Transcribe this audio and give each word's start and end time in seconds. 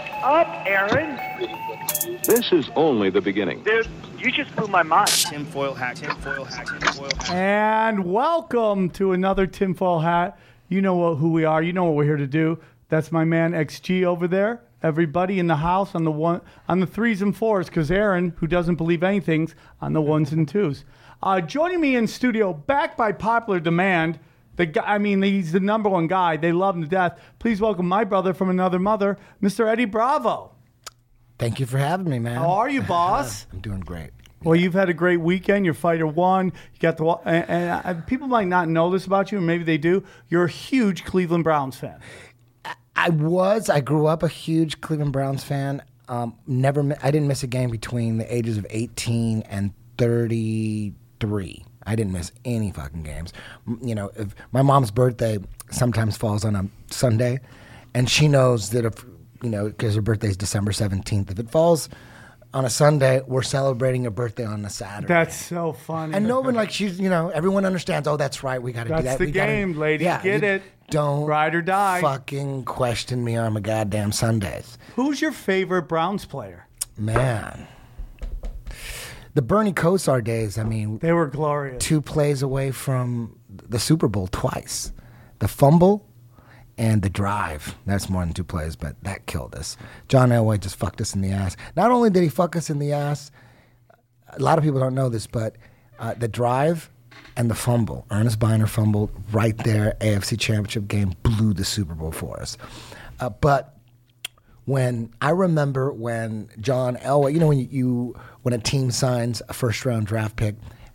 Wake 0.00 0.12
up, 0.22 0.62
Aaron. 0.66 1.18
This 2.22 2.52
is 2.52 2.70
only 2.74 3.10
the 3.10 3.20
beginning. 3.20 3.62
Dude, 3.64 3.86
you 4.18 4.30
just 4.30 4.54
blew 4.56 4.66
my 4.66 4.82
mind. 4.82 5.08
Tinfoil 5.08 5.74
hat, 5.74 5.96
tinfoil 5.96 6.44
hat, 6.44 6.66
tinfoil 6.66 7.10
hat. 7.16 7.30
And 7.30 8.10
welcome 8.10 8.88
to 8.90 9.12
another 9.12 9.46
tinfoil 9.46 10.00
hat. 10.00 10.38
You 10.68 10.80
know 10.80 10.94
what, 10.94 11.16
who 11.16 11.32
we 11.32 11.44
are. 11.44 11.62
You 11.62 11.74
know 11.74 11.84
what 11.84 11.96
we're 11.96 12.04
here 12.04 12.16
to 12.16 12.26
do. 12.26 12.58
That's 12.88 13.12
my 13.12 13.24
man 13.24 13.52
XG 13.52 14.04
over 14.04 14.26
there. 14.26 14.62
Everybody 14.82 15.38
in 15.38 15.48
the 15.48 15.56
house 15.56 15.94
on 15.94 16.04
the 16.04 16.10
one 16.10 16.40
on 16.66 16.80
the 16.80 16.86
threes 16.86 17.20
and 17.20 17.36
fours, 17.36 17.66
because 17.66 17.90
Aaron, 17.90 18.32
who 18.38 18.46
doesn't 18.46 18.76
believe 18.76 19.02
anything's 19.02 19.54
on 19.82 19.92
the 19.92 20.00
ones 20.00 20.32
and 20.32 20.48
twos. 20.48 20.84
Uh, 21.22 21.42
joining 21.42 21.80
me 21.80 21.96
in 21.96 22.06
studio, 22.06 22.54
back 22.54 22.96
by 22.96 23.12
popular 23.12 23.60
demand. 23.60 24.18
The 24.60 24.66
guy, 24.66 24.82
I 24.84 24.98
mean, 24.98 25.22
he's 25.22 25.52
the 25.52 25.60
number 25.60 25.88
one 25.88 26.06
guy. 26.06 26.36
They 26.36 26.52
love 26.52 26.76
him 26.76 26.82
to 26.82 26.86
death. 26.86 27.18
Please 27.38 27.62
welcome 27.62 27.88
my 27.88 28.04
brother 28.04 28.34
from 28.34 28.50
another 28.50 28.78
mother, 28.78 29.16
Mr. 29.42 29.66
Eddie 29.66 29.86
Bravo. 29.86 30.52
Thank 31.38 31.60
you 31.60 31.64
for 31.64 31.78
having 31.78 32.10
me, 32.10 32.18
man. 32.18 32.36
How 32.36 32.50
are 32.50 32.68
you, 32.68 32.82
boss? 32.96 33.46
I'm 33.54 33.60
doing 33.60 33.80
great. 33.80 34.10
Well, 34.42 34.56
you've 34.56 34.74
had 34.74 34.90
a 34.90 34.92
great 34.92 35.16
weekend. 35.16 35.64
Your 35.64 35.72
fighter 35.72 36.06
won. 36.06 36.52
You 36.74 36.78
got 36.78 36.98
the 36.98 37.06
and, 37.24 37.48
and 37.48 37.86
uh, 37.86 38.02
people 38.02 38.28
might 38.28 38.48
not 38.48 38.68
know 38.68 38.90
this 38.90 39.06
about 39.06 39.32
you, 39.32 39.38
and 39.38 39.46
maybe 39.46 39.64
they 39.64 39.78
do. 39.78 40.04
You're 40.28 40.44
a 40.44 40.50
huge 40.50 41.06
Cleveland 41.06 41.44
Browns 41.44 41.76
fan. 41.76 41.98
I 42.94 43.08
was. 43.08 43.70
I 43.70 43.80
grew 43.80 44.08
up 44.08 44.22
a 44.22 44.28
huge 44.28 44.82
Cleveland 44.82 45.14
Browns 45.14 45.42
fan. 45.42 45.82
Um, 46.06 46.36
never. 46.46 46.98
I 47.02 47.10
didn't 47.10 47.28
miss 47.28 47.42
a 47.42 47.46
game 47.46 47.70
between 47.70 48.18
the 48.18 48.34
ages 48.34 48.58
of 48.58 48.66
18 48.68 49.40
and 49.48 49.72
33. 49.96 51.64
I 51.86 51.96
didn't 51.96 52.12
miss 52.12 52.32
any 52.44 52.70
fucking 52.72 53.02
games. 53.02 53.32
You 53.82 53.94
know, 53.94 54.10
if 54.16 54.34
my 54.52 54.62
mom's 54.62 54.90
birthday 54.90 55.38
sometimes 55.70 56.16
falls 56.16 56.44
on 56.44 56.54
a 56.56 56.66
Sunday, 56.92 57.40
and 57.94 58.08
she 58.08 58.28
knows 58.28 58.70
that 58.70 58.84
if 58.84 59.04
you 59.42 59.48
know, 59.50 59.66
because 59.68 59.94
her 59.94 60.02
birthday's 60.02 60.36
December 60.36 60.72
17th, 60.72 61.30
if 61.30 61.38
it 61.38 61.50
falls 61.50 61.88
on 62.52 62.64
a 62.64 62.70
Sunday, 62.70 63.22
we're 63.26 63.42
celebrating 63.42 64.04
her 64.04 64.10
birthday 64.10 64.44
on 64.44 64.64
a 64.64 64.70
Saturday. 64.70 65.06
That's 65.06 65.34
so 65.36 65.72
funny. 65.72 66.14
And 66.14 66.26
no 66.26 66.40
one 66.40 66.54
like 66.62 66.70
she's 66.70 67.00
you 67.00 67.08
know 67.08 67.28
everyone 67.30 67.64
understands. 67.64 68.06
Oh, 68.08 68.16
that's 68.16 68.42
right. 68.42 68.60
We 68.62 68.72
got 68.72 68.84
to 68.84 68.88
do 68.90 68.94
that. 68.96 69.04
That's 69.04 69.18
the 69.18 69.26
we 69.26 69.30
gotta- 69.32 69.52
game, 69.52 69.72
ladies. 69.78 70.04
Yeah, 70.04 70.22
Get 70.22 70.42
you 70.42 70.48
it. 70.48 70.62
Don't 70.90 71.24
Ride 71.26 71.54
or 71.54 71.62
die. 71.62 72.00
Fucking 72.00 72.64
question 72.64 73.22
me 73.22 73.36
on 73.36 73.52
my 73.52 73.60
goddamn 73.60 74.10
Sundays, 74.10 74.76
Who's 74.96 75.22
your 75.22 75.30
favorite 75.30 75.82
Browns 75.82 76.24
player? 76.24 76.66
man. 76.98 77.66
The 79.34 79.42
Bernie 79.42 79.72
Kosar 79.72 80.22
days. 80.24 80.58
I 80.58 80.64
mean, 80.64 80.98
They 80.98 81.12
were 81.12 81.26
glorious. 81.26 81.82
two 81.84 82.00
plays 82.02 82.42
away 82.42 82.70
from 82.72 83.38
the 83.48 83.78
Super 83.78 84.08
Bowl 84.08 84.26
twice. 84.28 84.92
The 85.38 85.48
fumble 85.48 86.06
and 86.76 87.02
the 87.02 87.10
drive. 87.10 87.76
That's 87.86 88.08
more 88.08 88.24
than 88.24 88.34
two 88.34 88.44
plays, 88.44 88.74
but 88.76 88.96
that 89.04 89.26
killed 89.26 89.54
us. 89.54 89.76
John 90.08 90.30
Elway 90.30 90.58
just 90.60 90.76
fucked 90.76 91.00
us 91.00 91.14
in 91.14 91.20
the 91.20 91.30
ass. 91.30 91.56
Not 91.76 91.90
only 91.90 92.10
did 92.10 92.22
he 92.22 92.28
fuck 92.28 92.56
us 92.56 92.70
in 92.70 92.78
the 92.78 92.92
ass, 92.92 93.30
a 94.32 94.38
lot 94.40 94.58
of 94.58 94.64
people 94.64 94.80
don't 94.80 94.94
know 94.94 95.08
this, 95.08 95.26
but 95.26 95.56
uh, 95.98 96.14
the 96.14 96.28
drive 96.28 96.90
and 97.36 97.50
the 97.50 97.54
fumble, 97.54 98.06
Earnest 98.10 98.38
Byner 98.38 98.66
fumbled 98.66 99.10
right 99.32 99.56
there, 99.58 99.96
AFC 100.00 100.38
Championship 100.38 100.88
game, 100.88 101.14
blew 101.22 101.52
the 101.54 101.64
Super 101.64 101.94
Bowl 101.94 102.12
for 102.12 102.40
us. 102.40 102.56
Uh, 103.20 103.28
but 103.30 103.76
when 104.70 105.12
I 105.20 105.30
remember 105.30 105.92
when 105.92 106.48
John 106.60 106.94
Elway, 106.98 107.32
you 107.34 107.40
know, 107.40 107.48
when 107.48 107.68
you, 107.70 108.14
when 108.42 108.54
a 108.54 108.58
team 108.58 108.92
signs 108.92 109.42
a 109.48 109.52
first 109.52 109.84
round 109.84 110.06
draft 110.06 110.36
pick 110.36 110.54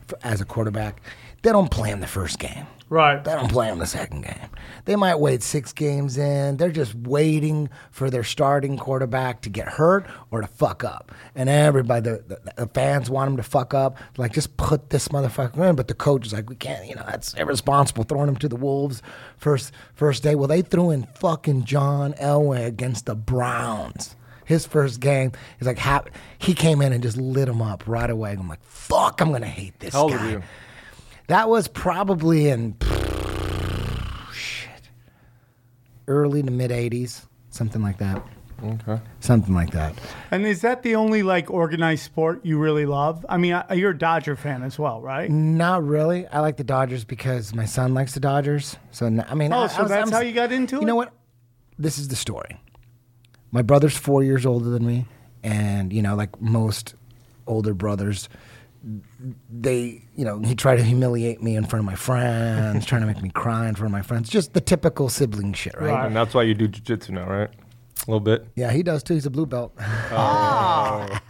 f- 0.10 0.14
as 0.24 0.40
a 0.40 0.46
quarterback, 0.46 1.02
they 1.46 1.52
don't 1.52 1.70
play 1.70 1.90
him 1.90 2.00
the 2.00 2.08
first 2.08 2.40
game. 2.40 2.66
Right. 2.90 3.24
They 3.24 3.32
don't 3.34 3.52
play 3.52 3.68
him 3.68 3.78
the 3.78 3.86
second 3.86 4.22
game. 4.22 4.50
They 4.86 4.96
might 4.96 5.20
wait 5.20 5.44
six 5.44 5.74
games 5.74 6.18
in. 6.18 6.58
They're 6.58 6.72
just 6.72 6.96
waiting 6.96 7.70
for 7.92 8.10
their 8.10 8.24
starting 8.24 8.78
quarterback 8.78 9.42
to 9.42 9.50
get 9.50 9.68
hurt 9.68 10.08
or 10.32 10.42
to 10.42 10.48
fuck 10.48 10.84
up. 10.84 11.12
And 11.36 11.48
everybody, 11.48 12.02
the, 12.02 12.24
the, 12.28 12.66
the 12.66 12.68
fans 12.68 13.10
want 13.12 13.30
him 13.30 13.38
to 13.38 13.44
fuck 13.44 13.76
up. 13.76 13.98
Like, 14.18 14.34
just 14.34 14.58
put 14.58 14.90
this 14.90 15.10
motherfucker 15.10 15.70
in. 15.70 15.76
But 15.76 15.88
the 15.88 15.94
coach 15.94 16.26
is 16.26 16.34
like, 16.34 16.50
we 16.50 16.56
can't, 16.56 16.88
you 16.88 16.96
know, 16.96 17.04
that's 17.06 17.36
irresponsible 17.36 18.06
throwing 18.06 18.28
him 18.28 18.38
to 18.38 18.48
the 18.48 18.56
Wolves 18.56 19.04
first, 19.38 19.72
first 19.94 20.24
day. 20.24 20.34
Well, 20.34 20.48
they 20.48 20.64
threw 20.64 20.90
in 20.90 21.04
fucking 21.16 21.66
John 21.66 22.14
Elway 22.14 22.66
against 22.66 23.06
the 23.06 23.16
Browns. 23.16 24.16
His 24.46 24.66
first 24.66 25.00
game, 25.00 25.32
he's 25.58 25.68
like, 25.68 25.80
hap- 25.80 26.10
he 26.38 26.54
came 26.54 26.82
in 26.82 26.94
and 26.94 27.02
just 27.02 27.18
lit 27.18 27.48
him 27.48 27.64
up 27.64 27.84
right 27.88 28.10
away. 28.10 28.32
I'm 28.32 28.48
like, 28.48 28.64
fuck, 28.64 29.22
I'm 29.22 29.30
going 29.30 29.42
to 29.42 29.48
hate 29.48 29.80
this 29.80 29.94
How 29.94 30.04
old 30.04 30.12
guy. 30.12 30.42
Were 31.28 31.34
you? 31.34 31.36
That 31.36 31.50
was 31.50 31.68
probably 31.68 32.50
in 32.50 32.76
shit, 34.34 34.90
early 36.08 36.44
to 36.44 36.52
mid 36.52 36.72
'80s, 36.72 37.26
something 37.50 37.82
like 37.82 37.98
that. 38.00 38.26
Okay. 38.64 39.02
Something 39.20 39.54
like 39.54 39.72
that. 39.72 39.94
And 40.32 40.46
is 40.46 40.62
that 40.62 40.82
the 40.82 40.96
only 40.96 41.24
like 41.24 41.52
organized 41.52 42.04
sport 42.06 42.46
you 42.46 42.58
really 42.58 42.86
love? 42.86 43.26
I 43.28 43.36
mean, 43.38 43.54
I, 43.54 43.74
you're 43.74 43.92
a 43.92 43.98
Dodger 43.98 44.38
fan 44.38 44.64
as 44.64 44.80
well, 44.80 45.02
right? 45.02 45.30
Not 45.30 45.84
really. 45.84 46.26
I 46.28 46.40
like 46.40 46.56
the 46.56 46.64
Dodgers 46.64 47.04
because 47.04 47.54
my 47.54 47.66
son 47.66 47.94
likes 47.94 48.14
the 48.14 48.22
Dodgers. 48.22 48.78
So 48.92 49.08
n- 49.08 49.26
I 49.28 49.36
mean, 49.36 49.52
Oh, 49.52 49.64
I- 49.64 49.68
so 49.68 49.80
I 49.80 49.82
was- 49.82 49.92
that's 49.92 50.12
I'm- 50.12 50.12
how 50.12 50.22
you 50.26 50.32
got 50.34 50.54
into 50.54 50.76
You 50.76 50.80
it? 50.80 50.82
You 50.84 50.88
know 50.88 50.96
what? 50.96 51.14
This 51.78 51.98
is 52.00 52.08
the 52.08 52.16
story. 52.16 52.58
My 53.52 53.62
brother's 53.62 53.96
four 53.98 54.24
years 54.24 54.46
older 54.46 54.70
than 54.70 54.86
me, 54.88 55.06
and 55.44 55.92
you 55.92 56.02
know, 56.02 56.16
like 56.16 56.42
most 56.42 56.96
older 57.48 57.74
brothers, 57.74 58.30
they, 59.50 60.04
you 60.16 60.26
know, 60.26 60.40
he 60.40 60.54
tried 60.56 60.76
to 60.78 60.84
humiliate 60.84 61.42
me 61.42 61.56
in 61.56 61.66
front 61.66 61.82
of 61.82 61.86
my 61.86 61.96
friends, 61.96 62.86
trying 62.86 63.02
to 63.02 63.08
make 63.08 63.22
me 63.22 63.30
cry 63.30 63.68
in 63.68 63.76
front 63.76 63.88
of 63.88 63.92
my 63.92 64.02
friends. 64.02 64.30
Just 64.30 64.54
the 64.54 64.62
typical 64.62 65.10
sibling 65.10 65.54
shit, 65.54 65.76
right? 65.80 65.92
Right. 65.92 66.06
And 66.06 66.16
that's 66.16 66.34
why 66.34 66.44
you 66.44 66.54
do 66.54 66.68
jujitsu 66.68 67.10
now, 67.10 67.28
right? 67.28 67.50
A 67.50 68.12
little 68.12 68.20
bit. 68.20 68.46
Yeah, 68.56 68.72
he 68.72 68.84
does 68.84 69.02
too. 69.02 69.16
He's 69.16 69.26
a 69.26 69.32
blue 69.32 69.48
belt. 69.48 69.74
Ah. 69.80 71.22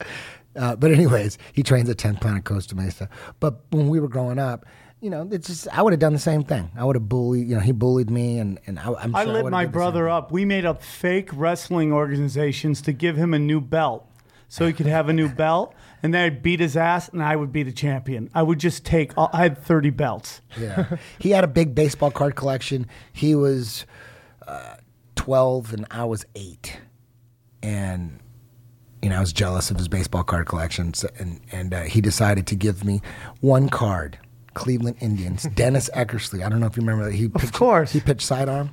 uh, 0.56 0.76
but 0.76 0.90
anyways, 0.90 1.38
he 1.52 1.62
trains 1.62 1.88
at 1.88 1.96
10th 1.96 2.20
Planet 2.20 2.44
Costa 2.44 2.74
Mesa. 2.74 3.08
But 3.40 3.62
when 3.70 3.88
we 3.88 4.00
were 4.00 4.08
growing 4.08 4.38
up, 4.38 4.66
you 5.00 5.10
know, 5.10 5.28
it's 5.30 5.46
just 5.46 5.68
I 5.68 5.80
would 5.80 5.92
have 5.92 6.00
done 6.00 6.12
the 6.12 6.18
same 6.18 6.42
thing. 6.42 6.70
I 6.76 6.84
would 6.84 6.96
have 6.96 7.08
bullied. 7.08 7.48
You 7.48 7.54
know, 7.54 7.60
he 7.60 7.72
bullied 7.72 8.10
me, 8.10 8.38
and 8.38 8.58
and 8.66 8.80
I, 8.80 8.92
I'm 8.94 9.14
I 9.14 9.24
lit 9.24 9.44
would've 9.44 9.52
my 9.52 9.64
did 9.64 9.68
the 9.68 9.72
same 9.72 9.72
brother 9.72 10.08
up. 10.08 10.32
We 10.32 10.44
made 10.44 10.64
up 10.64 10.82
fake 10.82 11.30
wrestling 11.32 11.92
organizations 11.92 12.82
to 12.82 12.92
give 12.92 13.16
him 13.16 13.32
a 13.32 13.38
new 13.38 13.60
belt 13.60 14.08
so 14.48 14.66
he 14.66 14.72
could 14.72 14.86
have 14.86 15.08
a 15.08 15.12
new 15.12 15.28
belt. 15.28 15.74
And 16.02 16.14
then 16.14 16.24
I'd 16.24 16.42
beat 16.42 16.60
his 16.60 16.76
ass 16.76 17.08
and 17.08 17.22
I 17.22 17.36
would 17.36 17.52
be 17.52 17.62
the 17.62 17.72
champion. 17.72 18.30
I 18.34 18.42
would 18.42 18.58
just 18.58 18.84
take, 18.84 19.16
all, 19.16 19.30
I 19.32 19.42
had 19.42 19.58
30 19.58 19.90
belts. 19.90 20.40
Yeah, 20.58 20.96
he 21.18 21.30
had 21.30 21.44
a 21.44 21.48
big 21.48 21.74
baseball 21.74 22.10
card 22.10 22.36
collection. 22.36 22.86
He 23.12 23.34
was 23.34 23.84
uh, 24.46 24.76
12 25.16 25.74
and 25.74 25.86
I 25.90 26.04
was 26.04 26.24
eight, 26.34 26.80
and 27.62 28.18
you 29.02 29.10
know 29.10 29.16
I 29.16 29.20
was 29.20 29.32
jealous 29.32 29.70
of 29.70 29.76
his 29.76 29.88
baseball 29.88 30.24
card 30.24 30.46
collections, 30.46 31.04
and 31.18 31.40
and 31.52 31.74
uh, 31.74 31.82
he 31.82 32.00
decided 32.00 32.46
to 32.48 32.56
give 32.56 32.84
me 32.84 33.02
one 33.40 33.68
card. 33.68 34.18
Cleveland 34.54 34.96
Indians, 35.00 35.42
Dennis 35.54 35.90
Eckersley. 35.94 36.44
I 36.44 36.48
don't 36.48 36.60
know 36.60 36.66
if 36.66 36.76
you 36.76 36.80
remember 36.80 37.04
that. 37.04 37.14
He 37.14 37.28
pitched, 37.28 37.52
course. 37.52 37.92
he 37.92 38.00
pitched 38.00 38.22
sidearm, 38.22 38.70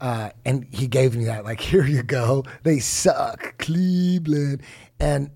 uh, 0.00 0.30
and 0.44 0.66
he 0.70 0.86
gave 0.86 1.16
me 1.16 1.24
that. 1.24 1.44
Like, 1.44 1.60
here 1.72 1.84
you 1.84 2.02
go. 2.02 2.44
They 2.62 2.78
suck, 2.78 3.58
Cleveland. 3.58 4.62
And 5.00 5.30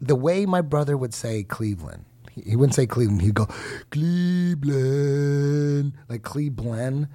the 0.00 0.16
way 0.16 0.46
my 0.46 0.60
brother 0.60 0.96
would 0.96 1.14
say 1.14 1.42
Cleveland, 1.42 2.04
he, 2.32 2.42
he 2.42 2.56
wouldn't 2.56 2.74
say 2.74 2.86
Cleveland. 2.86 3.22
He'd 3.22 3.34
go 3.34 3.46
Cleveland, 3.90 5.92
like 6.08 6.22
Cleveland, 6.22 7.08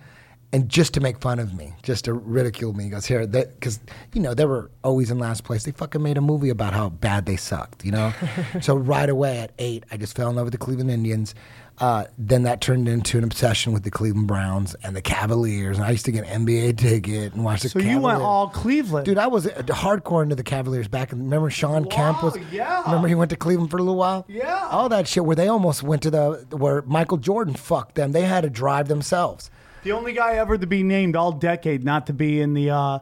and 0.54 0.68
just 0.68 0.94
to 0.96 1.00
make 1.00 1.20
fun 1.20 1.40
of 1.40 1.54
me, 1.54 1.74
just 1.84 2.06
to 2.06 2.14
ridicule 2.14 2.74
me. 2.74 2.86
He 2.86 2.90
goes 2.90 3.06
here, 3.06 3.26
because 3.26 3.80
you 4.14 4.22
know 4.22 4.34
they 4.34 4.46
were 4.46 4.70
always 4.84 5.12
in 5.12 5.20
last 5.20 5.44
place. 5.44 5.64
They 5.64 5.72
fucking 5.72 6.02
made 6.02 6.18
a 6.18 6.22
movie 6.22 6.50
about 6.50 6.74
how 6.74 6.90
bad 6.90 7.26
they 7.26 7.38
sucked, 7.38 7.86
you 7.86 7.92
know. 7.92 8.14
so 8.62 8.76
right 8.76 9.10
away 9.10 9.40
at 9.40 9.52
eight, 9.60 9.86
I 9.92 9.98
just 9.98 10.16
fell 10.16 10.30
in 10.30 10.36
love 10.36 10.46
with 10.46 10.54
the 10.54 10.58
Cleveland 10.58 10.92
Indians. 10.92 11.36
Uh, 11.82 12.06
then 12.18 12.44
that 12.44 12.62
turned 12.62 12.88
into 12.88 13.18
an 13.18 13.24
obsession 13.24 13.74
with 13.74 13.82
the 13.84 13.90
Cleveland 13.90 14.28
Browns 14.28 14.76
and 14.84 14.96
the 14.96 15.02
Cavaliers. 15.02 15.78
And 15.78 15.86
I 15.86 15.90
used 15.90 16.06
to 16.06 16.12
get 16.12 16.28
an 16.28 16.46
NBA 16.46 16.78
ticket 16.78 17.34
and 17.34 17.44
watch 17.44 17.62
the. 17.64 17.70
So 17.70 17.80
you 17.80 18.00
went 18.00 18.22
all 18.22 18.50
Cleveland. 18.50 19.06
Dude, 19.08 19.18
I 19.18 19.26
was 19.28 19.48
hardcore 19.48 20.22
into 20.22 20.36
the 20.36 20.44
Cavaliers 20.44 20.88
back. 20.88 21.12
in 21.12 21.24
Remember 21.24 21.50
Shawn 21.50 21.86
Kemp 21.86 22.22
was. 22.24 22.38
yeah. 22.52 22.84
Remember 22.84 23.08
he 23.08 23.16
went 23.16 23.32
to 23.32 23.36
Cleveland 23.36 23.72
for 23.72 23.78
a 23.78 23.82
little 23.82 23.96
while. 23.98 24.26
Yeah. 24.28 24.68
All 24.70 24.90
that 24.90 25.08
shit 25.08 25.26
where 25.26 25.36
they 25.36 25.48
almost 25.48 25.82
went 25.82 26.04
to 26.04 26.12
the 26.12 26.46
where 26.52 26.84
Michael 26.84 27.18
Jordan 27.18 27.56
fucked 27.56 27.96
them. 27.96 28.12
They 28.12 28.22
had 28.24 28.42
to 28.42 28.50
drive 28.50 28.88
themselves. 28.88 29.50
The 29.84 29.92
only 29.92 30.14
guy 30.14 30.36
ever 30.36 30.60
to 30.60 30.68
be 30.68 30.84
named 30.84 31.16
all 31.16 31.32
decade 31.32 31.84
not 31.84 32.06
to 32.06 32.14
be 32.14 32.40
in 32.40 32.54
the 32.54 32.70
uh, 32.70 33.00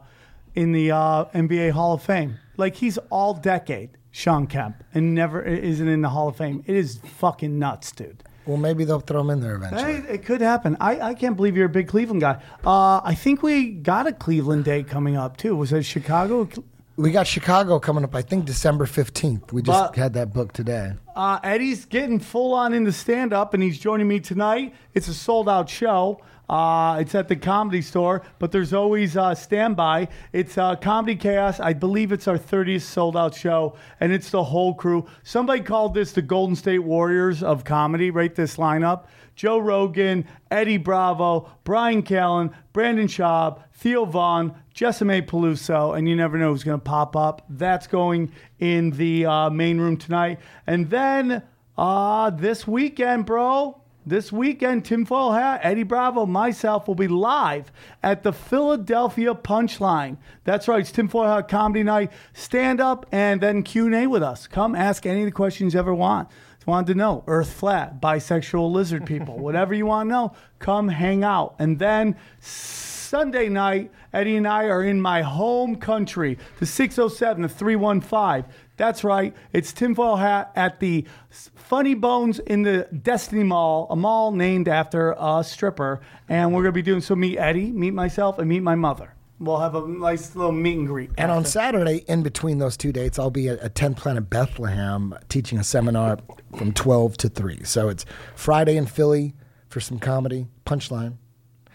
in 0.54 0.72
the 0.72 0.90
uh, 0.92 1.26
NBA 1.26 1.72
Hall 1.72 1.92
of 1.92 2.02
Fame. 2.02 2.38
Like 2.56 2.76
he's 2.76 2.96
all 3.10 3.34
decade 3.34 3.90
Shawn 4.10 4.46
Kemp 4.46 4.82
and 4.94 5.14
never 5.14 5.42
isn't 5.42 5.86
in 5.86 6.00
the 6.00 6.08
Hall 6.08 6.28
of 6.28 6.36
Fame. 6.36 6.64
It 6.66 6.76
is 6.76 6.98
fucking 7.18 7.58
nuts, 7.58 7.92
dude. 7.92 8.22
Well, 8.46 8.56
maybe 8.56 8.84
they'll 8.84 9.00
throw 9.00 9.20
him 9.20 9.30
in 9.30 9.40
there 9.40 9.54
eventually. 9.56 9.82
Hey, 10.00 10.14
it 10.14 10.24
could 10.24 10.40
happen. 10.40 10.76
I, 10.80 11.00
I 11.00 11.14
can't 11.14 11.36
believe 11.36 11.56
you're 11.56 11.66
a 11.66 11.68
big 11.68 11.88
Cleveland 11.88 12.20
guy. 12.20 12.42
Uh, 12.64 13.00
I 13.04 13.14
think 13.14 13.42
we 13.42 13.70
got 13.70 14.06
a 14.06 14.12
Cleveland 14.12 14.64
day 14.64 14.82
coming 14.82 15.16
up 15.16 15.36
too. 15.36 15.54
Was 15.56 15.72
it 15.72 15.84
Chicago? 15.84 16.48
We 16.96 17.12
got 17.12 17.26
Chicago 17.26 17.78
coming 17.78 18.04
up, 18.04 18.14
I 18.14 18.20
think 18.22 18.44
December 18.44 18.84
15th. 18.86 19.52
We 19.52 19.62
just 19.62 19.92
But- 19.92 19.96
had 19.96 20.14
that 20.14 20.32
book 20.34 20.52
today. 20.52 20.92
Uh, 21.16 21.38
Eddie's 21.42 21.84
getting 21.84 22.18
full 22.18 22.54
on 22.54 22.72
into 22.72 22.92
stand 22.92 23.32
up, 23.32 23.52
and 23.54 23.62
he's 23.62 23.78
joining 23.78 24.08
me 24.08 24.20
tonight. 24.20 24.74
It's 24.94 25.08
a 25.08 25.14
sold 25.14 25.48
out 25.48 25.68
show. 25.68 26.20
Uh, 26.50 26.98
it's 26.98 27.14
at 27.14 27.28
the 27.28 27.36
comedy 27.36 27.80
store, 27.80 28.22
but 28.40 28.50
there's 28.50 28.72
always 28.72 29.16
uh, 29.16 29.32
standby. 29.36 30.08
It's 30.32 30.58
uh, 30.58 30.74
Comedy 30.74 31.14
Chaos. 31.14 31.60
I 31.60 31.72
believe 31.74 32.10
it's 32.10 32.26
our 32.26 32.36
30th 32.36 32.82
sold 32.82 33.16
out 33.16 33.36
show, 33.36 33.76
and 34.00 34.12
it's 34.12 34.30
the 34.30 34.42
whole 34.42 34.74
crew. 34.74 35.06
Somebody 35.22 35.60
called 35.60 35.94
this 35.94 36.10
the 36.10 36.22
Golden 36.22 36.56
State 36.56 36.80
Warriors 36.80 37.44
of 37.44 37.62
comedy, 37.62 38.10
right? 38.10 38.34
This 38.34 38.56
lineup 38.56 39.04
Joe 39.36 39.58
Rogan, 39.58 40.26
Eddie 40.50 40.76
Bravo, 40.76 41.48
Bryan 41.62 42.02
Callen, 42.02 42.52
Brandon 42.72 43.06
Schaub, 43.06 43.62
Theo 43.72 44.04
Von, 44.04 44.52
Jessimae 44.74 45.24
Peluso, 45.24 45.96
and 45.96 46.08
you 46.08 46.16
never 46.16 46.36
know 46.36 46.50
who's 46.50 46.64
going 46.64 46.80
to 46.80 46.84
pop 46.84 47.14
up. 47.14 47.46
That's 47.48 47.86
going 47.86 48.32
in 48.58 48.90
the 48.90 49.24
uh, 49.24 49.50
main 49.50 49.78
room 49.78 49.96
tonight. 49.96 50.40
And 50.66 50.90
then 50.90 51.44
uh, 51.78 52.30
this 52.30 52.66
weekend, 52.66 53.24
bro, 53.24 53.79
this 54.06 54.32
weekend, 54.32 54.84
Tinfoil 54.84 55.32
Hat, 55.32 55.60
Eddie 55.62 55.82
Bravo, 55.82 56.26
myself 56.26 56.88
will 56.88 56.94
be 56.94 57.08
live 57.08 57.70
at 58.02 58.22
the 58.22 58.32
Philadelphia 58.32 59.34
Punchline. 59.34 60.16
That's 60.44 60.68
right, 60.68 60.80
it's 60.80 60.92
Tinfoil 60.92 61.26
Hat 61.26 61.48
Comedy 61.48 61.82
Night. 61.82 62.10
Stand 62.32 62.80
up 62.80 63.06
and 63.12 63.40
then 63.40 63.62
Q&A 63.62 64.06
with 64.06 64.22
us. 64.22 64.46
Come 64.46 64.74
ask 64.74 65.06
any 65.06 65.20
of 65.20 65.26
the 65.26 65.32
questions 65.32 65.74
you 65.74 65.80
ever 65.80 65.94
want. 65.94 66.28
Wanted 66.66 66.92
to 66.92 66.98
know 66.98 67.24
Earth 67.26 67.52
flat, 67.52 68.00
bisexual 68.00 68.70
lizard 68.70 69.04
people, 69.04 69.38
whatever 69.40 69.74
you 69.74 69.86
want 69.86 70.08
to 70.08 70.12
know, 70.12 70.32
come 70.58 70.88
hang 70.88 71.24
out. 71.24 71.56
And 71.58 71.78
then 71.78 72.16
Sunday 72.40 73.48
night, 73.48 73.90
Eddie 74.12 74.36
and 74.36 74.46
I 74.46 74.64
are 74.64 74.84
in 74.84 75.00
my 75.00 75.22
home 75.22 75.74
country, 75.76 76.38
the 76.60 76.66
607, 76.66 77.42
the 77.42 77.48
315. 77.48 78.44
That's 78.80 79.04
right, 79.04 79.36
it's 79.52 79.74
Tinfoil 79.74 80.16
Hat 80.16 80.52
at 80.56 80.80
the 80.80 81.04
Funny 81.28 81.92
Bones 81.92 82.38
in 82.38 82.62
the 82.62 82.88
Destiny 83.02 83.42
Mall, 83.42 83.86
a 83.90 83.94
mall 83.94 84.32
named 84.32 84.68
after 84.68 85.14
a 85.18 85.44
stripper. 85.44 86.00
And 86.30 86.54
we're 86.54 86.62
going 86.62 86.72
to 86.72 86.78
be 86.78 86.80
doing 86.80 87.02
so 87.02 87.14
meet 87.14 87.36
Eddie, 87.36 87.72
meet 87.72 87.90
myself, 87.90 88.38
and 88.38 88.48
meet 88.48 88.62
my 88.62 88.76
mother. 88.76 89.14
We'll 89.38 89.58
have 89.58 89.74
a 89.74 89.86
nice 89.86 90.34
little 90.34 90.52
meet 90.52 90.78
and 90.78 90.86
greet. 90.86 91.10
And 91.18 91.30
on 91.30 91.44
Saturday, 91.44 92.06
in 92.08 92.22
between 92.22 92.56
those 92.56 92.78
two 92.78 92.90
dates, 92.90 93.18
I'll 93.18 93.30
be 93.30 93.50
at, 93.50 93.58
at 93.58 93.74
10 93.74 93.96
Planet 93.96 94.30
Bethlehem 94.30 95.14
teaching 95.28 95.58
a 95.58 95.64
seminar 95.64 96.18
from 96.56 96.72
12 96.72 97.18
to 97.18 97.28
3. 97.28 97.64
So 97.64 97.90
it's 97.90 98.06
Friday 98.34 98.78
in 98.78 98.86
Philly 98.86 99.34
for 99.68 99.80
some 99.80 99.98
comedy, 99.98 100.46
punchline. 100.64 101.18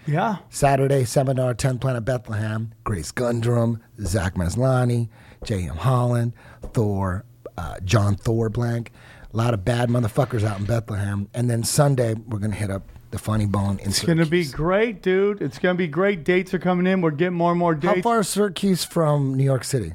Yeah. 0.07 0.37
Saturday, 0.49 1.03
seminar, 1.03 1.53
10 1.53 1.79
Planet 1.79 2.05
Bethlehem, 2.05 2.73
Grace 2.83 3.11
Gundrum, 3.11 3.79
Zach 3.99 4.35
Maslany, 4.35 5.09
J.M. 5.43 5.77
Holland, 5.77 6.33
Thor, 6.65 7.25
uh, 7.57 7.79
John 7.83 8.15
Thor 8.15 8.49
blank. 8.49 8.91
A 9.33 9.37
lot 9.37 9.53
of 9.53 9.65
bad 9.65 9.89
motherfuckers 9.89 10.43
out 10.43 10.59
in 10.59 10.65
Bethlehem. 10.65 11.29
And 11.33 11.49
then 11.49 11.63
Sunday, 11.63 12.13
we're 12.13 12.39
going 12.39 12.51
to 12.51 12.57
hit 12.57 12.71
up 12.71 12.89
the 13.11 13.19
Funny 13.19 13.45
Bone 13.45 13.79
in 13.79 13.89
It's 13.89 14.03
going 14.03 14.17
to 14.17 14.25
be 14.25 14.45
great, 14.45 15.01
dude. 15.01 15.41
It's 15.41 15.59
going 15.59 15.75
to 15.75 15.77
be 15.77 15.87
great. 15.87 16.23
Dates 16.23 16.53
are 16.53 16.59
coming 16.59 16.87
in. 16.87 17.01
We're 17.01 17.11
getting 17.11 17.37
more 17.37 17.51
and 17.51 17.59
more 17.59 17.75
dates. 17.75 17.95
How 17.97 18.01
far 18.01 18.19
is 18.21 18.29
Syracuse 18.29 18.83
from 18.85 19.35
New 19.35 19.43
York 19.43 19.63
City? 19.63 19.93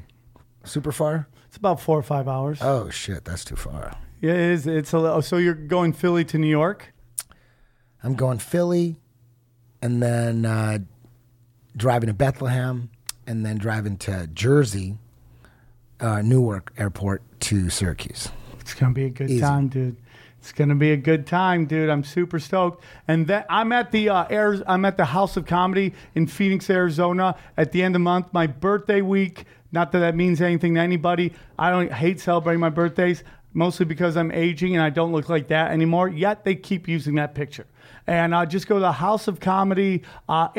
Super 0.63 0.91
far? 0.91 1.27
It's 1.47 1.57
about 1.57 1.81
four 1.81 1.97
or 1.97 2.03
five 2.03 2.27
hours. 2.27 2.59
Oh, 2.61 2.89
shit, 2.89 3.25
that's 3.25 3.43
too 3.43 3.55
far. 3.55 3.93
Yeah, 4.21 4.33
it 4.33 4.39
is. 4.39 4.67
It's 4.67 4.93
a 4.93 4.99
little. 4.99 5.21
So 5.21 5.37
you're 5.37 5.53
going 5.53 5.93
Philly 5.93 6.23
to 6.25 6.37
New 6.37 6.47
York? 6.47 6.93
I'm 8.03 8.15
going 8.15 8.39
Philly, 8.39 8.99
and 9.81 10.01
then 10.01 10.45
uh, 10.45 10.79
driving 11.75 12.07
to 12.07 12.13
Bethlehem, 12.13 12.89
and 13.27 13.45
then 13.45 13.57
driving 13.57 13.97
to 13.97 14.27
Jersey, 14.33 14.97
uh, 16.01 16.21
Newark 16.21 16.73
Airport 16.77 17.21
to 17.41 17.69
Syracuse. 17.69 18.29
It's 18.59 18.73
gonna 18.73 18.93
be 18.93 19.05
a 19.05 19.09
good 19.09 19.29
Easy. 19.29 19.39
time, 19.39 19.67
dude. 19.67 19.97
It's 20.39 20.51
gonna 20.51 20.75
be 20.75 20.91
a 20.91 20.97
good 20.97 21.27
time, 21.27 21.65
dude. 21.65 21.89
I'm 21.89 22.03
super 22.03 22.39
stoked. 22.39 22.83
And 23.07 23.27
that 23.27 23.45
I'm 23.49 23.71
at 23.71 23.91
the 23.91 24.09
uh, 24.09 24.25
Air, 24.29 24.61
I'm 24.67 24.85
at 24.85 24.97
the 24.97 25.05
House 25.05 25.37
of 25.37 25.45
Comedy 25.45 25.93
in 26.15 26.27
Phoenix, 26.27 26.69
Arizona, 26.69 27.35
at 27.57 27.71
the 27.71 27.83
end 27.83 27.95
of 27.95 27.99
the 27.99 28.03
month, 28.03 28.33
my 28.33 28.47
birthday 28.47 29.01
week. 29.01 29.45
Not 29.71 29.91
that 29.91 29.99
that 29.99 30.15
means 30.15 30.41
anything 30.41 30.75
to 30.75 30.81
anybody. 30.81 31.33
I 31.57 31.69
don't 31.69 31.91
hate 31.91 32.19
celebrating 32.19 32.59
my 32.59 32.69
birthdays, 32.69 33.23
mostly 33.53 33.85
because 33.85 34.17
I'm 34.17 34.31
aging 34.31 34.75
and 34.75 34.83
I 34.83 34.89
don't 34.89 35.11
look 35.11 35.29
like 35.29 35.47
that 35.49 35.71
anymore. 35.71 36.09
Yet 36.09 36.43
they 36.43 36.55
keep 36.55 36.87
using 36.87 37.15
that 37.15 37.35
picture. 37.35 37.67
And 38.07 38.33
uh, 38.33 38.45
just 38.45 38.67
go 38.67 38.75
to 38.75 38.81
the 38.81 38.91
House 38.91 39.27
of 39.27 39.39
Comedy 39.39 40.03
uh, 40.27 40.49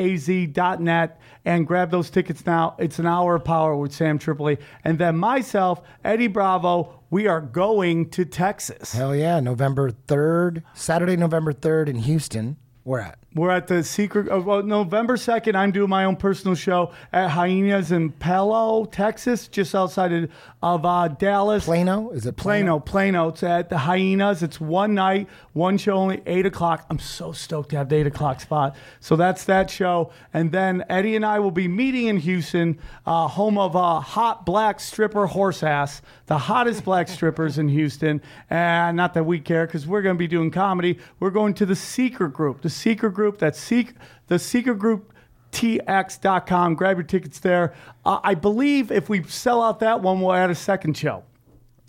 and 1.44 1.66
grab 1.66 1.90
those 1.90 2.10
tickets 2.10 2.46
now. 2.46 2.76
It's 2.78 2.98
an 2.98 3.06
hour 3.06 3.36
of 3.36 3.44
power 3.44 3.76
with 3.76 3.92
Sam 3.92 4.18
Tripoli. 4.18 4.58
And 4.84 4.98
then 4.98 5.16
myself, 5.16 5.82
Eddie 6.04 6.28
Bravo, 6.28 7.00
we 7.10 7.26
are 7.26 7.40
going 7.40 8.10
to 8.10 8.24
Texas. 8.24 8.92
Hell 8.92 9.14
yeah, 9.14 9.40
November 9.40 9.90
3rd, 9.90 10.62
Saturday, 10.74 11.16
November 11.16 11.52
3rd 11.52 11.88
in 11.88 11.96
Houston. 11.96 12.56
We're 12.84 13.00
at. 13.00 13.21
We're 13.34 13.50
at 13.50 13.66
the 13.66 13.82
secret. 13.82 14.30
Uh, 14.30 14.40
well, 14.40 14.62
November 14.62 15.16
second, 15.16 15.56
I'm 15.56 15.72
doing 15.72 15.88
my 15.88 16.04
own 16.04 16.16
personal 16.16 16.54
show 16.54 16.92
at 17.14 17.30
Hyenas 17.30 17.90
in 17.90 18.10
Palo, 18.10 18.84
Texas, 18.84 19.48
just 19.48 19.74
outside 19.74 20.12
of, 20.12 20.30
of 20.62 20.84
uh, 20.84 21.08
Dallas. 21.08 21.64
Plano? 21.64 22.10
Is 22.10 22.26
it 22.26 22.36
Plano, 22.36 22.78
Plano. 22.78 23.28
It's 23.28 23.42
at 23.42 23.70
the 23.70 23.78
Hyenas. 23.78 24.42
It's 24.42 24.60
one 24.60 24.94
night, 24.94 25.28
one 25.54 25.78
show, 25.78 25.94
only 25.94 26.20
eight 26.26 26.44
o'clock. 26.44 26.84
I'm 26.90 26.98
so 26.98 27.32
stoked 27.32 27.70
to 27.70 27.78
have 27.78 27.88
the 27.88 27.96
eight 27.96 28.06
o'clock 28.06 28.42
spot. 28.42 28.76
So 29.00 29.16
that's 29.16 29.44
that 29.44 29.70
show. 29.70 30.12
And 30.34 30.52
then 30.52 30.84
Eddie 30.90 31.16
and 31.16 31.24
I 31.24 31.38
will 31.38 31.50
be 31.50 31.68
meeting 31.68 32.08
in 32.08 32.18
Houston, 32.18 32.78
uh, 33.06 33.28
home 33.28 33.56
of 33.56 33.74
a 33.74 33.98
hot 34.00 34.44
black 34.44 34.78
stripper 34.78 35.26
horse 35.26 35.62
ass, 35.62 36.02
the 36.26 36.36
hottest 36.36 36.84
black 36.84 37.08
strippers 37.08 37.56
in 37.56 37.68
Houston. 37.68 38.20
And 38.50 38.94
not 38.94 39.14
that 39.14 39.24
we 39.24 39.40
care 39.40 39.64
because 39.66 39.86
we're 39.86 40.02
going 40.02 40.16
to 40.16 40.18
be 40.18 40.28
doing 40.28 40.50
comedy. 40.50 40.98
We're 41.18 41.30
going 41.30 41.54
to 41.54 41.64
the 41.64 41.76
Secret 41.76 42.34
Group. 42.34 42.60
The 42.60 42.68
Secret 42.68 43.12
Group, 43.12 43.21
that's 43.30 43.58
Seek, 43.58 43.94
the 44.26 44.38
Secret 44.38 44.78
Group 44.78 45.12
tx.com. 45.52 46.74
Grab 46.74 46.96
your 46.96 47.04
tickets 47.04 47.38
there. 47.38 47.74
Uh, 48.04 48.20
I 48.24 48.34
believe 48.34 48.90
if 48.90 49.08
we 49.08 49.22
sell 49.24 49.62
out 49.62 49.80
that 49.80 50.00
one, 50.00 50.20
we'll 50.20 50.32
add 50.32 50.50
a 50.50 50.54
second 50.54 50.96
show. 50.96 51.24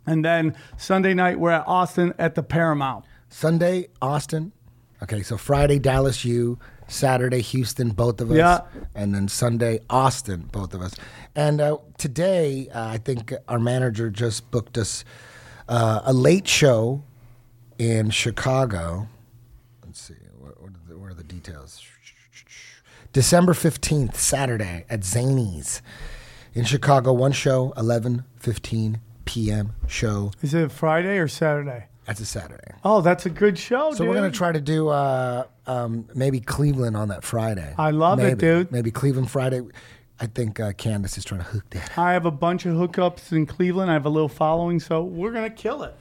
And 0.05 0.23
then 0.23 0.55
Sunday 0.77 1.13
night, 1.13 1.39
we're 1.39 1.51
at 1.51 1.65
Austin 1.65 2.13
at 2.19 2.35
the 2.35 2.43
Paramount. 2.43 3.05
Sunday, 3.29 3.87
Austin. 4.01 4.51
Okay, 5.01 5.23
so 5.23 5.37
Friday, 5.37 5.79
Dallas, 5.79 6.23
U. 6.25 6.59
Saturday, 6.87 7.41
Houston, 7.41 7.89
both 7.89 8.21
of 8.21 8.29
us. 8.29 8.37
Yeah. 8.37 8.59
And 8.93 9.15
then 9.15 9.27
Sunday, 9.27 9.79
Austin, 9.89 10.49
both 10.51 10.73
of 10.73 10.81
us. 10.81 10.95
And 11.35 11.61
uh, 11.61 11.77
today, 11.97 12.69
uh, 12.69 12.87
I 12.87 12.97
think 12.97 13.33
our 13.47 13.59
manager 13.59 14.09
just 14.09 14.51
booked 14.51 14.77
us 14.77 15.03
uh, 15.67 16.01
a 16.03 16.13
late 16.13 16.47
show 16.47 17.03
in 17.79 18.09
Chicago. 18.09 19.07
Let's 19.85 20.01
see, 20.01 20.15
what, 20.37 20.61
what, 20.61 20.71
are, 20.71 20.89
the, 20.89 20.97
what 20.97 21.11
are 21.11 21.15
the 21.15 21.23
details? 21.23 21.81
December 23.13 23.53
15th, 23.53 24.15
Saturday 24.15 24.85
at 24.89 25.01
Zanies 25.01 25.81
in 26.55 26.65
Chicago. 26.65 27.13
One 27.13 27.31
show, 27.31 27.71
11 27.77 28.25
15 28.37 28.99
p.m. 29.25 29.75
show. 29.87 30.31
Is 30.41 30.55
it 30.55 30.71
Friday 30.71 31.19
or 31.19 31.27
Saturday? 31.27 31.85
That's 32.07 32.19
a 32.19 32.25
Saturday. 32.25 32.73
Oh, 32.83 33.01
that's 33.01 33.27
a 33.27 33.29
good 33.29 33.57
show, 33.59 33.89
dude. 33.89 33.97
So 33.97 34.03
dude. 34.03 34.09
we're 34.09 34.15
gonna 34.15 34.31
try 34.31 34.51
to 34.51 34.59
do 34.59 34.89
uh, 34.89 35.45
um, 35.67 36.09
maybe 36.15 36.39
Cleveland 36.39 36.97
on 36.97 37.09
that 37.09 37.23
Friday. 37.23 37.75
I 37.77 37.91
love 37.91 38.19
it, 38.19 38.39
dude. 38.39 38.71
Maybe 38.71 38.89
Cleveland 38.89 39.29
Friday. 39.29 39.61
I 40.19 40.25
think 40.25 40.59
uh, 40.59 40.73
Candace 40.73 41.17
is 41.17 41.23
trying 41.23 41.41
to 41.41 41.47
hook 41.47 41.69
that. 41.71 41.97
I 41.97 42.13
have 42.13 42.25
a 42.25 42.31
bunch 42.31 42.65
of 42.65 42.73
hookups 42.73 43.31
in 43.31 43.45
Cleveland. 43.45 43.91
I 43.91 43.93
have 43.93 44.05
a 44.05 44.09
little 44.09 44.29
following, 44.29 44.79
so 44.79 45.03
we're 45.03 45.31
going 45.31 45.49
to 45.49 45.55
kill 45.55 45.83
it. 45.83 45.95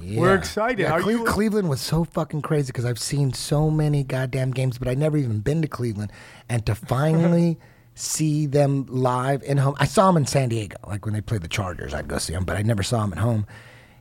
We're 0.00 0.34
excited. 0.34 0.80
Yeah, 0.80 0.98
Cle- 1.00 1.10
you- 1.12 1.24
Cleveland 1.24 1.68
was 1.68 1.80
so 1.80 2.04
fucking 2.04 2.42
crazy 2.42 2.66
because 2.68 2.84
I've 2.84 2.98
seen 2.98 3.32
so 3.32 3.70
many 3.70 4.02
goddamn 4.02 4.50
games, 4.50 4.76
but 4.78 4.88
I 4.88 4.94
never 4.94 5.16
even 5.16 5.38
been 5.40 5.62
to 5.62 5.68
Cleveland, 5.68 6.10
and 6.48 6.64
to 6.66 6.74
finally 6.74 7.58
see 7.94 8.46
them 8.46 8.86
live 8.88 9.42
in 9.44 9.58
home. 9.58 9.76
I 9.78 9.84
saw 9.86 10.08
them 10.08 10.16
in 10.16 10.26
San 10.26 10.48
Diego, 10.48 10.76
like 10.86 11.04
when 11.04 11.14
they 11.14 11.20
played 11.20 11.42
the 11.42 11.48
Chargers. 11.48 11.94
I'd 11.94 12.08
go 12.08 12.18
see 12.18 12.32
them, 12.32 12.44
but 12.44 12.56
I 12.56 12.62
never 12.62 12.82
saw 12.82 13.00
them 13.02 13.12
at 13.12 13.18
home. 13.18 13.46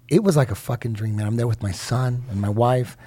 It 0.10 0.24
was 0.24 0.36
like 0.36 0.50
a 0.52 0.56
fucking 0.56 0.94
dream, 0.94 1.16
man. 1.18 1.28
I'm 1.28 1.36
there 1.38 1.48
with 1.48 1.62
my 1.62 1.72
son 1.72 2.24
and 2.30 2.42
my 2.42 2.50
wife, 2.50 2.98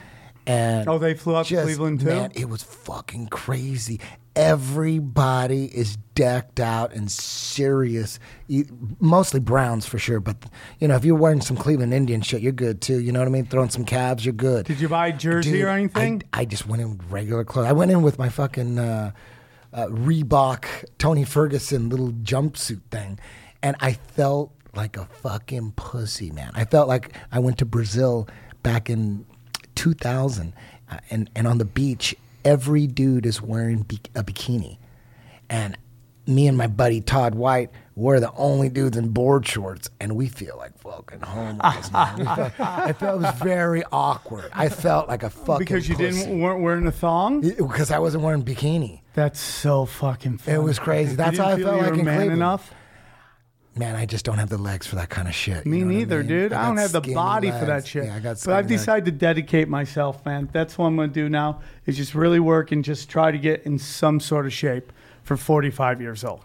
and 0.47 0.88
Oh, 0.88 0.99
they 0.99 1.14
flew 1.14 1.35
out 1.37 1.47
to 1.47 1.62
Cleveland, 1.62 2.00
too? 2.00 2.07
Man, 2.07 2.31
it 2.37 2.49
was 2.49 2.62
fucking 2.62 3.28
crazy. 3.28 4.00
Everybody 4.37 5.64
is 5.64 5.97
decked 6.14 6.61
out 6.61 6.93
and 6.93 7.11
serious. 7.11 8.19
Mostly 9.00 9.40
Browns 9.40 9.87
for 9.87 9.99
sure, 9.99 10.21
but 10.21 10.37
you 10.78 10.87
know 10.88 10.95
if 10.95 11.07
you're 11.07 11.16
wearing 11.16 11.40
some 11.40 11.57
Cleveland 11.57 11.95
Indian 11.95 12.21
shit, 12.21 12.43
you're 12.43 12.52
good 12.52 12.83
too. 12.83 13.00
You 13.00 13.12
know 13.12 13.21
what 13.21 13.28
I 13.28 13.31
mean? 13.31 13.47
Throwing 13.47 13.71
some 13.71 13.87
calves, 13.87 14.26
you're 14.26 14.35
good. 14.35 14.66
Did 14.66 14.78
you 14.78 14.88
buy 14.88 15.07
a 15.07 15.12
jersey 15.12 15.52
Dude, 15.52 15.64
or 15.64 15.69
anything? 15.69 16.23
I, 16.35 16.43
I 16.43 16.45
just 16.45 16.66
went 16.66 16.83
in 16.83 16.99
with 16.99 17.11
regular 17.11 17.45
clothes. 17.45 17.66
I 17.66 17.73
went 17.73 17.90
in 17.90 18.02
with 18.02 18.19
my 18.19 18.28
fucking 18.28 18.78
uh, 18.78 19.12
uh, 19.73 19.87
Reebok 19.87 20.66
Tony 20.99 21.25
Ferguson 21.25 21.88
little 21.88 22.12
jumpsuit 22.12 22.83
thing, 22.90 23.19
and 23.62 23.75
I 23.81 23.95
felt 23.95 24.52
like 24.75 24.99
a 24.99 25.07
fucking 25.07 25.73
pussy, 25.73 26.31
man. 26.31 26.52
I 26.55 26.66
felt 26.66 26.88
like 26.88 27.16
I 27.33 27.38
went 27.38 27.57
to 27.59 27.64
Brazil 27.64 28.28
back 28.62 28.90
in 28.90 29.25
2000, 29.76 30.52
uh, 30.90 30.99
and 31.11 31.31
and 31.35 31.47
on 31.47 31.57
the 31.57 31.64
beach, 31.64 32.14
every 32.47 32.87
dude 32.87 33.26
is 33.26 33.43
wearing 33.43 33.83
bi- 33.83 33.99
a 34.15 34.25
bikini, 34.25 34.79
and 35.50 35.76
me 36.26 36.49
and 36.49 36.57
my 36.57 36.67
buddy 36.67 37.00
Todd 37.00 37.35
White 37.35 37.71
were 37.95 38.19
the 38.21 38.33
only 38.33 38.69
dudes 38.69 38.97
in 38.97 39.09
board 39.11 39.47
shorts, 39.47 39.88
and 40.00 40.17
we 40.17 40.29
feel 40.29 40.57
like 40.59 40.76
fucking 40.79 41.21
homeless. 41.21 41.91
man. 41.93 42.19
We 42.19 42.25
felt, 42.25 42.61
I 42.61 42.93
felt 42.93 43.23
it 43.23 43.26
was 43.26 43.35
very 43.43 43.83
awkward. 43.93 44.50
I 44.53 44.69
felt 44.69 45.09
like 45.09 45.23
a 45.23 45.31
fucking 45.31 45.59
because 45.59 45.88
you 45.88 45.97
didn't 45.97 46.41
weren't 46.41 46.62
wearing 46.62 46.87
a 46.87 46.93
thong. 46.93 47.41
because 47.43 47.91
I 47.91 47.99
wasn't 47.99 48.25
wearing 48.25 48.43
bikini. 48.45 49.00
That's 49.15 49.41
so 49.41 49.87
fucking. 49.87 50.38
Funny. 50.38 50.57
It 50.57 50.61
was 50.61 50.79
crazy. 50.79 51.15
That's 51.17 51.38
how 51.38 51.49
I 51.49 51.61
felt 51.62 51.81
like 51.81 51.95
in 51.99 52.05
man 52.05 52.17
Cleveland. 52.17 52.33
enough. 52.33 52.73
Man, 53.78 53.95
I 53.95 54.06
just 54.06 54.25
don't 54.25 54.38
have 54.38 54.49
the 54.49 54.56
legs 54.59 54.87
for 54.87 54.97
that 54.97 55.11
kind 55.11 55.28
of 55.28 55.35
shit. 55.35 55.66
Me 55.66 55.78
you 55.78 55.85
know 55.85 55.88
what 55.88 55.92
I 55.92 55.99
neither, 55.99 56.18
mean? 56.21 56.28
dude. 56.28 56.52
I, 56.52 56.56
got 56.62 56.66
don't 56.68 56.76
have 56.78 56.92
the 56.92 57.00
body 57.02 57.50
for 57.50 57.66
that 57.66 57.87
shit. 57.87 58.04
Yeah, 58.06 58.16
I 58.16 58.21
got 58.21 58.42
but 58.45 58.54
I've 58.54 58.68
legs. 58.71 58.80
decided 58.80 59.04
to 59.04 59.11
dedicate 59.12 59.68
myself, 59.68 60.25
man. 60.25 60.49
That's 60.50 60.78
what 60.78 60.87
I'm 60.87 60.97
going 60.97 61.11
to 61.11 61.14
do 61.14 61.28
now. 61.28 61.61
Is 61.85 61.97
just 61.97 62.14
really 62.14 62.40
work 62.40 62.73
and 62.73 62.83
just 62.83 63.11
try 63.11 63.30
to 63.30 63.38
get 63.38 63.64
in 63.66 63.78
some 63.78 64.18
sort 64.18 64.47
of 64.47 64.52
shape 64.52 64.92
for 65.25 65.37
45 65.37 66.00
years 66.00 66.25
old. 66.25 66.40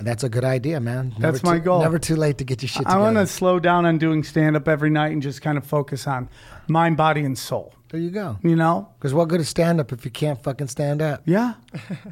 And 0.00 0.06
that's 0.06 0.22
a 0.24 0.28
good 0.28 0.44
idea, 0.44 0.80
man. 0.80 1.10
Never 1.18 1.32
That's 1.32 1.42
my 1.44 1.58
too- 1.58 1.64
goal. 1.64 1.80
Never 1.82 1.98
too 1.98 2.16
late 2.16 2.38
to 2.38 2.44
get 2.44 2.62
your 2.62 2.68
shit 2.68 2.78
Together. 2.82 2.96
I 2.98 3.00
want 3.00 3.16
to 3.16 3.26
slow 3.26 3.58
down 3.60 3.84
on 3.86 3.98
doing 3.98 4.22
stand 4.24 4.56
up 4.56 4.66
every 4.68 4.90
night 4.90 5.12
and 5.12 5.20
just 5.22 5.42
kind 5.42 5.58
of 5.58 5.64
focus 5.66 6.06
on 6.06 6.28
mind, 6.68 6.96
body, 6.96 7.24
and 7.24 7.36
soul. 7.38 7.72
There 7.90 8.00
you 8.00 8.10
go. 8.10 8.38
You 8.42 8.54
know? 8.54 8.88
Because 8.98 9.14
what 9.14 9.28
good 9.28 9.40
is 9.40 9.48
stand 9.48 9.80
up 9.80 9.92
if 9.92 10.04
you 10.04 10.10
can't 10.10 10.42
fucking 10.42 10.68
stand 10.68 11.00
up? 11.00 11.22
Yeah. 11.24 11.54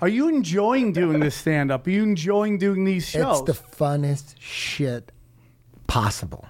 Are 0.00 0.08
you 0.08 0.28
enjoying 0.28 0.92
doing 0.92 1.20
this 1.20 1.34
stand 1.34 1.70
up? 1.70 1.86
Are 1.86 1.90
you 1.90 2.02
enjoying 2.02 2.58
doing 2.58 2.84
these 2.84 3.06
shows? 3.06 3.40
It's 3.46 3.58
the 3.60 3.66
funnest 3.76 4.36
shit 4.38 5.12
possible. 5.86 6.46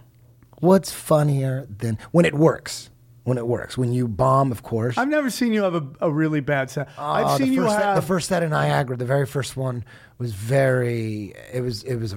What's 0.61 0.92
funnier 0.92 1.66
than 1.68 1.99
when 2.12 2.25
it 2.25 2.35
works? 2.35 2.90
When 3.25 3.37
it 3.38 3.47
works. 3.49 3.76
When 3.76 3.92
you 3.92 4.06
bomb, 4.06 4.52
of 4.52 4.62
course. 4.62 4.97
I've 4.97 5.09
never 5.09 5.30
seen 5.30 5.52
you 5.52 5.64
have 5.64 5.75
a, 5.75 5.85
a 6.02 6.11
really 6.11 6.38
bad 6.40 6.71
set. 6.71 6.88
Ah, 6.97 7.14
I've 7.14 7.26
Oh, 7.26 7.37
seen 7.38 7.52
you 7.52 7.62
first 7.62 7.75
set, 7.75 7.83
have 7.85 7.97
the 7.97 8.02
first 8.02 8.28
set 8.28 8.42
in 8.45 8.50
Niagara. 8.50 8.97
The 8.97 9.04
very 9.04 9.26
first 9.26 9.56
one 9.56 9.85
was 10.18 10.33
very. 10.33 11.35
It 11.52 11.61
was. 11.62 11.83
It 11.83 11.97
was. 11.97 12.14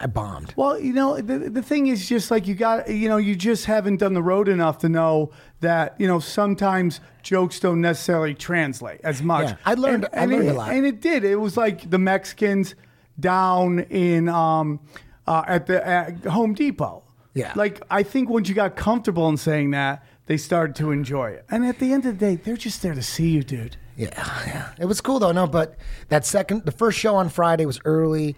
I 0.00 0.06
bombed. 0.06 0.52
Well, 0.56 0.78
you 0.78 0.92
know, 0.92 1.20
the, 1.20 1.50
the 1.50 1.62
thing 1.62 1.86
is 1.86 2.08
just 2.08 2.30
like 2.30 2.46
you 2.48 2.54
got, 2.54 2.88
you 2.90 3.08
know, 3.08 3.16
you 3.16 3.36
just 3.36 3.66
haven't 3.66 3.98
done 3.98 4.14
the 4.14 4.22
road 4.22 4.48
enough 4.48 4.78
to 4.78 4.88
know 4.88 5.30
that, 5.60 5.94
you 5.98 6.06
know, 6.06 6.18
sometimes 6.18 7.00
jokes 7.22 7.60
don't 7.60 7.80
necessarily 7.80 8.34
translate 8.34 9.00
as 9.04 9.22
much. 9.22 9.48
Yeah, 9.50 9.56
I 9.64 9.74
learned- 9.74 10.08
I 10.12 10.26
learned 10.26 10.48
it, 10.48 10.50
a 10.50 10.54
lot. 10.54 10.72
And 10.72 10.84
it 10.84 11.00
did. 11.00 11.24
It 11.24 11.36
was 11.36 11.56
like 11.56 11.88
the 11.90 11.98
Mexicans 11.98 12.74
down 13.20 13.80
in, 13.90 14.28
um, 14.28 14.80
uh, 15.26 15.44
at 15.46 15.66
the 15.66 15.86
at 15.86 16.24
Home 16.26 16.54
Depot. 16.54 17.02
Yeah. 17.34 17.52
Like, 17.56 17.80
I 17.90 18.02
think 18.02 18.28
once 18.28 18.48
you 18.48 18.54
got 18.54 18.76
comfortable 18.76 19.28
in 19.28 19.36
saying 19.36 19.70
that, 19.72 20.04
they 20.26 20.36
started 20.36 20.74
to 20.76 20.90
enjoy 20.90 21.30
it. 21.30 21.44
And 21.50 21.64
at 21.64 21.78
the 21.78 21.92
end 21.92 22.04
of 22.06 22.18
the 22.18 22.26
day, 22.26 22.36
they're 22.36 22.56
just 22.56 22.82
there 22.82 22.94
to 22.94 23.02
see 23.02 23.28
you, 23.30 23.42
dude. 23.42 23.76
Yeah, 23.96 24.08
yeah. 24.46 24.70
It 24.78 24.86
was 24.86 25.00
cool 25.00 25.18
though. 25.20 25.32
No, 25.32 25.46
but 25.46 25.76
that 26.08 26.24
second, 26.26 26.64
the 26.64 26.72
first 26.72 26.98
show 26.98 27.14
on 27.14 27.28
Friday 27.28 27.64
was 27.66 27.78
early. 27.84 28.34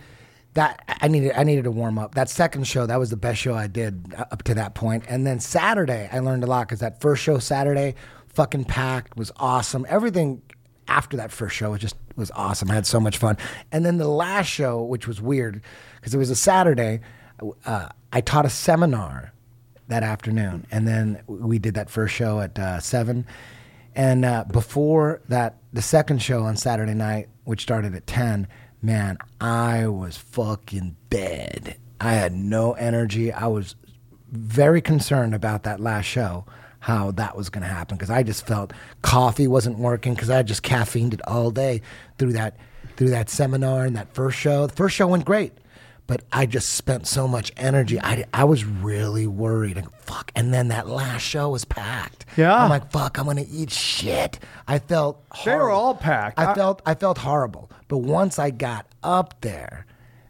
That 0.57 0.83
I 1.03 1.09
needed. 1.09 1.33
I 1.37 1.45
needed 1.45 1.65
to 1.65 1.71
warm 1.71 1.99
up. 1.99 2.15
That 2.15 2.31
second 2.31 2.67
show, 2.67 2.87
that 2.87 2.99
was 2.99 3.11
the 3.11 3.17
best 3.17 3.39
show 3.39 3.55
I 3.55 3.67
did 3.67 4.15
up 4.17 4.43
to 4.45 4.55
that 4.55 4.75
point. 4.75 5.05
And 5.07 5.27
then 5.27 5.39
Saturday, 5.39 6.09
I 6.11 6.21
learned 6.21 6.45
a 6.45 6.47
lot 6.47 6.67
because 6.67 6.81
that 6.81 7.03
first 7.03 7.23
show 7.23 7.39
Saturday, 7.39 7.95
fucking 8.29 8.65
packed, 8.65 9.19
was 9.19 9.31
awesome. 9.37 9.85
Everything 9.87 10.41
after 10.89 11.19
that 11.19 11.31
first 11.31 11.55
show 11.55 11.73
was 11.73 11.81
just 11.83 11.97
was 12.17 12.31
awesome. 12.31 12.71
I 12.71 12.75
had 12.75 12.87
so 12.87 12.99
much 12.99 13.19
fun. 13.19 13.37
And 13.71 13.85
then 13.85 13.99
the 13.99 14.09
last 14.09 14.47
show, 14.47 14.83
which 14.83 15.07
was 15.07 15.21
weird 15.21 15.61
because 15.97 16.15
it 16.15 16.19
was 16.19 16.31
a 16.31 16.37
Saturday, 16.37 17.01
uh, 17.67 17.91
I 18.11 18.23
taught 18.23 18.47
a 18.47 18.51
seminar 18.51 19.35
that 19.89 20.03
afternoon, 20.03 20.67
and 20.71 20.89
then 20.89 21.23
we 21.27 21.59
did 21.59 21.75
that 21.75 21.91
first 21.91 22.15
show 22.15 22.41
at 22.41 22.59
uh, 22.59 22.81
seven. 22.81 23.27
And 23.95 24.25
uh, 24.25 24.45
before 24.51 25.21
that, 25.29 25.59
the 25.75 25.83
second 25.83 26.23
show 26.23 26.45
on 26.45 26.57
Saturday 26.57 26.95
night, 26.95 27.29
which 27.45 27.61
started 27.61 27.95
at 27.95 28.07
10, 28.07 28.49
man, 28.83 29.19
I 29.41 29.87
was 29.87 30.17
fucking 30.17 30.97
dead. 31.11 31.77
I 32.01 32.13
had 32.13 32.33
no 32.33 32.73
energy. 32.75 33.33
I 33.33 33.47
was 33.47 33.75
very 34.31 34.81
concerned 34.81 35.35
about 35.35 35.63
that 35.63 35.81
last 35.81 36.05
show, 36.05 36.45
how 36.81 37.11
that 37.13 37.37
was 37.37 37.49
going 37.49 37.63
to 37.63 37.69
happen, 37.69 37.97
because 37.97 38.11
I 38.11 38.23
just 38.23 38.47
felt 38.47 38.73
coffee 39.03 39.47
wasn't 39.47 39.79
working, 39.79 40.15
because 40.15 40.31
I 40.31 40.43
just 40.43 40.63
caffeined 40.63 41.15
it 41.15 41.27
all 41.27 41.51
day 41.51 41.83
through 42.19 42.33
that, 42.35 42.57
through 42.97 43.11
that 43.11 43.31
seminar 43.31 43.85
and 43.85 43.97
that 43.97 44.13
first 44.15 44.39
show. 44.39 44.67
The 44.67 44.77
first 44.77 44.95
show 44.95 45.07
went 45.07 45.25
great 45.25 45.53
but 46.07 46.23
I 46.33 46.47
just 46.47 46.71
spent 46.75 47.07
so 47.07 47.27
much 47.27 47.51
energy. 47.57 48.01
I, 48.01 48.25
I 48.33 48.45
was 48.45 48.65
really 48.65 49.27
worried. 49.27 49.77
Like, 49.77 49.91
fuck. 50.01 50.31
And 50.37 50.55
then 50.55 50.69
that 50.69 50.87
last 50.89 51.23
show 51.23 51.51
was 51.51 51.65
packed. 51.65 52.25
Yeah. 52.37 52.55
I'm 52.55 52.71
like, 52.71 52.91
fuck, 52.93 53.19
I'm 53.19 53.27
gonna 53.27 53.45
eat 53.51 53.71
shit. 53.73 54.39
I 54.69 54.79
felt 54.79 55.23
They 55.45 55.55
were 55.55 55.71
all 55.71 55.95
packed. 55.95 56.39
I 56.39 56.53
I- 56.53 56.55
felt 56.55 56.83
I 56.87 56.95
felt 56.95 57.19
horrible. 57.19 57.71
But 57.89 57.99
once 57.99 58.39
I 58.39 58.51
got 58.51 58.87
up 59.03 59.41
there, 59.43 59.87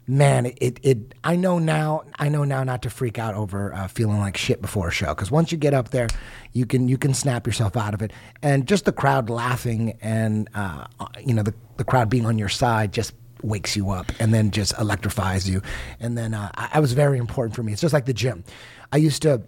man, 0.07 0.47
it, 0.47 0.79
it 0.83 1.15
I 1.25 1.37
know 1.37 1.59
now 1.59 2.05
I 2.19 2.29
know 2.29 2.45
now 2.45 2.63
not 2.65 2.83
to 2.83 2.91
freak 2.91 3.19
out 3.19 3.35
over 3.35 3.75
uh, 3.75 3.89
feeling 3.89 4.19
like 4.19 4.37
shit 4.37 4.61
before 4.63 4.89
a 4.89 4.91
show 4.93 5.09
because 5.15 5.31
once 5.31 5.53
you 5.53 5.59
get 5.59 5.75
up 5.75 5.89
there, 5.91 6.07
you 6.53 6.65
can 6.67 6.89
you 6.89 6.97
can 6.99 7.13
snap 7.15 7.47
yourself 7.47 7.77
out 7.77 7.93
of 7.95 8.03
it. 8.03 8.13
And 8.43 8.67
just 8.67 8.85
the 8.85 8.93
crowd 8.93 9.29
laughing 9.31 9.99
and 10.01 10.49
uh, 10.55 10.87
you 11.25 11.35
know 11.35 11.43
the 11.43 11.55
the 11.77 11.85
crowd 11.85 12.09
being 12.09 12.25
on 12.27 12.39
your 12.39 12.49
side 12.49 12.93
just 12.93 13.13
wakes 13.43 13.77
you 13.77 13.91
up 13.91 14.11
and 14.19 14.33
then 14.33 14.51
just 14.51 14.79
electrifies 14.79 15.49
you. 15.49 15.63
And 16.01 16.17
then 16.17 16.35
uh, 16.35 16.51
I, 16.55 16.71
I 16.75 16.81
was 16.81 16.93
very 16.93 17.19
important 17.19 17.55
for 17.55 17.63
me. 17.63 17.73
It's 17.73 17.81
just 17.81 17.95
like 17.95 18.07
the 18.07 18.15
gym. 18.15 18.45
I 18.93 18.99
used 18.99 19.23
to. 19.23 19.43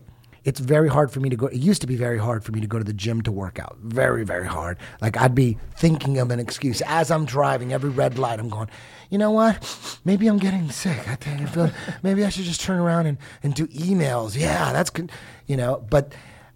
It's 0.44 0.60
very 0.60 0.88
hard 0.88 1.10
for 1.10 1.20
me 1.20 1.28
to 1.28 1.36
go. 1.36 1.46
It 1.48 1.58
used 1.58 1.82
to 1.82 1.86
be 1.86 1.96
very 1.96 2.16
hard 2.16 2.42
for 2.42 2.52
me 2.52 2.60
to 2.60 2.66
go 2.66 2.78
to 2.78 2.84
the 2.84 2.92
gym 2.92 3.20
to 3.22 3.32
work 3.32 3.58
out. 3.58 3.76
Very, 3.82 4.24
very 4.24 4.46
hard. 4.46 4.78
Like 5.02 5.16
I'd 5.16 5.34
be 5.34 5.58
thinking 5.76 6.16
of 6.18 6.30
an 6.30 6.40
excuse 6.40 6.80
as 6.86 7.10
I'm 7.10 7.26
driving. 7.26 7.72
Every 7.72 7.90
red 7.90 8.18
light, 8.18 8.38
I'm 8.38 8.48
going. 8.48 8.70
You 9.10 9.18
know 9.18 9.30
what? 9.30 9.98
Maybe 10.04 10.26
I'm 10.26 10.38
getting 10.38 10.70
sick. 10.70 11.06
I 11.08 11.16
think 11.16 11.42
I 11.42 11.46
feel, 11.46 11.70
maybe 12.02 12.24
I 12.24 12.30
should 12.30 12.44
just 12.44 12.62
turn 12.62 12.78
around 12.78 13.06
and, 13.06 13.18
and 13.42 13.54
do 13.54 13.66
emails. 13.66 14.38
Yeah, 14.38 14.72
that's 14.72 14.90
good. 14.90 15.10
You 15.46 15.56
know, 15.56 15.84
but 15.90 16.14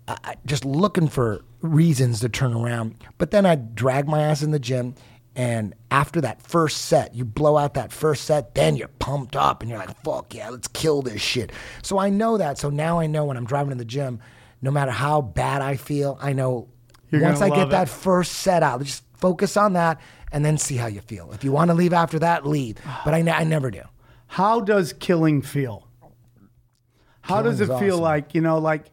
I, 0.08 0.36
just 0.46 0.64
looking 0.64 1.08
for 1.08 1.44
reasons 1.60 2.20
to 2.20 2.28
turn 2.28 2.54
around. 2.54 2.96
But 3.18 3.30
then 3.30 3.46
I 3.46 3.54
drag 3.54 4.08
my 4.08 4.22
ass 4.22 4.42
in 4.42 4.50
the 4.50 4.58
gym, 4.58 4.94
and 5.34 5.74
after 5.90 6.20
that 6.20 6.42
first 6.42 6.82
set, 6.82 7.14
you 7.14 7.24
blow 7.24 7.56
out 7.56 7.74
that 7.74 7.92
first 7.92 8.24
set, 8.24 8.54
then 8.54 8.76
you're 8.76 8.88
pumped 8.88 9.34
up 9.34 9.62
and 9.62 9.70
you're 9.70 9.78
like, 9.78 10.02
fuck 10.02 10.34
yeah, 10.34 10.50
let's 10.50 10.68
kill 10.68 11.00
this 11.00 11.22
shit. 11.22 11.52
So 11.82 11.98
I 11.98 12.10
know 12.10 12.36
that. 12.36 12.58
So 12.58 12.68
now 12.68 12.98
I 12.98 13.06
know 13.06 13.24
when 13.24 13.36
I'm 13.36 13.46
driving 13.46 13.70
to 13.70 13.76
the 13.76 13.84
gym, 13.84 14.20
no 14.60 14.70
matter 14.70 14.90
how 14.90 15.22
bad 15.22 15.62
I 15.62 15.76
feel, 15.76 16.18
I 16.20 16.34
know 16.34 16.68
You're 17.10 17.22
once 17.22 17.40
I 17.40 17.48
get 17.48 17.58
love 17.58 17.70
that 17.70 17.88
first 17.88 18.32
set 18.32 18.62
out, 18.62 18.82
just 18.82 19.04
focus 19.14 19.56
on 19.56 19.72
that 19.72 20.00
and 20.32 20.44
then 20.44 20.58
see 20.58 20.76
how 20.76 20.86
you 20.86 21.00
feel. 21.00 21.32
If 21.32 21.44
you 21.44 21.52
want 21.52 21.70
to 21.70 21.74
leave 21.74 21.92
after 21.94 22.18
that, 22.18 22.46
leave. 22.46 22.76
But 23.04 23.14
I, 23.14 23.18
I 23.30 23.44
never 23.44 23.70
do. 23.70 23.82
How 24.26 24.60
does 24.60 24.92
killing 24.92 25.40
feel? 25.42 25.88
How 27.22 27.40
does 27.40 27.60
it 27.60 27.66
feel 27.66 27.94
awesome. 27.94 28.00
like, 28.00 28.34
you 28.34 28.40
know, 28.40 28.58
like 28.58 28.86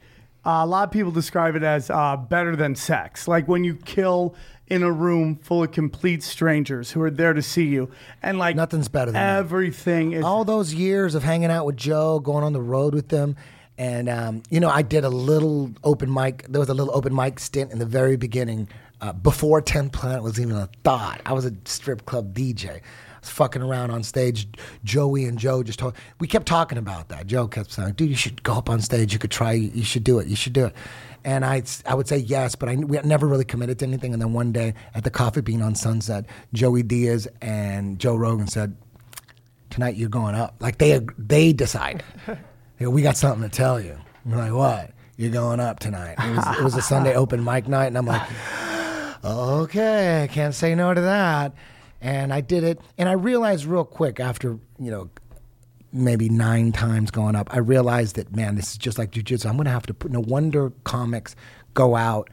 uh, 0.46 0.62
a 0.64 0.66
lot 0.66 0.88
of 0.88 0.92
people 0.92 1.12
describe 1.12 1.56
it 1.56 1.64
as 1.64 1.90
uh, 1.90 2.16
better 2.16 2.56
than 2.56 2.76
sex. 2.76 3.28
Like 3.28 3.48
when 3.48 3.64
you 3.64 3.76
kill 3.76 4.36
in 4.70 4.84
a 4.84 4.92
room 4.92 5.36
full 5.36 5.64
of 5.64 5.72
complete 5.72 6.24
strangers 6.24 6.92
who 6.92 7.02
are 7.02 7.10
there 7.10 7.34
to 7.34 7.42
see 7.42 7.66
you. 7.66 7.90
And 8.22 8.38
like 8.38 8.56
Nothing's 8.56 8.88
better 8.88 9.12
than 9.12 9.22
everything 9.22 10.14
is 10.14 10.24
all 10.24 10.46
those 10.46 10.74
years 10.74 11.16
of 11.16 11.24
hanging 11.24 11.52
out 11.52 11.66
with 11.66 11.78
Joe, 11.78 12.20
going 12.20 12.44
on 12.44 12.54
the 12.54 12.62
road 12.62 12.94
with 12.94 13.10
them, 13.10 13.36
and 13.78 14.10
um, 14.10 14.44
you 14.50 14.60
know, 14.60 14.70
I 14.70 14.82
did 14.82 15.04
a 15.04 15.10
little 15.10 15.72
open 15.84 16.14
mic. 16.14 16.46
There 16.48 16.60
was 16.60 16.70
a 16.70 16.74
little 16.74 16.96
open 16.96 17.16
mic 17.16 17.40
stint 17.40 17.72
in 17.72 17.80
the 17.80 17.86
very 17.86 18.18
beginning, 18.18 18.68
uh, 19.02 19.14
before 19.14 19.62
Ten 19.62 19.90
Planet 19.90 20.24
was 20.24 20.40
even 20.40 20.56
a 20.56 20.70
thought. 20.84 21.22
I 21.26 21.34
was 21.34 21.46
a 21.46 21.54
strip 21.66 22.06
club 22.06 22.34
DJ. 22.34 22.70
I 22.70 22.82
was 23.22 23.30
fucking 23.30 23.62
around 23.62 23.92
on 23.92 24.04
stage. 24.04 24.48
Joey 24.84 25.26
and 25.26 25.38
Joe 25.38 25.64
just 25.64 25.80
talk. 25.80 25.96
We 26.20 26.28
kept 26.28 26.46
talking 26.46 26.78
about 26.78 27.10
that. 27.10 27.28
Joe 27.28 27.48
kept 27.48 27.72
saying, 27.72 27.94
"Dude, 27.94 28.10
you 28.10 28.16
should 28.16 28.44
go 28.44 28.54
up 28.54 28.70
on 28.70 28.82
stage. 28.82 29.14
You 29.14 29.20
could 29.20 29.32
try. 29.32 29.54
You 29.54 29.84
should 29.84 30.04
do 30.04 30.20
it. 30.20 30.28
You 30.28 30.36
should 30.36 30.54
do 30.54 30.66
it." 30.66 30.76
And 31.24 31.46
I, 31.46 31.64
I 31.86 31.96
would 31.96 32.08
say 32.08 32.18
yes, 32.18 32.56
but 32.56 32.70
I 32.70 32.76
we 32.76 32.98
never 33.04 33.28
really 33.28 33.46
committed 33.46 33.80
to 33.80 33.86
anything. 33.86 34.14
And 34.14 34.22
then 34.22 34.34
one 34.34 34.52
day 34.52 34.74
at 34.96 35.04
the 35.04 35.10
Coffee 35.10 35.42
Bean 35.42 35.62
on 35.62 35.76
Sunset, 35.76 36.26
Joey 36.54 36.84
Diaz 36.84 37.28
and 37.42 38.00
Joe 38.00 38.16
Rogan 38.16 38.48
said, 38.48 38.76
tonight 39.70 39.96
you're 39.96 40.10
going 40.10 40.36
up. 40.36 40.56
Like 40.60 40.78
they 40.78 41.00
they 41.18 41.54
decide. 41.54 42.04
Hey, 42.78 42.88
we 42.88 43.02
got 43.02 43.18
something 43.18 43.44
to 43.44 43.54
tell 43.54 43.78
you. 43.82 43.98
I'm 44.26 44.38
like, 44.38 44.54
what? 44.54 44.92
You're 45.18 45.34
going 45.34 45.60
up 45.60 45.80
tonight. 45.80 46.16
It 46.18 46.34
was, 46.34 46.60
it 46.60 46.64
was 46.64 46.76
a 46.76 46.82
Sunday 46.82 47.14
open 47.18 47.44
mic 47.44 47.68
night, 47.68 47.88
and 47.88 47.98
I'm 47.98 48.06
like, 48.06 48.22
okay, 49.22 50.24
I 50.24 50.28
can't 50.28 50.56
say 50.56 50.76
no 50.76 50.94
to 50.94 51.02
that. 51.02 51.54
And 52.00 52.34
I 52.34 52.40
did 52.40 52.64
it, 52.64 52.80
and 52.98 53.10
I 53.10 53.12
realized 53.12 53.66
real 53.66 53.84
quick 53.84 54.22
after 54.22 54.58
you 54.80 54.92
know 54.92 55.10
maybe 55.92 56.30
nine 56.30 56.72
times 56.72 57.12
going 57.12 57.36
up, 57.36 57.54
I 57.54 57.60
realized 57.60 58.16
that 58.16 58.36
man, 58.36 58.56
this 58.56 58.72
is 58.72 58.78
just 58.78 58.98
like 58.98 59.12
jujitsu. 59.12 59.48
I'm 59.48 59.58
gonna 59.58 59.70
have 59.72 59.86
to 59.88 59.94
put. 59.94 60.12
No 60.12 60.20
wonder 60.22 60.72
comics 60.84 61.36
go 61.74 61.96
out 61.96 62.30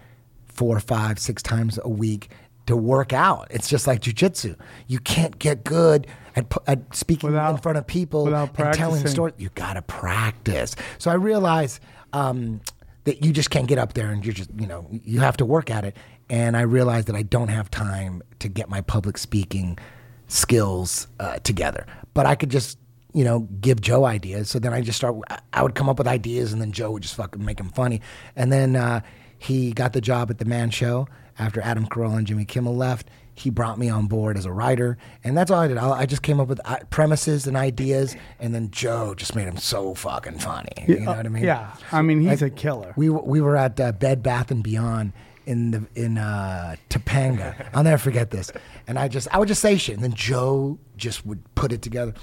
four, 0.47 0.81
five, 0.81 1.19
six 1.19 1.43
times 1.43 1.79
a 1.83 1.89
week 1.89 2.31
to 2.67 2.77
work 2.77 3.13
out. 3.13 3.47
It's 3.51 3.69
just 3.69 3.87
like 3.87 4.01
jujitsu. 4.01 4.57
You 4.89 4.99
can't 4.99 5.39
get 5.39 5.63
good 5.65 6.07
at, 6.35 6.53
at 6.67 6.95
speaking 6.97 7.31
Without- 7.31 7.53
in 7.53 7.59
front 7.59 7.79
of 7.79 7.87
people 7.87 8.27
and 8.35 8.75
telling 8.75 9.07
stories. 9.07 9.35
You 9.39 9.51
got 9.55 9.75
to 9.75 9.83
practice. 9.83 10.75
So 10.99 11.11
I 11.11 11.15
realized 11.15 11.81
um, 12.13 12.61
that 13.05 13.25
you 13.25 13.33
just 13.33 13.51
can't 13.51 13.69
get 13.69 13.79
up 13.79 13.93
there 13.93 14.09
and 14.11 14.25
you're 14.25 14.35
just, 14.35 14.51
you 14.59 14.67
know, 14.67 14.87
you 14.91 15.21
have 15.21 15.37
to 15.37 15.45
work 15.45 15.71
at 15.71 15.85
it. 15.85 15.97
And 16.29 16.57
I 16.57 16.63
realized 16.63 17.07
that 17.07 17.15
I 17.15 17.23
don't 17.23 17.49
have 17.49 17.71
time 17.71 18.21
to 18.41 18.49
get 18.49 18.69
my 18.69 18.81
public 18.81 19.17
speaking 19.17 19.79
skills 20.27 21.07
uh, 21.21 21.39
together. 21.39 21.87
But 22.15 22.27
I 22.27 22.35
could 22.35 22.51
just, 22.51 22.79
you 23.17 23.25
know, 23.25 23.41
give 23.63 23.81
Joe 23.81 24.05
ideas. 24.05 24.51
So 24.51 24.59
then 24.59 24.75
I 24.75 24.83
just 24.83 24.99
start, 24.99 25.17
I- 25.55 25.63
would 25.63 25.75
come 25.75 25.89
up 25.89 25.97
with 25.99 26.07
ideas 26.07 26.53
and 26.53 26.61
then 26.61 26.71
Joe 26.71 26.91
would 26.91 27.03
just 27.03 27.15
fucking 27.15 27.43
make 27.43 27.57
them 27.57 27.71
funny. 27.71 28.03
And 28.37 28.53
then 28.53 28.77
uh, 28.77 29.01
he 29.39 29.73
got 29.73 29.95
the 29.95 30.03
job 30.03 30.31
at 30.31 30.37
the 30.37 30.45
Man 30.45 30.69
Show 30.71 31.09
after 31.39 31.61
Adam 31.63 31.87
Carolla 31.87 32.19
and 32.19 32.27
Jimmy 32.27 32.45
Kimmel 32.45 32.77
left. 32.77 33.09
He 33.35 33.49
brought 33.51 33.79
me 33.79 33.89
on 33.89 34.07
board 34.07 34.37
as 34.39 34.45
a 34.47 34.53
writer, 34.53 34.97
and 35.23 35.37
that's 35.37 35.51
all 35.51 35.61
I 35.61 35.69
did. 35.69 35.77
I, 35.77 35.91
I 35.91 36.07
just 36.07 36.23
came 36.23 36.41
up 36.41 36.49
with 36.49 36.59
uh, 36.65 36.79
premises 36.89 37.47
and 37.47 37.55
ideas, 37.55 38.17
and 38.39 38.55
then 38.55 38.71
Joe 38.71 39.15
just 39.15 39.35
made 39.35 39.47
them 39.47 39.59
so 39.59 39.95
fucking 39.95 40.39
funny. 40.39 40.71
You 40.89 41.01
know 41.01 41.13
what 41.13 41.27
I 41.27 41.29
mean? 41.29 41.45
Yeah, 41.45 41.71
I 41.93 42.01
mean 42.01 42.21
he's 42.23 42.41
Like, 42.41 42.53
a 42.53 42.55
killer. 42.55 42.95
We 42.97 43.11
were- 43.11 43.23
we 43.23 43.43
were 43.43 43.55
at 43.57 43.79
uh, 43.79 43.93
Bed 43.93 44.23
Bath 44.23 44.51
and 44.51 44.63
Beyond 44.63 45.13
in 45.45 45.71
the 45.71 45.87
in 45.95 46.17
uh, 46.17 46.77
Topanga. 46.89 47.69
I'll 47.75 47.83
never 47.85 47.99
forget 47.99 48.31
this. 48.31 48.51
And 48.87 48.99
I 48.99 49.09
just 49.09 49.29
I 49.35 49.39
would 49.39 49.49
just 49.49 49.61
say 49.61 49.77
shit, 49.77 49.95
and 49.97 50.03
then 50.05 50.15
Joe 50.15 50.79
just 50.97 51.27
would 51.27 51.43
put 51.55 51.73
it 51.73 51.83
together. 51.83 52.15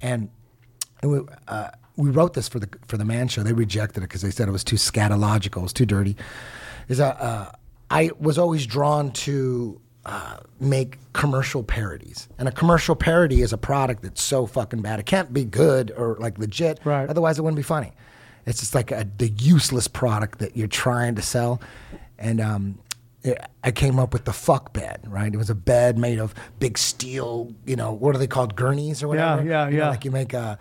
And 0.00 0.30
we, 1.02 1.20
uh, 1.48 1.68
we 1.96 2.10
wrote 2.10 2.34
this 2.34 2.48
for 2.48 2.58
the 2.58 2.68
for 2.86 2.96
the 2.96 3.04
Man 3.04 3.28
Show. 3.28 3.42
They 3.42 3.52
rejected 3.52 3.98
it 3.98 4.08
because 4.08 4.22
they 4.22 4.30
said 4.30 4.48
it 4.48 4.52
was 4.52 4.64
too 4.64 4.76
scatological, 4.76 5.58
it 5.58 5.62
was 5.62 5.72
too 5.72 5.86
dirty. 5.86 6.16
Is 6.88 7.00
uh, 7.00 7.08
uh, 7.08 7.52
I 7.90 8.10
was 8.18 8.38
always 8.38 8.66
drawn 8.66 9.12
to. 9.12 9.80
Uh, 10.06 10.38
make 10.58 10.96
commercial 11.12 11.62
parodies, 11.62 12.26
and 12.38 12.48
a 12.48 12.50
commercial 12.50 12.96
parody 12.96 13.42
is 13.42 13.52
a 13.52 13.58
product 13.58 14.02
that's 14.02 14.22
so 14.22 14.46
fucking 14.46 14.80
bad 14.80 14.98
it 14.98 15.04
can't 15.04 15.30
be 15.30 15.44
good 15.44 15.90
or 15.94 16.16
like 16.18 16.38
legit. 16.38 16.80
Right. 16.84 17.06
Otherwise, 17.06 17.38
it 17.38 17.42
wouldn't 17.42 17.58
be 17.58 17.62
funny. 17.62 17.92
It's 18.46 18.60
just 18.60 18.74
like 18.74 18.90
a, 18.90 19.06
the 19.18 19.28
useless 19.28 19.88
product 19.88 20.38
that 20.38 20.56
you're 20.56 20.68
trying 20.68 21.16
to 21.16 21.22
sell. 21.22 21.60
And 22.18 22.40
um, 22.40 22.78
it, 23.22 23.38
I 23.62 23.70
came 23.70 23.98
up 23.98 24.12
with 24.12 24.24
the 24.24 24.32
fuck 24.32 24.72
bed, 24.72 25.00
right? 25.06 25.32
It 25.32 25.36
was 25.36 25.50
a 25.50 25.54
bed 25.54 25.98
made 25.98 26.18
of 26.18 26.34
big 26.58 26.78
steel, 26.78 27.54
you 27.66 27.76
know, 27.76 27.92
what 27.92 28.14
are 28.14 28.18
they 28.18 28.26
called? 28.26 28.56
Gurneys 28.56 29.02
or 29.02 29.08
whatever? 29.08 29.42
yeah, 29.44 29.66
You 29.66 29.72
know, 29.72 29.84
yeah. 29.84 29.90
like 29.90 30.04
you 30.04 30.10
make 30.10 30.32
uh, 30.32 30.56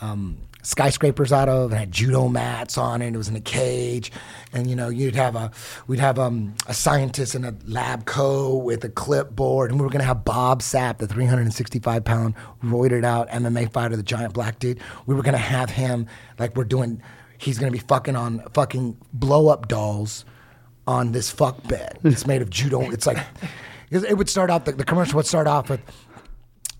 um, 0.00 0.36
skyscrapers 0.62 1.32
out 1.32 1.48
of. 1.48 1.72
It 1.72 1.76
had 1.76 1.92
judo 1.92 2.28
mats 2.28 2.76
on 2.76 3.00
it. 3.02 3.14
It 3.14 3.16
was 3.16 3.28
in 3.28 3.36
a 3.36 3.40
cage. 3.40 4.12
And, 4.52 4.68
you 4.68 4.76
know, 4.76 4.90
you'd 4.90 5.14
have 5.14 5.36
a, 5.36 5.50
we'd 5.86 6.00
have 6.00 6.18
um, 6.18 6.54
a 6.66 6.74
scientist 6.74 7.34
in 7.34 7.44
a 7.44 7.54
lab 7.66 8.04
coat 8.04 8.58
with 8.58 8.84
a 8.84 8.90
clipboard. 8.90 9.70
And 9.70 9.80
we 9.80 9.84
were 9.84 9.90
going 9.90 10.00
to 10.02 10.06
have 10.06 10.24
Bob 10.24 10.60
Sapp, 10.60 10.98
the 10.98 11.06
365 11.06 12.04
pound 12.04 12.34
roided 12.62 13.04
out 13.04 13.28
MMA 13.30 13.72
fighter, 13.72 13.96
the 13.96 14.02
giant 14.02 14.34
black 14.34 14.58
dude. 14.58 14.80
We 15.06 15.14
were 15.14 15.22
going 15.22 15.32
to 15.32 15.38
have 15.38 15.70
him, 15.70 16.06
like 16.38 16.56
we're 16.56 16.64
doing, 16.64 17.02
he's 17.38 17.58
going 17.58 17.72
to 17.72 17.76
be 17.76 17.84
fucking 17.84 18.16
on 18.16 18.42
fucking 18.52 18.98
blow 19.14 19.48
up 19.48 19.68
dolls 19.68 20.26
on 20.86 21.12
this 21.12 21.30
fuck 21.30 21.62
bed. 21.68 21.98
It's 22.04 22.26
made 22.26 22.42
of 22.42 22.50
judo. 22.50 22.90
It's 22.90 23.06
like, 23.06 23.18
it 23.90 24.16
would 24.16 24.28
start 24.28 24.50
off, 24.50 24.64
the, 24.64 24.72
the 24.72 24.84
commercial 24.84 25.16
would 25.16 25.26
start 25.26 25.46
off 25.46 25.70
with, 25.70 25.80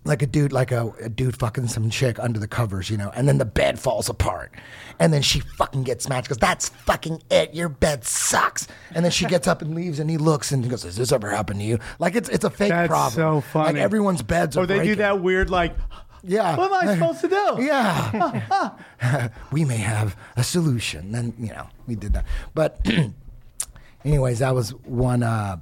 like 0.05 0.21
a 0.21 0.27
dude, 0.27 0.51
like 0.51 0.71
a, 0.73 0.91
a 1.01 1.07
dude 1.07 1.37
fucking 1.39 1.67
some 1.67 1.89
chick 1.89 2.19
under 2.19 2.37
the 2.37 2.47
covers, 2.47 2.89
you 2.89 2.97
know, 2.97 3.09
and 3.15 3.25
then 3.25 3.37
the 3.37 3.45
bed 3.45 3.79
falls 3.79 4.09
apart, 4.09 4.53
and 4.99 5.13
then 5.13 5.21
she 5.21 5.39
fucking 5.39 5.83
gets 5.83 6.03
smashed 6.03 6.25
because 6.25 6.37
that's 6.39 6.67
fucking 6.67 7.23
it. 7.31 7.53
Your 7.53 7.69
bed 7.69 8.03
sucks, 8.03 8.67
and 8.93 9.05
then 9.05 9.13
she 9.13 9.25
gets 9.27 9.47
up 9.47 9.61
and 9.61 9.73
leaves, 9.73 9.99
and 9.99 10.09
he 10.09 10.17
looks 10.17 10.51
and 10.51 10.61
he 10.61 10.69
goes, 10.69 10.83
"Has 10.83 10.97
this 10.97 11.13
ever 11.13 11.29
happened 11.29 11.61
to 11.61 11.65
you?" 11.65 11.79
Like 11.99 12.15
it's 12.15 12.27
it's 12.27 12.43
a 12.43 12.49
fake 12.49 12.71
That's 12.71 12.89
problem. 12.89 13.13
so 13.13 13.39
funny. 13.49 13.75
Like 13.75 13.81
everyone's 13.81 14.21
beds 14.21 14.57
are. 14.57 14.63
Or 14.63 14.65
they 14.65 14.83
do 14.83 14.95
that 14.95 15.21
weird 15.21 15.49
like, 15.49 15.73
Yeah. 16.21 16.57
what 16.57 16.69
am 16.69 16.89
I 16.89 16.93
supposed 16.95 17.21
to 17.21 17.29
do? 17.29 17.63
Yeah. 17.63 19.29
we 19.53 19.63
may 19.63 19.77
have 19.77 20.17
a 20.35 20.43
solution. 20.43 21.13
Then, 21.13 21.33
you 21.39 21.53
know, 21.53 21.67
we 21.87 21.95
did 21.95 22.11
that. 22.11 22.25
But, 22.53 22.85
anyways, 24.05 24.39
that 24.39 24.53
was 24.55 24.71
one 24.85 25.23
uh, 25.23 25.57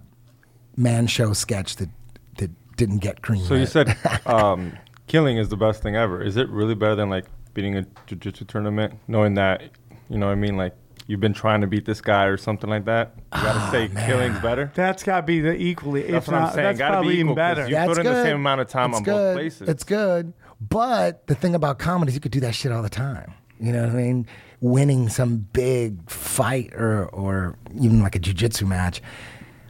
man 0.78 1.08
show 1.08 1.34
sketch 1.34 1.76
that, 1.78 1.90
that 2.38 2.52
didn't 2.78 3.00
get 3.00 3.22
green. 3.22 3.44
So 3.44 3.56
you 3.56 3.66
said 3.66 3.96
um, 4.26 4.78
killing 5.08 5.38
is 5.38 5.50
the 5.50 5.58
best 5.58 5.82
thing 5.84 5.96
ever. 5.96 6.22
Is 6.22 6.38
it 6.38 6.50
really 6.50 6.76
better 6.76 6.96
than 6.96 7.10
like 7.10 7.26
beating 7.54 7.76
a 7.78 7.86
jiu-jitsu 8.08 8.46
tournament, 8.46 8.96
knowing 9.08 9.34
that, 9.36 9.64
you 10.10 10.18
know 10.18 10.28
what 10.28 10.32
I 10.34 10.36
mean, 10.36 10.58
like 10.58 10.76
you've 11.08 11.20
been 11.20 11.34
trying 11.34 11.62
to 11.62 11.68
beat 11.68 11.86
this 11.86 12.00
guy 12.02 12.26
or 12.26 12.38
something 12.38 12.70
like 12.70 12.86
that? 12.86 13.14
You 13.18 13.22
gotta 13.42 13.60
Ah, 13.60 13.70
say 13.72 13.88
killing's 14.06 14.40
better? 14.40 14.72
That's 14.76 15.04
got 15.04 15.22
to 15.22 15.24
be 15.28 15.42
the 15.42 15.54
equally. 15.56 16.04
That's 16.04 16.28
if 16.28 16.32
what 16.32 16.38
I'm 16.38 16.44
not, 16.44 16.54
saying. 16.54 16.66
That's 16.66 16.78
Gotta 16.78 16.92
be 16.92 16.96
probably 16.98 17.20
even 17.20 17.36
better. 17.36 17.68
you- 17.68 17.76
put 17.76 17.98
in 17.98 18.06
the 18.06 18.24
same 18.24 18.36
amount 18.38 18.62
of 18.62 18.68
time 18.68 18.92
It's 18.92 18.98
on 19.00 19.04
both 19.04 19.14
good. 19.16 19.36
places. 19.36 19.70
It's 19.70 19.84
good. 19.84 20.34
But 20.62 21.26
the 21.28 21.36
thing 21.36 21.56
about 21.56 21.80
comedy 21.80 22.10
is 22.12 22.16
you 22.16 22.22
could 22.22 22.32
do 22.32 22.40
that 22.42 22.54
shit 22.56 22.72
all 22.72 22.84
the 22.84 22.90
time. 22.90 23.34
You 23.60 23.72
know 23.74 23.82
what 23.82 23.90
I 23.92 23.94
mean? 23.96 24.28
Winning 24.62 25.10
some 25.10 25.47
big 25.54 26.10
fight 26.10 26.74
or, 26.74 27.08
or 27.08 27.58
even 27.76 28.02
like 28.02 28.15
a 28.15 28.19
jujitsu 28.19 28.67
match. 28.67 29.02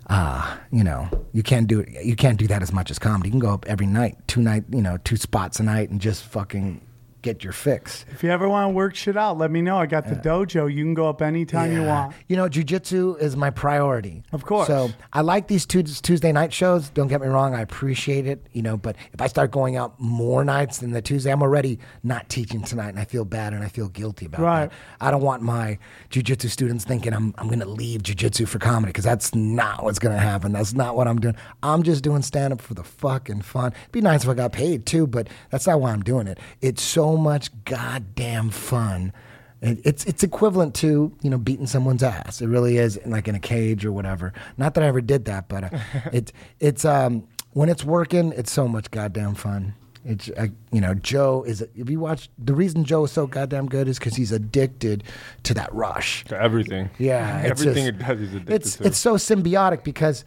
Uh, 0.08 0.58
you 0.72 0.84
know, 0.84 1.08
you 1.32 1.42
can't 1.42 1.68
do 1.68 1.80
it. 1.80 2.04
You 2.04 2.16
can't 2.16 2.38
do 2.38 2.46
that 2.48 2.62
as 2.62 2.74
much 2.74 2.92
as 2.92 3.00
comedy. 3.00 3.30
You 3.30 3.32
can 3.32 3.40
go 3.40 3.54
up 3.54 3.66
every 3.68 3.88
night, 3.88 4.18
two 4.28 4.42
night, 4.42 4.66
you 4.70 4.82
know, 4.82 4.98
two 4.98 5.16
spots 5.16 5.60
a 5.60 5.64
night, 5.64 5.90
and 5.90 6.02
just 6.02 6.24
fucking 6.24 6.82
get 7.22 7.44
your 7.44 7.54
fix. 7.54 8.06
If 8.12 8.24
you 8.24 8.30
ever 8.30 8.48
want 8.50 8.66
to 8.66 8.70
work 8.74 8.96
shit 8.96 9.16
out, 9.18 9.38
let 9.38 9.52
me 9.52 9.62
know. 9.62 9.78
I 9.78 9.86
got 9.86 10.08
the 10.08 10.16
dojo. 10.16 10.74
You 10.74 10.84
can 10.84 10.94
go 10.94 11.08
up 11.08 11.22
anytime 11.22 11.72
you 11.72 11.84
want. 11.84 12.14
You 12.28 12.36
know, 12.36 12.48
jujitsu 12.50 13.20
is 13.20 13.36
my 13.36 13.50
priority. 13.50 14.24
Of 14.32 14.46
course. 14.46 14.68
So 14.68 14.90
I 15.14 15.22
like 15.22 15.48
these 15.48 15.66
Tues- 15.66 16.02
Tuesday 16.02 16.32
night 16.32 16.52
shows. 16.54 16.90
Don't 16.90 17.08
get 17.08 17.22
me 17.22 17.28
wrong, 17.28 17.54
I 17.56 17.62
appreciate 17.62 18.26
it. 18.28 18.46
You 18.54 18.62
know, 18.62 18.78
but 18.78 18.96
if 19.14 19.22
I 19.22 19.28
start 19.28 19.52
going 19.52 19.76
out 19.76 20.00
more 20.00 20.44
nights 20.44 20.80
than 20.80 20.92
the 20.92 21.02
Tuesday, 21.02 21.32
I'm 21.32 21.42
already 21.42 21.80
not 22.04 22.30
teaching 22.30 22.62
tonight, 22.64 22.90
and 22.90 23.00
I 23.00 23.06
feel 23.06 23.26
bad 23.26 23.54
and 23.54 23.64
I 23.64 23.68
feel 23.68 23.88
guilty 23.90 24.26
about 24.26 24.42
Right. 24.42 24.70
that. 24.70 24.76
I 25.00 25.12
don't 25.12 25.22
want 25.24 25.42
my 25.44 25.78
jujitsu 26.10 26.50
students 26.50 26.86
thinking 26.86 27.14
I'm 27.14 27.34
I'm 27.38 27.48
going 27.48 27.60
to 27.60 27.66
leave 27.66 28.02
jujitsu 28.04 28.48
for 28.48 28.60
comedy 28.60 28.90
because 28.90 29.04
that's 29.06 29.34
not 29.36 29.84
what's 29.84 30.00
going 30.00 30.16
to 30.16 30.22
happen. 30.22 30.52
That's 30.52 30.74
not 30.74 30.96
what 30.96 31.08
I'm 31.08 31.20
doing. 31.20 31.36
I'm 31.64 31.84
just 31.84 32.04
doing 32.04 32.22
stand 32.22 32.54
up 32.54 32.62
for 32.62 32.74
the 32.74 32.84
fucking 32.84 33.42
fun. 33.42 33.74
It'd 33.74 33.92
be 33.92 34.02
nice 34.02 34.24
if 34.24 34.30
I 34.30 34.34
got 34.34 34.52
paid 34.52 34.86
too, 34.86 35.08
but 35.08 35.28
that's 35.50 35.68
not 35.68 35.80
why 35.82 35.92
I'm 35.92 36.02
doing 36.02 36.28
it. 36.28 36.40
It's 36.62 36.82
so 36.82 37.11
much 37.18 37.50
goddamn 37.66 38.50
fun. 38.50 39.14
It's 39.62 40.06
it's 40.06 40.24
equivalent 40.24 40.74
to 40.76 41.16
you 41.22 41.30
know 41.30 41.38
beating 41.38 41.68
someone's 41.68 42.02
ass. 42.02 42.42
It 42.42 42.48
really 42.48 42.78
is, 42.78 43.00
like 43.06 43.28
in 43.28 43.36
a 43.36 43.40
cage 43.40 43.86
or 43.86 43.92
whatever. 43.92 44.34
Not 44.58 44.74
that 44.74 44.84
I 44.84 44.88
ever 44.88 45.02
did 45.02 45.26
that, 45.26 45.48
but 45.50 45.66
uh, 45.66 45.70
it's 46.12 46.32
it's 46.60 46.84
um 46.84 47.28
when 47.54 47.70
it's 47.70 47.84
working, 47.84 48.34
it's 48.36 48.52
so 48.52 48.68
much 48.68 48.90
goddamn 48.90 49.36
fun. 49.36 49.76
It's 50.04 50.32
uh, 50.36 50.48
you 50.72 50.82
know 50.82 50.96
Joe 50.96 51.44
is 51.46 51.62
if 51.76 51.92
you 51.92 52.00
watch 52.00 52.28
the 52.40 52.56
reason 52.56 52.84
Joe 52.86 53.04
is 53.04 53.12
so 53.12 53.28
goddamn 53.28 53.68
good 53.68 53.88
is 53.88 54.00
because 54.00 54.16
he's 54.16 54.32
addicted 54.32 55.04
to 55.44 55.54
that 55.54 55.72
rush. 55.76 56.24
To 56.26 56.42
everything. 56.42 56.90
Yeah, 56.98 57.42
Everything 57.46 57.86
just- 57.86 58.02
it 58.02 58.08
does, 58.08 58.20
he's 58.20 58.34
addicted 58.34 58.54
It's 58.56 58.76
to. 58.78 58.88
it's 58.88 58.98
so 58.98 59.14
symbiotic 59.14 59.84
because 59.84 60.26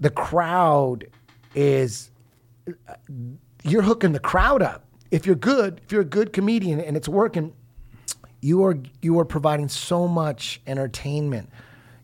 the 0.00 0.08
crowd 0.08 1.06
is 1.54 2.10
you're 3.64 3.82
hooking 3.82 4.12
the 4.12 4.18
crowd 4.20 4.62
up. 4.62 4.86
If 5.10 5.26
you're 5.26 5.36
good, 5.36 5.80
if 5.84 5.92
you're 5.92 6.02
a 6.02 6.04
good 6.04 6.32
comedian 6.32 6.80
and 6.80 6.96
it's 6.96 7.08
working, 7.08 7.52
you 8.40 8.64
are 8.64 8.78
you 9.02 9.18
are 9.18 9.24
providing 9.24 9.68
so 9.68 10.06
much 10.08 10.60
entertainment. 10.66 11.50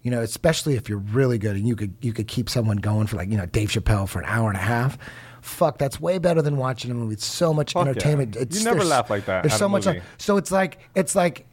You 0.03 0.11
know, 0.11 0.21
especially 0.23 0.77
if 0.77 0.89
you're 0.89 0.99
really 0.99 1.39
good 1.39 1.57
and 1.57 1.67
you 1.67 1.75
could 1.77 1.95
you 2.01 2.13
could 2.13 2.29
keep 2.29 2.49
someone 2.49 2.77
going 2.77 3.07
for 3.07 3.17
like 3.17 3.29
you 3.31 3.37
know 3.37 3.47
Dave 3.47 3.71
Chappelle 3.71 4.09
for 4.09 4.21
an 4.21 4.25
hour 4.27 4.49
and 4.49 4.57
a 4.57 4.63
half. 4.63 4.99
Fuck, 5.41 5.79
that's 5.79 6.01
way 6.01 6.19
better 6.19 6.43
than 6.43 6.57
watching 6.57 6.91
a 6.91 6.95
movie. 6.95 7.15
It's 7.15 7.25
so 7.25 7.55
much 7.55 7.73
Fuck 7.73 7.85
yeah. 7.85 7.91
entertainment. 7.91 8.35
You 8.35 8.41
It's, 8.43 8.65
never 8.65 8.83
laugh 8.85 9.09
like 9.11 9.27
that 9.27 9.45
There's 9.45 9.55
so 9.57 9.69
much. 9.69 9.87
movie. 9.87 10.01
So 10.19 10.37
it's 10.37 10.51
like 10.51 10.79
it's 10.95 11.15
like 11.15 11.47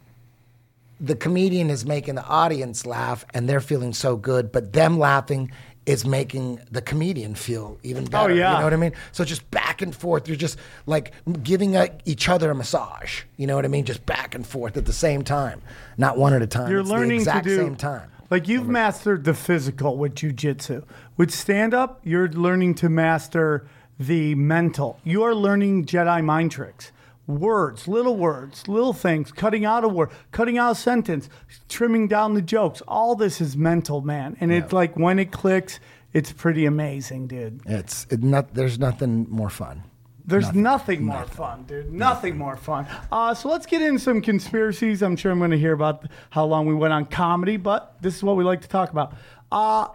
the 1.00 1.14
comedian 1.14 1.70
is 1.70 1.84
making 1.84 2.14
the 2.16 2.24
audience 2.24 2.86
laugh 2.86 3.24
and 3.34 3.48
they're 3.48 3.60
feeling 3.60 3.92
so 3.92 4.16
good, 4.16 4.50
but 4.52 4.72
them 4.72 4.98
laughing 4.98 5.50
is 5.86 6.06
making 6.06 6.60
the 6.70 6.80
comedian 6.80 7.34
feel 7.34 7.78
even 7.82 8.04
oh, 8.04 8.10
better. 8.10 8.32
Oh, 8.32 8.36
yeah. 8.36 8.52
You 8.52 8.58
know 8.58 8.64
what 8.64 8.72
I 8.72 8.76
mean? 8.76 8.92
So 9.12 9.24
just 9.24 9.48
back 9.50 9.82
and 9.82 9.94
forth. 9.94 10.28
You're 10.28 10.36
just 10.36 10.58
like 10.86 11.12
giving 11.42 11.76
a, 11.76 11.90
each 12.04 12.28
other 12.28 12.50
a 12.50 12.54
massage. 12.54 13.22
You 13.36 13.46
know 13.46 13.56
what 13.56 13.64
I 13.64 13.68
mean? 13.68 13.84
Just 13.84 14.06
back 14.06 14.34
and 14.34 14.46
forth 14.46 14.76
at 14.76 14.86
the 14.86 14.92
same 14.92 15.22
time, 15.22 15.60
not 15.98 16.16
one 16.16 16.32
at 16.32 16.42
a 16.42 16.46
time. 16.46 16.70
You're 16.70 16.80
It's 16.80 16.90
learning 16.90 17.08
the 17.08 17.16
exact 17.16 17.44
to 17.44 17.50
do 17.50 17.56
same 17.56 17.76
time. 17.76 18.10
Like 18.30 18.48
you've 18.48 18.68
mastered 18.68 19.24
the 19.24 19.34
physical 19.34 19.96
with 19.96 20.14
jujitsu. 20.14 20.84
With 21.16 21.30
stand 21.30 21.74
up, 21.74 22.00
you're 22.02 22.28
learning 22.28 22.74
to 22.76 22.88
master 22.88 23.66
the 23.98 24.34
mental. 24.34 24.98
You 25.04 25.22
are 25.22 25.34
learning 25.34 25.84
Jedi 25.84 26.24
mind 26.24 26.50
tricks. 26.50 26.90
Words, 27.26 27.88
little 27.88 28.16
words, 28.16 28.68
little 28.68 28.92
things, 28.92 29.32
cutting 29.32 29.64
out 29.64 29.82
a 29.82 29.88
word, 29.88 30.10
cutting 30.30 30.58
out 30.58 30.72
a 30.72 30.74
sentence, 30.74 31.30
trimming 31.68 32.06
down 32.06 32.34
the 32.34 32.42
jokes. 32.42 32.82
All 32.86 33.14
this 33.16 33.40
is 33.40 33.56
mental, 33.56 34.02
man. 34.02 34.36
And 34.40 34.52
it's 34.52 34.72
like 34.74 34.96
when 34.96 35.18
it 35.18 35.32
clicks, 35.32 35.80
it's 36.12 36.32
pretty 36.32 36.66
amazing, 36.66 37.28
dude. 37.28 37.62
It's 37.64 38.06
it 38.10 38.22
not. 38.22 38.52
There's 38.54 38.78
nothing 38.78 39.26
more 39.30 39.48
fun. 39.48 39.84
There's 40.26 40.54
nothing, 40.54 41.04
more 41.04 41.24
fun, 41.24 41.64
dude. 41.64 41.92
Nothing 41.92 42.38
more 42.38 42.56
fun. 42.56 42.86
Uh, 43.12 43.34
so 43.34 43.48
let's 43.48 43.66
get 43.66 43.82
in 43.82 43.98
some 43.98 44.20
conspiracies. 44.22 45.02
I'm 45.02 45.16
sure 45.16 45.32
I'm 45.32 45.38
going 45.38 45.50
to 45.50 45.58
hear 45.58 45.72
about 45.72 46.06
how 46.30 46.44
long 46.46 46.66
we 46.66 46.74
went 46.74 46.92
on 46.94 47.04
comedy, 47.06 47.56
but 47.58 47.96
this 48.00 48.16
is 48.16 48.22
what 48.22 48.36
we 48.36 48.44
like 48.44 48.62
to 48.62 48.68
talk 48.68 48.90
about. 48.90 49.14
Uh, 49.52 49.88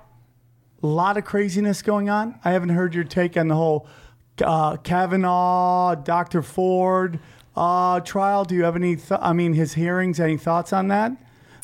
A 0.84 0.88
lot 0.88 1.18
of 1.18 1.26
craziness 1.26 1.82
going 1.82 2.10
on. 2.10 2.39
I 2.46 2.52
haven't 2.52 2.70
heard 2.70 2.94
your 2.94 3.04
take 3.04 3.38
on 3.38 3.48
the 3.48 3.56
whole 3.56 3.88
uh, 4.41 4.78
Kavanaugh, 4.78 5.95
Dr. 5.95 6.41
Ford 6.41 7.19
uh, 7.56 7.99
trial. 8.02 8.45
Do 8.45 8.56
you 8.56 8.63
have 8.63 8.75
any? 8.75 8.95
Th- 8.95 9.19
I 9.21 9.34
mean, 9.34 9.54
his 9.54 9.73
hearings. 9.73 10.19
Any 10.19 10.38
thoughts 10.38 10.73
on 10.73 10.88
that? 10.89 11.12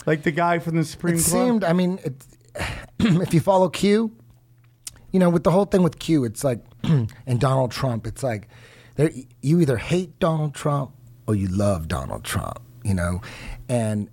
Like 0.05 0.23
the 0.23 0.31
guy 0.31 0.59
from 0.59 0.75
the 0.75 0.83
Supreme 0.85 1.15
Court. 1.15 1.27
it 1.27 1.31
Court. 1.31 1.47
seemed. 1.47 1.63
I 1.63 1.73
mean, 1.73 1.99
it, 2.03 2.25
if 2.99 3.33
you 3.33 3.39
follow 3.39 3.69
Q, 3.69 4.11
you 5.11 5.19
know, 5.19 5.29
with 5.29 5.43
the 5.43 5.51
whole 5.51 5.65
thing 5.65 5.83
with 5.83 5.99
Q, 5.99 6.25
it's 6.25 6.43
like, 6.43 6.59
and 6.83 7.39
Donald 7.39 7.71
Trump, 7.71 8.05
it's 8.05 8.23
like, 8.23 8.47
there 8.95 9.11
you 9.41 9.59
either 9.61 9.77
hate 9.77 10.19
Donald 10.19 10.53
Trump 10.53 10.91
or 11.27 11.35
you 11.35 11.47
love 11.47 11.87
Donald 11.87 12.23
Trump. 12.23 12.61
You 12.83 12.93
know, 12.93 13.21
and 13.67 14.09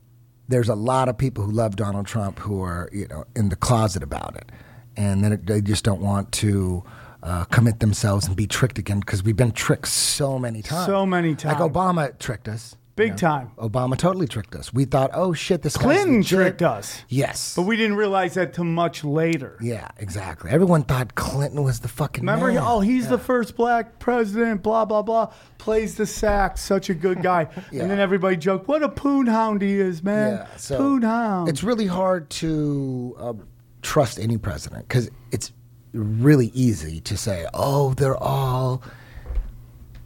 there's 0.49 0.69
a 0.69 0.75
lot 0.75 1.09
of 1.09 1.19
people 1.19 1.45
who 1.45 1.53
love 1.53 1.77
Donald 1.77 2.07
Trump 2.07 2.39
who 2.39 2.63
are 2.63 2.89
you 2.93 3.07
know 3.09 3.25
in 3.37 3.49
the 3.51 3.57
closet 3.57 4.03
about 4.03 4.37
it, 4.37 4.51
and 4.97 5.23
then 5.23 5.33
it, 5.33 5.47
they 5.47 5.61
just 5.61 5.85
don't 5.85 6.01
want 6.01 6.33
to. 6.33 6.85
Uh, 7.23 7.45
commit 7.45 7.79
themselves 7.79 8.27
and 8.27 8.35
be 8.35 8.49
tricked 8.49 8.79
again 8.79 8.99
because 8.99 9.23
we've 9.23 9.37
been 9.37 9.53
tricked 9.53 9.87
so 9.87 10.39
many 10.41 10.61
times. 10.61 10.87
So 10.87 11.07
many 11.07 11.37
times. 11.37 11.61
Like 11.61 11.73
Obama 11.73 12.19
tricked 12.19 12.49
us. 12.49 12.75
Big 12.95 13.07
you 13.07 13.13
know. 13.13 13.17
time. 13.17 13.53
Obama 13.57 13.97
totally 13.97 14.27
tricked 14.27 14.55
us. 14.55 14.73
We 14.73 14.85
thought, 14.85 15.11
oh 15.15 15.33
shit, 15.33 15.63
this 15.63 15.77
Clinton 15.77 16.23
tricked 16.23 16.61
us. 16.63 17.01
Yes. 17.09 17.55
But 17.57 17.63
we 17.63 17.77
didn't 17.77 17.97
realize 17.97 18.35
that 18.35 18.53
till 18.53 18.65
much 18.65 19.03
later. 19.03 19.57
Yeah, 19.63 19.89
exactly. 19.97 20.51
Everyone 20.51 20.83
thought 20.83 21.15
Clinton 21.15 21.63
was 21.63 21.81
the 21.81 21.89
fucking 21.89 22.23
Remember? 22.23 22.49
man. 22.49 22.59
Oh, 22.63 22.81
he's 22.81 23.09
the 23.09 23.19
first 23.19 23.57
black 23.57 23.99
president. 23.99 24.63
Blah 24.63 24.85
blah 24.85 25.03
blah. 25.03 25.33
Plays 25.57 25.95
the 25.95 26.07
sax. 26.07 26.61
Such 26.61 26.91
a 26.91 26.95
good 26.95 27.23
guy. 27.23 27.49
Yeah. 27.71 27.83
And 27.83 27.91
then 27.91 27.99
everybody 27.99 28.37
joked, 28.37 28.69
"What 28.69 28.83
a 28.83 28.89
poon 28.89 29.27
hound 29.27 29.63
he 29.63 29.75
is, 29.81 30.03
man! 30.03 30.35
yeah. 30.35 30.57
So 30.57 30.77
poon 30.77 31.03
hound." 31.03 31.49
It's 31.49 31.63
really 31.63 31.87
hard 31.87 32.29
to 32.31 33.17
uh, 33.19 33.33
trust 33.81 34.21
any 34.21 34.37
president 34.39 34.87
because 34.87 35.11
it's 35.31 35.53
really 35.93 36.51
easy 36.55 37.01
to 37.01 37.17
say, 37.17 37.47
oh, 37.55 37.95
they're 37.95 38.17
all. 38.17 38.83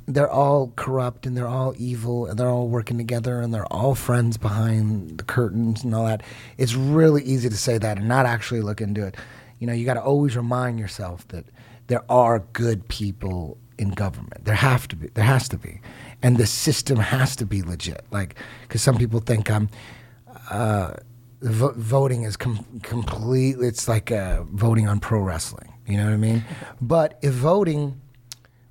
They're 0.09 0.31
all 0.31 0.73
corrupt 0.77 1.27
and 1.27 1.37
they're 1.37 1.49
all 1.49 1.75
evil 1.77 2.27
and 2.27 2.39
they're 2.39 2.49
all 2.49 2.69
working 2.69 2.97
together 2.97 3.41
and 3.41 3.53
they're 3.53 3.67
all 3.73 3.97
friends 3.97 4.37
behind 4.37 5.19
the 5.19 5.25
curtains 5.25 5.83
and 5.83 5.93
all 5.97 6.07
that. 6.07 6.23
It's 6.59 6.77
really 6.77 7.25
easy 7.25 7.49
to 7.49 7.57
say 7.57 7.77
that 7.79 7.99
and 7.99 8.07
not 8.07 8.25
actually 8.25 8.61
look 8.61 8.81
into 8.81 9.05
it. 9.05 9.17
You 9.59 9.67
know, 9.67 9.73
you 9.73 9.85
got 9.85 9.95
to 9.95 10.03
always 10.03 10.37
remind 10.37 10.79
yourself 10.79 11.27
that 11.29 11.47
there 11.89 12.05
are 12.09 12.39
good 12.53 12.87
people 12.87 13.59
in 13.79 13.91
government. 13.91 14.45
There 14.45 14.55
have 14.55 14.89
to 14.89 14.97
be. 14.97 15.09
There 15.09 15.25
has 15.25 15.49
to 15.51 15.59
be, 15.59 15.81
and 16.23 16.37
the 16.37 16.47
system 16.47 16.99
has 16.99 17.37
to 17.37 17.47
be 17.47 17.63
legit. 17.63 18.05
Like, 18.11 18.37
because 18.63 18.83
some 18.83 18.97
people 18.97 19.21
think 19.21 19.51
I'm. 19.51 19.69
Uh, 20.51 20.95
vo- 21.41 21.75
voting 21.77 22.23
is 22.23 22.37
com- 22.37 22.81
completely. 22.83 23.69
It's 23.69 23.89
like 23.89 24.11
uh, 24.11 24.43
voting 24.45 24.89
on 24.89 25.01
pro 25.01 25.21
wrestling. 25.21 25.73
You 25.87 25.97
know 25.97 26.05
what 26.05 26.13
I 26.13 26.17
mean? 26.17 26.45
But 26.81 27.19
if 27.23 27.33
voting 27.33 28.01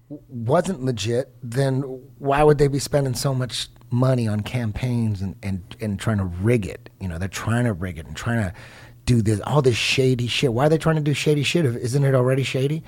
wasn't 0.09 0.83
legit, 0.83 1.33
then 1.41 1.81
why 2.19 2.43
would 2.43 2.57
they 2.57 2.67
be 2.67 2.79
spending 2.79 3.13
so 3.13 3.33
much 3.33 3.69
money 3.89 4.27
on 4.27 4.41
campaigns 4.41 5.21
and, 5.21 5.35
and, 5.41 5.63
and 5.79 5.99
trying 5.99 6.17
to 6.17 6.25
rig 6.25 6.65
it? 6.65 6.89
You 6.99 7.07
know, 7.07 7.17
they're 7.17 7.27
trying 7.27 7.65
to 7.65 7.73
rig 7.73 7.97
it 7.97 8.05
and 8.05 8.15
trying 8.15 8.41
to 8.43 8.53
do 9.05 9.21
this 9.21 9.39
all 9.41 9.61
this 9.61 9.75
shady 9.77 10.27
shit. 10.27 10.51
Why 10.53 10.65
are 10.65 10.69
they 10.69 10.77
trying 10.77 10.95
to 10.97 11.01
do 11.01 11.13
shady 11.13 11.43
shit? 11.43 11.65
If, 11.65 11.75
isn't 11.75 12.03
it 12.03 12.15
already 12.15 12.43
shady? 12.43 12.83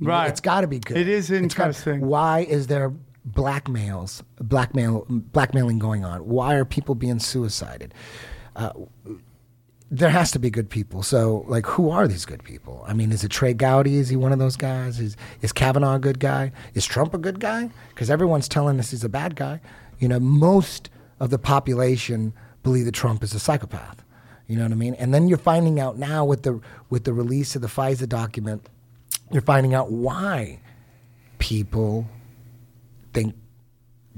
You 0.00 0.06
know, 0.06 0.12
Right. 0.12 0.28
it's 0.28 0.40
got 0.40 0.62
to 0.62 0.66
be 0.66 0.78
good. 0.78 0.96
It 0.96 1.08
is 1.08 1.30
It's 1.30 1.54
gotta- 1.54 1.68
interesting. 1.70 2.00
why 2.06 2.40
is 2.40 2.66
there 2.66 2.92
blackmails, 3.28 4.22
blackmail, 4.40 5.06
blackmailing 5.08 5.78
going 5.78 6.04
on? 6.04 6.20
Why 6.26 6.54
are 6.54 6.64
people 6.64 6.94
being 6.94 7.18
suicided? 7.18 7.94
Uh, 8.56 8.72
there 9.90 10.10
has 10.10 10.30
to 10.30 10.38
be 10.38 10.50
good 10.50 10.70
people. 10.70 11.02
So, 11.02 11.44
like, 11.48 11.66
who 11.66 11.90
are 11.90 12.06
these 12.06 12.24
good 12.24 12.44
people? 12.44 12.84
I 12.86 12.92
mean, 12.92 13.10
is 13.10 13.24
it 13.24 13.30
Trey 13.30 13.54
Gowdy? 13.54 13.96
Is 13.96 14.08
he 14.08 14.16
one 14.16 14.32
of 14.32 14.38
those 14.38 14.56
guys? 14.56 15.00
Is 15.00 15.16
is 15.42 15.52
Kavanaugh 15.52 15.96
a 15.96 15.98
good 15.98 16.20
guy? 16.20 16.52
Is 16.74 16.86
Trump 16.86 17.12
a 17.12 17.18
good 17.18 17.40
guy? 17.40 17.70
Because 17.88 18.08
everyone's 18.08 18.48
telling 18.48 18.78
us 18.78 18.92
he's 18.92 19.02
a 19.02 19.08
bad 19.08 19.34
guy. 19.34 19.60
You 19.98 20.08
know, 20.08 20.20
most 20.20 20.90
of 21.18 21.30
the 21.30 21.38
population 21.38 22.32
believe 22.62 22.84
that 22.84 22.94
Trump 22.94 23.24
is 23.24 23.34
a 23.34 23.40
psychopath. 23.40 24.04
You 24.46 24.56
know 24.56 24.62
what 24.62 24.72
I 24.72 24.76
mean? 24.76 24.94
And 24.94 25.12
then 25.12 25.28
you're 25.28 25.38
finding 25.38 25.80
out 25.80 25.98
now 25.98 26.24
with 26.24 26.44
the 26.44 26.60
with 26.88 27.04
the 27.04 27.12
release 27.12 27.56
of 27.56 27.62
the 27.62 27.68
FISA 27.68 28.08
document, 28.08 28.68
you're 29.32 29.42
finding 29.42 29.74
out 29.74 29.90
why 29.90 30.60
people 31.38 32.06
think 33.12 33.34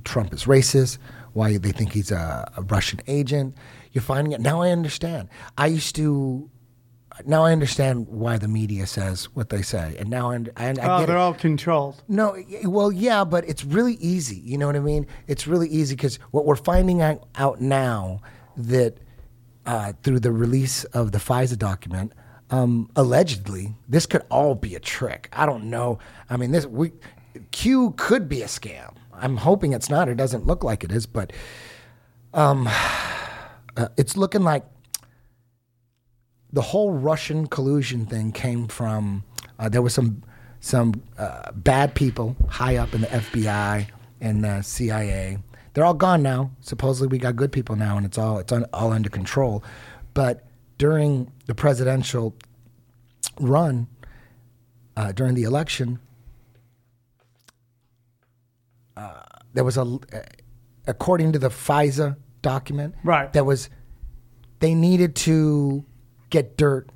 Trump 0.05 0.35
is 0.35 0.45
racist, 0.45 0.99
why 1.33 1.57
they 1.57 1.73
think 1.73 1.93
he's 1.93 2.11
a, 2.11 2.51
a 2.57 2.63
Russian 2.63 3.01
agent. 3.07 3.57
You're 3.93 4.03
finding 4.03 4.33
it 4.33 4.41
now. 4.41 4.63
I 4.63 4.71
understand. 4.71 5.29
I 5.57 5.67
used 5.67 5.95
to. 5.97 6.51
Now 7.27 7.45
I 7.45 7.53
understand 7.53 8.09
why 8.09 8.39
the 8.39 8.49
media 8.49 8.87
says 8.87 9.27
what 9.35 9.51
they 9.51 9.61
say, 9.61 9.97
and 9.99 10.09
now 10.09 10.31
I, 10.31 10.37
I, 10.57 10.69
I 10.69 11.03
oh, 11.03 11.07
they're 11.07 11.17
it. 11.17 11.21
all 11.21 11.35
controlled. 11.35 12.03
No, 12.09 12.37
well, 12.65 12.91
yeah, 12.91 13.23
but 13.25 13.47
it's 13.47 13.65
really 13.65 13.95
easy. 13.95 14.37
You 14.37 14.57
know 14.57 14.67
what 14.67 14.77
I 14.77 14.81
mean? 14.81 15.07
It's 15.27 15.47
really 15.47 15.69
easy 15.69 15.95
because 15.95 16.17
what 16.31 16.47
we're 16.47 16.57
finding 16.57 17.03
out, 17.03 17.29
out 17.35 17.61
now 17.61 18.23
that 18.57 18.97
uh, 19.67 19.93
through 20.03 20.21
the 20.21 20.33
release 20.33 20.85
of 20.85 21.13
the 21.13 21.19
FISA 21.19 21.59
document, 21.59 22.15
um, 22.51 22.91
allegedly, 22.97 23.75
this 23.89 24.07
could 24.07 24.23
all 24.31 24.55
be 24.55 24.75
a 24.75 24.81
trick. 24.81 25.29
I 25.35 25.45
don't 25.45 25.65
know. 25.65 25.99
I 26.31 26.39
mean, 26.39 26.51
this 26.51 26.65
we 26.65 26.93
Q 27.51 27.93
could 27.97 28.29
be 28.29 28.43
a 28.43 28.47
scam. 28.47 28.95
I'm 29.13 29.37
hoping 29.37 29.73
it's 29.73 29.91
not. 29.91 30.09
It 30.09 30.17
doesn't 30.17 30.47
look 30.47 30.65
like 30.65 30.83
it 30.83 30.93
is, 30.93 31.07
but 31.07 31.33
um, 32.35 32.69
uh, 33.77 33.89
it's 33.97 34.17
looking 34.17 34.43
like 34.43 34.65
the 36.53 36.63
whole 36.63 36.93
Russian 36.93 37.47
collusion 37.47 38.07
thing 38.07 38.33
came 38.33 38.69
from 38.69 39.25
uh, 39.59 39.69
there 39.69 39.83
was 39.83 39.95
some 39.95 40.23
some 40.61 41.03
uh, 41.19 41.51
bad 41.53 41.95
people 41.95 42.37
high 42.49 42.77
up 42.77 42.95
in 42.95 43.01
the 43.01 43.07
FBI 43.09 43.89
and 44.21 44.45
the 44.45 44.63
CIA. 44.63 45.39
They're 45.75 45.85
all 45.85 45.95
gone 45.95 46.23
now. 46.23 46.53
Supposedly, 46.61 47.09
we 47.09 47.19
got 47.19 47.35
good 47.35 47.51
people 47.51 47.77
now, 47.77 47.97
and 47.97 48.07
it's 48.07 48.19
all 48.19 48.39
it's 48.39 48.53
all 48.53 48.93
under 48.93 49.09
control. 49.09 49.65
But 50.15 50.45
during 50.79 51.33
the 51.47 51.55
presidential 51.55 52.35
run, 53.41 53.87
uh, 54.97 55.13
during 55.13 55.35
the 55.35 55.45
election, 55.45 55.99
uh, 58.97 59.23
there 59.55 59.65
was 59.65 59.77
a, 59.77 59.99
according 60.87 61.33
to 61.33 61.39
the 61.39 61.49
FISA 61.49 62.17
document, 62.43 62.95
Right. 63.05 63.33
that 63.33 63.47
was 63.47 63.71
they 64.61 64.75
needed 64.75 65.17
to 65.17 65.85
get 66.31 66.57
dirt 66.57 66.89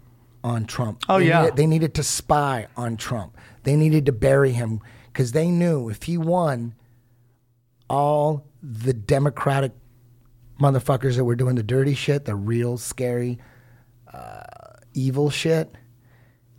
on 0.45 0.67
Trump. 0.67 1.03
Oh, 1.09 1.19
They 1.19 1.29
yeah. 1.29 1.43
needed- 1.43 1.57
they 1.57 1.67
needed 1.67 1.95
to 1.95 2.03
spy 2.03 2.67
on 2.77 2.97
Trump. 2.97 3.37
They 3.65 3.75
needed 3.77 4.07
to 4.07 4.13
bury 4.13 4.53
him 4.53 4.81
because 5.13 5.33
they 5.33 5.51
knew 5.51 5.89
if 5.89 6.05
he 6.05 6.17
won, 6.19 6.75
all 7.89 8.45
the 8.63 8.93
Democratic 8.93 9.73
motherfuckers 10.61 11.17
that 11.17 11.25
were 11.25 11.37
doing 11.37 11.55
the 11.57 11.63
dirty 11.63 11.95
shit, 11.95 12.25
the 12.25 12.35
real 12.35 12.77
scary, 12.79 13.39
uh, 14.13 14.43
evil 14.95 15.31
shit, 15.31 15.75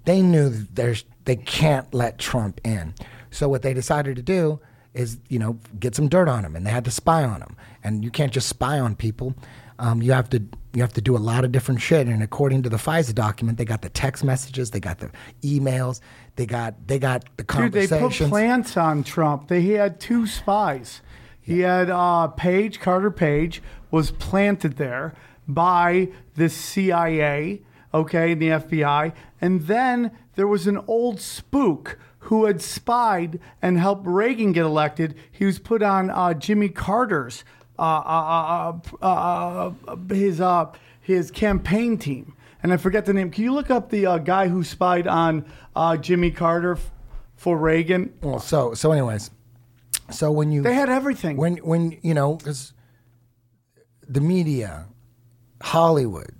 they 0.05 0.21
knew 0.21 0.49
there's 0.49 1.05
they 1.25 1.35
can't 1.35 1.93
let 1.93 2.17
Trump 2.17 2.61
in. 2.63 2.93
So 3.31 3.49
what 3.49 3.61
they 3.61 3.73
decided 3.73 4.15
to 4.15 4.21
do 4.21 4.59
is, 4.97 5.17
you 5.29 5.39
know, 5.39 5.59
get 5.79 5.95
some 5.95 6.09
dirt 6.09 6.27
on 6.27 6.43
him, 6.43 6.55
and 6.55 6.65
they 6.65 6.71
had 6.71 6.85
to 6.85 6.91
spy 6.91 7.23
on 7.23 7.41
him. 7.41 7.55
And 7.83 8.03
you 8.03 8.11
can't 8.11 8.33
just 8.33 8.49
spy 8.49 8.79
on 8.79 8.95
people. 8.95 9.35
Um, 9.79 10.01
you 10.01 10.11
have 10.11 10.29
to 10.31 10.41
you 10.73 10.81
have 10.81 10.93
to 10.93 11.01
do 11.01 11.15
a 11.15 11.19
lot 11.19 11.45
of 11.45 11.51
different 11.51 11.81
shit. 11.81 12.07
And 12.07 12.21
according 12.21 12.63
to 12.63 12.69
the 12.69 12.77
FISA 12.77 13.13
document, 13.15 13.57
they 13.57 13.65
got 13.65 13.81
the 13.81 13.89
text 13.89 14.23
messages, 14.23 14.71
they 14.71 14.79
got 14.79 14.99
the 14.99 15.11
emails, 15.43 16.01
they 16.35 16.45
got 16.45 16.87
they 16.87 16.99
got 16.99 17.25
the 17.37 17.43
conversations. 17.43 17.89
Dude, 17.89 18.11
they 18.11 18.25
put 18.25 18.29
plants 18.29 18.77
on 18.77 19.03
Trump. 19.03 19.47
They 19.47 19.61
he 19.61 19.71
had 19.71 19.99
two 19.99 20.27
spies. 20.27 21.01
He 21.39 21.61
had 21.61 21.89
uh, 21.89 22.27
Page 22.27 22.79
Carter 22.79 23.11
Page 23.11 23.61
was 23.89 24.11
planted 24.11 24.75
there 24.77 25.13
by 25.47 26.09
the 26.35 26.49
CIA, 26.49 27.61
okay, 27.93 28.33
and 28.33 28.41
the 28.41 28.49
FBI, 28.49 29.13
and 29.39 29.61
then 29.61 30.11
there 30.35 30.47
was 30.47 30.67
an 30.67 30.77
old 30.87 31.21
spook 31.21 31.97
who 32.19 32.45
had 32.45 32.61
spied 32.61 33.39
and 33.61 33.77
helped 33.79 34.05
Reagan 34.07 34.51
get 34.51 34.65
elected. 34.65 35.15
He 35.31 35.45
was 35.45 35.59
put 35.59 35.81
on 35.83 36.09
uh, 36.09 36.33
Jimmy 36.33 36.69
Carter's 36.69 37.43
uh, 37.79 37.81
uh, 37.81 38.79
uh, 39.01 39.05
uh, 39.05 39.71
uh, 39.87 39.95
his 40.13 40.41
uh, 40.41 40.71
his 40.99 41.29
campaign 41.31 41.97
team, 41.97 42.33
and 42.63 42.73
I 42.73 42.77
forget 42.77 43.05
the 43.05 43.13
name. 43.13 43.29
Can 43.31 43.43
you 43.43 43.53
look 43.53 43.69
up 43.69 43.89
the 43.89 44.05
uh, 44.07 44.17
guy 44.17 44.47
who 44.47 44.63
spied 44.63 45.07
on 45.07 45.45
uh, 45.75 45.95
Jimmy 45.97 46.31
Carter 46.31 46.73
f- 46.73 46.91
for 47.35 47.55
Reagan? 47.57 48.13
Well, 48.21 48.39
so 48.39 48.73
so 48.73 48.91
anyways, 48.91 49.29
so 50.09 50.31
when 50.31 50.51
you 50.51 50.63
They 50.63 50.73
had 50.73 50.89
everything. 50.89 51.37
when 51.37 51.57
when 51.57 51.97
you 52.01 52.13
know 52.15 52.37
'cause 52.37 52.73
the 54.09 54.21
media, 54.21 54.87
Hollywood, 55.61 56.33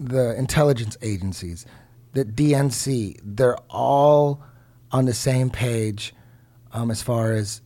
the 0.00 0.36
intelligence 0.36 0.96
agencies, 1.02 1.64
the 2.12 2.24
DNC, 2.24 3.20
they're 3.22 3.58
all 3.68 4.42
on 4.92 5.04
the 5.04 5.14
same 5.14 5.50
page 5.50 6.14
um, 6.72 6.90
as 6.90 7.02
far 7.02 7.32
as 7.32 7.62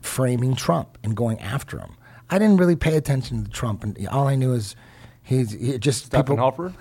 framing 0.00 0.54
Trump 0.54 0.98
and 1.02 1.16
going 1.16 1.40
after 1.40 1.78
him. 1.78 1.94
I 2.30 2.38
didn't 2.38 2.58
really 2.58 2.76
pay 2.76 2.96
attention 2.96 3.44
to 3.44 3.50
Trump, 3.50 3.82
and 3.84 4.06
all 4.08 4.28
I 4.28 4.34
knew 4.34 4.52
is 4.52 4.76
he's 5.22 5.52
he 5.52 5.78
just 5.78 6.12
people. 6.12 6.36
Steppenhofer? 6.36 6.74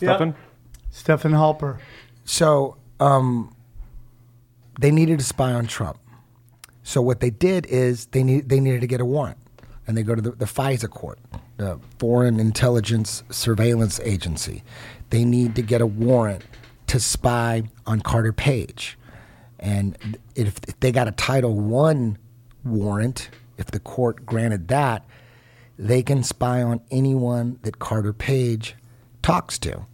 Yeah. 0.00 0.16
Steppen? 0.16 0.34
Stefan 0.90 1.32
Halper. 1.32 1.78
So 2.24 2.76
um, 3.00 3.54
they 4.80 4.90
needed 4.90 5.18
to 5.18 5.24
spy 5.24 5.52
on 5.52 5.66
Trump. 5.66 5.98
So 6.82 7.02
what 7.02 7.20
they 7.20 7.30
did 7.30 7.66
is 7.66 8.06
they 8.06 8.22
need 8.22 8.48
they 8.48 8.60
needed 8.60 8.80
to 8.82 8.86
get 8.86 9.00
a 9.00 9.04
warrant, 9.04 9.38
and 9.86 9.96
they 9.96 10.02
go 10.02 10.14
to 10.14 10.22
the, 10.22 10.32
the 10.32 10.44
FISA 10.44 10.90
court, 10.90 11.18
the 11.56 11.78
Foreign 11.98 12.38
Intelligence 12.38 13.22
Surveillance 13.30 14.00
Agency. 14.00 14.62
They 15.10 15.24
need 15.24 15.54
to 15.56 15.62
get 15.62 15.80
a 15.80 15.86
warrant 15.86 16.44
to 16.88 17.00
spy 17.00 17.64
on 17.86 18.00
Carter 18.00 18.32
Page, 18.32 18.98
and 19.58 20.18
if, 20.34 20.58
if 20.68 20.78
they 20.80 20.92
got 20.92 21.08
a 21.08 21.12
Title 21.12 21.54
One 21.54 22.18
warrant, 22.64 23.28
if 23.58 23.66
the 23.66 23.80
court 23.80 24.26
granted 24.26 24.68
that, 24.68 25.04
they 25.78 26.02
can 26.02 26.22
spy 26.22 26.62
on 26.62 26.80
anyone 26.90 27.58
that 27.62 27.78
Carter 27.78 28.12
Page 28.12 28.74
talks 29.22 29.58
to, 29.60 29.86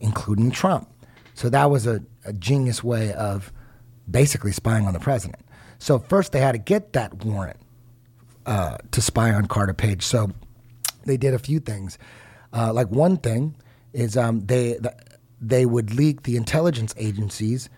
including 0.00 0.50
Trump. 0.50 0.88
So 1.34 1.48
that 1.48 1.70
was 1.70 1.86
a, 1.86 2.02
a 2.24 2.32
genius 2.32 2.84
way 2.84 3.12
of 3.12 3.52
basically 4.10 4.52
spying 4.52 4.86
on 4.86 4.92
the 4.92 5.00
president. 5.00 5.42
So 5.78 5.98
first 5.98 6.32
they 6.32 6.40
had 6.40 6.52
to 6.52 6.58
get 6.58 6.92
that 6.92 7.24
warrant 7.24 7.58
uh, 8.44 8.78
to 8.90 9.00
spy 9.00 9.32
on 9.32 9.46
Carter 9.46 9.72
Page. 9.72 10.02
So 10.02 10.30
they 11.06 11.16
did 11.16 11.32
a 11.32 11.38
few 11.38 11.60
things. 11.60 11.98
Uh, 12.52 12.72
like 12.72 12.88
one 12.88 13.16
thing 13.16 13.54
is 13.92 14.16
um, 14.16 14.40
they 14.46 14.74
th- 14.74 14.94
they 15.40 15.64
would 15.66 15.94
leak 15.94 16.22
the 16.24 16.36
intelligence 16.36 16.94
agencies 16.98 17.68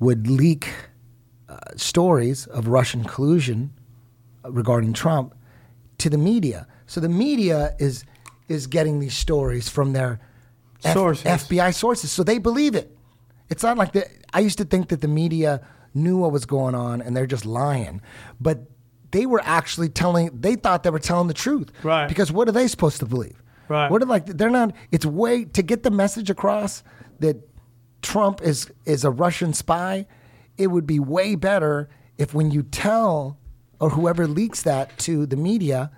would 0.00 0.26
leak 0.26 0.68
uh, 1.48 1.56
stories 1.76 2.46
of 2.46 2.66
Russian 2.68 3.04
collusion 3.04 3.72
regarding 4.44 4.92
Trump 4.92 5.34
to 5.98 6.10
the 6.10 6.18
media. 6.18 6.66
So 6.86 7.00
the 7.00 7.08
media 7.08 7.74
is 7.78 8.04
is 8.48 8.66
getting 8.66 9.00
these 9.00 9.16
stories 9.16 9.68
from 9.68 9.92
their 9.92 10.20
F- 10.84 10.92
Sources. 10.92 11.24
FBI 11.24 11.72
sources, 11.74 12.12
so 12.12 12.22
they 12.22 12.38
believe 12.38 12.74
it. 12.74 12.94
It's 13.48 13.62
not 13.62 13.78
like 13.78 13.92
the. 13.92 14.06
I 14.34 14.40
used 14.40 14.58
to 14.58 14.64
think 14.64 14.88
that 14.88 15.00
the 15.00 15.08
media 15.08 15.66
knew 15.94 16.18
what 16.18 16.32
was 16.32 16.44
going 16.44 16.74
on 16.74 17.00
and 17.00 17.16
they're 17.16 17.26
just 17.26 17.46
lying, 17.46 18.02
but 18.40 18.68
they 19.12 19.24
were 19.26 19.40
actually 19.44 19.88
telling. 19.88 20.30
They 20.38 20.56
thought 20.56 20.82
they 20.82 20.90
were 20.90 20.98
telling 20.98 21.28
the 21.28 21.34
truth, 21.34 21.70
Right. 21.82 22.08
Because 22.08 22.32
what 22.32 22.48
are 22.48 22.52
they 22.52 22.66
supposed 22.68 22.98
to 23.00 23.06
believe? 23.06 23.40
Right. 23.68 23.90
What 23.90 24.02
are 24.02 24.06
like? 24.06 24.26
They're 24.26 24.50
not. 24.50 24.74
It's 24.90 25.06
way 25.06 25.44
to 25.44 25.62
get 25.62 25.84
the 25.84 25.90
message 25.90 26.28
across 26.28 26.82
that 27.20 27.48
Trump 28.02 28.42
is 28.42 28.70
is 28.84 29.04
a 29.04 29.10
Russian 29.10 29.52
spy. 29.52 30.06
It 30.56 30.68
would 30.68 30.86
be 30.86 30.98
way 30.98 31.34
better 31.34 31.88
if 32.18 32.34
when 32.34 32.50
you 32.50 32.62
tell 32.62 33.38
or 33.80 33.90
whoever 33.90 34.26
leaks 34.26 34.62
that 34.62 34.96
to 34.98 35.26
the 35.26 35.36
media 35.36 35.90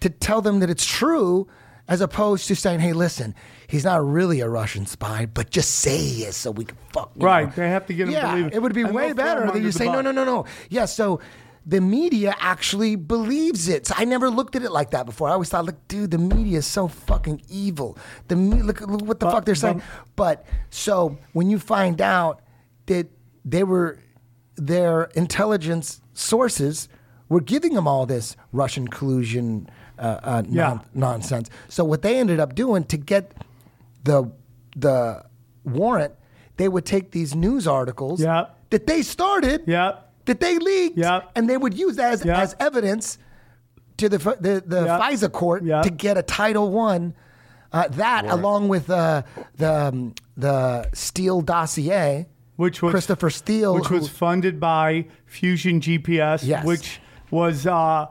to 0.00 0.10
tell 0.10 0.40
them 0.40 0.60
that 0.60 0.70
it's 0.70 0.86
true 0.86 1.48
as 1.88 2.00
opposed 2.00 2.48
to 2.48 2.56
saying, 2.56 2.80
hey, 2.80 2.92
listen, 2.92 3.34
he's 3.66 3.84
not 3.84 4.02
really 4.06 4.40
a 4.40 4.48
Russian 4.48 4.86
spy, 4.86 5.26
but 5.26 5.50
just 5.50 5.70
say 5.70 5.98
he 5.98 6.24
is 6.24 6.36
so 6.36 6.50
we 6.50 6.64
can 6.64 6.78
fuck. 6.92 7.12
Right, 7.16 7.46
know. 7.46 7.52
they 7.56 7.68
have 7.68 7.86
to 7.86 7.94
get 7.94 8.06
'em 8.06 8.12
yeah, 8.14 8.30
believe 8.34 8.46
it. 8.46 8.54
it 8.54 8.62
would 8.62 8.74
be 8.74 8.82
And 8.82 8.94
way 8.94 9.12
they'll 9.12 9.14
throw 9.16 9.24
'em 9.24 9.28
better 9.28 9.40
than 9.40 9.48
under 9.50 9.60
you 9.60 9.72
say, 9.72 9.86
no, 9.86 10.00
no, 10.00 10.10
no, 10.10 10.24
no. 10.24 10.46
Yeah, 10.70 10.86
so 10.86 11.20
the 11.66 11.80
media 11.80 12.34
actually 12.40 12.94
believes 12.96 13.68
it. 13.68 13.86
So 13.86 13.94
I 13.96 14.04
never 14.04 14.28
looked 14.28 14.54
at 14.54 14.62
it 14.62 14.70
like 14.70 14.90
that 14.90 15.06
before. 15.06 15.28
I 15.28 15.32
always 15.32 15.48
thought, 15.48 15.64
like, 15.64 15.88
dude, 15.88 16.10
the 16.10 16.18
media 16.18 16.58
is 16.58 16.66
so 16.66 16.88
fucking 16.88 17.42
evil. 17.48 17.96
The 18.28 18.36
me- 18.36 18.62
look, 18.62 18.80
look 18.82 19.00
what 19.02 19.18
the 19.20 19.26
But- 19.26 19.32
fuck 19.32 19.44
they're 19.46 19.54
saying. 19.54 19.82
But 20.14 20.44
so 20.70 21.16
when 21.32 21.48
you 21.50 21.58
find 21.58 22.00
out 22.02 22.40
that 22.86 23.08
they 23.44 23.64
were 23.64 23.98
their 24.56 25.04
intelligence 25.14 26.00
sources 26.12 26.88
were 27.28 27.40
giving 27.40 27.74
them 27.74 27.88
all 27.88 28.06
this 28.06 28.36
Russian 28.52 28.86
collusion 28.88 29.68
uh, 29.98 30.18
uh, 30.22 30.42
Yeah. 30.48 30.62
non- 30.68 30.80
nonsense. 30.94 31.48
So 31.68 31.84
what 31.84 32.02
they 32.02 32.18
ended 32.18 32.40
up 32.40 32.54
doing 32.54 32.84
to 32.84 32.96
get 32.96 33.32
the 34.04 34.30
the 34.76 35.24
warrant, 35.64 36.12
they 36.56 36.68
would 36.68 36.84
take 36.84 37.12
these 37.12 37.34
news 37.34 37.66
articles 37.66 38.20
Yeah. 38.20 38.46
that 38.70 38.86
they 38.86 39.02
started, 39.02 39.62
Yeah. 39.66 39.92
That 40.26 40.40
they 40.40 40.58
leaked, 40.58 40.96
Yeah. 40.98 41.22
and 41.34 41.48
they 41.48 41.56
would 41.56 41.74
use 41.74 41.96
that 41.96 42.12
as, 42.14 42.24
Yeah. 42.24 42.40
as 42.40 42.56
evidence 42.60 43.18
to 43.98 44.08
the 44.08 44.18
the, 44.18 44.62
the 44.66 44.84
Yeah. 44.84 44.98
FISA 45.00 45.30
court 45.32 45.62
Yeah. 45.64 45.82
to 45.82 45.90
get 45.90 46.16
a 46.18 46.22
Title 46.22 46.70
One. 46.70 47.14
Uh, 47.72 47.88
that 47.88 48.24
along 48.26 48.68
with 48.68 48.88
uh, 48.88 49.22
the 49.56 49.72
um, 49.88 50.14
the 50.36 50.88
Steele 50.92 51.40
dossier, 51.40 52.26
which 52.56 52.80
was 52.82 52.92
Christopher 52.92 53.30
Steele, 53.30 53.74
which 53.74 53.86
who- 53.86 53.96
was 53.96 54.08
funded 54.08 54.60
by 54.60 55.06
Fusion 55.26 55.80
GPS, 55.80 56.44
Yes. 56.44 56.64
which 56.64 57.00
was 57.32 57.66
uh, 57.66 58.06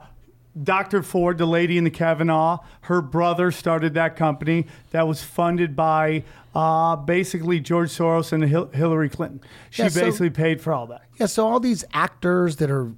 Dr. 0.62 1.02
Ford, 1.02 1.38
the 1.38 1.46
lady 1.46 1.76
in 1.78 1.84
the 1.84 1.90
Kavanaugh. 1.90 2.58
Her 2.82 3.00
brother 3.02 3.50
started 3.50 3.94
that 3.94 4.14
company 4.16 4.66
that 4.90 5.08
was 5.08 5.22
funded 5.22 5.74
by 5.74 6.22
uh, 6.54 6.94
basically 6.96 7.58
George 7.60 7.90
Soros 7.90 8.32
and 8.32 8.44
Hil- 8.44 8.68
Hillary 8.68 9.08
Clinton. 9.08 9.40
She 9.70 9.82
Yeah, 9.82 9.88
so- 9.88 10.00
basically 10.02 10.30
paid 10.30 10.60
for 10.60 10.72
all 10.72 10.86
that. 10.88 11.02
Yeah, 11.18 11.26
so 11.26 11.46
all 11.46 11.58
these 11.60 11.84
actors 11.92 12.56
that 12.56 12.70
are 12.70 12.92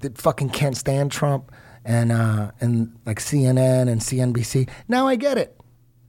that 0.00 0.18
fucking 0.18 0.50
can't 0.50 0.76
stand 0.76 1.10
Trump 1.12 1.52
and 1.84 2.10
uh, 2.12 2.50
and 2.60 2.96
like 3.06 3.18
CNN 3.20 3.88
and 3.88 4.00
CNBC. 4.00 4.68
Now 4.88 5.06
I 5.06 5.16
get 5.16 5.38
it. 5.38 5.58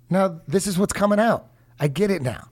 Now 0.09 0.41
this 0.47 0.65
is 0.67 0.77
what's 0.77 0.93
coming 0.93 1.19
out. 1.19 1.47
I 1.79 1.87
get 1.87 2.11
it 2.11 2.21
now. 2.21 2.49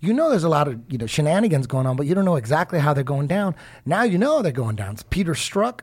You 0.00 0.12
know 0.12 0.28
there's 0.30 0.44
a 0.44 0.48
lot 0.48 0.68
of 0.68 0.80
you 0.88 0.98
know 0.98 1.06
shenanigans 1.06 1.66
going 1.66 1.86
on, 1.86 1.96
but 1.96 2.06
you 2.06 2.14
don't 2.14 2.24
know 2.24 2.36
exactly 2.36 2.78
how 2.78 2.92
they're 2.94 3.02
going 3.04 3.26
down. 3.26 3.54
Now 3.86 4.02
you 4.02 4.18
know 4.18 4.42
they're 4.42 4.52
going 4.52 4.76
down. 4.76 4.92
It's 4.94 5.02
Peter 5.02 5.32
Strzok, 5.32 5.80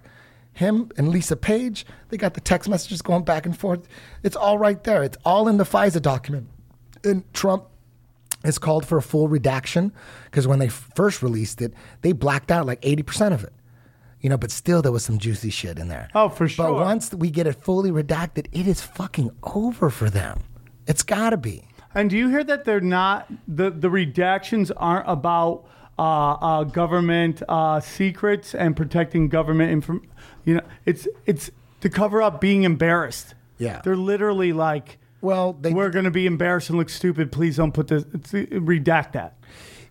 him 0.55 0.89
and 0.97 1.09
Lisa 1.09 1.35
Page. 1.35 1.85
They 2.09 2.17
got 2.17 2.33
the 2.33 2.41
text 2.41 2.69
messages 2.69 3.01
going 3.01 3.23
back 3.23 3.45
and 3.45 3.57
forth. 3.57 3.87
It's 4.23 4.35
all 4.35 4.57
right 4.57 4.83
there. 4.83 5.03
It's 5.03 5.17
all 5.23 5.47
in 5.47 5.57
the 5.57 5.63
FISA 5.63 6.01
document. 6.01 6.47
And 7.03 7.31
Trump 7.33 7.65
has 8.43 8.57
called 8.57 8.85
for 8.85 8.97
a 8.97 9.01
full 9.01 9.27
redaction 9.27 9.91
because 10.25 10.47
when 10.47 10.59
they 10.59 10.69
first 10.69 11.21
released 11.21 11.61
it, 11.61 11.73
they 12.01 12.13
blacked 12.13 12.51
out 12.51 12.65
like 12.65 12.81
80% 12.81 13.33
of 13.33 13.43
it. 13.43 13.53
You 14.21 14.29
know, 14.29 14.37
but 14.37 14.49
still 14.49 14.81
there 14.81 14.91
was 14.91 15.03
some 15.03 15.19
juicy 15.19 15.51
shit 15.51 15.77
in 15.77 15.87
there. 15.87 16.07
Oh, 16.15 16.29
for 16.29 16.47
sure. 16.47 16.65
But 16.65 16.75
once 16.75 17.13
we 17.13 17.29
get 17.29 17.45
it 17.45 17.61
fully 17.61 17.91
redacted, 17.91 18.47
it 18.51 18.65
is 18.65 18.81
fucking 18.81 19.29
over 19.43 19.89
for 19.89 20.09
them. 20.09 20.39
It's 20.87 21.03
got 21.03 21.31
to 21.31 21.37
be. 21.37 21.67
And 21.93 22.09
do 22.09 22.17
you 22.17 22.29
hear 22.29 22.43
that 22.43 22.65
they're 22.65 22.81
not 22.81 23.31
the 23.47 23.69
the 23.69 23.89
redactions 23.89 24.71
aren't 24.75 25.07
about 25.07 25.65
uh, 25.97 26.01
uh, 26.33 26.63
government 26.63 27.41
uh, 27.47 27.79
secrets 27.79 28.53
and 28.53 28.75
protecting 28.75 29.29
government 29.29 29.71
inform. 29.71 30.07
You 30.43 30.55
know, 30.55 30.61
it's 30.85 31.07
it's 31.25 31.51
to 31.81 31.89
cover 31.89 32.21
up 32.21 32.41
being 32.41 32.63
embarrassed. 32.63 33.33
Yeah. 33.57 33.81
they're 33.83 33.95
literally 33.95 34.51
like, 34.51 34.97
Well, 35.21 35.53
they 35.53 35.71
we're 35.71 35.89
going 35.89 36.05
to 36.05 36.11
be 36.11 36.25
embarrassed 36.25 36.69
and 36.69 36.77
look 36.77 36.89
stupid. 36.89 37.31
Please 37.31 37.55
don't 37.55 37.71
put 37.73 37.87
this. 37.87 38.03
It's, 38.13 38.31
redact 38.33 39.13
that. 39.13 39.37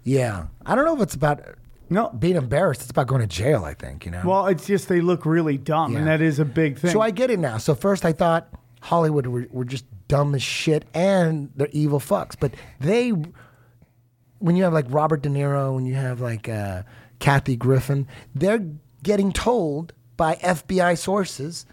Yeah. 0.02 0.46
I 0.66 0.74
don't 0.74 0.84
know 0.84 0.94
if 0.94 1.00
it's 1.00 1.14
about 1.14 1.40
No. 1.88 2.10
being 2.10 2.36
embarrassed. 2.36 2.82
It's 2.82 2.90
about 2.90 3.06
going 3.06 3.22
to 3.22 3.26
jail, 3.26 3.64
I 3.64 3.72
think, 3.72 4.04
you 4.04 4.10
know? 4.10 4.20
Well, 4.24 4.46
it's 4.48 4.66
just 4.66 4.88
they 4.88 5.00
look 5.00 5.24
really 5.24 5.56
dumb, 5.56 5.96
and 5.96 6.04
Yeah. 6.04 6.18
that 6.18 6.20
is 6.22 6.38
a 6.38 6.44
big 6.44 6.78
thing. 6.78 6.90
So 6.90 7.00
I 7.00 7.10
get 7.10 7.30
it 7.30 7.38
now. 7.38 7.56
So 7.56 7.74
first 7.74 8.04
I 8.04 8.12
thought 8.12 8.48
Hollywood 8.82 9.26
were, 9.26 9.46
were 9.50 9.64
just 9.64 9.86
dumb 10.08 10.34
as 10.34 10.42
shit 10.42 10.84
and 10.92 11.50
they're 11.56 11.68
evil 11.72 12.00
fucks. 12.00 12.36
But 12.38 12.52
they, 12.80 13.14
when 14.44 14.56
you 14.56 14.64
have 14.64 14.74
like 14.74 14.84
Robert 14.90 15.22
De 15.22 15.30
Niro, 15.30 15.74
when 15.74 15.86
you 15.86 15.94
have 15.94 16.20
like 16.20 16.50
uh, 16.50 16.82
Kathy 17.18 17.56
Griffin, 17.56 18.06
they're 18.34 18.62
getting 19.02 19.32
told 19.32 19.94
by 20.18 20.34
FBI 20.34 20.98
sources 20.98 21.64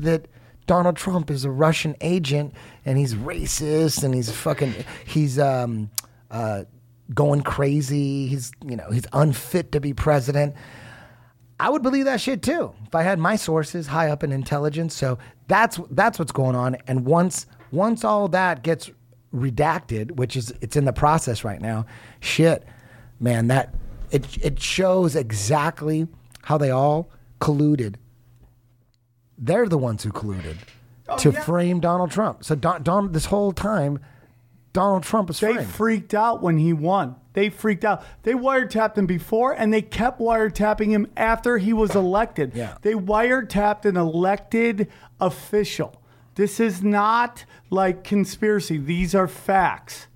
that 0.00 0.26
Donald 0.66 0.96
Trump 0.96 1.30
is 1.30 1.44
a 1.44 1.52
Russian 1.52 1.94
agent 2.00 2.52
and 2.84 2.98
he's 2.98 3.14
racist 3.14 4.02
and 4.02 4.12
he's 4.12 4.28
fucking 4.28 4.74
he's 5.06 5.38
um, 5.38 5.88
uh, 6.28 6.64
going 7.14 7.42
crazy. 7.42 8.26
He's 8.26 8.50
you 8.64 8.74
know 8.74 8.90
he's 8.90 9.06
unfit 9.12 9.70
to 9.70 9.80
be 9.80 9.94
president. 9.94 10.56
I 11.60 11.70
would 11.70 11.82
believe 11.82 12.06
that 12.06 12.20
shit 12.20 12.42
too 12.42 12.74
if 12.88 12.94
I 12.96 13.04
had 13.04 13.20
my 13.20 13.36
sources 13.36 13.86
high 13.86 14.10
up 14.10 14.24
in 14.24 14.32
intelligence. 14.32 14.94
So 14.96 15.16
that's 15.46 15.78
that's 15.92 16.18
what's 16.18 16.32
going 16.32 16.56
on. 16.56 16.76
And 16.88 17.04
once 17.04 17.46
once 17.70 18.02
all 18.02 18.26
that 18.26 18.64
gets 18.64 18.90
redacted, 19.36 20.12
which 20.12 20.36
is 20.36 20.52
it's 20.60 20.76
in 20.76 20.84
the 20.84 20.92
process 20.92 21.44
right 21.44 21.60
now, 21.60 21.86
shit, 22.20 22.64
man, 23.20 23.48
that 23.48 23.74
it 24.10 24.38
it 24.44 24.60
shows 24.60 25.16
exactly 25.16 26.08
how 26.42 26.58
they 26.58 26.70
all 26.70 27.10
colluded. 27.40 27.96
They're 29.38 29.68
the 29.68 29.78
ones 29.78 30.02
who 30.02 30.10
colluded 30.10 30.56
oh, 31.08 31.18
to 31.18 31.32
frame 31.32 31.80
Donald 31.80 32.10
Trump. 32.10 32.44
So 32.44 32.54
Don, 32.54 32.82
Don 32.82 33.12
this 33.12 33.26
whole 33.26 33.52
time, 33.52 33.98
Donald 34.72 35.02
Trump 35.02 35.30
is 35.30 35.40
They 35.40 35.54
framed. 35.54 35.70
freaked 35.70 36.14
out 36.14 36.42
when 36.42 36.58
he 36.58 36.72
won. 36.72 37.16
They 37.32 37.50
freaked 37.50 37.84
out. 37.84 38.04
They 38.22 38.32
wiretapped 38.32 38.96
him 38.96 39.06
before, 39.06 39.52
and 39.52 39.72
they 39.72 39.82
kept 39.82 40.20
wiretapping 40.20 40.88
him 40.88 41.06
after 41.16 41.58
he 41.58 41.72
was 41.72 41.94
elected. 41.94 42.52
Yeah. 42.54 42.76
They 42.80 42.94
wiretapped 42.94 43.84
an 43.84 43.96
elected 43.96 44.88
official. 45.20 46.02
This 46.36 46.60
is 46.60 46.82
not 46.82 47.44
like 47.70 48.04
conspiracy. 48.04 48.78
These 48.78 49.14
are 49.14 49.26
facts. 49.28 50.06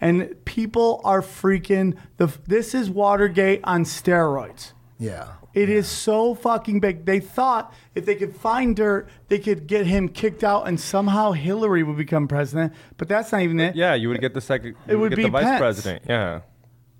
And 0.00 0.34
people 0.44 1.00
are 1.04 1.20
freaking 1.22 1.96
the 2.16 2.28
this 2.46 2.74
is 2.74 2.88
Watergate 2.88 3.60
on 3.64 3.84
steroids. 3.84 4.72
yeah. 4.98 5.32
It 5.54 5.70
is 5.70 5.88
so 5.88 6.36
fucking 6.36 6.78
big. 6.78 7.04
They 7.04 7.18
thought 7.18 7.74
if 7.96 8.06
they 8.06 8.14
could 8.14 8.36
find 8.36 8.76
dirt, 8.76 9.08
they 9.26 9.40
could 9.40 9.66
get 9.66 9.86
him 9.86 10.08
kicked 10.08 10.44
out, 10.44 10.68
and 10.68 10.78
somehow 10.78 11.32
Hillary 11.32 11.82
would 11.82 11.96
become 11.96 12.28
president. 12.28 12.74
But 12.96 13.08
that's 13.08 13.32
not 13.32 13.40
even 13.40 13.58
it. 13.58 13.74
Yeah, 13.74 13.94
you 13.94 14.08
would 14.10 14.20
get 14.20 14.34
the 14.34 14.40
second. 14.42 14.76
It 14.86 14.94
would 14.94 15.10
get 15.10 15.16
be 15.16 15.22
the 15.24 15.30
vice 15.30 15.44
Pence. 15.44 15.58
president. 15.58 16.02
Yeah, 16.06 16.40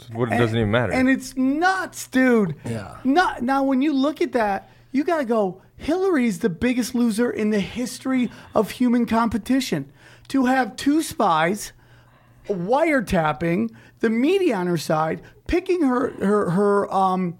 So 0.00 0.14
what, 0.14 0.32
it 0.32 0.38
doesn't 0.38 0.56
even 0.56 0.72
matter. 0.72 0.92
And 0.92 1.08
it's 1.08 1.36
nuts, 1.36 2.08
dude. 2.08 2.56
Yeah. 2.64 2.96
Not 3.04 3.42
now 3.42 3.62
when 3.62 3.80
you 3.80 3.92
look 3.92 4.20
at 4.22 4.32
that, 4.32 4.70
you 4.90 5.04
gotta 5.04 5.26
go. 5.26 5.62
Hillary's 5.78 6.40
the 6.40 6.50
biggest 6.50 6.94
loser 6.94 7.30
in 7.30 7.50
the 7.50 7.60
history 7.60 8.30
of 8.54 8.72
human 8.72 9.06
competition. 9.06 9.90
To 10.28 10.44
have 10.46 10.76
two 10.76 11.02
spies 11.02 11.72
wiretapping 12.46 13.70
the 14.00 14.10
media 14.10 14.56
on 14.56 14.66
her 14.66 14.76
side, 14.76 15.22
picking 15.46 15.82
her 15.82 16.10
her 16.24 16.50
her 16.50 16.92
um 16.94 17.38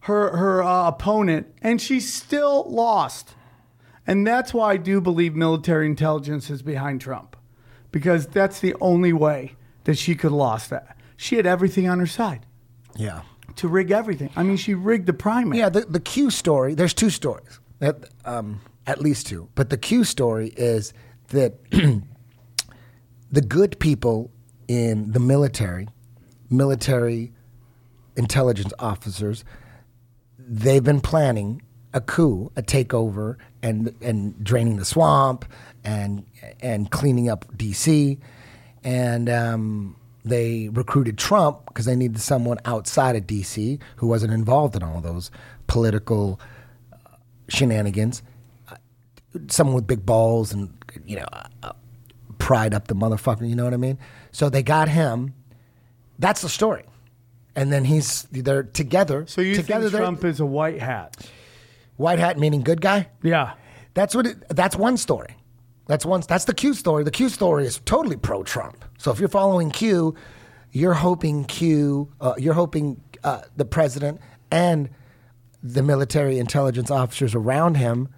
her 0.00 0.36
her 0.36 0.62
uh, 0.62 0.88
opponent, 0.88 1.46
and 1.62 1.80
she 1.80 2.00
still 2.00 2.64
lost. 2.70 3.34
And 4.06 4.26
that's 4.26 4.54
why 4.54 4.72
I 4.72 4.76
do 4.76 5.00
believe 5.00 5.34
military 5.34 5.86
intelligence 5.86 6.50
is 6.50 6.62
behind 6.62 7.00
Trump, 7.00 7.36
because 7.92 8.26
that's 8.26 8.60
the 8.60 8.74
only 8.80 9.12
way 9.12 9.54
that 9.84 9.98
she 9.98 10.14
could 10.14 10.30
have 10.30 10.32
lost 10.32 10.70
that. 10.70 10.96
She 11.16 11.36
had 11.36 11.46
everything 11.46 11.86
on 11.88 11.98
her 12.00 12.06
side 12.06 12.46
Yeah. 12.96 13.20
to 13.56 13.68
rig 13.68 13.90
everything. 13.90 14.30
I 14.34 14.42
mean, 14.42 14.56
she 14.56 14.74
rigged 14.74 15.06
the 15.06 15.12
primary. 15.12 15.58
Yeah, 15.58 15.68
the, 15.68 15.82
the 15.82 16.00
Q 16.00 16.30
story, 16.30 16.74
there's 16.74 16.94
two 16.94 17.10
stories, 17.10 17.60
that, 17.80 18.08
um, 18.24 18.60
at 18.86 19.00
least 19.00 19.26
two. 19.26 19.48
But 19.54 19.70
the 19.70 19.76
Q 19.76 20.04
story 20.04 20.48
is 20.56 20.92
that 21.28 21.54
the 23.30 23.40
good 23.40 23.78
people 23.80 24.30
in 24.68 25.12
the 25.12 25.20
military, 25.20 25.88
military 26.48 27.32
intelligence 28.16 28.72
officers, 28.78 29.44
they've 30.38 30.84
been 30.84 31.00
planning 31.00 31.62
a 31.92 32.00
coup, 32.00 32.52
a 32.56 32.62
takeover, 32.62 33.36
and 33.62 33.94
and 34.00 34.42
draining 34.44 34.76
the 34.76 34.84
swamp, 34.84 35.44
and 35.82 36.24
and 36.60 36.90
cleaning 36.90 37.28
up 37.28 37.46
DC, 37.56 38.18
and 38.84 39.28
um, 39.28 39.96
they 40.24 40.68
recruited 40.68 41.18
Trump 41.18 41.66
because 41.66 41.86
they 41.86 41.96
needed 41.96 42.20
someone 42.20 42.58
outside 42.64 43.16
of 43.16 43.26
DC 43.26 43.80
who 43.96 44.06
wasn't 44.06 44.32
involved 44.32 44.76
in 44.76 44.82
all 44.82 45.00
those 45.00 45.30
political 45.66 46.40
shenanigans, 47.50 48.22
someone 49.48 49.76
with 49.76 49.86
big 49.86 50.06
balls 50.06 50.52
and 50.52 50.72
you 51.04 51.16
know 51.16 51.26
uh, 51.62 51.72
pride 52.38 52.74
up 52.74 52.88
the 52.88 52.94
motherfucker. 52.94 53.48
You 53.48 53.56
know 53.56 53.64
what 53.64 53.74
I 53.74 53.78
mean? 53.78 53.98
So 54.32 54.48
they 54.48 54.62
got 54.62 54.88
him. 54.88 55.34
That's 56.18 56.42
the 56.42 56.48
story. 56.48 56.84
And 57.56 57.72
then 57.72 57.84
he's 57.84 58.22
they're 58.30 58.62
together. 58.62 59.26
so 59.26 59.40
you 59.40 59.56
together 59.56 59.90
think 59.90 60.00
Trump 60.00 60.24
is 60.24 60.40
a 60.40 60.46
white 60.46 60.80
hat? 60.80 61.16
White 61.96 62.18
hat 62.18 62.38
meaning 62.38 62.62
good 62.62 62.80
guy. 62.80 63.08
Yeah. 63.22 63.54
That's 63.94 64.14
what. 64.14 64.26
It, 64.26 64.48
that's 64.48 64.76
one 64.76 64.96
story. 64.96 65.36
That's 65.86 66.06
one. 66.06 66.22
That's 66.26 66.44
the 66.44 66.54
Q 66.54 66.74
story. 66.74 67.04
The 67.04 67.10
Q 67.10 67.28
story 67.28 67.66
is 67.66 67.80
totally 67.84 68.16
pro 68.16 68.44
Trump. 68.44 68.84
So 68.98 69.10
if 69.10 69.18
you're 69.18 69.28
following 69.28 69.70
Q, 69.70 70.14
you're 70.70 70.94
hoping 70.94 71.44
Q. 71.44 72.12
Uh, 72.20 72.34
you're 72.38 72.54
hoping 72.54 73.02
uh, 73.24 73.42
the 73.56 73.64
president 73.64 74.20
and 74.50 74.88
the 75.62 75.82
military 75.82 76.38
intelligence 76.38 76.90
officers 76.90 77.34
around 77.34 77.76
him 77.76 78.08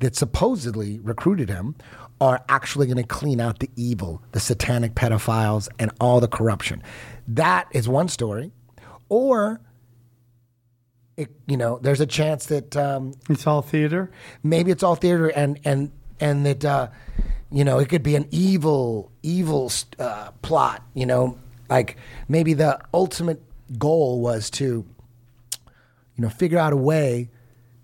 that 0.00 0.16
supposedly 0.16 0.98
recruited 1.00 1.48
him 1.48 1.74
are 2.20 2.42
actually 2.48 2.86
going 2.86 2.96
to 2.96 3.02
clean 3.02 3.40
out 3.40 3.60
the 3.60 3.70
evil, 3.76 4.22
the 4.32 4.40
satanic 4.40 4.94
pedophiles, 4.94 5.68
and 5.78 5.90
all 6.00 6.20
the 6.20 6.28
corruption. 6.28 6.82
That 7.28 7.68
is 7.72 7.88
one 7.88 8.08
story. 8.08 8.52
Or, 9.08 9.60
it, 11.16 11.30
you 11.46 11.56
know, 11.56 11.78
there's 11.80 12.00
a 12.00 12.06
chance 12.06 12.46
that 12.46 12.76
um, 12.76 13.14
It's 13.28 13.46
all 13.46 13.62
theater. 13.62 14.10
maybe 14.42 14.70
it's 14.70 14.82
all 14.82 14.96
theater 14.96 15.28
and 15.28 15.58
and 15.64 15.92
and 16.20 16.44
that 16.44 16.64
uh, 16.64 16.88
you 17.50 17.64
know 17.64 17.78
it 17.78 17.88
could 17.88 18.02
be 18.02 18.16
an 18.16 18.26
evil 18.30 19.10
evil 19.22 19.70
uh, 19.98 20.30
plot 20.42 20.82
you 20.94 21.06
know 21.06 21.38
like 21.68 21.96
maybe 22.28 22.52
the 22.54 22.78
ultimate 22.92 23.42
goal 23.78 24.20
was 24.20 24.50
to 24.50 24.84
you 26.20 26.26
know 26.26 26.28
figure 26.28 26.58
out 26.58 26.74
a 26.74 26.76
way 26.76 27.30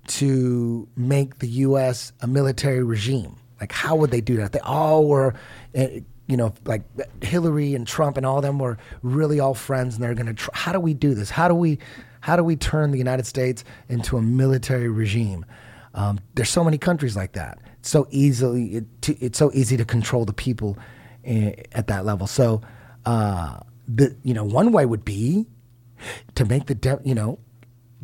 to 0.08 0.86
make 0.94 1.38
the 1.38 1.48
US 1.48 2.12
a 2.20 2.26
military 2.26 2.82
regime 2.82 3.36
like 3.60 3.72
how 3.72 3.96
would 3.96 4.10
they 4.10 4.20
do 4.20 4.36
that 4.36 4.52
they 4.52 4.58
all 4.58 5.08
were 5.08 5.32
uh, 5.74 5.86
you 6.26 6.36
know 6.36 6.52
like 6.66 6.82
Hillary 7.22 7.74
and 7.74 7.86
Trump 7.86 8.18
and 8.18 8.26
all 8.26 8.42
them 8.42 8.58
were 8.58 8.76
really 9.00 9.40
all 9.40 9.54
friends 9.54 9.94
and 9.94 10.04
they're 10.04 10.12
going 10.12 10.26
to 10.26 10.34
try 10.34 10.52
how 10.52 10.70
do 10.70 10.78
we 10.78 10.92
do 10.92 11.14
this 11.14 11.30
how 11.30 11.48
do 11.48 11.54
we 11.54 11.78
how 12.20 12.36
do 12.36 12.44
we 12.44 12.56
turn 12.56 12.90
the 12.90 12.98
United 12.98 13.24
States 13.24 13.64
into 13.88 14.18
a 14.18 14.22
military 14.22 14.90
regime 14.90 15.46
um, 15.94 16.20
there's 16.34 16.50
so 16.50 16.62
many 16.62 16.76
countries 16.76 17.16
like 17.16 17.32
that. 17.32 17.58
It's 17.78 17.88
so 17.88 18.06
easily 18.10 18.76
it, 18.76 19.08
it's 19.08 19.38
so 19.38 19.50
easy 19.54 19.78
to 19.78 19.84
control 19.86 20.26
the 20.26 20.34
people 20.34 20.76
eh, 21.24 21.54
at 21.72 21.86
that 21.86 22.04
level. 22.04 22.26
So, 22.26 22.60
uh, 23.06 23.60
the 23.88 24.14
you 24.22 24.34
know 24.34 24.44
one 24.44 24.72
way 24.72 24.84
would 24.84 25.06
be 25.06 25.46
to 26.34 26.44
make 26.44 26.66
the 26.66 26.74
de- 26.74 27.00
you 27.02 27.14
know 27.14 27.38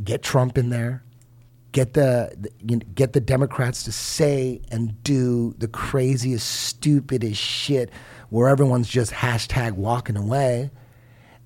get 0.02 0.22
Trump 0.22 0.58
in 0.58 0.70
there, 0.70 1.02
get 1.72 1.94
the, 1.94 2.32
the 2.38 2.50
you 2.66 2.76
know, 2.76 2.86
get 2.94 3.12
the 3.12 3.20
Democrats 3.20 3.82
to 3.84 3.92
say 3.92 4.60
and 4.70 5.02
do 5.02 5.54
the 5.58 5.68
craziest, 5.68 6.48
stupidest 6.48 7.40
shit, 7.40 7.90
where 8.30 8.48
everyone's 8.48 8.88
just 8.88 9.12
hashtag 9.12 9.72
walking 9.72 10.16
away, 10.16 10.70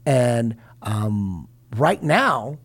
and 0.05 0.57
um, 0.83 1.49
right 1.77 2.03
now 2.03 2.59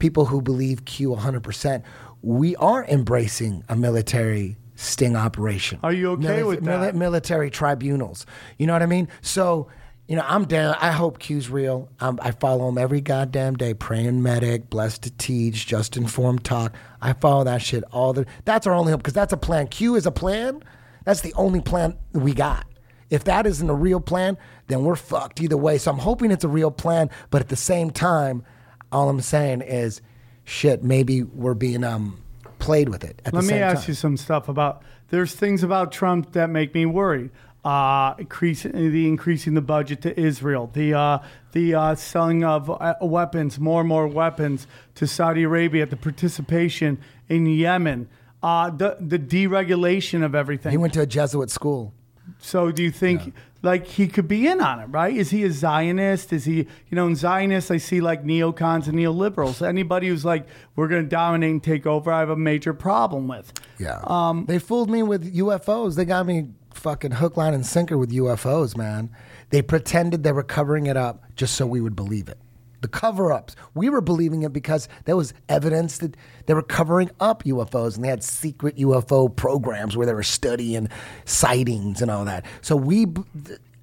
people 0.00 0.26
who 0.26 0.42
believe 0.42 0.84
Q 0.84 1.10
100%, 1.10 1.84
we 2.22 2.56
are 2.56 2.84
embracing 2.86 3.62
a 3.68 3.76
military 3.76 4.56
sting 4.74 5.14
operation. 5.14 5.78
Are 5.82 5.92
you 5.92 6.12
okay 6.12 6.42
with 6.42 6.64
that? 6.64 6.96
military 6.96 7.50
tribunals. 7.50 8.26
You 8.58 8.66
know 8.66 8.72
what 8.72 8.82
I 8.82 8.86
mean? 8.86 9.08
So, 9.20 9.68
you 10.10 10.16
know, 10.16 10.24
I'm 10.26 10.44
down. 10.44 10.74
I 10.80 10.90
hope 10.90 11.20
Q's 11.20 11.48
real. 11.50 11.88
Um, 12.00 12.18
I 12.20 12.32
follow 12.32 12.68
him 12.68 12.78
every 12.78 13.00
goddamn 13.00 13.54
day. 13.54 13.74
Praying 13.74 14.20
medic, 14.24 14.68
blessed 14.68 15.04
to 15.04 15.12
teach, 15.12 15.68
just 15.68 15.96
informed 15.96 16.42
talk. 16.42 16.74
I 17.00 17.12
follow 17.12 17.44
that 17.44 17.62
shit 17.62 17.84
all 17.92 18.12
the. 18.12 18.26
That's 18.44 18.66
our 18.66 18.74
only 18.74 18.90
hope 18.90 19.02
because 19.02 19.14
that's 19.14 19.32
a 19.32 19.36
plan. 19.36 19.68
Q 19.68 19.94
is 19.94 20.06
a 20.06 20.10
plan. 20.10 20.64
That's 21.04 21.20
the 21.20 21.32
only 21.34 21.60
plan 21.60 21.96
we 22.12 22.34
got. 22.34 22.66
If 23.08 23.22
that 23.24 23.46
isn't 23.46 23.70
a 23.70 23.74
real 23.74 24.00
plan, 24.00 24.36
then 24.66 24.82
we're 24.82 24.96
fucked 24.96 25.40
either 25.40 25.56
way. 25.56 25.78
So 25.78 25.92
I'm 25.92 25.98
hoping 25.98 26.32
it's 26.32 26.42
a 26.42 26.48
real 26.48 26.72
plan, 26.72 27.08
but 27.30 27.40
at 27.40 27.48
the 27.48 27.54
same 27.54 27.92
time, 27.92 28.42
all 28.90 29.08
I'm 29.08 29.20
saying 29.20 29.60
is, 29.60 30.02
shit, 30.42 30.82
maybe 30.82 31.22
we're 31.22 31.54
being 31.54 31.84
um 31.84 32.20
played 32.58 32.88
with 32.88 33.04
it. 33.04 33.22
At 33.24 33.32
Let 33.32 33.44
me 33.44 33.54
ask 33.54 33.82
time. 33.82 33.90
you 33.90 33.94
some 33.94 34.16
stuff 34.16 34.48
about. 34.48 34.82
There's 35.10 35.34
things 35.34 35.62
about 35.62 35.92
Trump 35.92 36.32
that 36.32 36.50
make 36.50 36.74
me 36.74 36.86
worried. 36.86 37.30
Uh, 37.62 38.14
increasing 38.18 38.72
the 38.72 39.06
increasing 39.06 39.52
the 39.52 39.60
budget 39.60 40.00
to 40.00 40.18
Israel, 40.18 40.70
the 40.72 40.94
uh, 40.94 41.18
the 41.52 41.74
uh, 41.74 41.94
selling 41.94 42.42
of 42.42 42.70
uh, 42.70 42.94
weapons, 43.02 43.60
more 43.60 43.80
and 43.80 43.88
more 43.88 44.06
weapons 44.06 44.66
to 44.94 45.06
Saudi 45.06 45.42
Arabia, 45.42 45.84
the 45.84 45.96
participation 45.96 46.98
in 47.28 47.44
Yemen, 47.44 48.08
uh, 48.42 48.70
the 48.70 48.96
the 48.98 49.18
deregulation 49.18 50.24
of 50.24 50.34
everything. 50.34 50.70
He 50.70 50.78
went 50.78 50.94
to 50.94 51.02
a 51.02 51.06
Jesuit 51.06 51.50
school. 51.50 51.92
So 52.38 52.72
do 52.72 52.82
you 52.82 52.90
think 52.90 53.34
like 53.62 53.86
he 53.86 54.08
could 54.08 54.28
be 54.28 54.46
in 54.46 54.60
on 54.60 54.80
it, 54.80 54.86
right? 54.86 55.14
Is 55.14 55.30
he 55.30 55.44
a 55.44 55.50
Zionist? 55.50 56.32
Is 56.32 56.44
he, 56.44 56.56
you 56.56 56.66
know, 56.92 57.06
in 57.06 57.16
Zionists 57.16 57.70
I 57.70 57.76
see 57.76 58.00
like 58.00 58.24
neocons 58.24 58.86
and 58.88 58.98
neoliberals. 58.98 59.66
Anybody 59.66 60.08
who's 60.08 60.24
like, 60.24 60.46
we're 60.76 60.88
going 60.88 61.02
to 61.02 61.08
dominate 61.08 61.50
and 61.50 61.62
take 61.62 61.86
over, 61.86 62.10
I 62.10 62.20
have 62.20 62.30
a 62.30 62.36
major 62.36 62.72
problem 62.72 63.28
with. 63.28 63.52
Yeah. 63.78 64.00
Um, 64.04 64.46
they 64.46 64.58
fooled 64.58 64.88
me 64.88 65.02
with 65.02 65.34
UFOs. 65.34 65.96
They 65.96 66.04
got 66.04 66.26
me 66.26 66.48
fucking 66.80 67.12
hook, 67.12 67.36
line, 67.36 67.54
and 67.54 67.64
sinker 67.64 67.96
with 67.98 68.10
UFOs, 68.10 68.76
man. 68.76 69.10
They 69.50 69.62
pretended 69.62 70.22
they 70.22 70.32
were 70.32 70.42
covering 70.42 70.86
it 70.86 70.96
up 70.96 71.24
just 71.36 71.54
so 71.54 71.66
we 71.66 71.80
would 71.80 71.94
believe 71.94 72.28
it. 72.28 72.38
The 72.80 72.88
cover 72.88 73.30
ups. 73.30 73.56
We 73.74 73.90
were 73.90 74.00
believing 74.00 74.42
it 74.42 74.54
because 74.54 74.88
there 75.04 75.16
was 75.16 75.34
evidence 75.50 75.98
that 75.98 76.16
they 76.46 76.54
were 76.54 76.62
covering 76.62 77.10
up 77.20 77.44
UFOs 77.44 77.94
and 77.94 78.04
they 78.04 78.08
had 78.08 78.24
secret 78.24 78.76
UFO 78.76 79.34
programs 79.34 79.96
where 79.96 80.06
they 80.06 80.14
were 80.14 80.22
studying 80.22 80.88
sightings 81.26 82.00
and 82.00 82.10
all 82.10 82.24
that. 82.24 82.46
So 82.62 82.76
we, 82.76 83.06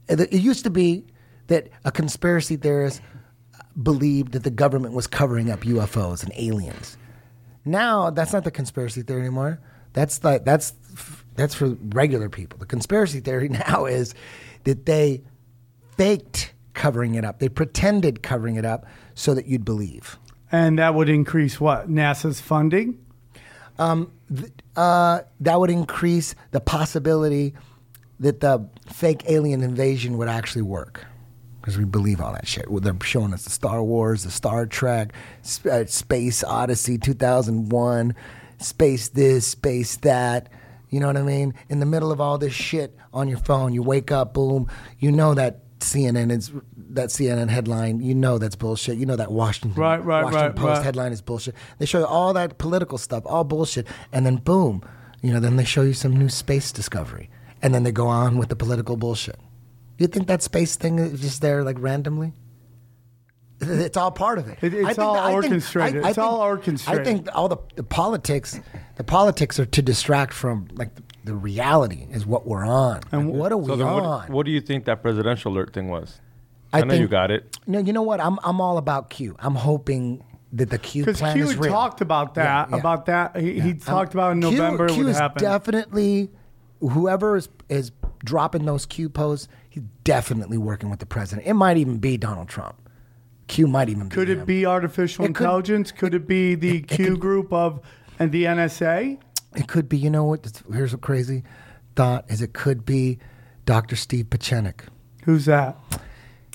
it 0.09 0.33
used 0.33 0.63
to 0.63 0.71
be 0.71 1.05
that 1.45 1.69
a 1.85 1.91
conspiracy 1.91 2.55
theorist 2.55 3.01
believed 3.81 4.31
that 4.31 4.43
the 4.43 4.49
government 4.49 4.95
was 4.95 5.05
covering 5.05 5.51
up 5.51 5.61
UFOs 5.61 6.23
and 6.23 6.33
aliens. 6.35 6.97
Now 7.63 8.09
that's 8.09 8.33
not 8.33 8.43
the 8.43 8.51
conspiracy 8.51 9.03
theory 9.03 9.21
anymore. 9.21 9.59
That's 9.93 10.23
like 10.23 10.45
that's 10.45 10.73
that's 11.37 11.55
for 11.55 11.69
regular 11.89 12.27
people. 12.29 12.59
The 12.59 12.65
conspiracy 12.65 13.21
theory 13.21 13.49
now 13.67 13.85
is 13.85 14.13
that 14.65 14.85
they 14.85 15.21
faked 15.97 16.53
covering 16.73 17.15
it 17.15 17.23
up. 17.25 17.39
They 17.39 17.49
pretended 17.49 18.21
covering 18.21 18.55
it 18.57 18.65
up 18.65 18.85
so 19.15 19.33
that 19.33 19.47
you'd 19.47 19.65
believe. 19.65 20.19
And 20.51 20.77
that 20.79 20.93
would 20.95 21.09
increase 21.09 21.59
what? 21.59 21.89
NASA's 21.89 22.41
funding? 22.41 22.99
Uh, 24.75 25.21
that 25.39 25.59
would 25.59 25.69
increase 25.69 26.35
the 26.51 26.59
possibility 26.59 27.53
that 28.19 28.39
the 28.41 28.67
fake 28.87 29.23
alien 29.29 29.63
invasion 29.63 30.17
would 30.17 30.27
actually 30.29 30.63
work. 30.63 31.05
because 31.61 31.77
we 31.77 31.85
believe 31.85 32.21
all 32.21 32.33
that 32.33 32.47
shit. 32.47 32.65
They're 32.69 32.95
showing 33.03 33.33
us 33.33 33.43
the 33.43 33.49
Star 33.49 33.83
Wars, 33.83 34.23
the 34.23 34.31
Star 34.31 34.65
Trek, 34.65 35.13
uh, 35.69 35.85
Space 35.85 36.43
Odyssey 36.43 36.97
2001, 36.97 38.15
Space 38.59 39.09
this, 39.09 39.47
Space 39.47 39.97
that. 39.97 40.49
You 40.89 40.99
know 40.99 41.07
what 41.07 41.17
I 41.17 41.21
mean? 41.21 41.53
In 41.69 41.79
the 41.79 41.85
middle 41.85 42.11
of 42.11 42.21
all 42.21 42.37
this 42.37 42.53
shit 42.53 42.95
on 43.13 43.27
your 43.27 43.39
phone, 43.39 43.73
you 43.73 43.83
wake 43.83 44.11
up, 44.11 44.33
boom, 44.33 44.69
you 44.99 45.11
know 45.11 45.33
that 45.33 45.61
CNN 45.79 46.31
is 46.31 46.51
that 46.89 47.09
CNN 47.09 47.49
headline. 47.49 47.99
You 47.99 48.15
know 48.15 48.37
that's 48.37 48.55
bullshit. 48.55 48.97
You 48.97 49.05
know 49.05 49.15
that 49.17 49.31
Washington 49.31 49.79
Right, 49.79 50.03
right, 50.03 50.23
Washington 50.23 50.47
right, 50.47 50.55
Post 50.55 50.77
right. 50.77 50.83
headline 50.85 51.11
is 51.11 51.21
bullshit. 51.21 51.55
They 51.77 51.85
show 51.85 51.99
you 51.99 52.05
all 52.05 52.33
that 52.33 52.57
political 52.57 52.97
stuff, 52.97 53.23
all 53.25 53.43
bullshit, 53.43 53.85
and 54.11 54.25
then 54.25 54.37
boom, 54.37 54.81
you 55.21 55.33
know, 55.33 55.39
then 55.39 55.57
they 55.57 55.65
show 55.65 55.81
you 55.81 55.93
some 55.93 56.15
new 56.15 56.29
space 56.29 56.71
discovery, 56.71 57.29
and 57.61 57.75
then 57.75 57.83
they 57.83 57.91
go 57.91 58.07
on 58.07 58.37
with 58.37 58.49
the 58.49 58.55
political 58.55 58.95
bullshit. 58.97 59.39
You 59.97 60.07
think 60.07 60.27
that 60.27 60.41
space 60.41 60.75
thing 60.77 60.99
is 60.99 61.19
just 61.21 61.41
there 61.41 61.63
like 61.63 61.77
randomly? 61.79 62.33
It's 63.59 63.97
all 63.97 64.11
part 64.11 64.37
of 64.37 64.47
it. 64.47 64.59
It- 64.61 64.73
it's 64.73 64.85
I 64.85 64.93
think 64.93 64.99
all 65.07 65.33
orchestrated. 65.33 66.05
It's 66.05 66.17
all 66.17 66.41
orchestrated. 66.41 67.01
I 67.01 67.03
think 67.03 67.27
all 67.33 67.49
the, 67.49 67.57
the 67.75 67.83
politics, 67.83 68.59
the 68.97 69.03
politics 69.03 69.59
are 69.59 69.65
to 69.65 69.81
distract 69.81 70.33
from 70.33 70.67
like 70.73 70.93
the, 70.95 71.03
the 71.25 71.33
reality 71.35 72.07
is 72.11 72.25
what 72.25 72.45
we're 72.47 72.65
on. 72.65 73.01
And 73.11 73.29
Like, 73.29 73.39
what 73.39 73.51
are 73.51 73.57
we 73.57 73.67
So 73.67 73.87
on? 73.87 74.03
what, 74.03 74.29
what 74.29 74.45
do 74.45 74.51
you 74.51 74.61
think 74.61 74.85
that 74.85 75.01
presidential 75.01 75.51
alert 75.51 75.73
thing 75.73 75.87
was? 75.89 76.19
I 76.73 76.79
I, 76.81 76.83
know 76.83 76.93
you 76.95 77.07
got 77.07 77.31
it. 77.31 77.57
No, 77.65 77.79
you 77.79 77.93
know 77.93 78.01
what? 78.01 78.19
I'm 78.19 78.37
I'm 78.43 78.59
all 78.59 78.77
about 78.77 79.09
Q. 79.09 79.35
I'm 79.39 79.55
hoping 79.55 80.23
that 80.53 80.69
the 80.69 80.77
Q 80.77 81.05
Because 81.05 81.19
plan 81.19 81.35
Q 81.35 81.43
is 81.45 81.55
real. 81.57 81.71
talked 81.71 82.01
about 82.01 82.33
that. 82.35 82.43
Yeah, 82.69 82.75
yeah. 82.75 82.79
About 82.79 83.05
that, 83.05 83.37
he, 83.37 83.53
he 83.53 83.69
I'm- 83.69 83.79
talked 83.79 84.13
about 84.13 84.33
in 84.33 84.39
November 84.41 84.87
Q 84.87 84.95
it 84.95 84.97
would 85.05 85.07
is 85.11 85.17
happen. 85.17 85.41
definitely 85.43 86.29
whoever 86.81 87.37
is 87.37 87.49
is 87.69 87.91
dropping 88.23 88.65
those 88.65 88.85
Q 88.85 89.09
posts. 89.09 89.47
He's 89.69 89.83
definitely 90.03 90.57
working 90.57 90.89
with 90.89 90.99
the 90.99 91.05
president. 91.05 91.47
It 91.47 91.53
might 91.53 91.77
even 91.77 91.97
be 91.99 92.17
Donald 92.17 92.47
Trump. 92.49 92.75
Q 93.47 93.67
might 93.67 93.89
even. 93.89 94.09
Be 94.09 94.15
Could 94.15 94.27
be 94.27 94.31
it 94.33 94.37
him. 94.39 94.45
be 94.45 94.65
artificial 94.65 95.23
It 95.25 95.29
intelligence? 95.29 95.91
Could 95.91 96.13
it 96.13 96.27
be 96.27 96.55
the 96.55 96.69
it- 96.69 96.75
it 96.83 96.87
Q 96.87 97.05
could- 97.11 97.19
group 97.19 97.53
of 97.53 97.79
and 98.19 98.31
the 98.31 98.43
NSA? 98.45 99.19
It 99.55 99.67
could 99.67 99.87
be. 99.89 99.97
You 99.97 100.09
know 100.09 100.23
what? 100.25 100.61
Here's 100.71 100.93
a 100.93 100.97
crazy 100.97 101.43
thought: 101.95 102.25
is 102.29 102.41
it 102.41 102.53
could 102.53 102.85
be 102.85 103.19
Dr. 103.65 103.95
Steve 103.95 104.25
Pieczenik. 104.25 104.81
Who's 105.23 105.45
that? 105.45 105.77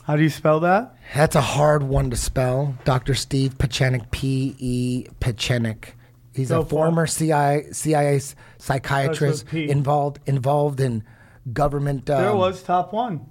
How 0.05 0.17
do 0.17 0.23
you 0.23 0.31
spell 0.31 0.59
that? 0.61 0.97
That's 1.15 1.37
a 1.37 1.41
hard 1.41 1.83
one 1.85 2.11
to 2.11 2.17
spell. 2.17 2.77
Dr. 2.85 3.15
Steve 3.15 3.57
Pieczenik, 3.59 4.11
P 4.11 4.57
E 4.59 5.07
Pieczenik. 5.21 5.91
He's 6.35 6.51
a 6.51 6.65
former 6.65 7.07
CIA, 7.07 7.67
CIA 7.73 8.21
psychiatrist 8.59 9.53
involved 9.53 10.19
involved 10.27 10.81
in 10.81 11.05
government. 11.53 12.09
Um, 12.09 12.23
there 12.23 12.35
was 12.35 12.63
top 12.63 12.93
one. 12.93 13.27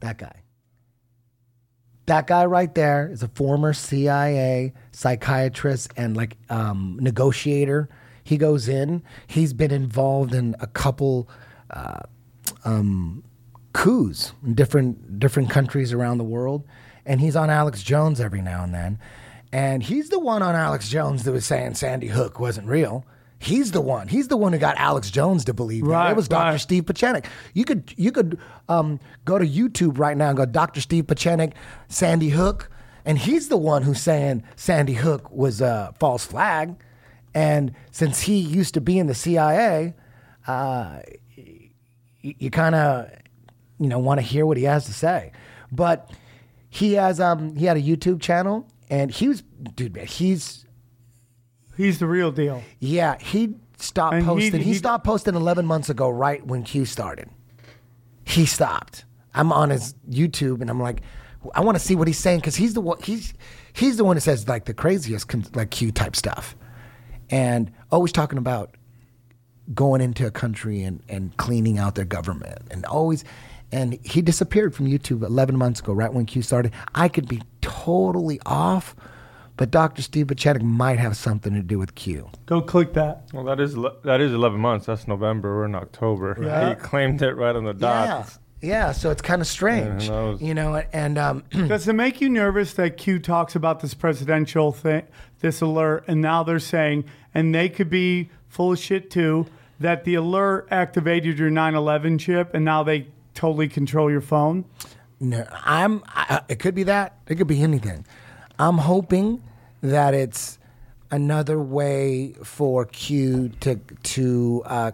that 0.00 0.18
guy. 0.18 0.43
That 2.06 2.26
guy 2.26 2.44
right 2.44 2.74
there 2.74 3.10
is 3.10 3.22
a 3.22 3.28
former 3.28 3.72
CIA 3.72 4.74
psychiatrist 4.92 5.92
and 5.96 6.16
like 6.16 6.36
um, 6.50 6.98
negotiator. 7.00 7.88
He 8.24 8.36
goes 8.36 8.68
in. 8.68 9.02
He's 9.26 9.52
been 9.52 9.70
involved 9.70 10.34
in 10.34 10.54
a 10.60 10.66
couple 10.66 11.28
uh, 11.70 12.00
um, 12.64 13.24
coups 13.72 14.32
in 14.44 14.54
different 14.54 15.18
different 15.18 15.50
countries 15.50 15.92
around 15.92 16.18
the 16.18 16.24
world, 16.24 16.64
and 17.06 17.20
he's 17.20 17.36
on 17.36 17.50
Alex 17.50 17.82
Jones 17.82 18.20
every 18.20 18.42
now 18.42 18.64
and 18.64 18.74
then. 18.74 18.98
And 19.52 19.82
he's 19.82 20.08
the 20.08 20.18
one 20.18 20.42
on 20.42 20.54
Alex 20.54 20.88
Jones 20.88 21.22
that 21.24 21.32
was 21.32 21.46
saying 21.46 21.74
Sandy 21.74 22.08
Hook 22.08 22.40
wasn't 22.40 22.66
real. 22.66 23.06
He's 23.44 23.72
the 23.72 23.80
one. 23.80 24.08
He's 24.08 24.28
the 24.28 24.36
one 24.36 24.52
who 24.52 24.58
got 24.58 24.76
Alex 24.76 25.10
Jones 25.10 25.44
to 25.44 25.54
believe 25.54 25.84
that. 25.84 25.90
Right, 25.90 26.10
It 26.10 26.16
was 26.16 26.28
Dr. 26.28 26.52
right. 26.52 26.60
Steve 26.60 26.84
Pieczenik. 26.84 27.26
You 27.52 27.64
could 27.64 27.92
you 27.96 28.10
could 28.12 28.38
um, 28.68 29.00
go 29.24 29.38
to 29.38 29.46
YouTube 29.46 29.98
right 29.98 30.16
now 30.16 30.28
and 30.28 30.36
go 30.36 30.46
Dr. 30.46 30.80
Steve 30.80 31.04
Pieczenik, 31.04 31.52
Sandy 31.88 32.30
Hook, 32.30 32.70
and 33.04 33.18
he's 33.18 33.48
the 33.48 33.56
one 33.56 33.82
who's 33.82 34.00
saying 34.00 34.42
Sandy 34.56 34.94
Hook 34.94 35.30
was 35.30 35.60
a 35.60 35.94
false 36.00 36.24
flag. 36.24 36.76
And 37.34 37.74
since 37.90 38.20
he 38.20 38.38
used 38.38 38.74
to 38.74 38.80
be 38.80 38.98
in 38.98 39.08
the 39.08 39.14
CIA, 39.14 39.94
uh, 40.46 41.00
you, 41.34 42.34
you 42.38 42.50
kind 42.50 42.74
of 42.74 43.10
you 43.78 43.88
know 43.88 43.98
want 43.98 44.20
to 44.20 44.26
hear 44.26 44.46
what 44.46 44.56
he 44.56 44.64
has 44.64 44.86
to 44.86 44.92
say. 44.92 45.32
But 45.70 46.10
he 46.70 46.94
has 46.94 47.20
um 47.20 47.56
he 47.56 47.66
had 47.66 47.76
a 47.76 47.82
YouTube 47.82 48.20
channel 48.20 48.66
and 48.88 49.10
he 49.10 49.28
was 49.28 49.42
dude 49.74 49.94
man, 49.94 50.06
he's 50.06 50.63
He's 51.76 51.98
the 51.98 52.06
real 52.06 52.30
deal. 52.32 52.62
yeah, 52.80 53.18
he 53.18 53.54
stopped 53.78 54.14
And 54.14 54.22
he- 54.22 54.28
posting. 54.28 54.60
He, 54.60 54.72
he- 54.72 54.74
stopped 54.74 55.04
posting 55.04 55.34
11 55.34 55.66
months 55.66 55.90
ago, 55.90 56.08
right 56.08 56.44
when 56.46 56.62
Q 56.62 56.84
started. 56.84 57.28
He 58.24 58.46
stopped. 58.46 59.04
I'm 59.34 59.52
on 59.52 59.70
his 59.70 59.94
YouTube, 60.08 60.60
and 60.60 60.70
I'm 60.70 60.80
like, 60.80 61.02
I 61.54 61.60
want 61.60 61.76
to 61.76 61.84
see 61.84 61.94
what 61.94 62.06
he's 62.08 62.18
saying 62.18 62.38
because 62.40 62.56
he's 62.56 62.72
the 62.74 62.80
one. 62.80 62.98
He's 63.02 63.34
he's 63.74 63.96
the 63.96 64.04
one 64.04 64.14
that 64.16 64.22
says 64.22 64.48
like 64.48 64.64
the 64.64 64.72
craziest 64.74 65.28
con- 65.28 65.44
like 65.54 65.70
Q 65.70 65.90
type 65.92 66.16
stuff, 66.16 66.56
and 67.28 67.70
always 67.90 68.12
talking 68.12 68.38
about 68.38 68.76
going 69.74 70.00
into 70.00 70.26
a 70.26 70.30
country 70.30 70.82
and, 70.82 71.02
and 71.08 71.36
cleaning 71.36 71.78
out 71.78 71.94
their 71.94 72.04
government 72.04 72.58
and 72.70 72.84
always 72.84 73.24
and 73.72 73.98
he 74.04 74.20
disappeared 74.20 74.74
from 74.74 74.86
YouTube 74.86 75.22
11 75.22 75.56
months 75.56 75.80
ago 75.80 75.94
right 75.94 76.12
when 76.12 76.26
Q 76.26 76.42
started 76.42 76.70
I 76.94 77.08
could 77.08 77.26
be 77.26 77.40
totally 77.62 78.38
off 78.44 78.94
but 79.56 79.70
Dr. 79.70 80.02
Steve 80.02 80.26
Pieczenik 80.26 80.62
might 80.62 80.98
have 80.98 81.16
something 81.16 81.54
to 81.54 81.62
do 81.62 81.78
with 81.78 81.94
Q 81.94 82.28
Go 82.46 82.60
click 82.60 82.92
that. 82.94 83.28
Well, 83.32 83.44
that 83.44 83.60
is 83.60 83.76
le- 83.76 83.94
that 84.02 84.20
is 84.20 84.32
11 84.32 84.58
months. 84.60 84.86
That's 84.86 85.06
November. 85.06 85.56
We're 85.56 85.64
in 85.66 85.74
October. 85.74 86.36
Yeah. 86.40 86.70
He 86.70 86.74
claimed 86.76 87.22
it 87.22 87.34
right 87.34 87.54
on 87.54 87.64
the 87.64 87.74
dot. 87.74 88.06
Yeah, 88.60 88.68
yeah. 88.68 88.92
So 88.92 89.10
it's 89.10 89.22
kind 89.22 89.40
of 89.40 89.46
strange, 89.46 90.04
who 90.04 90.08
knows? 90.10 90.40
you 90.42 90.54
know. 90.54 90.82
And 90.92 91.18
um, 91.18 91.44
Does 91.50 91.86
it 91.88 91.92
make 91.94 92.20
you 92.20 92.28
nervous 92.28 92.74
that 92.74 92.96
Q 92.96 93.18
talks 93.18 93.54
about 93.54 93.80
this 93.80 93.94
presidential 93.94 94.72
thing, 94.72 95.06
this 95.40 95.60
alert, 95.60 96.04
and 96.08 96.20
now 96.20 96.42
they're 96.42 96.58
saying, 96.58 97.04
and 97.32 97.54
they 97.54 97.68
could 97.68 97.90
be 97.90 98.30
full 98.48 98.72
of 98.72 98.78
shit 98.78 99.10
too, 99.10 99.46
that 99.80 100.04
the 100.04 100.14
alert 100.14 100.68
activated 100.70 101.38
your 101.38 101.50
9/11 101.50 102.18
chip, 102.20 102.54
and 102.54 102.64
now 102.64 102.82
they 102.82 103.06
totally 103.34 103.68
control 103.68 104.10
your 104.10 104.20
phone? 104.20 104.64
no, 105.20 105.46
I'm. 105.64 106.02
I, 106.08 106.40
it 106.48 106.58
could 106.58 106.74
be 106.74 106.82
that. 106.84 107.18
It 107.28 107.36
could 107.36 107.46
be 107.46 107.62
anything. 107.62 108.04
I'm 108.58 108.78
hoping 108.78 109.42
that 109.82 110.14
it's 110.14 110.58
another 111.10 111.60
way 111.60 112.34
for 112.42 112.84
Q 112.86 113.50
to 113.60 113.76
to 113.76 114.62
uh, 114.66 114.90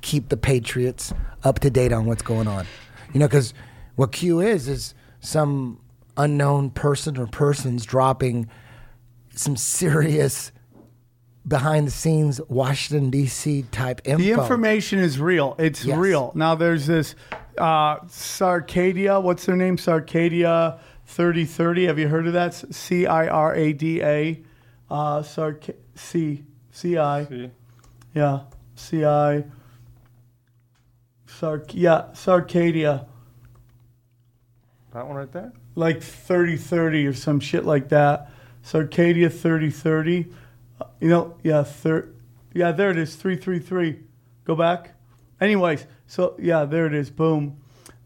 keep 0.00 0.28
the 0.28 0.36
Patriots 0.36 1.12
up 1.44 1.58
to 1.60 1.70
date 1.70 1.92
on 1.92 2.06
what's 2.06 2.22
going 2.22 2.48
on. 2.48 2.66
You 3.12 3.20
know, 3.20 3.26
because 3.26 3.54
what 3.96 4.12
Q 4.12 4.40
is 4.40 4.68
is 4.68 4.94
some 5.20 5.80
unknown 6.16 6.70
person 6.70 7.16
or 7.16 7.26
persons 7.26 7.84
dropping 7.84 8.48
some 9.34 9.56
serious 9.56 10.52
behind 11.46 11.86
the 11.86 11.90
scenes 11.90 12.40
Washington 12.48 13.10
D.C. 13.10 13.62
type 13.70 14.00
info. 14.04 14.22
The 14.22 14.32
information 14.32 14.98
is 14.98 15.18
real. 15.18 15.54
It's 15.58 15.84
Yes. 15.84 15.96
real. 15.96 16.32
Now 16.34 16.54
there's 16.54 16.86
this 16.86 17.14
uh, 17.56 18.00
Sarcadia. 18.06 19.22
What's 19.22 19.46
their 19.46 19.56
name? 19.56 19.76
Sarcadia 19.76 20.78
3030. 21.14 21.86
Have 21.86 21.98
you 21.98 22.08
heard 22.08 22.26
of 22.28 22.32
that? 22.34 22.54
C 22.54 23.04
I 23.06 23.26
R 23.26 23.54
A 23.54 23.72
D 23.72 24.00
A. 24.02 24.40
Uh, 24.88 25.20
Sarc- 25.22 25.74
C 25.94 26.44
C 26.70 26.96
I. 26.98 27.50
Yeah. 28.14 28.40
C 28.76 29.04
I. 29.04 29.44
Sarc- 31.26 31.72
yeah, 31.74 32.06
Sarcadia. 32.12 33.06
That 34.92 35.06
one 35.06 35.16
right 35.16 35.32
there? 35.32 35.52
Like 35.74 36.02
3030 36.02 37.06
or 37.06 37.12
some 37.12 37.40
shit 37.40 37.64
like 37.64 37.88
that. 37.90 38.30
Sarcadia 38.64 39.30
3030. 39.30 40.26
Uh, 40.80 40.84
You 41.00 41.08
know, 41.08 41.36
yeah, 41.42 41.62
thir- 41.62 42.08
yeah, 42.52 42.72
there 42.72 42.90
it 42.90 42.98
is, 42.98 43.14
333. 43.16 44.00
Go 44.44 44.54
back. 44.56 44.92
Anyways, 45.40 45.86
so 46.06 46.34
yeah, 46.38 46.64
there 46.64 46.86
it 46.86 46.94
is. 46.94 47.10
Boom. 47.10 47.56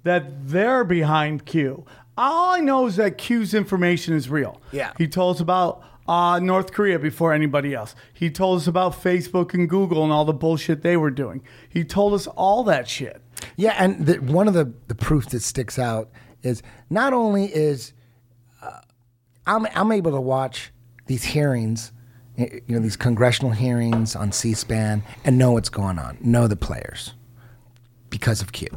That 0.04 0.48
they're 0.48 0.84
behind 0.84 1.46
Q. 1.46 1.84
All 2.16 2.54
I 2.54 2.60
know 2.60 2.86
is 2.86 2.96
that 2.96 3.18
Q's 3.18 3.54
information 3.54 4.14
is 4.14 4.28
real. 4.28 4.60
Yeah. 4.72 4.92
He 4.98 5.08
told 5.08 5.36
us 5.36 5.40
about 5.40 5.82
uh, 6.06 6.38
North 6.38 6.72
Korea 6.72 6.98
before 6.98 7.32
anybody 7.32 7.74
else. 7.74 7.94
He 8.12 8.30
told 8.30 8.60
us 8.60 8.66
about 8.66 8.92
Facebook 8.92 9.54
and 9.54 9.68
Google 9.68 10.04
and 10.04 10.12
all 10.12 10.24
the 10.24 10.32
bullshit 10.34 10.82
they 10.82 10.96
were 10.96 11.10
doing. 11.10 11.42
He 11.68 11.84
told 11.84 12.14
us 12.14 12.26
all 12.26 12.62
that 12.64 12.88
shit. 12.88 13.22
Yeah, 13.56 13.74
and 13.78 14.06
the, 14.06 14.14
one 14.18 14.48
of 14.48 14.54
the, 14.54 14.72
the 14.86 14.94
proofs 14.94 15.28
that 15.28 15.42
sticks 15.42 15.78
out 15.78 16.10
is 16.42 16.62
not 16.90 17.12
only 17.12 17.46
is 17.46 17.92
uh, 18.62 18.80
I'm 19.46 19.66
I'm 19.74 19.92
able 19.92 20.12
to 20.12 20.20
watch 20.20 20.72
these 21.06 21.24
hearings, 21.24 21.92
you 22.36 22.62
know, 22.68 22.78
these 22.78 22.96
congressional 22.96 23.52
hearings 23.52 24.14
on 24.16 24.32
C-SPAN 24.32 25.02
and 25.24 25.38
know 25.38 25.52
what's 25.52 25.68
going 25.68 25.98
on, 25.98 26.18
know 26.20 26.46
the 26.46 26.56
players 26.56 27.14
because 28.10 28.40
of 28.40 28.52
Q. 28.52 28.68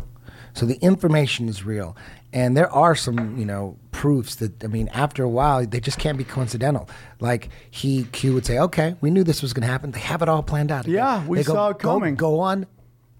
So 0.54 0.66
the 0.66 0.78
information 0.78 1.48
is 1.48 1.64
real, 1.64 1.96
and 2.38 2.56
there 2.58 2.72
are 2.72 2.96
some 2.96 3.20
you 3.42 3.46
know 3.46 3.64
proofs 3.92 4.36
that 4.36 4.64
I 4.64 4.68
mean 4.68 4.88
after 4.90 5.24
a 5.24 5.30
while 5.30 5.66
they 5.66 5.80
just 5.80 5.98
can't 6.04 6.18
be 6.18 6.24
coincidental. 6.24 6.84
Like 7.20 7.50
he 7.80 7.92
Q 8.18 8.34
would 8.36 8.46
say, 8.46 8.58
okay, 8.68 8.96
we 9.02 9.10
knew 9.12 9.24
this 9.24 9.42
was 9.42 9.54
going 9.54 9.66
to 9.68 9.72
happen. 9.76 9.92
They 9.92 10.00
have 10.12 10.22
it 10.22 10.30
all 10.30 10.44
planned 10.44 10.72
out. 10.72 10.88
Yeah, 10.88 11.26
we 11.26 11.38
They 11.38 11.44
go- 11.44 11.54
saw 11.54 11.70
it 11.70 11.80
go- 11.80 11.94
coming. 11.94 12.16
go 12.16 12.40
on 12.40 12.66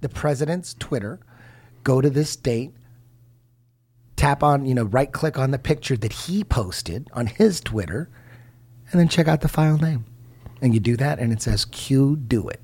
the 0.02 0.10
president's 0.10 0.76
Twitter, 0.76 1.20
go 1.84 2.02
to 2.02 2.10
this 2.10 2.36
date, 2.36 2.72
tap 4.16 4.44
on, 4.44 4.66
you 4.66 4.76
know, 4.76 4.84
right 4.84 5.12
click 5.12 5.38
on 5.40 5.52
the 5.52 5.60
picture 5.60 5.98
that 5.98 6.14
he 6.14 6.44
posted 6.44 7.08
on 7.14 7.28
his 7.28 7.60
Twitter, 7.62 8.10
and 8.92 9.00
then 9.00 9.08
check 9.08 9.28
out 9.28 9.42
the 9.42 9.48
file 9.48 9.78
name. 9.78 10.06
And 10.62 10.74
you 10.74 10.80
do 10.80 10.96
that, 10.98 11.20
and 11.20 11.32
it 11.32 11.42
says 11.42 11.66
Q 11.66 12.16
do 12.16 12.48
it. 12.48 12.62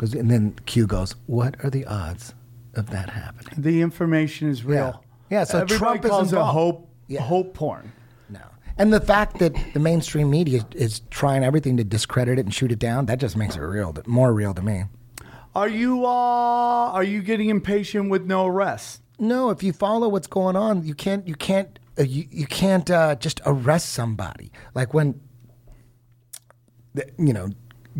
And 0.00 0.30
then 0.30 0.56
Q 0.66 0.86
goes, 0.86 1.14
What 1.26 1.56
are 1.64 1.70
the 1.70 1.84
odds 1.86 2.34
of 2.74 2.90
that 2.90 3.10
happening? 3.10 3.54
The 3.58 3.82
information 3.82 4.48
is 4.48 4.64
real. 4.64 5.03
Yeah. 5.34 5.42
So 5.44 5.58
Everybody 5.62 5.78
Trump 5.78 6.04
is 6.04 6.10
calls 6.10 6.32
it 6.32 6.36
involved. 6.36 6.52
hope, 6.52 6.88
Yeah. 7.08 7.22
hope 7.22 7.54
porn. 7.54 7.92
No. 8.30 8.40
And 8.78 8.92
the 8.92 9.00
fact 9.00 9.40
that 9.40 9.52
the 9.74 9.80
mainstream 9.80 10.30
media 10.30 10.64
is 10.76 11.00
trying 11.10 11.42
everything 11.42 11.76
to 11.78 11.84
discredit 11.84 12.38
it 12.38 12.42
and 12.46 12.54
shoot 12.54 12.70
it 12.70 12.78
down, 12.78 13.06
that 13.06 13.18
just 13.18 13.36
makes 13.36 13.56
it 13.56 13.60
real, 13.60 13.92
more 14.06 14.32
real 14.32 14.54
to 14.54 14.62
me. 14.62 14.84
Are 15.56 15.68
you 15.68 16.04
uh 16.04 16.08
are 16.96 17.02
you 17.04 17.20
getting 17.22 17.48
impatient 17.48 18.10
with 18.10 18.24
no 18.26 18.46
arrest? 18.46 19.02
No, 19.18 19.50
if 19.50 19.62
you 19.62 19.72
follow 19.72 20.08
what's 20.08 20.26
going 20.28 20.54
on, 20.56 20.84
you 20.84 20.94
can't 20.94 21.26
you 21.26 21.34
can't 21.34 21.78
uh, 21.98 22.02
you, 22.02 22.26
you 22.30 22.46
can't 22.46 22.90
uh, 22.90 23.14
just 23.16 23.40
arrest 23.46 23.90
somebody. 23.90 24.50
Like 24.74 24.94
when 24.94 25.20
the, 26.94 27.06
you 27.18 27.32
know 27.32 27.50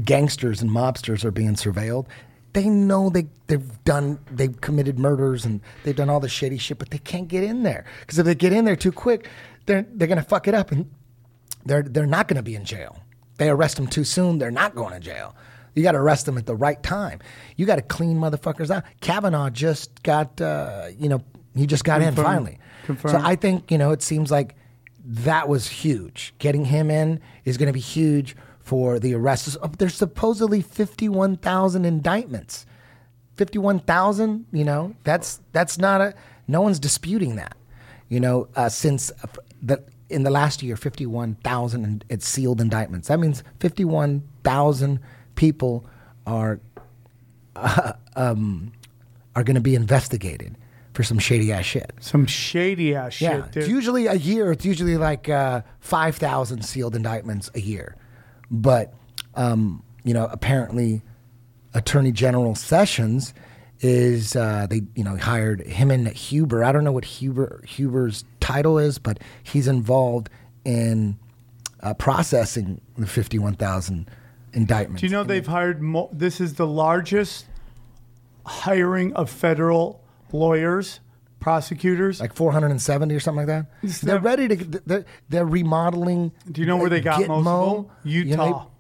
gangsters 0.05 0.61
and 0.63 0.71
mobsters 0.71 1.25
are 1.25 1.31
being 1.31 1.55
surveilled, 1.55 2.07
they 2.55 2.69
know 2.69 3.11
they 3.11 3.27
they've 3.47 3.85
done 3.85 4.19
they've 4.31 4.59
committed 4.61 4.99
murders 4.99 5.45
and 5.45 5.61
they've 5.83 5.97
done 5.97 6.09
all 6.09 6.21
the 6.21 6.29
shady 6.29 6.59
shit, 6.59 6.79
but 6.79 6.91
they 6.91 6.99
can't 6.99 7.29
get 7.29 7.45
in 7.45 7.63
there 7.63 7.85
because 8.01 8.19
if 8.19 8.25
they 8.25 8.35
get 8.35 8.53
in 8.53 8.65
there 8.65 8.77
too 8.77 8.93
quick, 8.93 9.29
they're 9.67 9.87
they're 9.95 10.09
gonna 10.09 10.23
fuck 10.23 10.49
it 10.49 10.55
up 10.55 10.73
and 10.73 10.91
they're 11.67 11.83
they're 11.83 12.07
not 12.07 12.29
gonna 12.29 12.43
be 12.43 12.55
in 12.55 12.65
jail. 12.65 13.05
They 13.37 13.49
arrest 13.49 13.77
them 13.77 13.87
too 13.87 14.05
soon, 14.05 14.39
they're 14.39 14.51
not 14.51 14.75
going 14.75 14.93
to 14.93 15.01
jail. 15.01 15.35
You 15.75 15.83
got 15.83 15.93
to 15.93 15.99
arrest 15.99 16.27
them 16.27 16.39
at 16.39 16.47
the 16.47 16.55
right 16.55 16.81
time. 16.83 17.21
You 17.57 17.67
got 17.67 17.77
to 17.77 17.83
clean 17.83 18.17
motherfuckers 18.19 18.71
out. 18.71 18.85
Kavanaugh 19.01 19.51
just 19.51 20.03
got, 20.05 20.41
uh, 20.41 20.89
you 20.97 21.09
know, 21.09 21.21
he 21.57 21.67
just 21.67 21.85
got 21.85 22.01
in 22.01 22.15
finally. 22.15 22.59
Confirmed. 22.85 23.13
So 23.13 23.21
I 23.21 23.35
think 23.37 23.71
you 23.71 23.79
know 23.79 23.91
it 23.91 24.03
seems 24.03 24.31
like 24.31 24.55
that 25.05 25.49
was 25.49 25.69
huge. 25.69 26.35
Getting 26.39 26.65
him 26.65 26.91
in 26.91 27.21
is 27.45 27.57
going 27.57 27.67
to 27.67 27.73
be 27.73 27.81
huge 27.81 28.37
for 28.65 28.99
the 28.99 29.15
arrests. 29.15 29.57
Uh, 29.63 29.69
There's 29.79 29.95
supposedly 29.95 30.61
51,000 30.61 31.85
indictments. 31.85 32.67
51,000, 33.37 34.47
you 34.53 34.65
know, 34.65 34.95
that's 35.05 35.41
that's 35.53 35.79
not 35.79 36.01
a 36.01 36.15
no 36.49 36.61
one's 36.61 36.79
disputing 36.81 37.37
that. 37.37 37.57
You 38.09 38.21
know, 38.21 38.49
uh, 38.57 38.69
since 38.69 39.11
uh, 39.23 39.27
the 39.63 39.83
in 40.09 40.23
the 40.23 40.31
last 40.31 40.63
year 40.63 40.77
51,000 40.77 41.85
and 41.85 42.05
it's 42.09 42.27
sealed 42.29 42.61
indictments. 42.61 43.09
That 43.09 43.19
means 43.19 43.43
51,000 43.61 45.01
people 45.35 45.85
are 46.27 46.61
um, 48.17 48.73
are 49.37 49.43
going 49.45 49.55
to 49.57 49.61
be 49.61 49.75
investigated 49.75 50.57
for 50.93 51.03
some 51.03 51.19
shady 51.19 51.53
ass 51.53 51.65
shit. 51.65 51.93
Some 52.01 52.27
shady 52.27 52.95
ass 52.95 53.15
shit, 53.15 53.29
Yeah, 53.31 53.47
dude. 53.51 53.57
it's 53.65 53.69
usually 53.69 54.07
a 54.07 54.15
year. 54.15 54.53
It's 54.53 54.65
usually 54.65 54.97
like 54.97 55.29
uh, 55.29 55.63
five 55.81 56.17
thousand 56.17 56.65
sealed 56.65 56.95
indictments 56.95 57.51
a 57.55 57.61
year, 57.61 57.97
but 58.51 58.93
um, 59.35 59.83
you 60.05 60.15
know, 60.15 60.29
apparently, 60.31 61.03
Attorney 61.73 62.13
General 62.13 62.55
Sessions 62.55 63.35
is 63.81 64.37
uh, 64.37 64.67
they 64.69 64.83
you 64.95 65.05
know 65.05 65.17
hired 65.17 65.61
him 65.63 65.91
and 65.91 66.09
Huber. 66.09 66.65
I 66.65 66.73
don't 66.73 66.85
know 66.85 66.93
what 66.93 67.05
Huber 67.05 67.63
Huber's 67.67 68.25
title 68.41 68.79
is, 68.79 68.99
but 68.99 69.19
he's 69.43 69.69
involved 69.69 70.31
in 70.65 71.19
uh, 71.81 71.95
processing 71.95 72.81
the 72.97 73.07
fifty-one 73.07 73.55
thousand 73.55 74.09
indictments. 74.53 75.01
Do 75.01 75.07
you 75.07 75.13
know 75.13 75.25
they've 75.25 75.47
hired? 75.47 75.83
Mo- 75.83 76.11
this 76.13 76.41
is 76.41 76.55
the 76.55 76.67
largest 76.67 77.47
hiring 78.47 79.13
of 79.15 79.31
federal 79.31 80.01
lawyers, 80.33 81.01
prosecutors. 81.45 82.21
like 82.21 82.35
470 82.35 83.15
or 83.15 83.21
something 83.21 83.47
like 83.47 83.67
that. 83.83 84.01
They're 84.01 84.19
ready 84.19 84.49
to. 84.49 84.57
They're, 84.87 85.05
they're 85.29 85.45
remodeling. 85.45 86.33
Do 86.51 86.63
you 86.63 86.67
know 86.67 86.79
where 86.79 86.89
they 86.89 87.03
got 87.03 87.29
most 87.29 87.47
of 87.47 87.77
them? 87.85 87.91
You 88.03 88.25
know, 88.25 88.45
Utah. 88.47 88.59
they- 88.65 88.71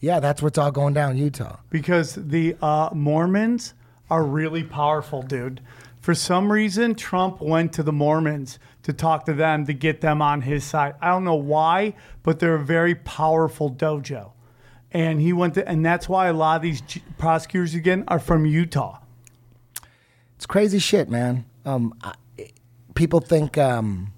yeah, 0.00 0.20
that's 0.20 0.42
what's 0.42 0.58
all 0.58 0.70
going 0.70 0.92
down 0.94 1.16
Utah. 1.16 1.56
because 1.70 2.14
the 2.14 2.56
uh, 2.60 2.90
Mormons 2.92 3.74
are 4.10 4.22
really 4.22 4.62
powerful, 4.62 5.22
dude. 5.22 5.60
For 6.00 6.14
some 6.14 6.52
reason, 6.52 6.94
Trump 6.94 7.40
went 7.40 7.72
to 7.74 7.82
the 7.82 7.92
Mormons 7.92 8.58
to 8.82 8.92
talk 8.92 9.24
to 9.26 9.32
them 9.32 9.64
to 9.66 9.72
get 9.72 10.00
them 10.02 10.20
on 10.20 10.42
his 10.42 10.64
side. 10.64 10.94
I 11.00 11.08
don't 11.08 11.24
know 11.24 11.34
why, 11.34 11.94
but 12.22 12.38
they're 12.38 12.56
a 12.56 12.64
very 12.64 12.94
powerful 12.94 13.70
dojo. 13.70 14.32
And 14.92 15.20
he 15.20 15.32
went 15.32 15.54
to, 15.54 15.66
and 15.66 15.84
that's 15.84 16.06
why 16.08 16.28
a 16.28 16.32
lot 16.34 16.56
of 16.56 16.62
these 16.62 16.82
prosecutors 17.16 17.74
again 17.74 18.04
are 18.08 18.18
from 18.18 18.44
Utah. 18.44 18.98
It's 20.36 20.44
crazy 20.46 20.78
shit, 20.78 21.08
man. 21.08 21.46
Um, 21.64 21.94
I, 22.02 22.14
people 22.94 23.20
think 23.20 23.56
um, 23.58 24.12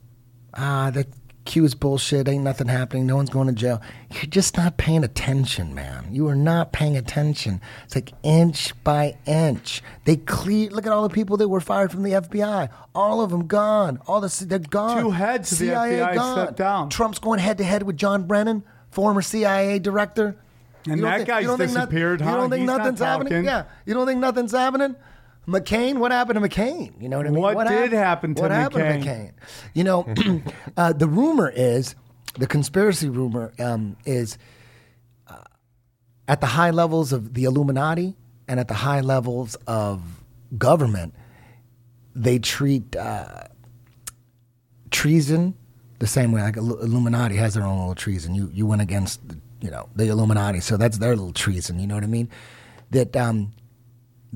ah 0.54 0.90
that 0.90 1.06
Q 1.44 1.64
is 1.64 1.74
bullshit. 1.74 2.28
Ain't 2.28 2.42
nothing 2.44 2.66
happening. 2.66 3.06
No 3.06 3.16
one's 3.16 3.30
going 3.30 3.46
to 3.46 3.52
jail. 3.52 3.80
You're 4.10 4.24
just 4.24 4.56
not 4.56 4.76
paying 4.76 5.04
attention, 5.04 5.74
man. 5.74 6.08
You 6.12 6.26
are 6.28 6.34
not 6.34 6.72
paying 6.72 6.96
attention. 6.96 7.60
It's 7.84 7.94
like 7.94 8.12
inch 8.24 8.72
by 8.82 9.16
inch. 9.26 9.82
They 10.04 10.16
clear. 10.16 10.70
Look 10.70 10.86
at 10.86 10.92
all 10.92 11.02
the 11.06 11.14
people 11.14 11.36
that 11.36 11.48
were 11.48 11.60
fired 11.60 11.92
from 11.92 12.02
the 12.02 12.12
FBI. 12.12 12.68
All 12.94 13.20
of 13.20 13.30
them 13.30 13.46
gone. 13.46 14.00
All 14.06 14.20
the 14.20 14.44
they're 14.46 14.58
gone. 14.58 15.02
Two 15.02 15.10
heads 15.10 15.52
of 15.52 15.58
the 15.58 15.66
CIA 15.66 15.98
FBI 15.98 16.14
gone. 16.14 16.36
stepped 16.36 16.58
down. 16.58 16.90
Trump's 16.90 17.18
going 17.20 17.38
head 17.38 17.58
to 17.58 17.64
head 17.64 17.84
with 17.84 17.96
John 17.96 18.24
Brennan, 18.24 18.64
former 18.90 19.22
CIA 19.22 19.78
director. 19.78 20.36
And 20.88 21.02
that 21.02 21.16
think- 21.18 21.28
guy's 21.28 21.42
you 21.42 21.48
don't 21.48 21.58
think 21.58 21.72
noth- 21.72 21.88
disappeared, 21.88 22.20
You 22.20 22.26
don't 22.26 22.50
think 22.50 22.60
He's 22.60 22.66
not 22.66 22.78
nothing's 22.78 23.00
happening? 23.00 23.44
Yeah. 23.44 23.64
You 23.84 23.94
don't 23.94 24.06
think 24.06 24.20
nothing's 24.20 24.52
happening? 24.52 24.96
McCain, 25.46 25.98
what 25.98 26.10
happened 26.10 26.42
to 26.42 26.48
McCain? 26.48 27.00
You 27.00 27.08
know 27.08 27.18
what 27.18 27.26
I 27.26 27.30
mean? 27.30 27.42
What 27.42 27.68
did 27.68 27.92
hap- 27.92 28.04
happen 28.04 28.34
to 28.34 28.42
what 28.42 28.50
happened 28.50 28.84
McCain? 28.84 29.02
to 29.02 29.08
McCain? 29.08 29.32
You 29.74 29.84
know, 29.84 30.42
uh, 30.76 30.92
the 30.92 31.06
rumor 31.06 31.52
is, 31.54 31.94
the 32.38 32.46
conspiracy 32.46 33.08
rumor 33.08 33.52
um, 33.58 33.96
is 34.04 34.38
uh, 35.28 35.36
at 36.26 36.40
the 36.40 36.46
high 36.48 36.70
levels 36.70 37.12
of 37.12 37.34
the 37.34 37.44
Illuminati 37.44 38.16
and 38.48 38.58
at 38.58 38.68
the 38.68 38.74
high 38.74 39.00
levels 39.00 39.54
of 39.66 40.02
government, 40.58 41.14
they 42.14 42.38
treat 42.38 42.96
uh, 42.96 43.44
treason 44.90 45.54
the 45.98 46.06
same 46.06 46.32
way. 46.32 46.42
Like 46.42 46.56
Illuminati 46.56 47.36
has 47.36 47.54
their 47.54 47.64
own 47.64 47.78
little 47.78 47.94
treason. 47.94 48.34
You 48.34 48.50
you 48.52 48.66
went 48.66 48.82
against 48.82 49.26
the, 49.28 49.38
you 49.60 49.70
know 49.70 49.88
the 49.94 50.08
Illuminati, 50.08 50.60
so 50.60 50.76
that's 50.76 50.98
their 50.98 51.16
little 51.16 51.32
treason. 51.32 51.78
You 51.78 51.86
know 51.86 51.94
what 51.94 52.04
I 52.04 52.08
mean? 52.08 52.28
That 52.90 53.16
um, 53.16 53.52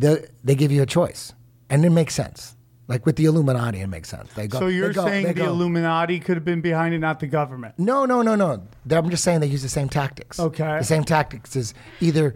they 0.01 0.27
they 0.43 0.55
give 0.55 0.73
you 0.73 0.83
a 0.83 0.87
choice, 0.87 1.33
and 1.69 1.85
it 1.85 1.91
makes 1.91 2.15
sense. 2.15 2.57
Like 2.89 3.07
with 3.07 3.15
the 3.15 3.27
Illuminati, 3.27 3.81
it 3.81 3.87
makes 3.87 4.09
sense. 4.09 4.33
They 4.33 4.49
go. 4.49 4.59
So 4.59 4.67
you're 4.67 4.93
go- 4.93 5.05
saying 5.07 5.27
the 5.27 5.35
go- 5.35 5.47
Illuminati 5.47 6.19
could 6.19 6.37
have 6.37 6.45
been 6.45 6.61
behind 6.61 6.93
it, 6.93 6.99
not 6.99 7.21
the 7.21 7.29
government? 7.29 7.75
no, 7.79 8.05
no, 8.05 8.23
no, 8.23 8.35
no. 8.35 8.63
I'm 8.91 9.11
just 9.11 9.23
saying 9.23 9.41
they 9.41 9.47
use 9.47 9.63
the 9.63 9.69
same 9.69 9.89
tactics. 9.89 10.41
Okay. 10.41 10.79
The 10.79 10.85
same 10.85 11.05
tactics 11.05 11.55
is 11.55 11.73
either 12.01 12.35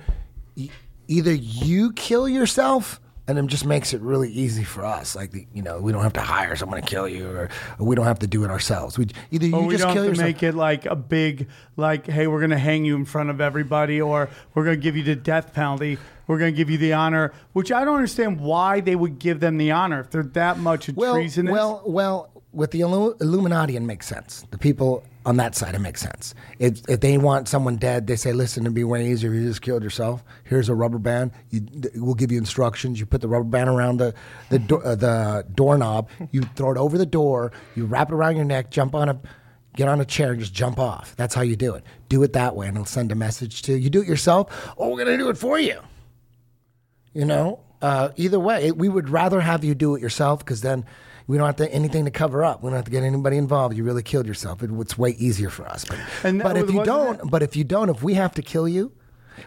either 1.08 1.34
you 1.34 1.92
kill 1.92 2.28
yourself 2.28 3.00
and 3.26 3.38
it 3.38 3.46
just 3.46 3.64
makes 3.64 3.94
it 3.94 4.00
really 4.02 4.30
easy 4.30 4.64
for 4.64 4.84
us. 4.84 5.16
Like 5.16 5.30
the, 5.32 5.46
you 5.54 5.62
know, 5.62 5.80
we 5.80 5.92
don't 5.92 6.02
have 6.02 6.12
to 6.14 6.20
hire 6.20 6.54
someone 6.56 6.80
to 6.80 6.86
kill 6.86 7.08
you, 7.08 7.28
or, 7.30 7.48
or 7.78 7.86
we 7.86 7.96
don't 7.96 8.04
have 8.04 8.18
to 8.20 8.26
do 8.26 8.44
it 8.44 8.50
ourselves. 8.50 8.98
We 8.98 9.08
either 9.30 9.46
you 9.46 9.56
we 9.60 9.74
just 9.74 9.84
don't 9.84 9.94
kill 9.94 10.02
have 10.02 10.12
yourself. 10.12 10.26
make 10.28 10.42
it 10.42 10.54
like 10.54 10.84
a 10.86 10.94
big, 10.94 11.48
like, 11.76 12.06
hey, 12.06 12.26
we're 12.26 12.40
going 12.40 12.50
to 12.50 12.58
hang 12.58 12.84
you 12.84 12.96
in 12.96 13.06
front 13.06 13.30
of 13.30 13.40
everybody, 13.40 14.00
or 14.00 14.28
we're 14.54 14.64
going 14.64 14.76
to 14.76 14.82
give 14.82 14.96
you 14.96 15.02
the 15.02 15.16
death 15.16 15.54
penalty. 15.54 15.96
We're 16.27 16.39
going 16.39 16.53
to 16.53 16.57
give 16.57 16.70
you 16.70 16.79
the 16.79 16.93
honor, 16.95 17.33
which 17.53 17.70
I 17.72 17.85
don't 17.85 17.97
understand 17.97 18.41
why 18.41 18.81
they 18.81 18.97
would 18.97 19.18
give 19.18 19.41
them 19.41 19.59
the 19.59 19.70
honor 19.72 20.01
if 20.01 20.11
they're 20.11 20.22
that 20.22 20.59
much 20.59 20.89
well, 20.91 21.14
treasonous. 21.14 21.53
well, 21.53 21.83
well. 21.87 22.31
With 22.53 22.70
the 22.70 22.83
Illu- 22.83 23.20
Illuminati, 23.20 23.75
it 23.75 23.81
makes 23.81 24.07
sense. 24.07 24.45
The 24.53 24.59
people 24.59 25.03
on 25.27 25.39
that 25.39 25.57
side, 25.57 25.75
it 25.75 25.81
makes 25.81 26.01
sense. 26.01 26.37
If, 26.61 26.89
if 26.89 27.01
they 27.01 27.18
want 27.18 27.49
someone 27.49 27.75
dead, 27.75 28.07
they 28.07 28.14
say, 28.14 28.33
"Listen, 28.33 28.62
it'd 28.62 28.75
be 28.75 28.85
way 28.85 29.11
easier 29.11 29.35
if 29.35 29.41
you 29.41 29.49
just 29.49 29.61
killed 29.61 29.83
yourself. 29.83 30.22
Here's 30.45 30.68
a 30.68 30.75
rubber 30.77 30.99
band. 31.01 31.33
You, 31.51 31.66
we'll 31.97 32.14
give 32.14 32.31
you 32.31 32.39
instructions. 32.39 33.01
You 33.01 33.07
put 33.07 33.22
the 33.22 33.27
rubber 33.27 33.45
band 33.45 33.68
around 33.70 33.97
the 33.97 34.14
the, 34.51 34.61
do- 34.61 34.81
uh, 34.81 34.95
the 34.95 35.45
doorknob. 35.53 36.09
You 36.31 36.43
throw 36.55 36.70
it 36.70 36.79
over 36.79 36.97
the 36.97 37.07
door. 37.07 37.51
You 37.75 37.87
wrap 37.87 38.11
it 38.11 38.14
around 38.14 38.37
your 38.37 38.45
neck. 38.45 38.70
Jump 38.70 38.95
on 38.95 39.09
a 39.09 39.20
get 39.75 39.89
on 39.89 40.01
a 40.01 40.05
chair 40.05 40.31
and 40.31 40.39
just 40.41 40.55
jump 40.55 40.79
off. 40.79 41.16
That's 41.16 41.35
how 41.35 41.43
you 41.43 41.57
do 41.57 41.75
it. 41.75 41.83
Do 42.09 42.22
it 42.22 42.35
that 42.35 42.55
way, 42.55 42.68
and 42.68 42.77
it'll 42.77 42.87
send 42.87 43.11
a 43.11 43.16
message 43.16 43.62
to 43.62 43.77
you. 43.77 43.91
Do 43.91 44.01
it 44.03 44.07
yourself. 44.07 44.72
Oh, 44.79 44.91
we're 44.91 45.05
gonna 45.05 45.18
do 45.18 45.29
it 45.29 45.39
for 45.39 45.59
you. 45.59 45.81
You 47.14 47.24
know, 47.24 47.60
uh, 47.80 48.10
either 48.16 48.40
way, 48.40 48.72
we 48.72 48.88
would 48.88 49.08
rather 49.08 49.40
have 49.40 49.62
you 49.64 49.74
do 49.74 49.94
it 49.94 50.02
yourself 50.02 50.40
because 50.40 50.60
then 50.62 50.84
we 51.26 51.36
don't 51.38 51.46
have 51.46 51.56
to, 51.56 51.72
anything 51.72 52.04
to 52.06 52.10
cover 52.10 52.44
up. 52.44 52.62
We 52.62 52.68
don't 52.70 52.76
have 52.76 52.84
to 52.86 52.90
get 52.90 53.02
anybody 53.02 53.36
involved. 53.36 53.76
You 53.76 53.84
really 53.84 54.02
killed 54.02 54.26
yourself. 54.26 54.62
It, 54.62 54.70
it's 54.72 54.98
way 54.98 55.10
easier 55.10 55.48
for 55.50 55.64
us. 55.66 55.84
But, 55.84 55.98
And 56.24 56.42
but 56.42 56.56
if 56.56 56.70
you 56.70 56.84
don't, 56.84 57.18
that- 57.18 57.30
but 57.30 57.42
if 57.42 57.56
you 57.56 57.64
don't, 57.64 57.88
if 57.88 58.02
we 58.02 58.14
have 58.14 58.34
to 58.34 58.42
kill 58.42 58.66
you, 58.68 58.92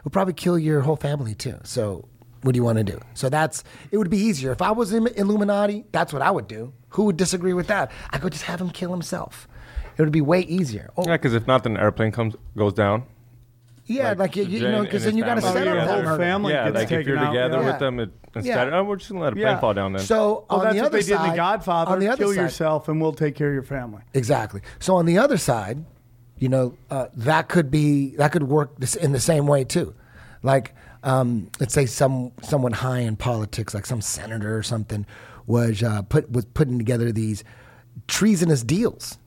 we'll 0.04 0.12
probably 0.12 0.34
kill 0.34 0.58
your 0.58 0.82
whole 0.82 0.96
family 0.96 1.36
too. 1.36 1.58
So 1.64 2.08
what 2.42 2.54
do 2.54 2.58
you 2.58 2.64
want 2.64 2.78
to 2.78 2.84
do? 2.84 3.00
So 3.16 3.30
that's 3.30 3.64
it. 3.92 3.98
Would 3.98 4.10
be 4.10 4.18
easier 4.18 4.52
if 4.52 4.62
I 4.62 4.72
was 4.72 4.94
in 4.94 5.08
Illuminati. 5.08 5.86
That's 5.92 6.14
what 6.14 6.22
I 6.22 6.32
would 6.32 6.48
do. 6.48 6.74
Who 6.92 7.04
would 7.06 7.18
disagree 7.18 7.54
with 7.54 7.68
that? 7.68 7.92
I 8.12 8.18
could 8.18 8.32
just 8.32 8.46
have 8.46 8.62
him 8.62 8.70
kill 8.70 8.92
himself. 8.92 9.48
It 9.98 10.02
would 10.04 10.12
be 10.12 10.22
way 10.22 10.42
easier. 10.42 10.90
Oh, 10.96 11.04
Yeah, 11.06 11.14
because 11.14 11.34
if 11.34 11.48
not, 11.48 11.64
then 11.64 11.74
the 11.74 11.82
airplane 11.82 12.12
comes 12.12 12.36
goes 12.56 12.74
down. 12.74 13.04
Yeah, 13.88 14.14
like, 14.18 14.36
you- 14.36 14.44
you 14.44 14.60
Jane 14.60 14.72
know, 14.72 14.84
'cause 14.86 15.06
and 15.06 15.14
then 15.14 15.18
you 15.18 15.24
gotta 15.24 15.42
family 15.42 15.60
set 15.60 15.68
up 15.68 15.74
together. 15.80 16.02
the 16.04 16.10
whole 16.10 16.18
family 16.18 16.54
Yeah, 16.54 16.66
gets 16.66 16.76
like 16.76 16.84
if 16.84 16.90
taken 16.90 17.08
you're 17.08 17.18
out, 17.20 17.28
together 17.32 17.60
yeah. 17.62 17.66
with 17.66 17.80
them, 17.80 18.00
it, 18.02 18.10
instead, 18.36 18.68
Yeah. 18.68 18.78
oh, 18.80 18.84
we're 18.84 18.96
just 18.98 19.10
gonna 19.12 19.24
let 19.24 19.36
a 19.36 19.40
Yeah. 19.40 19.60
fall 19.60 19.74
down 19.74 19.94
then. 19.94 20.02
So 20.02 20.46
Well, 20.50 20.60
on 20.60 20.64
that's 20.66 20.76
the 20.76 20.82
what 20.82 20.86
other 20.88 20.98
they 20.98 21.04
did 21.04 21.12
in 21.12 21.18
side, 21.18 21.32
The 21.32 21.36
Godfather. 21.38 21.92
on 21.92 22.00
the 22.00 22.08
other 22.10 22.18
Kill 22.18 22.34
side, 22.34 22.42
yourself, 22.42 22.90
and 22.90 23.02
we'll 23.02 23.14
take 23.14 23.36
care 23.36 23.48
of 23.48 23.54
your 23.54 23.64
family. 23.64 24.02
Exactly. 24.14 24.62
So 24.80 24.96
on 24.96 25.06
the 25.06 25.18
other 25.18 25.38
side, 25.38 25.86
you 26.38 26.50
know, 26.50 26.74
uh, 26.92 27.06
that 27.16 27.48
could 27.48 27.72
be 27.72 28.16
that 28.18 28.32
could 28.34 28.44
work 28.44 28.78
this, 28.78 28.96
in 28.96 29.12
the 29.14 29.20
same 29.20 29.48
way 29.48 29.64
too. 29.64 29.94
Like, 30.44 30.76
um, 31.04 31.48
let's 31.60 31.74
say 31.74 31.86
some 31.86 32.32
someone 32.44 32.74
high 32.74 33.00
in 33.00 33.16
politics, 33.16 33.74
like 33.74 33.86
some 33.86 34.02
senator 34.02 34.58
or 34.58 34.64
something, 34.64 35.06
was 35.46 35.82
uh, 35.82 36.02
put 36.02 36.30
was 36.32 36.44
putting 36.44 36.78
together 36.78 37.12
these 37.14 37.44
treasonous 38.08 38.64
deals 38.64 39.18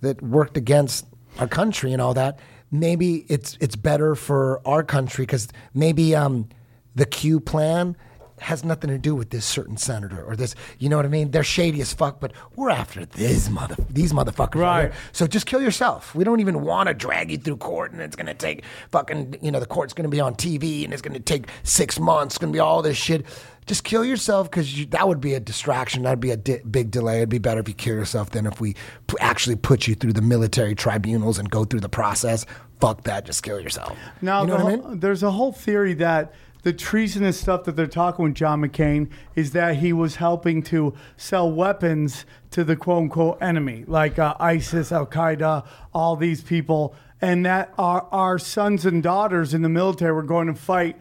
that 0.00 0.22
worked 0.22 0.56
against 0.56 1.06
our 1.38 1.46
country 1.46 1.92
and 1.92 2.00
all 2.00 2.14
that. 2.14 2.38
Maybe 2.70 3.24
it's 3.28 3.56
it's 3.60 3.76
better 3.76 4.14
for 4.14 4.60
our 4.66 4.82
country 4.82 5.24
because 5.24 5.48
maybe 5.74 6.14
um, 6.14 6.48
the 6.94 7.06
Q 7.06 7.40
plan 7.40 7.96
has 8.40 8.64
nothing 8.64 8.90
to 8.90 8.98
do 8.98 9.14
with 9.14 9.30
this 9.30 9.44
certain 9.44 9.76
senator 9.76 10.22
or 10.22 10.36
this. 10.36 10.54
You 10.78 10.88
know 10.88 10.96
what 10.96 11.06
I 11.06 11.08
mean? 11.08 11.30
They're 11.30 11.44
shady 11.44 11.80
as 11.80 11.92
fuck, 11.92 12.20
but 12.20 12.32
we're 12.54 12.70
after 12.70 13.04
this 13.06 13.48
mother 13.48 13.76
these 13.88 14.12
motherfuckers. 14.12 14.60
Right. 14.60 14.80
here. 14.82 14.92
So 15.12 15.26
just 15.26 15.46
kill 15.46 15.62
yourself. 15.62 16.14
We 16.14 16.24
don't 16.24 16.40
even 16.40 16.62
want 16.62 16.88
to 16.88 16.94
drag 16.94 17.30
you 17.30 17.38
through 17.38 17.58
court, 17.58 17.92
and 17.92 18.00
it's 18.00 18.16
gonna 18.16 18.34
take 18.34 18.64
fucking. 18.90 19.38
You 19.40 19.50
know, 19.50 19.60
the 19.60 19.66
court's 19.66 19.94
gonna 19.94 20.08
be 20.08 20.20
on 20.20 20.34
TV, 20.34 20.84
and 20.84 20.92
it's 20.92 21.02
gonna 21.02 21.20
take 21.20 21.48
six 21.62 21.98
months. 21.98 22.34
It's 22.34 22.38
gonna 22.38 22.52
be 22.52 22.60
all 22.60 22.82
this 22.82 22.96
shit. 22.96 23.24
Just 23.66 23.82
kill 23.82 24.04
yourself 24.04 24.48
because 24.48 24.86
that 24.86 25.08
would 25.08 25.20
be 25.20 25.34
a 25.34 25.40
distraction. 25.40 26.04
That'd 26.04 26.20
be 26.20 26.30
a 26.30 26.36
di- 26.36 26.62
big 26.70 26.92
delay. 26.92 27.18
It'd 27.18 27.28
be 27.28 27.38
better 27.38 27.60
if 27.60 27.68
you 27.68 27.74
kill 27.74 27.96
yourself 27.96 28.30
than 28.30 28.46
if 28.46 28.60
we 28.60 28.74
p- 29.08 29.16
actually 29.20 29.56
put 29.56 29.88
you 29.88 29.94
through 29.96 30.12
the 30.12 30.22
military 30.22 30.74
tribunals 30.76 31.38
and 31.38 31.50
go 31.50 31.64
through 31.64 31.80
the 31.80 31.88
process. 31.88 32.46
Fuck 32.80 33.02
that. 33.04 33.24
Just 33.24 33.42
kill 33.42 33.60
yourself. 33.60 33.96
Now, 34.22 34.42
you 34.42 34.48
know 34.48 34.58
the 34.58 34.64
what 34.64 34.72
I 34.72 34.76
mean? 34.90 35.00
there's 35.00 35.24
a 35.24 35.32
whole 35.32 35.52
theory 35.52 35.94
that 35.94 36.32
the 36.62 36.72
treasonous 36.72 37.40
stuff 37.40 37.64
that 37.64 37.76
they're 37.76 37.86
talking 37.86 38.24
with 38.24 38.34
John 38.34 38.60
McCain 38.60 39.08
is 39.34 39.52
that 39.52 39.76
he 39.76 39.92
was 39.92 40.16
helping 40.16 40.62
to 40.64 40.94
sell 41.16 41.50
weapons 41.50 42.24
to 42.50 42.64
the 42.64 42.76
quote 42.76 43.02
unquote 43.02 43.38
enemy, 43.40 43.84
like 43.86 44.18
uh, 44.18 44.34
ISIS, 44.40 44.90
Al 44.90 45.06
Qaeda, 45.06 45.66
all 45.94 46.16
these 46.16 46.40
people, 46.40 46.94
and 47.20 47.46
that 47.46 47.72
our, 47.78 48.06
our 48.12 48.38
sons 48.38 48.84
and 48.84 49.02
daughters 49.02 49.54
in 49.54 49.62
the 49.62 49.68
military 49.68 50.12
were 50.12 50.22
going 50.22 50.48
to 50.48 50.54
fight 50.54 50.96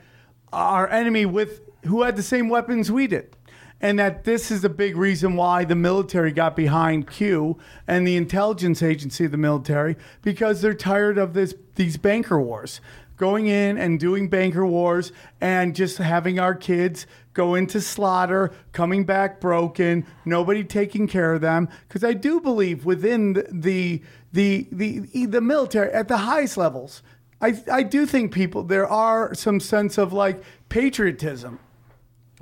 our 0.54 0.90
enemy 0.90 1.26
with 1.26 1.62
who 1.86 2.04
had 2.04 2.16
the 2.16 2.24
same 2.24 2.50
weapons 2.50 2.92
we 2.92 3.08
did. 3.08 3.36
And 3.82 4.00
that 4.00 4.24
this 4.24 4.52
is 4.52 4.64
a 4.64 4.70
big 4.70 4.96
reason 4.96 5.36
why 5.36 5.66
the 5.66 5.76
military 5.76 6.32
got 6.32 6.56
behind 6.56 7.10
Q 7.10 7.58
and 7.88 8.08
the 8.08 8.16
intelligence 8.16 8.82
agency 8.82 9.26
of 9.26 9.32
the 9.32 9.38
military 9.38 9.98
because 10.22 10.62
they're 10.62 10.74
tired 10.74 11.18
of 11.18 11.34
this 11.34 11.54
these 11.76 11.98
banker 11.98 12.40
wars. 12.40 12.80
Going 13.18 13.48
in 13.48 13.78
and 13.78 14.00
doing 14.00 14.28
banker 14.30 14.66
wars 14.66 15.12
and 15.40 15.76
just 15.76 15.98
having 15.98 16.40
our 16.40 16.56
kids 16.56 17.06
go 17.34 17.54
into 17.54 17.80
slaughter, 17.80 18.52
coming 18.72 19.04
back 19.04 19.40
broken, 19.40 20.06
nobody 20.26 20.64
taking 20.64 21.08
care 21.08 21.34
of 21.34 21.42
them. 21.42 21.70
Because 21.88 22.04
I 22.04 22.14
do 22.14 22.40
believe 22.40 22.86
within 22.86 23.34
the 23.34 23.46
the 23.52 24.02
the 24.32 24.68
the, 24.72 25.26
the 25.28 25.42
military 25.42 25.92
at 25.92 26.08
the 26.08 26.18
highest 26.18 26.58
levels, 26.58 27.04
I, 27.42 27.62
I 27.72 27.84
do 27.84 28.06
think 28.06 28.34
people 28.34 28.64
there 28.64 28.88
are 28.88 29.34
some 29.36 29.60
sense 29.60 29.98
of 29.98 30.14
like 30.14 30.42
patriotism 30.70 31.60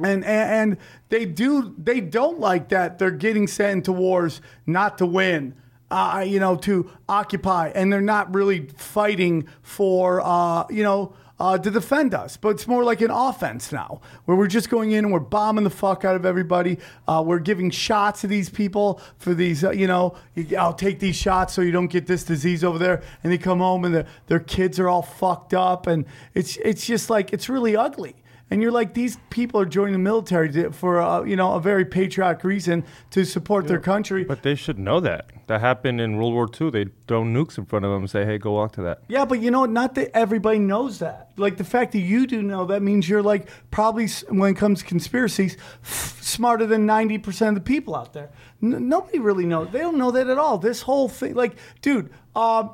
and, 0.01 0.25
and 0.25 0.77
they 1.09 1.25
do 1.25 1.75
they 1.77 2.01
don't 2.01 2.39
like 2.39 2.69
that 2.69 2.97
they're 2.97 3.11
getting 3.11 3.47
sent 3.47 3.71
into 3.73 3.91
wars 3.91 4.41
not 4.65 4.97
to 4.97 5.05
win 5.05 5.55
uh, 5.93 6.23
you 6.25 6.39
know 6.39 6.55
to 6.55 6.89
occupy. 7.07 7.71
And 7.73 7.93
they're 7.93 8.01
not 8.01 8.33
really 8.33 8.67
fighting 8.75 9.47
for 9.61 10.21
uh, 10.21 10.65
you 10.69 10.83
know 10.83 11.13
uh, 11.39 11.57
to 11.57 11.69
defend 11.69 12.13
us. 12.13 12.35
But 12.35 12.49
it's 12.49 12.67
more 12.67 12.83
like 12.83 13.01
an 13.01 13.11
offense 13.11 13.71
now 13.71 14.01
where 14.25 14.35
we're 14.35 14.47
just 14.47 14.69
going 14.69 14.91
in 14.91 15.05
and 15.05 15.13
we're 15.13 15.19
bombing 15.19 15.63
the 15.63 15.69
fuck 15.69 16.03
out 16.03 16.15
of 16.15 16.25
everybody. 16.25 16.79
Uh, 17.07 17.23
we're 17.25 17.39
giving 17.39 17.69
shots 17.69 18.21
to 18.21 18.27
these 18.27 18.49
people 18.49 18.99
for 19.17 19.33
these 19.33 19.63
uh, 19.63 19.69
you 19.71 19.87
know 19.87 20.15
I'll 20.57 20.73
take 20.73 20.99
these 20.99 21.15
shots 21.15 21.53
so 21.53 21.61
you 21.61 21.71
don't 21.71 21.91
get 21.91 22.07
this 22.07 22.23
disease 22.23 22.63
over 22.63 22.79
there. 22.79 23.03
And 23.23 23.31
they 23.31 23.37
come 23.37 23.59
home 23.59 23.85
and 23.85 23.93
their 23.93 24.07
their 24.27 24.39
kids 24.39 24.79
are 24.79 24.89
all 24.89 25.03
fucked 25.03 25.53
up. 25.53 25.85
And 25.85 26.05
it's 26.33 26.57
it's 26.57 26.85
just 26.85 27.09
like 27.11 27.33
it's 27.33 27.49
really 27.49 27.75
ugly 27.75 28.15
and 28.51 28.61
you're 28.61 28.71
like, 28.71 28.93
these 28.93 29.17
people 29.29 29.59
are 29.59 29.65
joining 29.65 29.93
the 29.93 29.99
military 29.99 30.51
to, 30.51 30.71
for 30.71 30.99
a, 30.99 31.27
you 31.27 31.35
know 31.35 31.53
a 31.53 31.59
very 31.59 31.85
patriotic 31.85 32.43
reason 32.43 32.83
to 33.11 33.25
support 33.25 33.67
their 33.67 33.79
country. 33.79 34.23
But 34.23 34.43
they 34.43 34.55
should 34.55 34.77
know 34.77 34.99
that. 34.99 35.31
That 35.47 35.59
happened 35.61 35.99
in 35.99 36.17
World 36.17 36.33
War 36.33 36.47
II. 36.59 36.69
They 36.69 36.85
throw 37.07 37.23
nukes 37.23 37.57
in 37.57 37.65
front 37.65 37.83
of 37.85 37.91
them 37.91 38.01
and 38.01 38.09
say, 38.09 38.25
"Hey, 38.25 38.37
go 38.37 38.51
walk 38.51 38.73
to 38.73 38.81
that." 38.83 39.03
yeah, 39.07 39.25
but 39.25 39.39
you 39.39 39.51
know, 39.51 39.65
not 39.65 39.95
that 39.95 40.15
everybody 40.15 40.59
knows 40.59 40.99
that. 40.99 41.31
Like 41.35 41.57
the 41.57 41.63
fact 41.63 41.93
that 41.93 41.99
you 41.99 42.27
do 42.27 42.41
know 42.41 42.65
that 42.65 42.81
means 42.81 43.09
you're 43.09 43.23
like 43.23 43.49
probably 43.71 44.07
when 44.29 44.51
it 44.51 44.57
comes 44.57 44.79
to 44.79 44.85
conspiracies, 44.85 45.57
f- 45.83 46.19
smarter 46.21 46.65
than 46.65 46.85
ninety 46.85 47.17
percent 47.17 47.57
of 47.57 47.63
the 47.63 47.67
people 47.67 47.95
out 47.95 48.13
there. 48.13 48.29
N- 48.61 48.87
nobody 48.87 49.19
really 49.19 49.45
knows. 49.45 49.69
They 49.71 49.79
don't 49.79 49.97
know 49.97 50.11
that 50.11 50.27
at 50.27 50.37
all. 50.37 50.57
This 50.57 50.83
whole 50.83 51.09
thing, 51.09 51.33
like, 51.33 51.55
dude, 51.81 52.11
uh, 52.35 52.69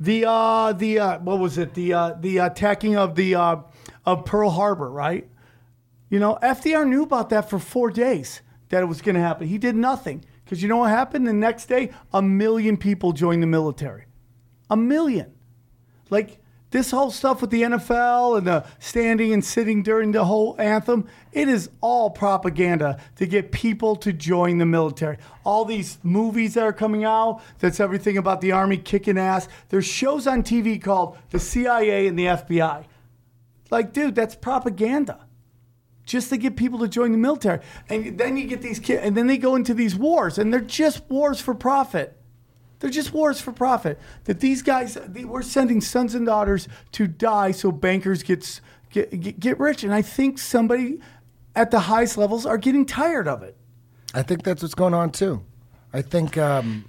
the 0.00 0.24
uh, 0.26 0.72
the 0.72 0.98
uh, 0.98 1.18
what 1.20 1.38
was 1.38 1.56
it? 1.58 1.74
The 1.74 1.92
uh, 1.92 2.14
the 2.18 2.38
attacking 2.38 2.96
of 2.96 3.14
the 3.14 3.34
uh, 3.34 3.56
of 4.04 4.24
Pearl 4.24 4.50
Harbor, 4.50 4.90
right? 4.90 5.28
You 6.08 6.18
know, 6.18 6.38
FDR 6.42 6.86
knew 6.88 7.02
about 7.02 7.30
that 7.30 7.48
for 7.48 7.58
four 7.58 7.90
days 7.90 8.42
that 8.70 8.82
it 8.82 8.86
was 8.86 9.00
going 9.02 9.14
to 9.14 9.20
happen. 9.20 9.48
He 9.48 9.58
did 9.58 9.76
nothing 9.76 10.24
because 10.44 10.62
you 10.62 10.68
know 10.68 10.78
what 10.78 10.90
happened? 10.90 11.26
The 11.26 11.32
next 11.32 11.66
day, 11.66 11.92
a 12.12 12.20
million 12.20 12.76
people 12.76 13.12
joined 13.12 13.42
the 13.42 13.46
military. 13.46 14.06
A 14.68 14.76
million. 14.76 15.32
Like 16.10 16.40
this 16.70 16.90
whole 16.90 17.10
stuff 17.10 17.40
with 17.40 17.50
the 17.50 17.62
NFL 17.62 18.38
and 18.38 18.46
the 18.46 18.64
standing 18.78 19.32
and 19.32 19.44
sitting 19.44 19.82
during 19.82 20.12
the 20.12 20.24
whole 20.24 20.56
anthem, 20.58 21.06
it 21.32 21.48
is 21.48 21.70
all 21.80 22.10
propaganda 22.10 23.00
to 23.16 23.26
get 23.26 23.52
people 23.52 23.96
to 23.96 24.12
join 24.12 24.58
the 24.58 24.66
military. 24.66 25.18
All 25.44 25.64
these 25.64 25.98
movies 26.02 26.54
that 26.54 26.64
are 26.64 26.72
coming 26.72 27.04
out, 27.04 27.42
that's 27.58 27.80
everything 27.80 28.18
about 28.18 28.40
the 28.40 28.52
army 28.52 28.76
kicking 28.76 29.18
ass. 29.18 29.48
There's 29.68 29.86
shows 29.86 30.26
on 30.26 30.42
TV 30.42 30.80
called 30.80 31.16
the 31.30 31.40
CIA 31.40 32.06
and 32.06 32.18
the 32.18 32.26
FBI. 32.26 32.84
Like, 33.70 33.92
dude, 33.92 34.14
that's 34.14 34.34
propaganda 34.34 35.26
just 36.04 36.30
to 36.30 36.36
get 36.36 36.56
people 36.56 36.80
to 36.80 36.88
join 36.88 37.12
the 37.12 37.18
military. 37.18 37.60
And 37.88 38.18
then 38.18 38.36
you 38.36 38.46
get 38.46 38.62
these 38.62 38.80
kids, 38.80 39.02
and 39.04 39.16
then 39.16 39.28
they 39.28 39.38
go 39.38 39.54
into 39.54 39.74
these 39.74 39.94
wars, 39.94 40.38
and 40.38 40.52
they're 40.52 40.60
just 40.60 41.08
wars 41.08 41.40
for 41.40 41.54
profit. 41.54 42.16
They're 42.80 42.90
just 42.90 43.12
wars 43.12 43.40
for 43.40 43.52
profit. 43.52 43.98
That 44.24 44.40
these 44.40 44.62
guys, 44.62 44.98
they, 45.06 45.24
we're 45.24 45.42
sending 45.42 45.80
sons 45.80 46.14
and 46.14 46.26
daughters 46.26 46.66
to 46.92 47.06
die 47.06 47.52
so 47.52 47.70
bankers 47.70 48.22
gets, 48.22 48.60
get, 48.90 49.20
get, 49.20 49.38
get 49.38 49.60
rich. 49.60 49.84
And 49.84 49.94
I 49.94 50.02
think 50.02 50.38
somebody 50.38 50.98
at 51.54 51.70
the 51.70 51.80
highest 51.80 52.16
levels 52.16 52.46
are 52.46 52.58
getting 52.58 52.86
tired 52.86 53.28
of 53.28 53.42
it. 53.42 53.56
I 54.14 54.22
think 54.22 54.42
that's 54.42 54.62
what's 54.62 54.74
going 54.74 54.94
on 54.94 55.10
too. 55.12 55.44
I 55.92 56.02
think, 56.02 56.38
um, 56.38 56.86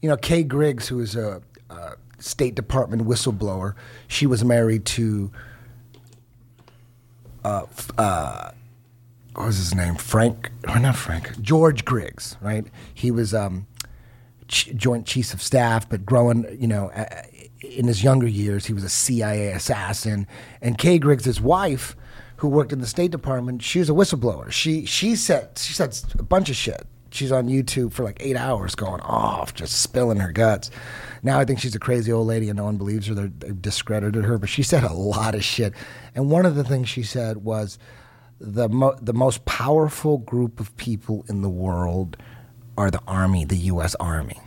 you 0.00 0.08
know, 0.08 0.16
Kay 0.16 0.44
Griggs, 0.44 0.88
who 0.88 1.00
is 1.00 1.16
a, 1.16 1.42
a 1.68 1.96
State 2.24 2.54
Department 2.54 3.02
whistleblower, 3.02 3.74
she 4.08 4.26
was 4.26 4.44
married 4.44 4.84
to, 4.86 5.30
uh, 7.44 7.66
uh, 7.98 8.50
what 9.34 9.46
was 9.46 9.58
his 9.58 9.74
name? 9.74 9.96
Frank, 9.96 10.50
or 10.68 10.78
not 10.78 10.96
Frank, 10.96 11.40
George 11.40 11.84
Griggs, 11.84 12.36
right? 12.40 12.66
He 12.92 13.10
was 13.10 13.34
um, 13.34 13.66
ch- 14.48 14.74
Joint 14.74 15.06
Chiefs 15.06 15.34
of 15.34 15.42
Staff, 15.42 15.88
but 15.88 16.06
growing, 16.06 16.46
you 16.58 16.68
know, 16.68 16.90
in 17.62 17.86
his 17.86 18.02
younger 18.02 18.26
years, 18.26 18.66
he 18.66 18.72
was 18.72 18.84
a 18.84 18.88
CIA 18.88 19.48
assassin. 19.48 20.26
And 20.62 20.78
Kay 20.78 20.98
Griggs, 20.98 21.24
his 21.24 21.40
wife, 21.40 21.94
who 22.36 22.48
worked 22.48 22.72
in 22.72 22.80
the 22.80 22.86
State 22.86 23.10
Department, 23.10 23.62
she 23.62 23.78
was 23.80 23.90
a 23.90 23.92
whistleblower. 23.92 24.50
She 24.50 24.84
she 24.86 25.16
said 25.16 25.58
she 25.58 25.72
said 25.72 25.98
a 26.18 26.22
bunch 26.22 26.50
of 26.50 26.56
shit. 26.56 26.86
She's 27.14 27.30
on 27.30 27.46
YouTube 27.46 27.92
for 27.92 28.02
like 28.02 28.16
eight 28.18 28.36
hours 28.36 28.74
going 28.74 29.00
off, 29.02 29.54
just 29.54 29.80
spilling 29.80 30.18
her 30.18 30.32
guts. 30.32 30.68
Now 31.22 31.38
I 31.38 31.44
think 31.44 31.60
she's 31.60 31.76
a 31.76 31.78
crazy 31.78 32.10
old 32.10 32.26
lady 32.26 32.48
and 32.48 32.56
no 32.56 32.64
one 32.64 32.76
believes 32.76 33.06
her. 33.06 33.14
They're, 33.14 33.30
they've 33.38 33.62
discredited 33.62 34.24
her, 34.24 34.36
but 34.36 34.48
she 34.48 34.64
said 34.64 34.82
a 34.82 34.92
lot 34.92 35.36
of 35.36 35.44
shit. 35.44 35.74
And 36.16 36.28
one 36.28 36.44
of 36.44 36.56
the 36.56 36.64
things 36.64 36.88
she 36.88 37.04
said 37.04 37.38
was 37.44 37.78
the 38.40 38.68
mo- 38.68 38.98
the 39.00 39.12
most 39.12 39.44
powerful 39.44 40.18
group 40.18 40.58
of 40.58 40.76
people 40.76 41.24
in 41.28 41.42
the 41.42 41.48
world 41.48 42.16
are 42.76 42.90
the 42.90 43.00
army, 43.06 43.44
the 43.44 43.58
U.S. 43.58 43.94
Army. 44.00 44.40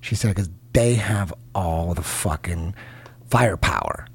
She 0.00 0.16
said 0.16 0.34
because 0.34 0.50
they 0.72 0.94
have 0.94 1.32
all 1.54 1.94
the 1.94 2.02
fucking 2.02 2.74
firepower. 3.30 4.08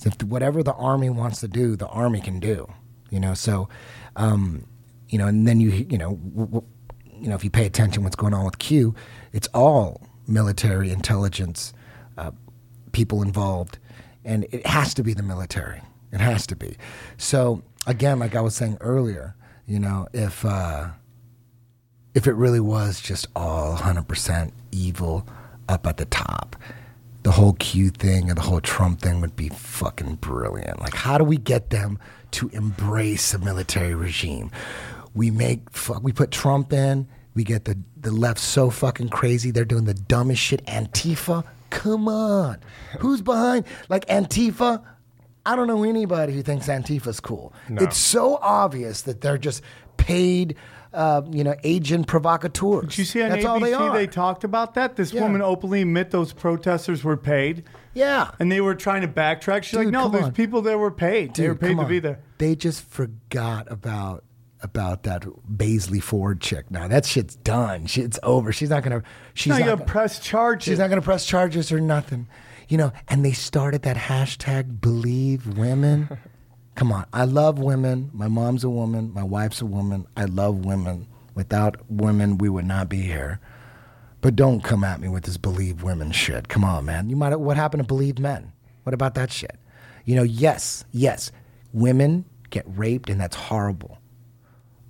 So 0.00 0.08
if 0.08 0.20
whatever 0.24 0.64
the 0.64 0.74
army 0.74 1.10
wants 1.10 1.38
to 1.40 1.48
do, 1.48 1.76
the 1.76 1.86
army 1.86 2.20
can 2.20 2.40
do. 2.40 2.68
You 3.08 3.20
know, 3.20 3.34
so 3.34 3.68
um, 4.16 4.66
you 5.08 5.18
know, 5.18 5.28
and 5.28 5.46
then 5.46 5.60
you 5.60 5.70
you 5.88 5.96
know, 5.96 6.64
you 7.20 7.28
know, 7.28 7.34
if 7.34 7.44
you 7.44 7.50
pay 7.50 7.66
attention, 7.66 8.02
what's 8.02 8.16
going 8.16 8.34
on 8.34 8.44
with 8.44 8.58
Q, 8.58 8.94
it's 9.32 9.48
all 9.48 10.00
military 10.26 10.90
intelligence 10.90 11.72
uh, 12.16 12.30
people 12.92 13.22
involved, 13.22 13.78
and 14.24 14.46
it 14.50 14.66
has 14.66 14.94
to 14.94 15.02
be 15.02 15.12
the 15.12 15.22
military. 15.22 15.82
It 16.12 16.20
has 16.20 16.46
to 16.48 16.56
be. 16.56 16.76
So 17.18 17.62
again, 17.86 18.18
like 18.18 18.34
I 18.34 18.40
was 18.40 18.54
saying 18.54 18.78
earlier, 18.80 19.34
you 19.66 19.78
know, 19.78 20.08
if 20.12 20.44
uh, 20.44 20.88
if 22.14 22.26
it 22.26 22.32
really 22.32 22.60
was 22.60 23.00
just 23.00 23.28
all 23.36 23.76
100% 23.76 24.52
evil 24.72 25.26
up 25.68 25.86
at 25.86 25.96
the 25.96 26.06
top, 26.06 26.56
the 27.22 27.30
whole 27.30 27.52
Q 27.54 27.90
thing 27.90 28.28
and 28.28 28.36
the 28.36 28.42
whole 28.42 28.60
Trump 28.60 29.00
thing 29.00 29.20
would 29.20 29.36
be 29.36 29.48
fucking 29.48 30.16
brilliant. 30.16 30.80
Like, 30.80 30.94
how 30.94 31.18
do 31.18 31.24
we 31.24 31.36
get 31.36 31.70
them 31.70 31.98
to 32.32 32.48
embrace 32.48 33.34
a 33.34 33.38
military 33.38 33.94
regime? 33.94 34.50
We 35.14 35.30
make 35.30 35.70
fuck, 35.70 36.02
we 36.02 36.12
put 36.12 36.30
Trump 36.30 36.72
in. 36.72 37.08
We 37.34 37.44
get 37.44 37.64
the 37.64 37.78
the 37.96 38.10
left 38.12 38.38
so 38.40 38.70
fucking 38.70 39.08
crazy. 39.10 39.50
They're 39.50 39.64
doing 39.64 39.84
the 39.84 39.94
dumbest 39.94 40.40
shit. 40.42 40.64
Antifa, 40.66 41.44
come 41.70 42.08
on, 42.08 42.58
who's 42.98 43.22
behind? 43.22 43.64
Like 43.88 44.06
Antifa. 44.06 44.82
I 45.46 45.56
don't 45.56 45.66
know 45.68 45.84
anybody 45.84 46.32
who 46.34 46.42
thinks 46.42 46.66
Antifa's 46.68 47.18
cool. 47.18 47.52
No. 47.68 47.82
It's 47.82 47.96
so 47.96 48.36
obvious 48.42 49.02
that 49.02 49.22
they're 49.22 49.38
just 49.38 49.62
paid, 49.96 50.54
uh, 50.92 51.22
you 51.30 51.42
know, 51.42 51.54
agent 51.64 52.06
provocateurs. 52.08 52.90
Did 52.90 52.98
you 52.98 53.04
see 53.06 53.22
on 53.22 53.30
That's 53.30 53.44
ABC 53.44 53.78
all 53.80 53.92
they 53.92 54.04
are. 54.04 54.06
talked 54.06 54.44
about 54.44 54.74
that? 54.74 54.96
This 54.96 55.12
Yeah. 55.14 55.22
woman 55.22 55.40
openly 55.40 55.80
admit 55.80 56.10
those 56.10 56.34
protesters 56.34 57.02
were 57.04 57.16
paid. 57.16 57.64
yeah. 57.94 58.30
And 58.38 58.52
they 58.52 58.60
were 58.60 58.74
trying 58.74 59.00
to 59.00 59.08
backtrack. 59.08 59.62
She's 59.62 59.78
like, 59.78 59.88
no, 59.88 60.08
there's 60.08 60.24
on. 60.26 60.32
people 60.32 60.60
that 60.62 60.78
were 60.78 60.90
paid. 60.90 61.34
they 61.34 61.48
were 61.48 61.54
paid 61.54 61.76
to 61.76 61.82
on. 61.82 61.88
be 61.88 61.98
there. 62.00 62.18
They 62.38 62.54
just 62.54 62.82
forgot 62.84 63.66
about 63.72 64.22
about 64.62 65.04
that 65.04 65.22
Blasey 65.22 66.02
Ford 66.02 66.40
chick. 66.40 66.70
Now 66.70 66.88
that 66.88 67.06
shit's 67.06 67.36
done. 67.36 67.86
She, 67.86 68.02
it's 68.02 68.18
over. 68.22 68.52
She's 68.52 68.70
not 68.70 68.82
gonna. 68.82 69.02
She's 69.34 69.50
Now 69.50 69.58
not 69.58 69.78
gonna, 69.78 69.84
press 69.84 70.18
charges. 70.20 70.64
She's 70.64 70.78
not 70.78 70.88
gonna 70.88 71.02
press 71.02 71.26
charges 71.26 71.72
or 71.72 71.80
nothing. 71.80 72.26
You 72.68 72.78
know. 72.78 72.92
And 73.08 73.24
they 73.24 73.32
started 73.32 73.82
that 73.82 73.96
hashtag 73.96 74.80
Believe 74.80 75.58
Women. 75.58 76.18
Come 76.74 76.92
on. 76.92 77.06
I 77.12 77.24
love 77.24 77.58
women. 77.58 78.10
My 78.12 78.28
mom's 78.28 78.64
a 78.64 78.70
woman. 78.70 79.12
My 79.12 79.24
wife's 79.24 79.60
a 79.60 79.66
woman. 79.66 80.06
I 80.16 80.24
love 80.24 80.64
women. 80.64 81.08
Without 81.34 81.76
women, 81.90 82.38
we 82.38 82.48
would 82.48 82.64
not 82.64 82.88
be 82.88 83.02
here. 83.02 83.40
But 84.20 84.36
don't 84.36 84.62
come 84.62 84.84
at 84.84 85.00
me 85.00 85.08
with 85.08 85.24
this 85.24 85.36
believe 85.36 85.82
women 85.82 86.12
shit. 86.12 86.48
Come 86.48 86.64
on, 86.64 86.84
man. 86.84 87.08
You 87.08 87.16
might 87.16 87.34
what 87.36 87.56
happened 87.56 87.82
to 87.82 87.86
believe 87.86 88.18
men? 88.18 88.52
What 88.82 88.94
about 88.94 89.14
that 89.14 89.30
shit? 89.30 89.58
You 90.04 90.16
know, 90.16 90.22
yes, 90.22 90.84
yes, 90.90 91.30
women 91.72 92.24
get 92.50 92.64
raped 92.66 93.08
and 93.08 93.20
that's 93.20 93.36
horrible. 93.36 93.98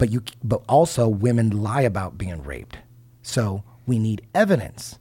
But 0.01 0.11
you 0.11 0.23
but 0.43 0.63
also 0.67 1.07
women 1.09 1.51
lie 1.63 1.83
about 1.83 2.17
being 2.17 2.43
raped. 2.43 2.79
So 3.21 3.63
we 3.87 3.99
need 3.99 4.23
evidence. 4.35 4.99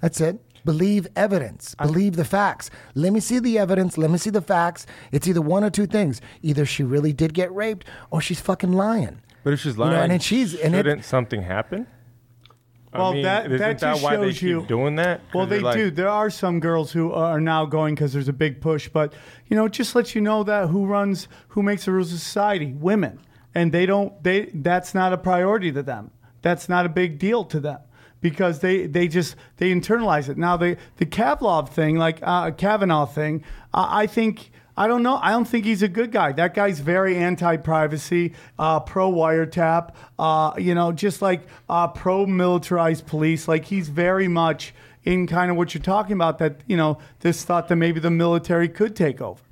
That's 0.00 0.20
it. 0.20 0.40
Believe 0.64 1.06
evidence. 1.14 1.76
Believe 1.76 2.16
the 2.16 2.24
facts. 2.24 2.68
Let 2.96 3.12
me 3.12 3.20
see 3.20 3.38
the 3.38 3.56
evidence. 3.56 3.96
Let 3.96 4.10
me 4.10 4.18
see 4.18 4.30
the 4.30 4.42
facts. 4.42 4.84
It's 5.12 5.28
either 5.28 5.40
one 5.40 5.62
or 5.62 5.70
two 5.70 5.86
things. 5.86 6.20
Either 6.42 6.66
she 6.66 6.82
really 6.82 7.12
did 7.12 7.34
get 7.34 7.54
raped 7.54 7.86
or 8.10 8.20
she's 8.20 8.40
fucking 8.40 8.72
lying. 8.72 9.20
But 9.44 9.52
if 9.52 9.60
she's 9.60 9.74
You 9.74 9.78
know, 9.84 9.90
lying, 9.90 10.02
and 10.02 10.10
then 10.12 10.18
she's- 10.18 10.54
and 10.54 10.74
it- 10.74 10.78
shouldn't 10.78 11.04
something 11.04 11.42
happen? 11.42 11.86
Well, 12.92 13.10
I 13.10 13.12
mean, 13.14 13.22
that- 13.22 13.46
isn't 13.46 13.58
that 13.58 13.78
just 13.78 14.02
why 14.02 14.16
they 14.16 14.26
shows 14.30 14.38
keep 14.40 14.48
you- 14.48 14.66
doing 14.66 14.96
that. 14.96 15.20
Well, 15.32 15.46
they 15.46 15.60
like- 15.60 15.76
do. 15.76 15.90
There 15.92 16.08
are 16.08 16.30
some 16.30 16.58
girls 16.58 16.90
who 16.90 17.12
are 17.12 17.40
now 17.40 17.64
going 17.64 17.94
because 17.94 18.12
there's 18.12 18.28
a 18.28 18.32
big 18.32 18.60
push, 18.60 18.88
but 18.88 19.12
you 19.46 19.56
know, 19.56 19.66
it 19.66 19.72
just 19.72 19.94
lets 19.94 20.16
you 20.16 20.20
know 20.20 20.42
that 20.42 20.68
who 20.70 20.84
runs, 20.84 21.28
who 21.48 21.62
makes 21.62 21.84
the 21.84 21.92
rules 21.92 22.12
of 22.12 22.18
society, 22.18 22.72
women, 22.72 23.18
and 23.54 23.72
they 23.72 23.86
don't. 23.86 24.22
They 24.22 24.50
that's 24.54 24.94
not 24.94 25.12
a 25.12 25.18
priority 25.18 25.72
to 25.72 25.82
them. 25.82 26.10
That's 26.42 26.68
not 26.68 26.86
a 26.86 26.88
big 26.88 27.18
deal 27.18 27.44
to 27.44 27.60
them 27.60 27.80
because 28.20 28.60
they 28.60 28.86
they 28.86 29.08
just 29.08 29.36
they 29.58 29.72
internalize 29.72 30.28
it. 30.28 30.38
Now 30.38 30.56
the 30.56 30.76
the 30.96 31.06
Kavlov 31.06 31.68
thing, 31.68 31.96
like 31.96 32.18
uh, 32.22 32.50
Kavanaugh 32.52 33.06
thing, 33.06 33.44
uh, 33.74 33.86
I 33.88 34.06
think. 34.06 34.50
I 34.74 34.86
don't 34.86 35.02
know. 35.02 35.16
I 35.16 35.32
don't 35.32 35.44
think 35.44 35.66
he's 35.66 35.82
a 35.82 35.88
good 35.88 36.10
guy. 36.12 36.32
That 36.32 36.54
guy's 36.54 36.80
very 36.80 37.18
anti-privacy, 37.18 38.32
uh, 38.58 38.80
pro-wiretap. 38.80 39.92
Uh, 40.18 40.54
you 40.56 40.74
know, 40.74 40.92
just 40.92 41.20
like 41.20 41.42
uh, 41.68 41.88
pro-militarized 41.88 43.06
police. 43.06 43.46
Like 43.46 43.66
he's 43.66 43.90
very 43.90 44.28
much 44.28 44.72
in 45.04 45.26
kind 45.26 45.50
of 45.50 45.58
what 45.58 45.74
you're 45.74 45.82
talking 45.82 46.14
about. 46.14 46.38
That 46.38 46.62
you 46.66 46.78
know, 46.78 46.96
this 47.20 47.44
thought 47.44 47.68
that 47.68 47.76
maybe 47.76 48.00
the 48.00 48.10
military 48.10 48.66
could 48.66 48.96
take 48.96 49.20
over. 49.20 49.42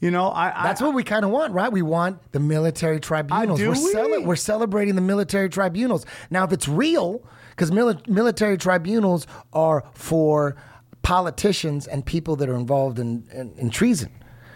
You 0.00 0.10
know, 0.10 0.28
I, 0.28 0.60
I 0.60 0.62
That's 0.64 0.80
what 0.80 0.94
we 0.94 1.04
kind 1.04 1.24
of 1.24 1.30
want, 1.30 1.52
right? 1.52 1.70
We 1.70 1.82
want 1.82 2.32
the 2.32 2.40
military 2.40 3.00
tribunals. 3.00 3.58
do 3.58 3.68
we're, 3.68 3.74
we? 3.74 3.92
cele- 3.92 4.22
we're 4.22 4.36
celebrating 4.36 4.94
the 4.94 5.02
military 5.02 5.50
tribunals. 5.50 6.06
Now, 6.30 6.44
if 6.44 6.52
it's 6.52 6.66
real, 6.66 7.22
because 7.50 7.70
mili- 7.70 8.06
military 8.08 8.56
tribunals 8.56 9.26
are 9.52 9.84
for 9.92 10.56
politicians 11.02 11.86
and 11.86 12.04
people 12.04 12.36
that 12.36 12.48
are 12.48 12.54
involved 12.56 12.98
in, 12.98 13.28
in, 13.32 13.52
in 13.58 13.70
treason, 13.70 14.10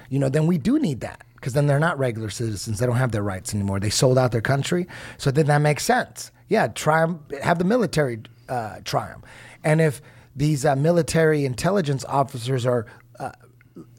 you 0.09 0.19
know, 0.19 0.31
then 0.31 0.47
we 0.47 0.57
do 0.57 0.79
need 0.79 1.01
that. 1.01 1.23
Because 1.35 1.53
then 1.53 1.67
they're 1.67 1.79
not 1.79 1.99
regular 1.99 2.31
citizens. 2.31 2.79
They 2.79 2.87
don't 2.87 2.97
have 2.97 3.13
their 3.13 3.23
rights 3.23 3.53
anymore. 3.55 3.79
They 3.79 3.91
sold 3.91 4.17
out 4.17 4.33
their 4.33 4.41
country. 4.41 4.87
So 5.19 5.31
then 5.31 5.45
that 5.47 5.59
makes 5.59 5.85
sense. 5.85 6.31
Yeah, 6.49 6.69
try 6.69 7.07
have 7.43 7.59
the 7.59 7.65
military 7.67 8.21
uh, 8.49 8.79
try 8.85 9.11
'em. 9.11 9.23
And 9.63 9.83
if 9.83 10.01
these 10.35 10.65
uh, 10.65 10.75
military 10.75 11.45
intelligence 11.45 12.03
officers 12.07 12.65
are 12.65 12.87
uh, 13.21 13.33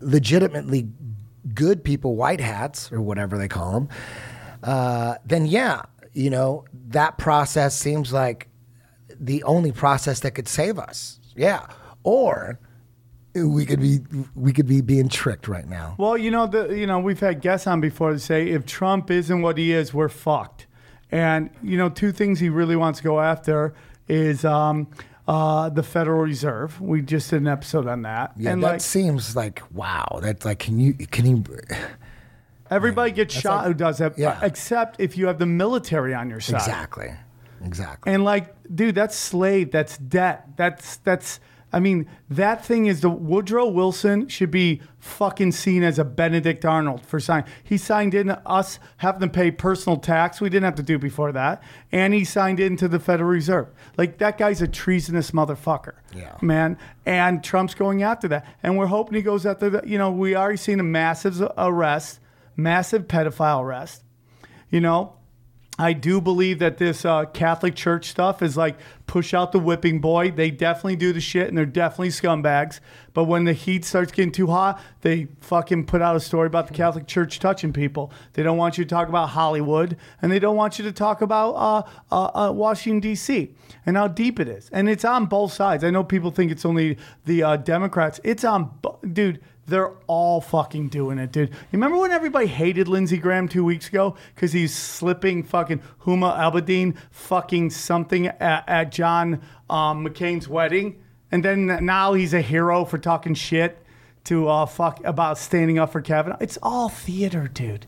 legitimately 0.02 0.88
good 1.54 1.84
people, 1.84 2.16
white 2.16 2.42
hats 2.42 2.92
or 2.92 3.02
whatever 3.02 3.38
they 3.38 3.48
call 3.48 3.74
them, 3.74 3.90
uh, 4.64 5.16
then 5.26 5.46
yeah, 5.46 5.84
you 6.14 6.30
know 6.30 6.66
that 6.88 7.18
process 7.18 7.78
seems 7.78 8.12
like 8.12 8.50
the 9.20 9.44
only 9.44 9.72
process 9.72 10.22
that 10.22 10.32
could 10.32 10.48
save 10.48 10.80
us. 10.80 11.20
Yeah, 11.36 11.68
or 12.04 12.60
we 13.44 13.66
could 13.66 13.82
be 13.82 14.00
we 14.34 14.54
could 14.54 14.68
be 14.68 14.82
being 14.82 15.10
tricked 15.10 15.48
right 15.48 15.68
now. 15.68 15.96
Well, 15.98 16.18
you 16.18 16.32
know, 16.32 16.48
the 16.48 16.70
you 16.70 16.88
know 16.88 17.00
we've 17.00 17.20
had 17.20 17.42
guests 17.42 17.68
on 17.68 17.82
before 17.82 18.12
to 18.12 18.20
say 18.20 18.50
if 18.50 18.66
Trump 18.66 19.12
isn't 19.12 19.42
what 19.42 19.58
he 19.58 19.74
is, 19.74 19.94
we're 19.94 20.10
fucked. 20.10 20.68
And 21.12 21.50
you 21.62 21.78
know, 21.78 21.90
two 21.90 22.12
things 22.12 22.40
he 22.40 22.50
really 22.50 22.76
wants 22.76 23.00
to 23.00 23.04
go 23.04 23.20
after 23.20 23.74
is 24.08 24.46
um, 24.46 24.88
uh, 25.28 25.70
the 25.70 25.84
Federal 25.84 26.22
Reserve. 26.22 26.80
We 26.80 27.02
just 27.02 27.30
did 27.30 27.42
an 27.42 27.48
episode 27.48 27.88
on 27.88 28.04
that. 28.04 28.34
Yeah, 28.38 28.52
and 28.52 28.64
that 28.64 28.74
like 28.74 28.82
seems 28.82 29.36
like 29.36 29.62
wow. 29.74 30.20
That's 30.22 30.46
like 30.46 30.60
can 30.60 30.80
you 30.80 30.94
can 30.94 31.26
you? 31.26 31.44
everybody 32.70 33.12
gets 33.12 33.34
shot 33.34 33.60
like- 33.60 33.68
who 33.68 33.74
does 33.74 33.98
that, 34.00 34.18
yeah. 34.18 34.40
except 34.42 35.00
if 35.00 35.18
you 35.18 35.28
have 35.28 35.40
the 35.40 35.46
military 35.46 36.14
on 36.14 36.30
your 36.30 36.40
side. 36.40 36.58
Exactly, 36.58 37.12
exactly. 37.64 38.14
And 38.14 38.24
like, 38.24 38.54
dude, 38.74 38.96
that's 38.96 39.16
slave. 39.16 39.72
That's 39.72 39.98
debt. 39.98 40.48
That's 40.56 40.98
that's. 40.98 41.40
I 41.74 41.80
mean, 41.80 42.08
that 42.30 42.64
thing 42.64 42.86
is 42.86 43.02
the 43.02 43.10
Woodrow 43.10 43.68
Wilson 43.68 44.28
should 44.28 44.52
be 44.52 44.82
fucking 45.00 45.52
seen 45.52 45.84
as 45.84 46.00
a 46.00 46.06
Benedict 46.06 46.64
Arnold 46.64 47.06
for 47.06 47.20
signing. 47.20 47.50
He 47.64 47.78
signed 47.78 48.14
in 48.14 48.30
us 48.30 48.80
having 48.98 49.22
to 49.22 49.28
pay 49.28 49.52
personal 49.52 49.98
tax. 49.98 50.40
We 50.40 50.50
didn't 50.50 50.64
have 50.64 50.76
to 50.76 50.84
do 50.84 50.98
before 50.98 51.32
that, 51.34 51.62
and 51.92 52.14
he 52.14 52.24
signed 52.24 52.60
into 52.60 52.88
the 52.88 53.00
Federal 53.00 53.30
Reserve. 53.30 53.68
Like 53.98 54.20
that 54.20 54.38
guy's 54.38 54.62
a 54.62 54.68
treasonous 54.68 55.32
motherfucker. 55.32 55.96
Yeah. 56.14 56.38
man. 56.42 56.78
And 57.06 57.44
Trump's 57.44 57.76
going 57.76 58.04
after 58.04 58.28
that, 58.30 58.48
and 58.64 58.78
we're 58.78 58.88
hoping 58.88 59.16
he 59.16 59.22
goes 59.22 59.46
after 59.46 59.70
that. 59.72 59.88
You 59.88 59.98
know, 59.98 60.12
we 60.12 60.36
already 60.36 60.58
seen 60.58 60.80
a 60.80 60.84
massive 60.84 61.42
arrest, 61.58 62.20
massive 62.56 63.08
pedophile 63.08 63.62
arrest. 63.62 64.04
You 64.70 64.82
know, 64.82 65.18
I 65.78 65.92
do 65.92 66.22
believe 66.22 66.60
that 66.60 66.78
this 66.78 67.04
uh, 67.04 67.26
Catholic 67.26 67.76
Church 67.76 68.06
stuff 68.06 68.42
is 68.42 68.56
like 68.56 68.78
push 69.08 69.34
out 69.34 69.52
the 69.52 69.60
whipping 69.60 70.00
boy. 70.00 70.32
They 70.32 70.50
definitely 70.50 70.96
do 70.96 71.12
the 71.12 71.20
shit 71.20 71.50
and 71.50 71.58
they're 71.58 71.66
definitely 71.66 72.10
scumbags. 72.10 72.80
But 73.14 73.26
when 73.26 73.44
the 73.44 73.54
heat 73.54 73.84
starts 73.84 74.12
getting 74.12 74.32
too 74.32 74.48
hot, 74.48 74.82
they 75.02 75.28
fucking 75.42 75.86
put 75.86 76.02
out 76.02 76.16
a 76.16 76.20
story 76.22 76.48
about 76.48 76.68
the 76.68 76.74
Catholic 76.74 77.08
Church 77.08 77.40
touching 77.40 77.74
people. 77.74 78.12
They 78.34 78.44
don't 78.44 78.58
want 78.58 78.78
you 78.78 78.86
to 78.86 78.90
talk 78.90 79.10
about 79.10 79.30
Hollywood 79.30 79.98
and 80.22 80.32
they 80.32 80.40
don't 80.40 80.56
want 80.56 80.80
you 80.80 80.86
to 80.86 80.94
talk 80.94 81.22
about 81.22 81.52
uh, 81.52 81.84
uh, 82.10 82.48
uh, 82.50 82.52
Washington, 82.54 83.02
D.C. 83.02 83.54
and 83.86 83.98
how 83.98 84.08
deep 84.08 84.40
it 84.40 84.48
is. 84.48 84.70
And 84.72 84.88
it's 84.88 85.04
on 85.04 85.26
both 85.26 85.52
sides. 85.52 85.84
I 85.84 85.90
know 85.90 86.04
people 86.04 86.32
think 86.32 86.52
it's 86.52 86.66
only 86.66 86.98
the 87.26 87.44
uh, 87.44 87.58
Democrats. 87.58 88.22
It's 88.24 88.46
on, 88.46 88.72
dude. 89.12 89.42
They're 89.68 89.92
all 90.08 90.42
fucking 90.42 90.90
doing 90.90 91.18
it, 91.18 91.32
dude. 91.32 91.50
You 91.50 91.56
remember 91.72 91.98
when 91.98 92.12
everybody 92.12 92.48
hated 92.48 92.88
Lindsey 92.88 93.18
Graham 93.18 93.48
two 93.48 93.64
weeks 93.64 93.88
ago 93.88 94.16
because 94.34 94.54
he's 94.54 94.76
slipping 94.76 95.44
fucking 95.44 95.82
Huma 96.04 96.38
Abedin 96.38 96.96
fucking 97.10 97.72
something 97.72 98.28
at, 98.28 98.64
at 98.68 98.92
John 98.92 99.42
um, 99.70 100.06
McCain's 100.06 100.48
wedding, 100.48 101.02
and 101.32 101.44
then 101.44 101.84
now 101.84 102.14
he's 102.14 102.34
a 102.34 102.42
hero 102.42 102.86
for 102.86 102.98
talking 102.98 103.34
shit 103.34 103.78
to 104.26 104.48
uh, 104.48 104.66
fuck 104.66 105.04
about 105.04 105.38
standing 105.38 105.80
up 105.80 105.92
for 105.92 106.02
Kavanaugh. 106.02 106.38
It's 106.40 106.60
all 106.62 106.90
theater, 106.90 107.48
dude. 107.48 107.88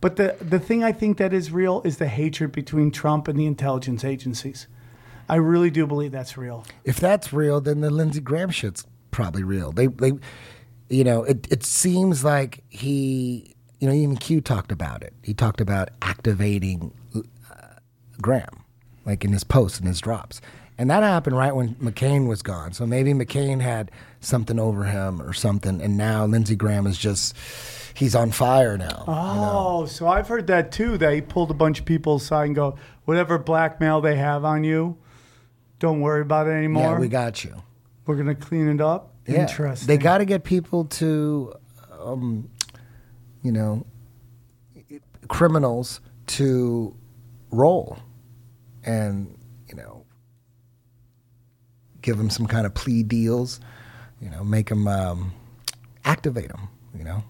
But 0.00 0.16
the 0.16 0.36
the 0.40 0.58
thing 0.58 0.82
I 0.82 0.90
think 0.90 1.18
that 1.18 1.32
is 1.32 1.52
real 1.52 1.82
is 1.84 1.98
the 1.98 2.08
hatred 2.08 2.50
between 2.50 2.90
Trump 2.90 3.28
and 3.28 3.38
the 3.38 3.46
intelligence 3.46 4.04
agencies. 4.04 4.66
I 5.28 5.36
really 5.36 5.70
do 5.70 5.86
believe 5.86 6.10
that's 6.10 6.36
real. 6.36 6.66
if 6.84 6.98
that's 6.98 7.32
real, 7.32 7.60
then 7.60 7.80
the 7.80 7.90
Lindsey 7.90 8.20
Graham 8.20 8.50
shit's 8.50 8.84
probably 9.12 9.44
real. 9.44 9.70
They, 9.70 9.86
they, 9.86 10.12
you 10.92 11.04
know, 11.04 11.24
it, 11.24 11.50
it 11.50 11.64
seems 11.64 12.22
like 12.24 12.62
he, 12.68 13.54
you 13.80 13.88
know, 13.88 13.94
even 13.94 14.16
Q 14.16 14.40
talked 14.40 14.70
about 14.70 15.02
it. 15.02 15.14
He 15.22 15.32
talked 15.32 15.60
about 15.60 15.88
activating 16.02 16.92
uh, 17.16 17.20
Graham, 18.20 18.64
like 19.06 19.24
in 19.24 19.32
his 19.32 19.42
posts 19.42 19.78
and 19.78 19.88
his 19.88 20.00
drops. 20.00 20.40
And 20.78 20.90
that 20.90 21.02
happened 21.02 21.36
right 21.36 21.54
when 21.54 21.74
McCain 21.76 22.26
was 22.28 22.42
gone. 22.42 22.72
So 22.72 22.86
maybe 22.86 23.12
McCain 23.12 23.60
had 23.60 23.90
something 24.20 24.58
over 24.58 24.84
him 24.84 25.22
or 25.22 25.32
something. 25.32 25.80
And 25.80 25.96
now 25.96 26.26
Lindsey 26.26 26.56
Graham 26.56 26.86
is 26.86 26.98
just, 26.98 27.36
he's 27.94 28.14
on 28.14 28.30
fire 28.30 28.76
now. 28.76 29.04
Oh, 29.06 29.86
so 29.86 30.08
I've 30.08 30.28
heard 30.28 30.46
that 30.48 30.72
too. 30.72 30.98
That 30.98 31.14
he 31.14 31.20
pulled 31.20 31.50
a 31.50 31.54
bunch 31.54 31.78
of 31.80 31.84
people 31.84 32.16
aside 32.16 32.46
and 32.46 32.54
go, 32.54 32.76
whatever 33.04 33.38
blackmail 33.38 34.00
they 34.00 34.16
have 34.16 34.44
on 34.44 34.64
you, 34.64 34.98
don't 35.78 36.00
worry 36.00 36.22
about 36.22 36.48
it 36.48 36.52
anymore. 36.52 36.94
yeah, 36.94 36.98
we 36.98 37.08
got 37.08 37.44
you. 37.44 37.62
We're 38.06 38.16
gonna 38.16 38.34
clean 38.34 38.68
it 38.68 38.80
up. 38.80 39.11
Yeah. 39.26 39.42
Interesting. 39.42 39.86
They 39.86 39.96
got 39.98 40.18
to 40.18 40.24
get 40.24 40.44
people 40.44 40.84
to, 40.86 41.54
um, 42.00 42.50
you 43.42 43.52
know, 43.52 43.86
criminals 45.28 46.00
to 46.26 46.96
roll, 47.50 47.98
and 48.84 49.38
you 49.68 49.74
know, 49.74 50.04
give 52.00 52.18
them 52.18 52.30
some 52.30 52.46
kind 52.46 52.66
of 52.66 52.74
plea 52.74 53.02
deals. 53.02 53.60
You 54.20 54.30
know, 54.30 54.44
make 54.44 54.68
them 54.68 54.86
um, 54.88 55.32
activate 56.04 56.48
them. 56.48 56.68
You 56.96 57.04
know, 57.04 57.24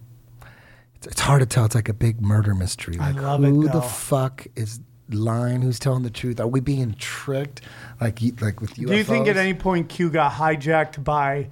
it's, 0.97 1.07
it's 1.07 1.21
hard 1.21 1.41
to 1.41 1.47
tell. 1.47 1.65
It's 1.65 1.75
like 1.75 1.89
a 1.89 1.95
big 1.95 2.21
murder 2.21 2.55
mystery. 2.55 2.99
I 2.99 3.11
Like 3.13 3.23
love 3.23 3.45
it, 3.45 3.49
who 3.49 3.67
though. 3.67 3.81
the 3.81 3.83
fuck 3.83 4.47
is 4.57 4.81
lying? 5.11 5.63
Who's 5.63 5.79
telling 5.79 6.03
the 6.03 6.11
truth? 6.11 6.41
Are 6.41 6.47
we 6.49 6.61
being 6.61 6.95
tricked? 6.99 7.61
Like 8.01 8.21
like 8.41 8.61
with 8.61 8.75
UFOs? 8.75 8.89
Do 8.89 8.97
you 8.97 9.05
think 9.05 9.29
at 9.29 9.37
any 9.37 9.55
point 9.55 9.89
Q 9.89 10.11
got 10.11 10.33
hijacked 10.33 11.03
by 11.05 11.49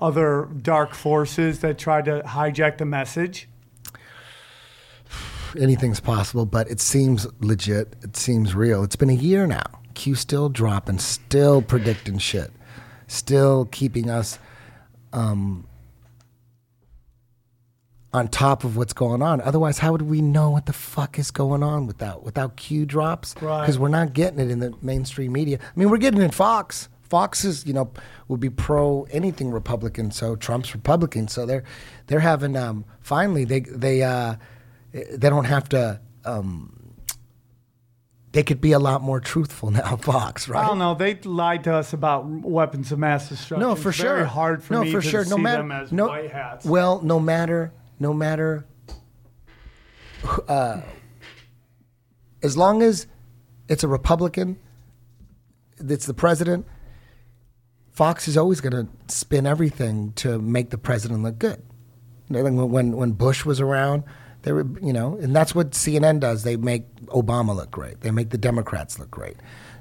other 0.00 0.48
dark 0.60 0.94
forces 0.94 1.60
that 1.60 1.78
tried 1.78 2.04
to 2.06 2.22
hijack 2.26 2.78
the 2.78 2.84
message? 2.84 3.48
anything's 5.56 6.00
possible, 6.00 6.46
but 6.46 6.70
it 6.70 6.80
seems 6.80 7.26
legit. 7.40 7.94
It 8.02 8.16
seems 8.16 8.54
real. 8.54 8.82
It's 8.82 8.96
been 8.96 9.10
a 9.10 9.14
year 9.14 9.46
now. 9.46 9.64
Q 9.94 10.14
still 10.14 10.48
dropping, 10.48 10.98
still 10.98 11.62
predicting 11.62 12.18
shit, 12.18 12.50
still 13.06 13.66
keeping 13.66 14.10
us 14.10 14.38
um, 15.12 15.66
on 18.12 18.28
top 18.28 18.64
of 18.64 18.76
what's 18.76 18.92
going 18.92 19.22
on. 19.22 19.40
Otherwise, 19.40 19.78
how 19.78 19.92
would 19.92 20.02
we 20.02 20.20
know 20.20 20.50
what 20.50 20.66
the 20.66 20.72
fuck 20.72 21.18
is 21.18 21.30
going 21.30 21.62
on 21.62 21.86
without 21.86 22.24
without 22.24 22.56
Q 22.56 22.86
drops? 22.86 23.34
Right. 23.40 23.62
Because 23.62 23.78
we're 23.78 23.88
not 23.88 24.12
getting 24.12 24.40
it 24.40 24.50
in 24.50 24.58
the 24.58 24.74
mainstream 24.82 25.32
media. 25.32 25.58
I 25.62 25.78
mean, 25.78 25.90
we're 25.90 25.98
getting 25.98 26.20
it 26.20 26.24
in 26.24 26.30
Fox. 26.32 26.88
Fox 27.08 27.44
is, 27.44 27.66
you 27.66 27.72
know, 27.72 27.92
will 28.28 28.36
be 28.36 28.50
pro 28.50 29.06
anything 29.10 29.50
Republican. 29.50 30.10
So 30.10 30.36
Trump's 30.36 30.74
Republican. 30.74 31.28
So 31.28 31.46
they're 31.46 31.64
they're 32.06 32.20
having 32.20 32.56
um, 32.56 32.84
finally 33.00 33.44
they 33.44 33.60
they 33.60 34.02
uh, 34.02 34.36
they 34.92 35.28
don't 35.28 35.44
have 35.44 35.68
to. 35.70 36.00
Um, 36.24 36.70
they 38.32 38.42
could 38.42 38.60
be 38.60 38.72
a 38.72 38.80
lot 38.80 39.00
more 39.00 39.20
truthful 39.20 39.70
now, 39.70 39.96
Fox, 39.96 40.48
right? 40.48 40.64
I 40.64 40.66
don't 40.66 40.78
know. 40.78 40.94
They 40.94 41.14
lied 41.14 41.64
to 41.64 41.74
us 41.74 41.92
about 41.92 42.26
weapons 42.26 42.90
of 42.90 42.98
mass 42.98 43.28
destruction. 43.28 43.60
No, 43.60 43.76
for 43.76 43.90
It's 43.90 43.98
sure. 43.98 44.16
Very 44.16 44.28
hard 44.28 44.62
for 44.62 44.74
no, 44.74 44.82
me 44.82 44.90
for 44.90 45.00
to 45.00 45.08
sure. 45.08 45.24
see 45.24 45.30
no 45.30 45.38
matter, 45.38 45.62
them 45.62 45.70
as 45.70 45.92
no, 45.92 46.08
white 46.08 46.32
hats. 46.32 46.66
Well, 46.66 47.00
no 47.02 47.20
matter, 47.20 47.72
no 48.00 48.12
matter. 48.12 48.66
Uh, 50.48 50.80
as 52.42 52.56
long 52.56 52.82
as 52.82 53.06
it's 53.68 53.84
a 53.84 53.88
Republican, 53.88 54.58
that's 55.78 56.06
the 56.06 56.14
president. 56.14 56.66
Fox 57.94 58.26
is 58.26 58.36
always 58.36 58.60
going 58.60 58.72
to 58.72 59.14
spin 59.14 59.46
everything 59.46 60.12
to 60.14 60.40
make 60.40 60.70
the 60.70 60.78
president 60.78 61.22
look 61.22 61.38
good. 61.38 61.62
When 62.28 62.92
when 62.96 63.12
Bush 63.12 63.44
was 63.44 63.60
around, 63.60 64.02
they 64.42 64.52
were 64.52 64.66
you 64.82 64.92
know, 64.92 65.16
and 65.16 65.34
that's 65.34 65.54
what 65.54 65.70
CNN 65.70 66.18
does. 66.18 66.42
They 66.42 66.56
make 66.56 66.92
Obama 67.06 67.54
look 67.54 67.70
great. 67.70 68.00
They 68.00 68.10
make 68.10 68.30
the 68.30 68.38
Democrats 68.38 68.98
look 68.98 69.12
great, 69.12 69.36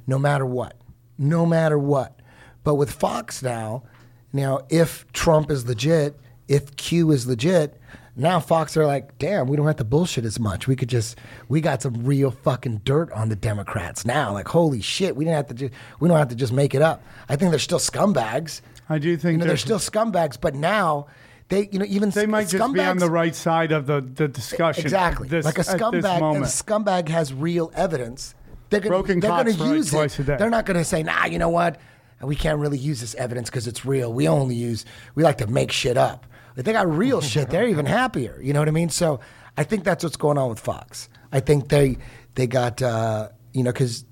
no 0.05 0.20
matter 0.20 0.45
what, 0.45 0.80
no 1.18 1.45
matter 1.45 1.78
what. 1.78 2.20
But 2.64 2.76
with 2.76 2.91
Fox 2.91 3.41
now, 3.41 3.84
now 4.32 4.59
if 4.70 5.11
Trump 5.11 5.49
is 5.49 5.66
legit, 5.66 6.16
if 6.47 6.76
Q 6.76 7.11
is 7.11 7.26
legit, 7.26 7.80
now 8.16 8.39
Fox 8.39 8.78
are 8.78 8.86
like, 8.86 9.18
damn, 9.18 9.47
we 9.47 9.57
don't 9.57 9.66
have 9.66 9.78
to 9.78 9.84
bullshit 9.84 10.26
as 10.26 10.39
much. 10.39 10.68
We 10.68 10.76
could 10.76 10.89
just, 10.89 11.18
we 11.49 11.61
got 11.61 11.82
some 11.82 12.05
real 12.05 12.32
fucking 12.32 12.82
dirt 12.86 13.11
on 13.11 13.30
the 13.30 13.36
Democrats 13.36 14.05
now. 14.05 14.34
Like, 14.34 14.47
holy 14.47 14.82
shit, 14.82 15.16
we 15.16 15.26
didn't 15.26 15.38
have 15.38 15.47
to, 15.47 15.53
ju- 15.53 15.70
we 15.99 16.07
don't 16.07 16.18
have 16.18 16.30
to 16.30 16.36
just 16.36 16.53
make 16.53 16.76
it 16.76 16.82
up. 16.82 17.03
I 17.28 17.36
think 17.36 17.51
they're 17.51 17.59
still 17.59 17.80
scumbags. 17.80 18.61
I 18.89 18.99
do 18.99 19.18
think 19.18 19.34
You 19.34 19.38
know, 19.39 19.45
they're 19.45 19.57
still 19.57 19.80
scumbags, 19.80 20.39
but 20.39 20.53
now 20.53 21.07
they, 21.49 21.70
you 21.72 21.80
know, 21.80 21.86
even 21.88 22.11
they 22.11 22.26
might 22.26 22.49
just 22.49 22.74
be 22.74 22.82
on 22.82 22.97
the 22.97 23.09
right 23.09 23.34
side 23.36 23.72
of 23.72 23.88
the, 23.88 24.01
the 24.01 24.28
discussion. 24.28 24.84
Exactly. 24.84 25.28
This, 25.28 25.45
like 25.45 25.57
a 25.57 25.61
scumbag, 25.61 26.36
and 26.36 26.43
a 26.43 26.47
scumbag 26.47 27.09
has 27.09 27.34
real 27.34 27.72
evidence. 27.76 28.36
They're 28.70 28.80
gonna, 28.80 28.89
Broken 28.95 29.20
they're 29.20 29.30
cocks 29.30 29.55
gonna 29.55 29.70
right 29.70 29.76
use 29.76 29.93
it. 30.20 30.26
They're 30.26 30.49
not 30.49 30.66
going 30.66 30.78
to 30.78 30.86
say, 30.86 31.03
nah, 31.03 31.26
you 31.26 31.39
know 31.39 31.49
what? 31.49 31.80
We 32.22 32.36
can't 32.36 32.59
really 32.59 32.78
use 32.78 33.01
this 33.01 33.16
evidence 33.16 33.49
because 33.49 33.68
it's 33.68 33.86
real. 33.86 34.14
We 34.14 34.28
only 34.28 34.55
use, 34.55 34.86
we 35.16 35.24
like 35.24 35.39
to 35.39 35.47
make 35.47 35.72
shit 35.72 35.97
up. 35.97 36.26
If 36.56 36.66
they 36.66 36.74
got 36.74 36.89
real 36.89 37.22
shit, 37.32 37.49
they're 37.49 37.68
even 37.68 37.86
happier. 37.86 38.39
You 38.41 38.54
know 38.54 38.60
what 38.60 38.68
I 38.68 38.72
mean? 38.72 38.89
So 38.89 39.20
I 39.58 39.64
think 39.64 39.84
that's 39.84 40.04
what's 40.04 40.18
going 40.18 40.38
on 40.38 40.49
with 40.49 40.60
Fox. 40.60 41.10
I 41.32 41.39
think 41.39 41.70
they, 41.70 41.97
they 42.36 42.47
got, 42.47 42.82
uh, 42.82 43.30
you 43.54 43.64
know, 43.64 43.72
because 43.72 44.06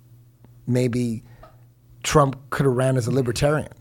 maybe 0.68 1.24
Trump 2.04 2.38
could 2.50 2.66
have 2.66 2.76
ran 2.76 2.98
as 2.98 3.08
a 3.08 3.12
libertarian. 3.12 3.72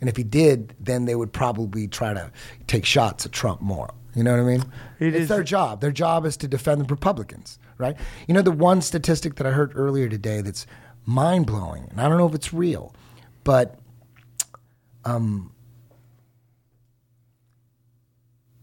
And 0.00 0.08
if 0.08 0.16
he 0.16 0.22
did, 0.22 0.74
then 0.80 1.04
they 1.04 1.14
would 1.14 1.32
probably 1.32 1.86
try 1.86 2.14
to 2.14 2.30
take 2.66 2.84
shots 2.84 3.26
at 3.26 3.32
Trump 3.32 3.60
more. 3.60 3.92
You 4.14 4.24
know 4.24 4.32
what 4.32 4.40
I 4.40 4.44
mean? 4.44 4.64
It 4.98 5.08
it's 5.08 5.16
is- 5.22 5.28
their 5.28 5.42
job. 5.42 5.80
Their 5.80 5.92
job 5.92 6.24
is 6.26 6.36
to 6.38 6.48
defend 6.48 6.80
the 6.80 6.84
Republicans, 6.86 7.58
right? 7.78 7.96
You 8.26 8.34
know, 8.34 8.42
the 8.42 8.50
one 8.52 8.80
statistic 8.82 9.36
that 9.36 9.46
I 9.46 9.50
heard 9.50 9.72
earlier 9.74 10.08
today 10.08 10.40
that's 10.40 10.66
mind 11.06 11.46
blowing, 11.46 11.86
and 11.90 12.00
I 12.00 12.08
don't 12.08 12.18
know 12.18 12.26
if 12.26 12.34
it's 12.34 12.52
real, 12.52 12.94
but 13.44 13.78
um, 15.04 15.52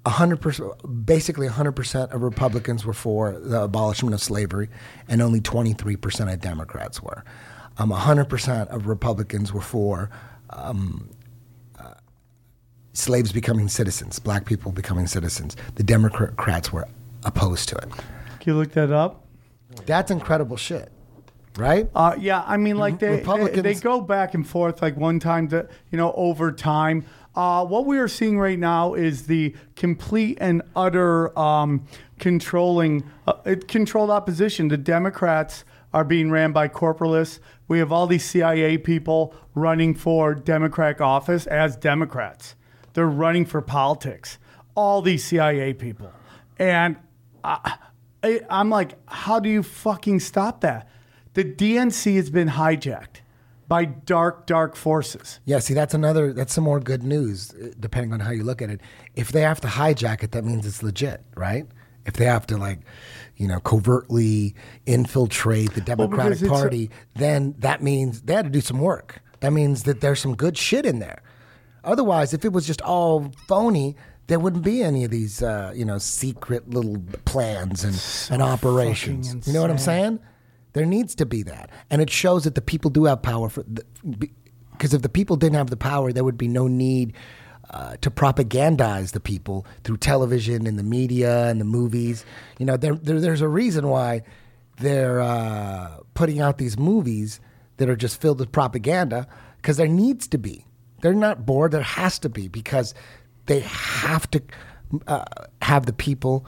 100%, 0.10 1.06
basically 1.06 1.48
100% 1.48 2.14
of 2.14 2.22
Republicans 2.22 2.86
were 2.86 2.94
for 2.94 3.40
the 3.40 3.64
abolishment 3.64 4.14
of 4.14 4.22
slavery, 4.22 4.70
and 5.08 5.22
only 5.22 5.40
23% 5.42 6.34
of 6.34 6.40
Democrats 6.40 7.02
were. 7.02 7.24
Um, 7.78 7.92
100% 7.92 8.68
of 8.68 8.88
Republicans 8.88 9.54
were 9.54 9.62
for 9.62 10.10
um, 10.50 11.10
uh, 11.80 11.94
slaves 12.94 13.32
becoming 13.32 13.68
citizens, 13.68 14.20
black 14.20 14.46
people 14.46 14.72
becoming 14.72 15.08
citizens. 15.08 15.56
The 15.76 15.84
Democrats 15.84 16.72
were 16.72 16.88
opposed 17.24 17.70
to 17.70 17.76
it. 17.76 17.90
Can 18.40 18.54
you 18.54 18.56
look 18.56 18.72
that 18.72 18.92
up? 18.92 19.26
That's 19.86 20.10
incredible 20.10 20.58
shit, 20.58 20.92
right? 21.58 21.88
Uh, 21.94 22.16
yeah, 22.18 22.44
I 22.48 22.58
mean, 22.58 22.78
like 22.78 22.98
they, 23.00 23.10
they 23.10 23.18
Republicans- 23.18 23.64
they 23.64 23.76
go 23.76 24.02
back 24.02 24.34
and 24.34 24.48
forth. 24.48 24.82
Like 24.82 24.98
one 24.98 25.20
time, 25.20 25.48
to, 25.50 25.68
you 25.92 25.98
know, 25.98 26.14
over 26.14 26.52
time. 26.52 27.06
Uh, 27.38 27.64
what 27.64 27.86
we 27.86 28.00
are 28.00 28.08
seeing 28.08 28.40
right 28.40 28.58
now 28.58 28.96
is 28.96 29.28
the 29.28 29.56
complete 29.76 30.40
and 30.42 30.64
utter 30.76 31.38
um, 31.38 31.86
controlling, 32.18 33.08
uh, 33.28 33.56
controlled 33.68 34.10
opposition. 34.10 34.70
The 34.70 34.78
Democrats 34.78 35.64
are 35.94 36.04
being 36.04 36.32
ran 36.32 36.52
by 36.52 36.68
corporalists. 36.68 37.40
We 37.68 37.78
have 37.78 37.92
all 37.92 38.08
these 38.08 38.26
CIA 38.26 38.80
people 38.80 39.36
running 39.54 39.94
for 39.94 40.34
Democratic 40.34 41.00
office 41.00 41.46
as 41.46 41.76
Democrats. 41.76 42.56
They're 42.94 43.06
running 43.06 43.46
for 43.46 43.62
politics. 43.62 44.40
All 44.74 45.04
these 45.04 45.24
CIA 45.24 45.74
people, 45.74 46.12
and 46.58 46.98
I, 47.44 47.78
I, 48.24 48.42
I'm 48.50 48.72
like, 48.72 48.96
how 49.08 49.40
do 49.40 49.48
you 49.48 49.62
fucking 49.62 50.22
stop 50.22 50.62
that? 50.62 50.90
The 51.36 51.44
DNC 51.44 52.16
has 52.16 52.32
been 52.32 52.50
hijacked 52.50 53.22
by 53.68 53.86
dark, 53.86 54.46
dark 54.46 54.76
forces. 54.76 55.40
Yeah, 55.46 55.60
see, 55.60 55.74
that's 55.74 55.94
another, 55.94 56.32
that's 56.34 56.54
some 56.54 56.64
more 56.64 56.80
good 56.80 57.04
news, 57.04 57.54
uh, 57.54 57.70
depending 57.80 58.14
on 58.14 58.20
how 58.22 58.32
you 58.32 58.44
look 58.44 58.62
at 58.62 58.70
it. 58.70 58.80
If 59.16 59.32
they 59.32 59.42
have 59.42 59.60
to 59.62 59.68
hijack 59.68 60.24
it, 60.24 60.32
that 60.32 60.46
means 60.46 60.66
it's 60.66 60.82
legit, 60.82 61.22
right? 61.36 61.66
If 62.06 62.14
they 62.14 62.26
have 62.26 62.48
to, 62.48 62.58
like, 62.58 62.80
you 63.36 63.48
know, 63.48 63.60
covertly 63.60 64.56
infiltrate 64.86 65.74
the 65.74 65.82
Democratic 65.82 66.40
because 66.40 66.42
it's 66.44 66.50
a- 66.50 66.54
Party, 66.54 66.90
then 67.16 67.56
that 67.60 67.84
means 67.84 68.22
they 68.22 68.34
had 68.34 68.46
to 68.46 68.52
do 68.52 68.62
some 68.62 68.80
work. 68.80 69.22
That 69.42 69.52
means 69.52 69.84
that 69.84 70.02
there's 70.02 70.20
some 70.20 70.36
good 70.36 70.58
shit 70.58 70.86
in 70.86 71.00
there. 71.00 71.22
Otherwise, 71.84 72.34
if 72.34 72.44
it 72.46 72.54
was 72.54 72.66
just 72.66 72.82
all 72.82 73.32
phony, 73.48 73.96
there 74.28 74.40
wouldn't 74.40 74.64
be 74.64 74.82
any 74.84 75.04
of 75.04 75.12
these, 75.12 75.44
uh, 75.44 75.72
you 75.76 75.86
know, 75.86 75.98
secret 75.98 76.70
little 76.70 76.98
plans 77.26 77.84
and, 77.84 77.96
and 78.34 78.42
operations. 78.42 79.48
You 79.48 79.54
know 79.54 79.62
what 79.62 79.70
I'm 79.70 79.78
saying? 79.78 80.20
There 80.74 80.86
needs 80.86 81.16
to 81.16 81.26
be 81.26 81.44
that, 81.44 81.70
and 81.90 82.02
it 82.02 82.10
shows 82.10 82.44
that 82.44 82.56
the 82.56 82.62
people 82.62 82.92
do 82.92 83.06
have 83.06 83.22
power. 83.22 83.50
For 83.50 83.64
because 84.72 84.94
if 84.94 85.02
the 85.02 85.10
people 85.10 85.36
didn't 85.36 85.56
have 85.56 85.70
the 85.70 85.78
power, 85.78 86.12
there 86.12 86.24
would 86.24 86.38
be 86.38 86.48
no 86.48 86.68
need 86.68 87.14
uh, 87.70 87.98
to 87.98 88.12
propagandize 88.12 89.12
the 89.12 89.20
people 89.20 89.66
through 89.84 89.98
television 89.98 90.68
and 90.68 90.78
the 90.78 90.84
media 90.84 91.48
and 91.48 91.60
the 91.60 91.66
movies. 91.66 92.26
You 92.60 92.66
know, 92.66 92.78
there, 92.78 92.96
there 92.96 93.20
there's 93.20 93.42
a 93.42 93.48
reason 93.48 93.88
why 93.88 94.24
they're 94.80 95.20
uh, 95.22 95.98
putting 96.14 96.40
out 96.40 96.58
these 96.58 96.78
movies 96.78 97.40
that 97.78 97.90
are 97.90 97.96
just 97.96 98.22
filled 98.22 98.40
with 98.40 98.52
propaganda 98.52 99.28
because 99.58 99.78
there 99.78 99.88
needs 99.88 100.28
to 100.30 100.38
be. 100.38 100.66
They're 101.02 101.14
not 101.14 101.46
bored. 101.46 101.72
There 101.72 101.82
has 101.82 102.20
to 102.20 102.30
be 102.30 102.48
because 102.48 102.94
they 103.46 103.60
have 103.62 104.30
to 104.32 104.42
uh, 105.08 105.26
have 105.62 105.86
the 105.86 105.94
people 105.94 106.46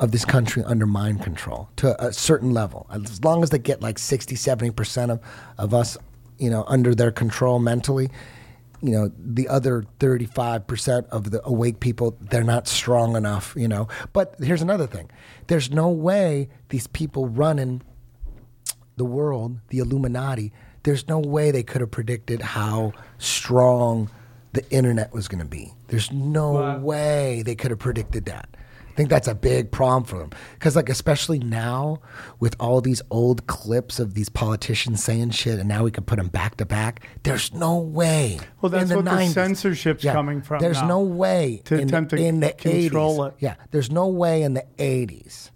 of 0.00 0.12
this 0.12 0.24
country 0.24 0.62
under 0.64 0.86
mind 0.86 1.22
control 1.22 1.68
to 1.76 2.00
a 2.04 2.12
certain 2.12 2.52
level. 2.52 2.86
As 2.90 3.22
long 3.24 3.42
as 3.42 3.50
they 3.50 3.58
get 3.58 3.80
like 3.82 3.98
60, 3.98 4.36
70% 4.36 5.10
of, 5.10 5.20
of 5.58 5.74
us, 5.74 5.96
you 6.38 6.50
know, 6.50 6.64
under 6.68 6.94
their 6.94 7.10
control 7.10 7.58
mentally, 7.58 8.08
you 8.80 8.92
know, 8.92 9.10
the 9.18 9.48
other 9.48 9.84
35% 9.98 11.08
of 11.08 11.32
the 11.32 11.44
awake 11.44 11.80
people, 11.80 12.16
they're 12.20 12.44
not 12.44 12.68
strong 12.68 13.16
enough, 13.16 13.54
you 13.56 13.66
know. 13.66 13.88
But 14.12 14.36
here's 14.40 14.62
another 14.62 14.86
thing. 14.86 15.10
There's 15.48 15.70
no 15.70 15.88
way 15.88 16.48
these 16.68 16.86
people 16.86 17.26
running 17.28 17.82
the 18.96 19.04
world, 19.04 19.58
the 19.68 19.78
Illuminati, 19.78 20.52
there's 20.84 21.08
no 21.08 21.18
way 21.18 21.50
they 21.50 21.62
could 21.64 21.80
have 21.80 21.90
predicted 21.90 22.40
how 22.40 22.92
strong 23.18 24.10
the 24.52 24.68
internet 24.70 25.12
was 25.12 25.28
going 25.28 25.40
to 25.42 25.44
be. 25.48 25.72
There's 25.88 26.10
no 26.12 26.52
Wow. 26.52 26.78
way 26.78 27.42
they 27.44 27.54
could 27.54 27.70
have 27.70 27.78
predicted 27.80 28.24
that. 28.26 28.48
I 28.98 29.00
think 29.00 29.10
that's 29.10 29.28
a 29.28 29.34
big 29.36 29.70
problem 29.70 30.02
for 30.02 30.18
them 30.18 30.30
because, 30.54 30.74
like, 30.74 30.88
especially 30.88 31.38
now 31.38 32.00
with 32.40 32.56
all 32.58 32.80
these 32.80 33.00
old 33.12 33.46
clips 33.46 34.00
of 34.00 34.14
these 34.14 34.28
politicians 34.28 35.04
saying 35.04 35.30
shit, 35.30 35.60
and 35.60 35.68
now 35.68 35.84
we 35.84 35.92
can 35.92 36.02
put 36.02 36.16
them 36.16 36.26
back 36.26 36.56
to 36.56 36.66
back. 36.66 37.06
There's 37.22 37.54
no 37.54 37.78
way. 37.78 38.40
Well, 38.60 38.70
that's 38.70 38.82
in 38.82 38.88
the 38.88 38.96
what 38.96 39.04
the 39.04 39.10
90s 39.12 39.28
censorship's 39.34 40.02
coming 40.02 40.42
from 40.42 40.58
There's 40.58 40.82
no 40.82 41.00
way 41.00 41.62
to 41.66 41.76
in, 41.76 41.86
attempt 41.86 42.10
to 42.10 42.16
in 42.16 42.40
the 42.40 42.50
control 42.50 43.20
80s. 43.20 43.28
it. 43.28 43.34
Yeah, 43.38 43.54
there's 43.70 43.88
no 43.88 44.08
way 44.08 44.42
in 44.42 44.54
the 44.54 44.66
80s 44.78 45.50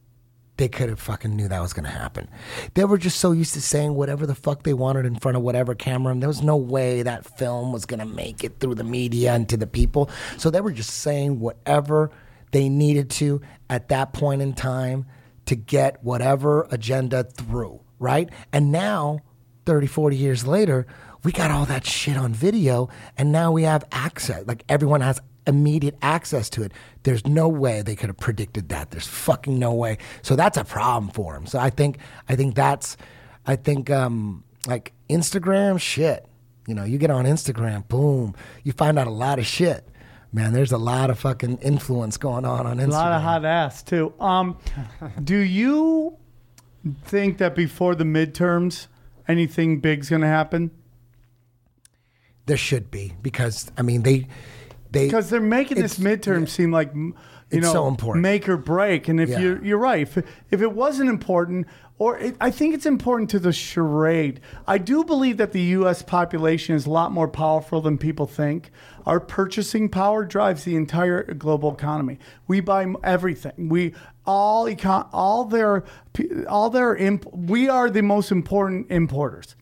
they 0.59 0.69
could 0.69 0.89
have 0.89 1.01
fucking 1.01 1.35
knew 1.35 1.49
that 1.49 1.61
was 1.61 1.73
going 1.73 1.87
to 1.87 1.91
happen. 1.91 2.29
They 2.75 2.85
were 2.85 2.99
just 2.99 3.19
so 3.19 3.33
used 3.33 3.55
to 3.55 3.61
saying 3.61 3.95
whatever 3.95 4.25
the 4.25 4.37
fuck 4.37 4.63
they 4.63 4.75
wanted 4.75 5.05
in 5.05 5.17
front 5.17 5.37
of 5.37 5.43
whatever 5.43 5.75
camera, 5.75 6.13
and 6.13 6.23
there 6.23 6.29
was 6.29 6.43
no 6.43 6.57
way 6.57 7.03
that 7.03 7.27
film 7.27 7.73
was 7.73 7.87
going 7.87 7.99
to 7.99 8.07
make 8.07 8.45
it 8.45 8.61
through 8.61 8.77
the 8.77 8.85
media 8.85 9.33
and 9.33 9.49
to 9.49 9.57
the 9.57 9.67
people. 9.67 10.09
So 10.37 10.49
they 10.49 10.61
were 10.61 10.71
just 10.71 10.91
saying 10.91 11.41
whatever 11.41 12.13
they 12.53 12.69
needed 12.69 13.11
to 13.11 13.41
at 13.69 13.89
that 13.89 14.13
point 14.13 14.41
in 14.43 14.53
time 14.55 15.07
to 15.47 15.57
get 15.57 16.03
whatever 16.05 16.69
agenda 16.71 17.25
through, 17.25 17.81
right? 17.99 18.31
And 18.53 18.71
now, 18.71 19.21
30, 19.67 19.87
40 19.87 20.17
years 20.17 20.47
later, 20.47 20.87
we 21.25 21.33
got 21.33 21.51
all 21.51 21.67
that 21.67 21.87
shit 21.87 22.17
on 22.17 22.33
video, 22.33 22.89
and 23.17 23.33
now 23.33 23.53
we 23.53 23.63
have 23.63 23.85
access. 23.93 24.47
Like 24.47 24.65
everyone 24.69 25.01
has 25.01 25.21
immediate 25.47 25.97
access 26.03 26.49
to 26.51 26.63
it. 26.63 26.73
There's 27.03 27.27
no 27.27 27.49
way 27.49 27.83
they 27.83 27.97
could 27.97 28.09
have 28.09 28.19
predicted 28.19 28.69
that. 28.71 28.91
There's 28.91 29.07
fucking 29.07 29.59
no 29.59 29.73
way. 29.73 29.99
So 30.23 30.37
that's 30.37 30.57
a 30.57 30.65
problem 30.65 31.11
for 31.11 31.35
them. 31.35 31.47
So 31.47 31.59
I 31.59 31.71
think 31.71 31.99
I 32.29 32.37
think 32.37 32.55
that's 32.55 32.97
I 33.47 33.57
think 33.57 33.91
um 33.91 34.45
like 34.67 34.93
Instagram 35.09 35.81
shit. 35.81 36.27
You 36.67 36.75
know, 36.75 36.85
you 36.85 36.99
get 36.99 37.11
on 37.11 37.25
Instagram, 37.25 37.87
boom, 37.89 38.35
you 38.63 38.73
find 38.73 38.99
out 38.99 39.09
a 39.09 39.11
lot 39.11 39.39
of 39.41 39.47
shit. 39.47 39.89
Man, 40.33 40.53
there's 40.55 40.73
a 40.73 40.79
lot 40.79 41.11
of 41.11 41.19
fucking 41.19 41.59
influence 41.59 42.17
going 42.17 42.45
on 42.47 42.67
on 42.67 42.79
Instagram. 42.79 42.89
A 42.89 42.91
lot 42.91 43.13
of 43.13 43.23
hot 43.23 43.45
ass 43.45 43.83
too. 43.83 44.15
Um, 44.19 44.57
do 45.23 45.37
you 45.37 46.17
think 47.05 47.39
that 47.39 47.55
before 47.55 47.95
the 47.95 48.05
midterms, 48.05 48.87
anything 49.29 49.81
big's 49.81 50.09
going 50.09 50.23
to 50.23 50.29
happen? 50.29 50.71
There 52.47 52.57
should 52.57 52.91
be 52.91 53.13
because 53.23 53.71
I 53.77 53.83
mean 53.83 54.03
they 54.03 54.27
they 54.91 55.07
Because 55.07 55.31
they're 55.31 55.41
making 55.41 55.81
this 55.81 55.99
midterm 55.99 56.49
seem 56.49 56.73
like 56.73 56.89
m- 56.91 57.15
you 57.53 57.59
It's 57.59 57.67
know 57.67 57.73
so 57.73 57.89
important. 57.89 58.23
make 58.23 58.49
or 58.49 58.57
break. 58.57 59.09
And 59.09 59.21
if 59.21 59.29
Yeah. 59.29 59.41
you're 59.41 59.65
you're 59.65 59.79
right, 59.79 60.01
if 60.03 60.17
if 60.51 60.61
it 60.63 60.73
wasn't 60.73 61.11
important, 61.11 61.67
or 61.99 62.19
it, 62.19 62.37
I 62.41 62.51
think 62.51 62.75
it's 62.75 62.87
important 62.87 63.31
to 63.31 63.39
the 63.39 63.53
charade. 63.53 64.41
I 64.67 64.79
do 64.79 65.05
believe 65.05 65.37
that 65.37 65.53
the 65.53 65.61
U.S. 65.79 66.03
population 66.03 66.75
is 66.75 66.87
a 66.87 66.91
lot 66.91 67.13
more 67.13 67.29
powerful 67.29 67.81
than 67.81 67.99
people 67.99 68.27
think. 68.27 68.71
Our 69.07 69.21
purchasing 69.21 69.89
power 69.89 70.25
drives 70.25 70.65
the 70.65 70.77
entire 70.77 71.23
global 71.35 71.73
economy. 71.73 72.19
We 72.47 72.61
buy 72.61 72.87
everything. 73.05 73.69
We 73.69 73.95
all 74.25 74.67
econ- 74.67 75.09
all 75.13 75.45
their 75.45 75.85
all 76.49 76.71
their 76.71 76.95
imp- 76.97 77.27
we 77.33 77.69
are 77.69 77.91
the 77.91 78.03
most 78.03 78.31
important 78.33 78.91
importers 78.91 79.57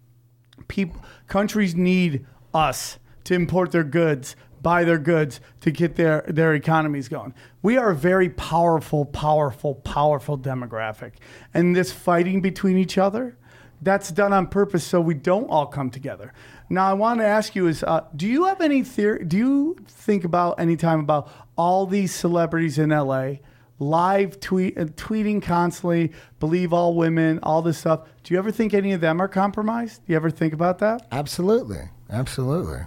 people 0.69 1.03
countries 1.27 1.75
need 1.75 2.25
us 2.55 2.99
to 3.25 3.35
import 3.35 3.73
their 3.73 3.83
goods 3.85 4.37
buy 4.63 4.85
their 4.85 4.99
goods 4.99 5.41
to 5.61 5.71
get 5.71 5.97
their 5.97 6.25
their 6.29 6.55
economies 6.55 7.09
going. 7.09 7.35
We 7.63 7.77
are 7.77 7.91
a 7.91 7.97
very 7.97 8.29
powerful 8.29 9.05
powerful 9.05 9.75
powerful 9.77 10.39
demographic. 10.39 11.13
And 11.55 11.75
this 11.75 11.93
fighting 11.93 12.41
between 12.41 12.77
each 12.77 12.99
other 12.99 13.37
that's 13.83 14.11
done 14.11 14.33
on 14.33 14.47
purpose 14.47 14.85
so 14.85 15.01
we 15.01 15.15
don't 15.15 15.49
all 15.49 15.67
come 15.67 15.91
together. 15.91 16.33
Now 16.69 16.89
i 16.89 16.93
want 16.93 17.21
to 17.21 17.27
ask 17.27 17.57
you 17.57 17.67
is 17.67 17.83
uh, 17.83 18.05
do 18.15 18.27
you 18.27 18.45
have 18.45 18.61
any 18.61 18.83
theory 18.83 19.25
do 19.25 19.37
you 19.37 19.77
think 19.89 20.25
about 20.25 20.61
any 20.61 20.77
time 20.77 21.01
about 21.01 21.31
all 21.57 21.87
these 21.87 22.15
celebrities 22.15 22.79
in 22.79 22.91
la 22.91 23.33
live 23.81 24.39
tweet 24.39 24.79
uh, 24.79 24.85
tweeting 24.85 25.43
constantly 25.43 26.13
believe 26.39 26.73
all 26.73 26.95
women 26.95 27.41
all 27.43 27.63
this 27.63 27.79
stuff? 27.79 28.07
Do 28.23 28.35
you 28.35 28.39
ever 28.39 28.53
think 28.53 28.73
any 28.73 28.93
of 28.93 29.01
them 29.01 29.21
are 29.21 29.29
compromised? 29.29 30.07
Do 30.07 30.13
you 30.13 30.17
ever 30.17 30.31
think 30.31 30.53
about 30.53 30.79
that? 30.79 31.07
Absolutely, 31.11 31.91
absolutely, 32.09 32.81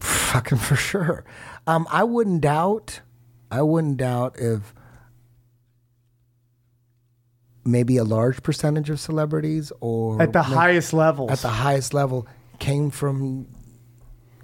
fucking 0.00 0.58
for 0.58 0.76
sure. 0.76 1.24
Um, 1.66 1.86
I 1.90 2.04
wouldn't 2.04 2.40
doubt. 2.40 3.00
I 3.50 3.62
wouldn't 3.62 3.96
doubt 3.98 4.36
if 4.38 4.74
maybe 7.64 7.96
a 7.96 8.04
large 8.04 8.42
percentage 8.42 8.88
of 8.90 8.98
celebrities 8.98 9.72
or 9.80 10.20
at 10.22 10.32
the 10.32 10.42
maybe 10.42 10.54
highest 10.54 10.92
levels 10.92 11.30
at 11.30 11.38
the 11.40 11.48
highest 11.48 11.92
level 11.92 12.26
came 12.58 12.90
from 12.90 13.46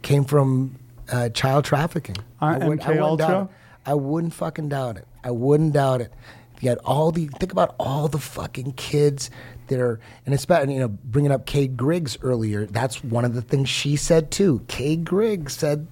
came 0.02 0.24
from 0.24 0.76
uh, 1.10 1.28
child 1.30 1.64
trafficking. 1.64 2.16
Uh, 2.40 2.44
I, 2.60 2.66
would, 2.66 2.80
MK 2.80 2.84
I 2.84 2.88
wouldn't 2.88 3.04
Ultra? 3.04 3.26
doubt 3.26 3.42
it. 3.44 3.50
I 3.86 3.94
wouldn't 3.94 4.34
fucking 4.34 4.68
doubt 4.68 4.96
it. 4.96 5.06
I 5.24 5.30
wouldn't 5.30 5.72
doubt 5.72 6.00
it. 6.00 6.12
You 6.60 6.68
had 6.70 6.78
all 6.84 7.12
the 7.12 7.26
think 7.26 7.52
about 7.52 7.74
all 7.78 8.08
the 8.08 8.18
fucking 8.18 8.72
kids 8.72 9.30
that 9.68 9.80
are, 9.80 10.00
and 10.24 10.34
it's 10.34 10.44
about 10.44 10.68
you 10.68 10.78
know 10.78 10.88
bringing 10.88 11.32
up 11.32 11.46
Kay 11.46 11.66
Griggs 11.66 12.18
earlier. 12.22 12.66
That's 12.66 13.02
one 13.02 13.24
of 13.24 13.34
the 13.34 13.42
things 13.42 13.68
she 13.68 13.96
said 13.96 14.30
too. 14.30 14.64
Kay 14.68 14.96
Griggs 14.96 15.54
said 15.54 15.86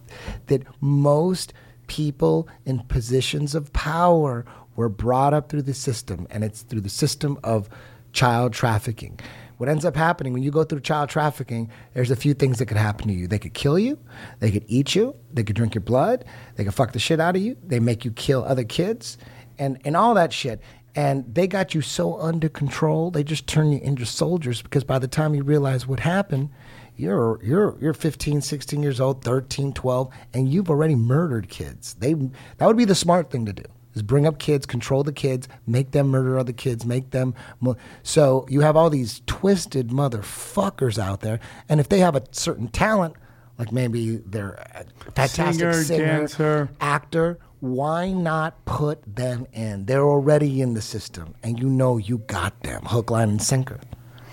that 0.46 0.62
most 0.80 1.52
people 1.86 2.48
in 2.64 2.80
positions 2.80 3.54
of 3.54 3.72
power 3.72 4.44
were 4.76 4.88
brought 4.88 5.34
up 5.34 5.48
through 5.48 5.62
the 5.62 5.74
system, 5.74 6.26
and 6.30 6.44
it's 6.44 6.62
through 6.62 6.80
the 6.80 6.88
system 6.88 7.38
of 7.44 7.68
child 8.12 8.52
trafficking. 8.52 9.18
What 9.58 9.68
ends 9.68 9.84
up 9.84 9.94
happening 9.94 10.32
when 10.32 10.42
you 10.42 10.50
go 10.50 10.64
through 10.64 10.80
child 10.80 11.08
trafficking, 11.08 11.70
there's 11.92 12.10
a 12.10 12.16
few 12.16 12.34
things 12.34 12.58
that 12.58 12.66
could 12.66 12.76
happen 12.76 13.06
to 13.08 13.14
you. 13.14 13.28
They 13.28 13.38
could 13.38 13.54
kill 13.54 13.78
you, 13.78 13.98
they 14.40 14.50
could 14.50 14.64
eat 14.66 14.94
you, 14.94 15.14
they 15.32 15.44
could 15.44 15.54
drink 15.54 15.74
your 15.74 15.82
blood, 15.82 16.24
they 16.56 16.64
could 16.64 16.74
fuck 16.74 16.92
the 16.92 16.98
shit 16.98 17.20
out 17.20 17.36
of 17.36 17.42
you, 17.42 17.56
they 17.64 17.78
make 17.78 18.04
you 18.04 18.10
kill 18.10 18.44
other 18.44 18.64
kids, 18.64 19.16
and, 19.58 19.80
and 19.84 19.96
all 19.96 20.14
that 20.14 20.32
shit. 20.32 20.60
And 20.96 21.34
they 21.34 21.46
got 21.46 21.74
you 21.74 21.80
so 21.80 22.20
under 22.20 22.48
control, 22.48 23.10
they 23.10 23.24
just 23.24 23.46
turn 23.46 23.72
you 23.72 23.80
into 23.80 24.06
soldiers 24.06 24.62
because 24.62 24.84
by 24.84 24.98
the 24.98 25.08
time 25.08 25.34
you 25.34 25.42
realize 25.42 25.86
what 25.86 26.00
happened, 26.00 26.50
you're 26.96 27.40
you're 27.42 27.76
you're 27.80 27.94
15, 27.94 28.40
16 28.40 28.82
years 28.82 29.00
old, 29.00 29.24
13, 29.24 29.72
12, 29.72 30.14
and 30.32 30.48
you've 30.48 30.70
already 30.70 30.94
murdered 30.94 31.48
kids. 31.48 31.94
They 31.94 32.14
that 32.14 32.66
would 32.66 32.76
be 32.76 32.84
the 32.84 32.94
smart 32.94 33.30
thing 33.30 33.46
to 33.46 33.52
do 33.52 33.64
is 33.94 34.02
bring 34.02 34.26
up 34.26 34.38
kids, 34.38 34.66
control 34.66 35.02
the 35.02 35.12
kids, 35.12 35.48
make 35.66 35.92
them 35.92 36.08
murder 36.08 36.38
other 36.38 36.52
kids, 36.52 36.84
make 36.84 37.10
them. 37.10 37.34
Mo- 37.60 37.76
so 38.02 38.46
you 38.48 38.60
have 38.60 38.76
all 38.76 38.90
these 38.90 39.22
twisted 39.26 39.88
motherfuckers 39.88 40.98
out 40.98 41.20
there, 41.20 41.40
and 41.68 41.80
if 41.80 41.88
they 41.88 42.00
have 42.00 42.16
a 42.16 42.22
certain 42.32 42.68
talent, 42.68 43.14
like 43.58 43.72
maybe 43.72 44.16
they're 44.16 44.54
a 44.54 44.84
fantastic 45.12 45.54
Singer, 45.60 45.72
singer, 45.84 46.04
dancer. 46.06 46.68
actor, 46.80 47.38
why 47.60 48.10
not 48.12 48.64
put 48.64 49.02
them 49.16 49.46
in? 49.52 49.86
They're 49.86 50.04
already 50.04 50.60
in 50.60 50.74
the 50.74 50.82
system, 50.82 51.34
and 51.42 51.58
you 51.58 51.68
know 51.68 51.96
you 51.96 52.18
got 52.18 52.62
them, 52.62 52.82
hook, 52.84 53.10
line, 53.10 53.28
and 53.30 53.42
sinker. 53.42 53.80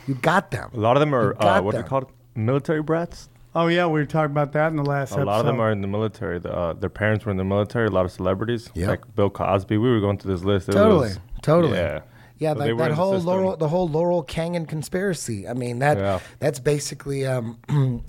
You 0.08 0.16
got 0.16 0.52
them. 0.52 0.70
A 0.74 0.80
lot 0.80 0.98
of 0.98 1.02
them 1.02 1.14
are 1.16 1.34
uh, 1.42 1.62
what 1.62 1.76
are 1.76 1.82
they 1.82 1.88
called? 1.88 2.12
Military 2.36 2.82
brats. 2.82 3.30
oh 3.56 3.68
yeah 3.68 3.86
we 3.86 4.00
were 4.00 4.06
talking 4.06 4.32
about 4.32 4.54
that 4.54 4.68
in 4.72 4.78
the 4.78 4.84
last 4.84 5.12
episode. 5.12 5.18
A 5.18 5.22
episode 5.22 5.32
lot 5.32 5.40
of 5.42 5.46
them 5.46 5.60
are 5.60 5.72
in 5.72 5.82
the 5.82 5.88
military. 5.88 6.40
The, 6.40 6.52
uh, 6.52 6.74
their 6.74 6.90
parents 6.90 7.26
were 7.26 7.32
in 7.32 7.38
the 7.38 7.44
military. 7.44 7.88
A 7.88 7.92
lot 7.92 8.06
of 8.06 8.12
celebrities, 8.12 8.70
Yep. 8.74 8.88
like 8.90 9.16
Bill 9.16 9.30
Cosby. 9.30 9.78
We 9.78 9.90
were 9.90 10.00
going 10.00 10.18
through 10.18 10.34
this 10.36 10.44
list. 10.44 10.70
It 10.70 10.74
Totally, 10.74 11.10
was- 11.10 11.20
totally. 11.42 11.78
Yeah, 11.78 12.00
Yeah, 12.40 12.54
So 12.54 12.60
like 12.60 12.78
that 12.78 12.84
in 12.84 12.90
the 12.90 12.96
whole 12.96 13.14
system. 13.14 13.28
Laurel, 13.28 13.58
the 13.58 13.68
whole 13.68 13.88
Laurel 13.88 14.24
Canyon 14.24 14.66
conspiracy. 14.66 15.48
I 15.48 15.54
mean 15.54 15.80
that 15.80 15.98
Yeah. 15.98 16.20
that's 16.40 16.60
basically 16.60 17.26
um, 17.28 17.60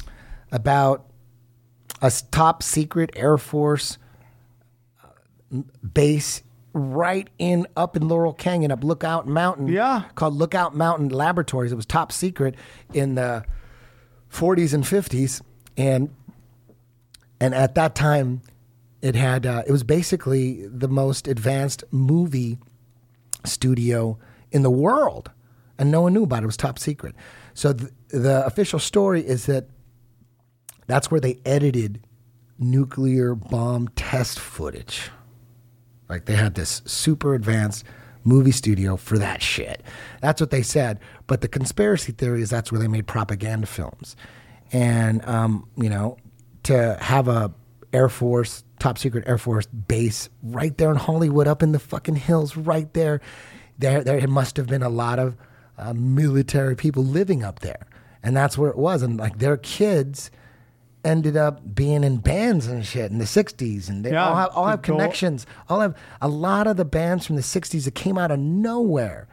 about 0.53 1.07
a 2.01 2.13
top 2.31 2.63
secret 2.63 3.11
Air 3.17 3.39
Force 3.39 3.99
uh, 5.03 5.63
base 5.93 6.43
right 6.75 7.29
in 7.39 7.67
up 7.77 7.97
in 7.97 8.07
Laurel 8.09 8.33
Canyon, 8.33 8.71
up 8.71 8.85
Lookout 8.85 9.27
Mountain. 9.27 9.69
Yeah. 9.69 10.05
called 10.15 10.35
Lookout 10.35 10.77
Mountain 10.77 11.09
Laboratories. 11.09 11.73
It 11.73 11.77
was 11.77 11.87
top 11.87 12.13
secret 12.13 12.55
in 12.93 13.15
the 13.17 13.45
40s 14.31 14.73
and 14.73 14.85
50s, 14.85 15.43
and 15.77 16.11
and 17.41 17.55
at 17.55 17.75
that 17.75 17.95
time, 17.95 18.43
it 19.01 19.15
had 19.17 19.47
uh, 19.47 19.63
it 19.67 19.73
was 19.73 19.83
basically 19.83 20.67
the 20.67 20.89
most 20.89 21.27
advanced 21.27 21.83
movie 21.91 22.59
studio 23.45 24.19
in 24.51 24.63
the 24.63 24.71
world, 24.71 25.31
and 25.79 25.91
no 25.91 26.03
one 26.03 26.13
knew 26.15 26.23
about 26.23 26.41
it. 26.41 26.45
It 26.45 26.47
was 26.47 26.57
top 26.57 26.79
secret. 26.79 27.15
So 27.55 27.73
th- 27.73 27.91
the 28.09 28.47
official 28.47 28.79
story 28.79 29.27
is 29.27 29.47
that 29.47 29.67
that's 30.93 31.11
where 31.11 31.21
they 31.21 31.39
edited 31.47 32.07
nuclear 32.59 33.35
bomb 33.35 33.89
test 33.97 34.39
footage. 34.39 35.11
Like 36.07 36.27
they 36.27 36.35
had 36.35 36.55
this 36.55 36.83
super 36.85 37.35
advanced 37.35 37.85
movie 38.25 38.53
studio 38.53 38.97
for 38.97 39.17
that 39.17 39.41
shit. 39.41 39.83
That's 40.21 40.39
what 40.39 40.51
they 40.51 40.61
said. 40.61 41.01
But 41.27 41.41
the 41.41 41.49
conspiracy 41.49 42.13
theory 42.13 42.43
is 42.43 42.51
that's 42.51 42.71
where 42.71 42.79
they 42.79 42.89
made 42.89 43.07
propaganda 43.07 43.67
films. 43.67 44.17
And 44.71 45.25
um, 45.27 45.67
you 45.79 45.89
know, 45.89 46.19
to 46.65 46.99
have 47.01 47.27
a 47.27 47.55
Air 47.95 48.11
Force, 48.11 48.63
top 48.79 48.99
secret 48.99 49.25
Air 49.27 49.39
Force 49.39 49.65
base 49.65 50.29
right 50.43 50.77
there 50.77 50.91
in 50.91 50.97
Hollywood, 50.97 51.49
up 51.49 51.63
in 51.63 51.73
the 51.73 51.79
fucking 51.79 52.17
hills, 52.17 52.55
right 52.55 52.93
there. 52.93 53.23
There, 53.79 54.05
there 54.05 54.29
must 54.29 54.59
have 54.59 54.67
been 54.67 54.83
a 54.83 54.91
lot 54.91 55.19
of 55.19 55.39
uh, 55.79 55.95
military 55.95 56.77
people 56.77 57.03
living 57.03 57.43
up 57.43 57.61
there, 57.61 57.87
and 58.23 58.37
that's 58.37 58.59
where 58.59 58.69
it 58.69 58.77
was. 58.77 59.01
And 59.01 59.19
like 59.19 59.39
their 59.39 59.57
kids, 59.57 60.31
ended 61.05 61.37
up 61.37 61.75
being 61.75 62.05
in 62.05 62.19
bands 62.19 62.67
and 62.67 62.85
shit 62.87 63.11
in 63.11 63.19
the 63.19 63.25
60s 63.25 63.89
and 63.89 64.05
they 64.05 64.13
Yeah, 64.13 64.29
all 64.29 64.35
have, 64.37 64.51
all 64.55 64.67
have 64.67 64.83
connections. 64.83 65.47
All 65.69 65.81
have 65.81 65.97
a 66.21 66.29
lot 66.29 66.67
of 66.67 66.77
the 66.77 66.85
bands 66.85 67.27
from 67.27 67.37
the 67.37 67.43
60s 67.43 67.85
that 67.85 67.95
came 67.95 68.17
out 68.19 68.31
of 68.31 68.39
nowhere. 68.39 69.27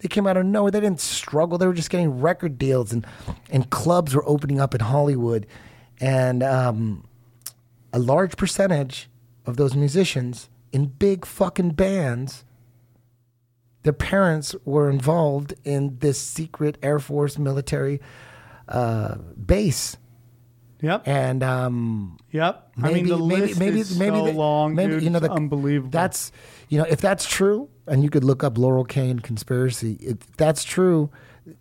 They 0.00 0.08
came 0.08 0.26
out 0.26 0.36
of 0.36 0.44
nowhere. 0.44 0.70
They 0.70 0.80
didn't 0.80 1.00
struggle. 1.00 1.56
They 1.56 1.66
were 1.66 1.72
just 1.72 1.88
getting 1.88 2.20
record 2.20 2.58
deals 2.58 2.92
and 2.92 3.06
and 3.50 3.70
clubs 3.70 4.14
were 4.14 4.28
opening 4.28 4.60
up 4.60 4.74
in 4.74 4.80
hollywood. 4.80 5.46
And 6.00 6.42
um, 6.42 7.04
a 7.92 7.98
large 7.98 8.36
percentage 8.36 9.08
of 9.46 9.56
those 9.56 9.74
musicians 9.74 10.48
in 10.72 10.86
big 10.86 11.24
fucking 11.24 11.70
bands 11.70 12.44
their 13.84 13.92
parents 13.92 14.54
were 14.64 14.90
involved 14.90 15.54
in 15.62 15.98
this 15.98 16.18
secret 16.18 16.78
air 16.82 16.98
force 16.98 17.38
military 17.38 18.00
uh, 18.66 19.16
base 19.16 19.98
Yep. 20.84 21.08
and 21.08 21.42
um, 21.42 22.18
Yep. 22.30 22.72
I 22.82 22.92
mean, 22.92 23.06
the 23.06 23.16
list 23.16 23.60
is 23.60 23.96
so 23.96 24.24
they- 24.24 24.32
long, 24.32 24.74
maybe, 24.74 24.92
dude. 24.94 25.02
You 25.04 25.10
know, 25.10 25.18
the, 25.18 25.30
unbelievable. 25.30 25.90
That's 25.90 26.30
you 26.68 26.78
know, 26.78 26.86
if 26.88 27.00
that's 27.00 27.26
true, 27.26 27.68
and 27.86 28.02
you 28.02 28.10
could 28.10 28.24
look 28.24 28.44
up 28.44 28.58
Laurel 28.58 28.84
Canyon 28.84 29.20
conspiracy. 29.20 29.96
If 30.00 30.36
that's 30.36 30.64
true, 30.64 31.10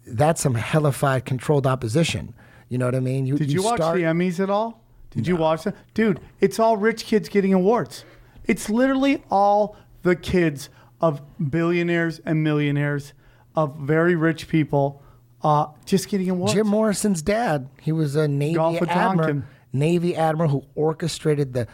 that's 0.08 0.42
some 0.42 0.56
hellified 0.56 1.26
controlled 1.26 1.68
opposition. 1.68 2.34
You 2.70 2.78
know 2.78 2.86
what 2.86 2.96
I 2.96 3.00
mean? 3.02 3.26
Did 3.36 3.52
you, 3.52 3.62
watch 3.64 3.78
start- 3.78 3.98
the 3.98 4.04
Emmys 4.04 4.40
at 4.40 4.50
all? 4.50 4.82
Did 5.12 5.28
you 5.28 5.36
watch 5.36 5.64
them? 5.64 5.74
Dude, 5.94 6.20
it's 6.40 6.58
all 6.60 6.76
rich 6.78 7.06
kids 7.06 7.30
getting 7.30 7.54
awards. 7.54 8.04
It's 8.46 8.68
literally 8.70 9.24
all 9.30 9.76
the 10.02 10.16
kids 10.16 10.70
of 11.00 11.22
billionaires 11.52 12.20
and 12.26 12.44
millionaires, 12.44 13.14
of 13.56 13.76
very 13.78 14.16
rich 14.16 14.48
people, 14.48 15.03
uh, 15.44 15.68
just 15.86 16.10
getting 16.10 16.30
awards. 16.30 16.54
Jim 16.54 16.68
Morrison's 16.68 17.22
dad, 17.22 17.70
he 17.82 17.92
was 17.92 18.16
a 18.16 18.28
Navy 18.28 18.56
Gulf 18.56 18.82
of 18.82 18.90
admiral, 18.90 19.28
Tonkin. 19.28 19.48
Navy 19.74 20.16
admiral 20.16 20.50
who 20.50 20.64
orchestrated 20.76 21.54
the 21.54 21.68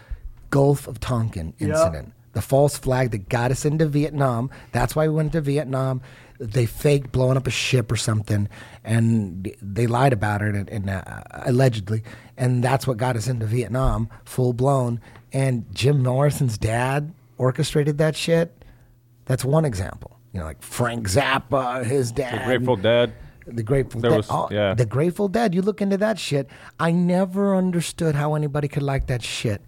Gulf 0.50 0.88
of 0.88 1.00
Tonkin 1.00 1.54
incident, 1.60 2.14
the 2.34 2.42
false 2.42 2.78
flag 2.78 3.12
that 3.12 3.30
got 3.30 3.52
us 3.52 3.66
into 3.66 3.86
Vietnam. 3.86 4.50
That's 4.72 4.96
why 4.96 5.08
we 5.08 5.14
went 5.14 5.34
to 5.34 5.42
Vietnam. 5.42 6.02
They 6.40 6.66
faked 6.66 7.12
blowing 7.12 7.36
up 7.38 7.48
a 7.48 7.52
ship 7.52 7.92
or 7.92 7.98
something, 7.98 8.48
and 8.84 9.54
they 9.62 9.88
lied 9.88 10.14
about 10.14 10.42
it, 10.42 10.56
and, 10.56 10.70
and 10.70 10.90
uh, 10.90 11.22
allegedly, 11.32 12.02
and 12.38 12.64
that's 12.64 12.88
what 12.88 12.98
got 12.98 13.18
us 13.18 13.28
into 13.28 13.46
Vietnam, 13.46 14.10
full 14.24 14.54
blown. 14.54 15.02
And 15.34 15.66
Jim 15.76 16.02
Morrison's 16.02 16.58
dad 16.58 17.14
orchestrated 17.38 17.98
that 17.98 18.16
shit. 18.16 18.64
That's 19.26 19.46
one 19.46 19.66
example. 19.66 20.18
You 20.34 20.40
know, 20.40 20.46
like 20.46 20.62
Frank 20.62 21.08
Zappa, 21.10 21.84
his 21.84 22.12
dad, 22.12 22.42
The 22.42 22.46
Grateful 22.46 22.78
Dead. 22.78 23.14
The 23.54 23.64
Grateful 23.64 24.02
Dead. 24.02 24.26
oh, 24.30 24.48
yeah. 24.52 24.74
The 24.74 24.86
Grateful 24.86 25.28
Dead. 25.28 25.54
You 25.56 25.62
look 25.62 25.82
into 25.82 25.98
that 25.98 26.18
shit. 26.20 26.50
I 26.80 26.92
never 26.92 27.56
understood 27.56 28.16
how 28.16 28.36
anybody 28.36 28.68
could 28.68 28.84
like 28.84 29.08
that 29.08 29.24
shit. 29.24 29.62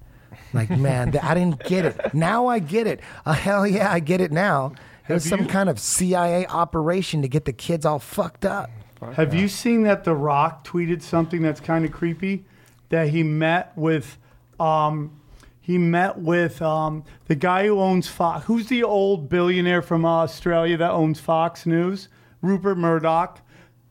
Like, 0.53 0.69
man, 0.69 1.11
th- 1.13 1.23
I 1.23 1.34
didn't 1.34 1.63
get 1.63 1.86
it. 1.86 2.13
Now 2.13 2.47
I 2.47 2.59
get 2.59 2.88
it. 2.88 2.99
Uh, 3.25 3.34
hell 3.34 3.65
yeah, 3.65 3.91
I 3.91 3.99
get 3.99 4.19
it 4.21 4.32
now. 4.32 4.73
It 5.07 5.13
was 5.13 5.23
Have 5.25 5.29
some 5.29 5.41
you- 5.41 5.51
kind 5.51 5.69
of 5.69 5.79
CIA 5.79 6.45
operation 6.47 7.21
to 7.21 7.27
get 7.27 7.45
the 7.45 7.53
kids 7.53 7.86
all 7.86 7.99
fucked 7.99 8.45
up. 8.45 8.69
Have 9.13 9.34
you 9.34 9.47
seen 9.47 9.84
that 9.84 10.03
The 10.03 10.13
Rock 10.13 10.67
tweeted 10.67 11.01
something 11.01 11.41
that's 11.41 11.59
kind 11.59 11.86
of 11.86 11.91
creepy? 11.91 12.45
That 12.89 13.09
he 13.09 13.23
met 13.23 13.71
with, 13.77 14.17
um, 14.59 15.19
he 15.61 15.77
met 15.77 16.17
with 16.19 16.61
um, 16.61 17.03
the 17.27 17.36
guy 17.36 17.65
who 17.67 17.79
owns 17.79 18.07
Fox. 18.09 18.45
Who's 18.45 18.67
the 18.67 18.84
old 18.84 19.29
billionaire 19.29 19.82
from 19.82 20.05
Australia 20.05 20.75
that 20.77 20.91
owns 20.91 21.19
Fox 21.19 21.65
News? 21.65 22.09
Rupert 22.41 22.77
Murdoch. 22.77 23.39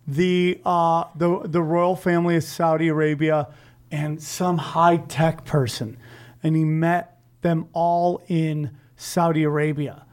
The 0.06 0.60
uh, 0.64 1.04
the 1.14 1.40
the 1.44 1.62
royal 1.62 1.96
family 1.96 2.36
of 2.36 2.44
Saudi 2.44 2.88
Arabia 2.88 3.48
and 3.90 4.22
some 4.22 4.58
high 4.58 4.96
tech 4.96 5.44
person, 5.44 5.96
and 6.42 6.56
he 6.56 6.64
met 6.64 7.18
them 7.42 7.68
all 7.72 8.22
in 8.28 8.76
Saudi 8.96 9.42
Arabia, 9.42 10.04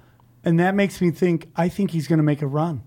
and 0.44 0.60
that 0.60 0.76
makes 0.76 1.02
me 1.02 1.12
think. 1.12 1.50
I 1.56 1.70
think 1.70 1.92
he's 1.92 2.08
going 2.08 2.18
to 2.18 2.24
make 2.24 2.42
a 2.42 2.48
run 2.48 2.84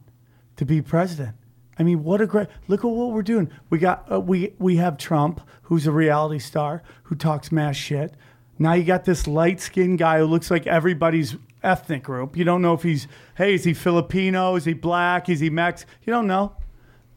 to 0.57 0.65
be 0.65 0.83
president. 0.83 1.37
I 1.79 1.83
mean, 1.83 2.05
what 2.05 2.21
a 2.21 2.27
great 2.27 2.49
look 2.69 2.85
at 2.85 2.89
what 2.89 3.13
we're 3.13 3.23
doing. 3.23 3.51
We 3.71 3.79
got 3.79 4.11
uh, 4.13 4.21
we 4.21 4.53
we 4.59 4.77
have 4.77 4.99
Trump, 4.99 5.41
who's 5.63 5.87
a 5.87 5.93
reality 5.93 6.39
star 6.39 6.83
who 7.05 7.15
talks 7.15 7.51
mass 7.51 7.77
shit. 7.77 8.15
Now 8.59 8.75
you 8.75 8.85
got 8.85 9.07
this 9.07 9.27
light 9.27 9.61
skinned 9.61 9.99
guy 9.99 10.19
who 10.19 10.27
looks 10.27 10.51
like 10.51 10.67
everybody's 10.67 11.37
ethnic 11.63 12.03
group. 12.03 12.37
You 12.37 12.45
don't 12.45 12.61
know 12.61 12.75
if 12.75 12.83
he's 12.83 13.09
hey, 13.37 13.55
is 13.55 13.65
he 13.65 13.73
Filipino? 13.73 14.57
Is 14.57 14.67
he 14.67 14.75
black? 14.75 15.31
Is 15.31 15.41
he 15.41 15.49
Mex? 15.49 15.87
You 16.05 16.13
don't 16.13 16.27
know. 16.27 16.55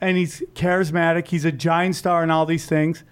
And 0.03 0.17
he's 0.17 0.41
charismatic. 0.53 1.27
He's 1.27 1.45
a 1.45 1.51
giant 1.51 1.95
star 1.95 2.23
and 2.23 2.31
all 2.31 2.45
these 2.45 2.65
things. 2.65 3.03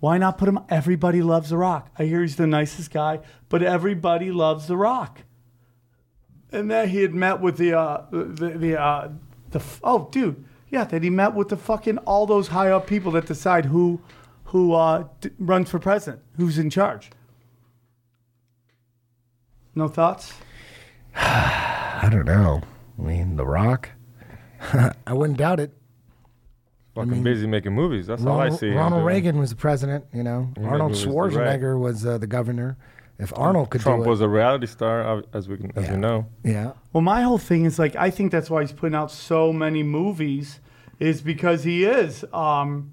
Why 0.00 0.18
not 0.18 0.38
put 0.38 0.48
him? 0.48 0.60
Everybody 0.68 1.22
loves 1.22 1.50
The 1.50 1.56
Rock. 1.56 1.90
I 1.98 2.04
hear 2.04 2.22
he's 2.22 2.36
the 2.36 2.46
nicest 2.46 2.92
guy, 2.92 3.20
but 3.48 3.62
everybody 3.62 4.30
loves 4.30 4.66
The 4.66 4.76
Rock 4.76 5.22
and 6.52 6.70
that 6.70 6.88
he 6.88 7.02
had 7.02 7.14
met 7.14 7.40
with 7.40 7.56
the 7.56 7.78
uh, 7.78 8.04
the 8.10 8.50
the 8.56 8.80
uh, 8.80 9.08
the 9.50 9.62
oh 9.82 10.08
dude 10.10 10.44
yeah 10.70 10.84
that 10.84 11.02
he 11.02 11.10
met 11.10 11.34
with 11.34 11.48
the 11.48 11.56
fucking 11.56 11.98
all 11.98 12.26
those 12.26 12.48
high 12.48 12.70
up 12.70 12.86
people 12.86 13.12
that 13.12 13.26
decide 13.26 13.66
who 13.66 14.00
who 14.44 14.72
uh, 14.72 15.04
d- 15.20 15.30
runs 15.38 15.70
for 15.70 15.78
president 15.78 16.22
who's 16.36 16.58
in 16.58 16.70
charge. 16.70 17.10
No 19.74 19.88
thoughts? 19.88 20.32
I 21.14 22.08
don't 22.10 22.24
know. 22.24 22.62
I 22.98 23.02
mean, 23.02 23.36
The 23.36 23.46
Rock. 23.46 23.90
I 25.06 25.12
wouldn't 25.12 25.38
doubt 25.38 25.60
it. 25.60 25.72
Fucking 27.06 27.22
busy 27.22 27.46
making 27.46 27.72
movies. 27.74 28.06
That's 28.06 28.24
all 28.24 28.40
I 28.40 28.48
see. 28.50 28.70
Ronald. 28.70 29.04
Reagan 29.04 29.38
was 29.38 29.50
the 29.50 29.56
president. 29.56 30.04
You 30.12 30.22
know, 30.22 30.50
made 30.56 30.66
Arnold 30.66 30.90
movies, 30.92 31.06
right. 31.06 31.14
Schwarzenegger 31.60 31.78
was 31.78 32.04
uh, 32.06 32.18
the 32.18 32.26
governor. 32.26 32.76
If 33.18 33.32
Arnold 33.36 33.70
could 33.70 33.80
Trump 33.80 34.04
do 34.04 34.06
it, 34.06 34.10
was 34.10 34.20
a 34.20 34.28
reality 34.28 34.66
star, 34.66 35.02
uh, 35.18 35.22
as 35.32 35.48
we 35.48 35.56
can, 35.56 35.72
as 35.76 35.84
Yeah. 35.84 35.92
we 35.94 35.98
know. 35.98 36.26
yeah. 36.44 36.72
Well, 36.92 37.00
my 37.02 37.22
whole 37.22 37.38
thing 37.38 37.64
is 37.64 37.78
like 37.78 37.96
I 37.96 38.10
think 38.10 38.30
that's 38.32 38.48
why 38.48 38.60
he's 38.62 38.72
putting 38.72 38.94
out 38.94 39.10
so 39.10 39.52
many 39.52 39.82
movies 39.82 40.60
is 41.00 41.20
because 41.20 41.64
he 41.64 41.84
is 41.84 42.24
um, 42.32 42.92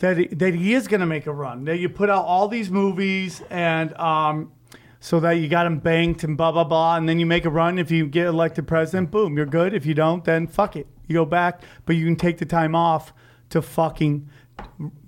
that 0.00 0.16
he, 0.16 0.26
that 0.28 0.54
he 0.54 0.74
is 0.74 0.86
going 0.88 1.00
to 1.00 1.06
make 1.06 1.26
a 1.26 1.32
run. 1.32 1.64
That 1.64 1.78
you 1.78 1.88
put 1.88 2.10
out 2.10 2.24
all 2.24 2.48
these 2.48 2.70
movies 2.70 3.42
and 3.50 3.92
um, 3.94 4.52
so 5.00 5.20
that 5.20 5.32
you 5.32 5.48
got 5.48 5.66
him 5.66 5.78
banked 5.80 6.24
and 6.24 6.36
blah 6.36 6.52
blah 6.52 6.64
blah, 6.64 6.96
and 6.96 7.08
then 7.08 7.18
you 7.18 7.26
make 7.26 7.44
a 7.44 7.50
run. 7.50 7.78
If 7.78 7.90
you 7.90 8.06
get 8.06 8.26
elected 8.26 8.66
president, 8.66 9.10
boom, 9.10 9.36
you're 9.36 9.46
good. 9.46 9.74
If 9.74 9.86
you 9.86 9.94
don't, 9.94 10.24
then 10.24 10.46
fuck 10.46 10.76
it, 10.76 10.86
you 11.06 11.14
go 11.14 11.24
back. 11.24 11.62
But 11.86 11.96
you 11.96 12.04
can 12.04 12.16
take 12.16 12.38
the 12.38 12.46
time 12.46 12.74
off 12.74 13.12
to 13.50 13.62
fucking 13.62 14.28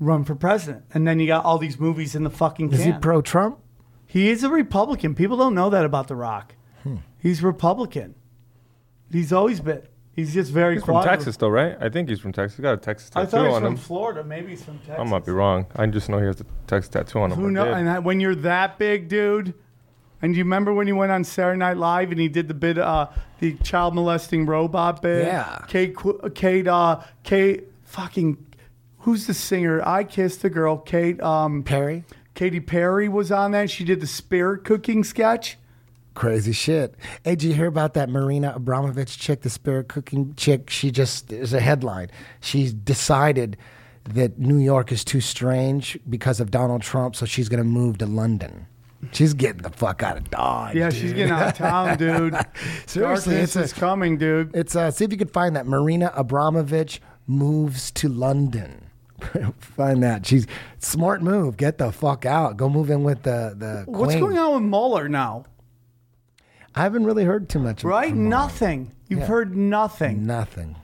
run 0.00 0.24
for 0.24 0.34
president, 0.34 0.84
and 0.92 1.06
then 1.06 1.20
you 1.20 1.26
got 1.26 1.44
all 1.44 1.58
these 1.58 1.78
movies 1.78 2.14
in 2.14 2.24
the 2.24 2.30
fucking. 2.30 2.72
Is 2.72 2.84
he 2.84 2.92
pro 2.92 3.22
Trump? 3.22 3.58
He 4.06 4.28
is 4.28 4.44
a 4.44 4.48
Republican. 4.48 5.14
People 5.14 5.36
don't 5.36 5.54
know 5.54 5.70
that 5.70 5.84
about 5.84 6.08
The 6.08 6.16
Rock. 6.16 6.54
Hmm. 6.82 6.96
He's 7.18 7.42
Republican. 7.42 8.14
He's 9.10 9.32
always 9.32 9.60
been. 9.60 9.82
He's 10.12 10.32
just 10.32 10.50
very 10.50 10.74
He's 10.76 10.84
from. 10.84 11.04
Texas, 11.04 11.36
though, 11.36 11.48
right? 11.48 11.76
I 11.78 11.90
think 11.90 12.08
he's 12.08 12.20
from 12.20 12.32
Texas. 12.32 12.56
He 12.56 12.62
got 12.62 12.74
a 12.74 12.78
Texas 12.78 13.10
tattoo 13.10 13.20
on 13.20 13.26
him. 13.26 13.26
I 13.26 13.26
tattoo 13.26 13.36
thought 13.36 13.42
he 13.42 13.48
was 13.48 13.56
on 13.56 13.62
from 13.62 13.72
him. 13.74 13.78
Florida. 13.78 14.24
Maybe 14.24 14.48
he's 14.50 14.64
from 14.64 14.78
Texas. 14.78 14.96
I 14.98 15.04
might 15.04 15.26
be 15.26 15.32
wrong. 15.32 15.66
I 15.76 15.86
just 15.86 16.08
know 16.08 16.18
he 16.18 16.24
has 16.24 16.40
a 16.40 16.46
Texas 16.66 16.88
tattoo 16.88 17.18
on 17.18 17.32
him. 17.32 17.38
Who 17.38 17.50
knows? 17.50 17.76
And 17.76 17.86
that, 17.86 18.02
when 18.02 18.20
you're 18.20 18.34
that 18.36 18.78
big, 18.78 19.08
dude. 19.08 19.52
And 20.26 20.34
do 20.34 20.38
you 20.38 20.44
remember 20.44 20.74
when 20.74 20.88
he 20.88 20.92
went 20.92 21.12
on 21.12 21.22
Saturday 21.22 21.56
Night 21.56 21.76
Live 21.76 22.10
and 22.10 22.18
he 22.18 22.26
did 22.26 22.48
the 22.48 22.54
bit, 22.54 22.78
uh, 22.78 23.06
the 23.38 23.54
child 23.58 23.94
molesting 23.94 24.44
robot 24.44 25.00
bit? 25.00 25.24
Yeah. 25.24 25.64
Kate, 25.68 25.94
Kate, 26.34 26.66
uh, 26.66 27.00
Kate, 27.22 27.68
fucking, 27.84 28.36
who's 28.98 29.28
the 29.28 29.34
singer? 29.34 29.80
I 29.86 30.02
kissed 30.02 30.42
a 30.42 30.50
girl. 30.50 30.78
Kate, 30.78 31.22
um, 31.22 31.62
Perry? 31.62 32.02
Katy 32.34 32.58
Perry 32.58 33.08
was 33.08 33.30
on 33.30 33.52
that. 33.52 33.70
She 33.70 33.84
did 33.84 34.00
the 34.00 34.08
spirit 34.08 34.64
cooking 34.64 35.04
sketch. 35.04 35.58
Crazy 36.14 36.50
shit. 36.50 36.96
Hey, 37.22 37.36
did 37.36 37.44
you 37.44 37.54
hear 37.54 37.68
about 37.68 37.94
that 37.94 38.08
Marina 38.08 38.52
Abramovich 38.56 39.16
chick, 39.18 39.42
the 39.42 39.48
spirit 39.48 39.86
cooking 39.86 40.34
chick? 40.34 40.70
She 40.70 40.90
just 40.90 41.32
is 41.32 41.52
a 41.52 41.60
headline. 41.60 42.10
She's 42.40 42.72
decided 42.72 43.56
that 44.02 44.40
New 44.40 44.58
York 44.58 44.90
is 44.90 45.04
too 45.04 45.20
strange 45.20 46.00
because 46.10 46.40
of 46.40 46.50
Donald 46.50 46.82
Trump, 46.82 47.14
so 47.14 47.26
she's 47.26 47.48
going 47.48 47.62
to 47.62 47.68
move 47.68 47.98
to 47.98 48.06
London. 48.06 48.66
She's 49.12 49.34
getting 49.34 49.62
the 49.62 49.70
fuck 49.70 50.02
out 50.02 50.16
of 50.16 50.30
Dodge. 50.30 50.74
Yeah, 50.76 50.90
dude. 50.90 50.98
she's 51.00 51.12
getting 51.12 51.32
out 51.32 51.48
of 51.48 51.54
town, 51.58 51.98
dude. 51.98 52.34
Seriously, 52.86 53.34
Darkness 53.34 53.44
it's 53.44 53.56
a- 53.56 53.62
is 53.62 53.72
coming, 53.72 54.18
dude. 54.18 54.54
It's 54.54 54.74
uh, 54.76 54.90
see 54.90 55.04
if 55.04 55.12
you 55.12 55.18
could 55.18 55.30
find 55.32 55.56
that 55.56 55.66
Marina 55.66 56.12
Abramovich 56.14 57.00
moves 57.26 57.90
to 57.92 58.08
London. 58.08 58.82
find 59.58 60.02
that 60.02 60.26
she's 60.26 60.46
smart 60.78 61.22
move. 61.22 61.56
Get 61.56 61.78
the 61.78 61.90
fuck 61.90 62.26
out. 62.26 62.56
Go 62.56 62.68
move 62.68 62.90
in 62.90 63.02
with 63.02 63.22
the 63.22 63.54
the 63.56 63.84
What's 63.90 64.12
queen. 64.12 64.20
going 64.24 64.38
on 64.38 64.54
with 64.54 64.62
Mueller 64.70 65.08
now? 65.08 65.44
I 66.74 66.82
haven't 66.82 67.04
really 67.06 67.24
heard 67.24 67.48
too 67.48 67.58
much. 67.58 67.82
Right? 67.84 68.14
Nothing. 68.14 68.92
You've 69.08 69.20
Yeah. 69.20 69.26
heard 69.26 69.56
nothing. 69.56 70.26
Nothing. 70.26 70.76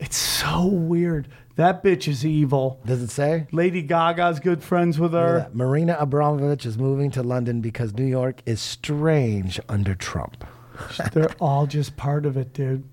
It's 0.00 0.16
so 0.16 0.64
weird. 0.66 1.28
That 1.56 1.84
bitch 1.84 2.08
is 2.08 2.26
evil. 2.26 2.80
Does 2.84 3.02
it 3.02 3.10
say? 3.10 3.46
Lady 3.52 3.82
Gaga's 3.82 4.40
good 4.40 4.62
friends 4.62 4.98
with 4.98 5.12
her. 5.12 5.46
Yeah, 5.46 5.48
Marina 5.52 5.96
Abramovich 6.00 6.66
is 6.66 6.76
moving 6.76 7.10
to 7.12 7.22
London 7.22 7.60
because 7.60 7.94
New 7.94 8.06
York 8.06 8.42
is 8.44 8.60
strange 8.60 9.60
under 9.68 9.94
Trump. 9.94 10.44
They're 11.12 11.34
all 11.38 11.66
just 11.66 11.96
part 11.96 12.26
of 12.26 12.36
it, 12.36 12.52
dude. 12.52 12.88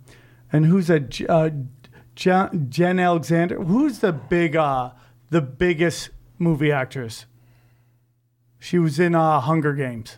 And 0.54 0.66
who's 0.66 0.90
a 0.90 1.08
uh, 1.28 1.50
Jen, 2.14 2.68
Jen 2.70 3.00
Alexander? 3.00 3.64
Who's 3.64 4.00
the 4.00 4.12
big, 4.12 4.56
uh, 4.56 4.92
the 5.32 5.42
biggest 5.42 6.10
movie 6.42 6.72
actress. 6.72 7.26
She 8.60 8.78
was 8.78 9.00
in 9.00 9.16
uh, 9.16 9.40
Hunger 9.40 9.74
Games. 9.74 10.18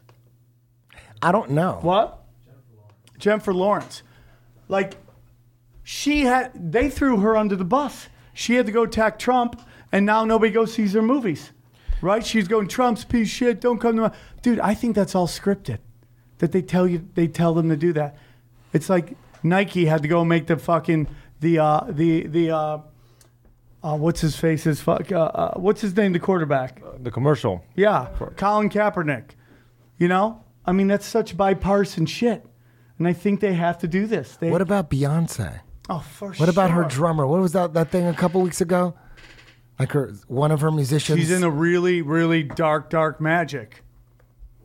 I 1.21 1.31
don't 1.31 1.51
know. 1.51 1.79
What? 1.81 2.23
Jennifer 3.17 3.53
Lawrence. 3.53 4.01
Like, 4.67 4.95
she 5.83 6.21
had, 6.21 6.71
they 6.71 6.89
threw 6.89 7.17
her 7.19 7.37
under 7.37 7.55
the 7.55 7.63
bus. 7.63 8.07
She 8.33 8.55
had 8.55 8.65
to 8.65 8.71
go 8.71 8.83
attack 8.83 9.19
Trump, 9.19 9.61
and 9.91 10.05
now 10.05 10.25
nobody 10.25 10.51
goes 10.51 10.73
sees 10.73 10.93
her 10.93 11.01
movies. 11.01 11.51
Right? 12.01 12.25
She's 12.25 12.47
going, 12.47 12.67
Trump's 12.67 13.05
piece 13.05 13.27
of 13.27 13.31
shit, 13.31 13.61
don't 13.61 13.79
come 13.79 13.95
to 13.95 14.01
my. 14.03 14.11
Dude, 14.41 14.59
I 14.59 14.73
think 14.73 14.95
that's 14.95 15.15
all 15.15 15.27
scripted. 15.27 15.77
That 16.39 16.51
they 16.51 16.61
tell 16.61 16.85
you, 16.87 17.07
they 17.13 17.27
tell 17.27 17.53
them 17.53 17.69
to 17.69 17.77
do 17.77 17.93
that. 17.93 18.17
It's 18.73 18.89
like 18.89 19.15
Nike 19.43 19.85
had 19.85 20.01
to 20.01 20.07
go 20.09 20.25
make 20.25 20.47
the 20.47 20.57
fucking, 20.57 21.07
the, 21.39 21.59
uh, 21.59 21.85
the, 21.87 22.27
the, 22.27 22.51
uh, 22.51 22.77
uh, 23.83 23.95
what's 23.97 24.19
his 24.21 24.35
face? 24.35 24.63
His 24.63 24.81
fuck, 24.81 25.11
uh, 25.11 25.19
uh, 25.19 25.53
what's 25.57 25.79
his 25.81 25.95
name? 25.95 26.11
The 26.11 26.19
quarterback. 26.19 26.81
The 27.01 27.11
commercial. 27.11 27.63
Yeah, 27.75 28.07
Colin 28.35 28.69
Kaepernick. 28.69 29.31
You 29.97 30.07
know, 30.07 30.43
I 30.65 30.71
mean, 30.71 30.87
that's 30.87 31.05
such 31.05 31.37
bipartisan 31.37 32.05
shit, 32.05 32.45
and 32.97 33.07
I 33.07 33.13
think 33.13 33.39
they 33.39 33.53
have 33.53 33.77
to 33.79 33.87
do 33.87 34.07
this. 34.07 34.35
They, 34.35 34.49
What 34.49 34.61
about 34.61 34.89
Beyonce? 34.89 35.61
Oh, 35.89 35.99
for 35.99 36.33
What 36.33 36.49
about 36.49 36.71
her 36.71 36.83
drummer? 36.83 37.25
What 37.27 37.41
was 37.41 37.53
that 37.53 37.73
that 37.73 37.89
thing 37.89 38.07
a 38.07 38.13
couple 38.13 38.41
weeks 38.41 38.61
ago? 38.61 38.93
Like 39.79 39.91
her 39.91 40.13
one 40.27 40.51
of 40.51 40.61
her 40.61 40.71
musicians. 40.71 41.19
She's 41.19 41.31
in 41.31 41.43
a 41.43 41.49
really, 41.49 42.01
really 42.01 42.43
dark, 42.43 42.89
dark 42.89 43.19
magic. 43.19 43.83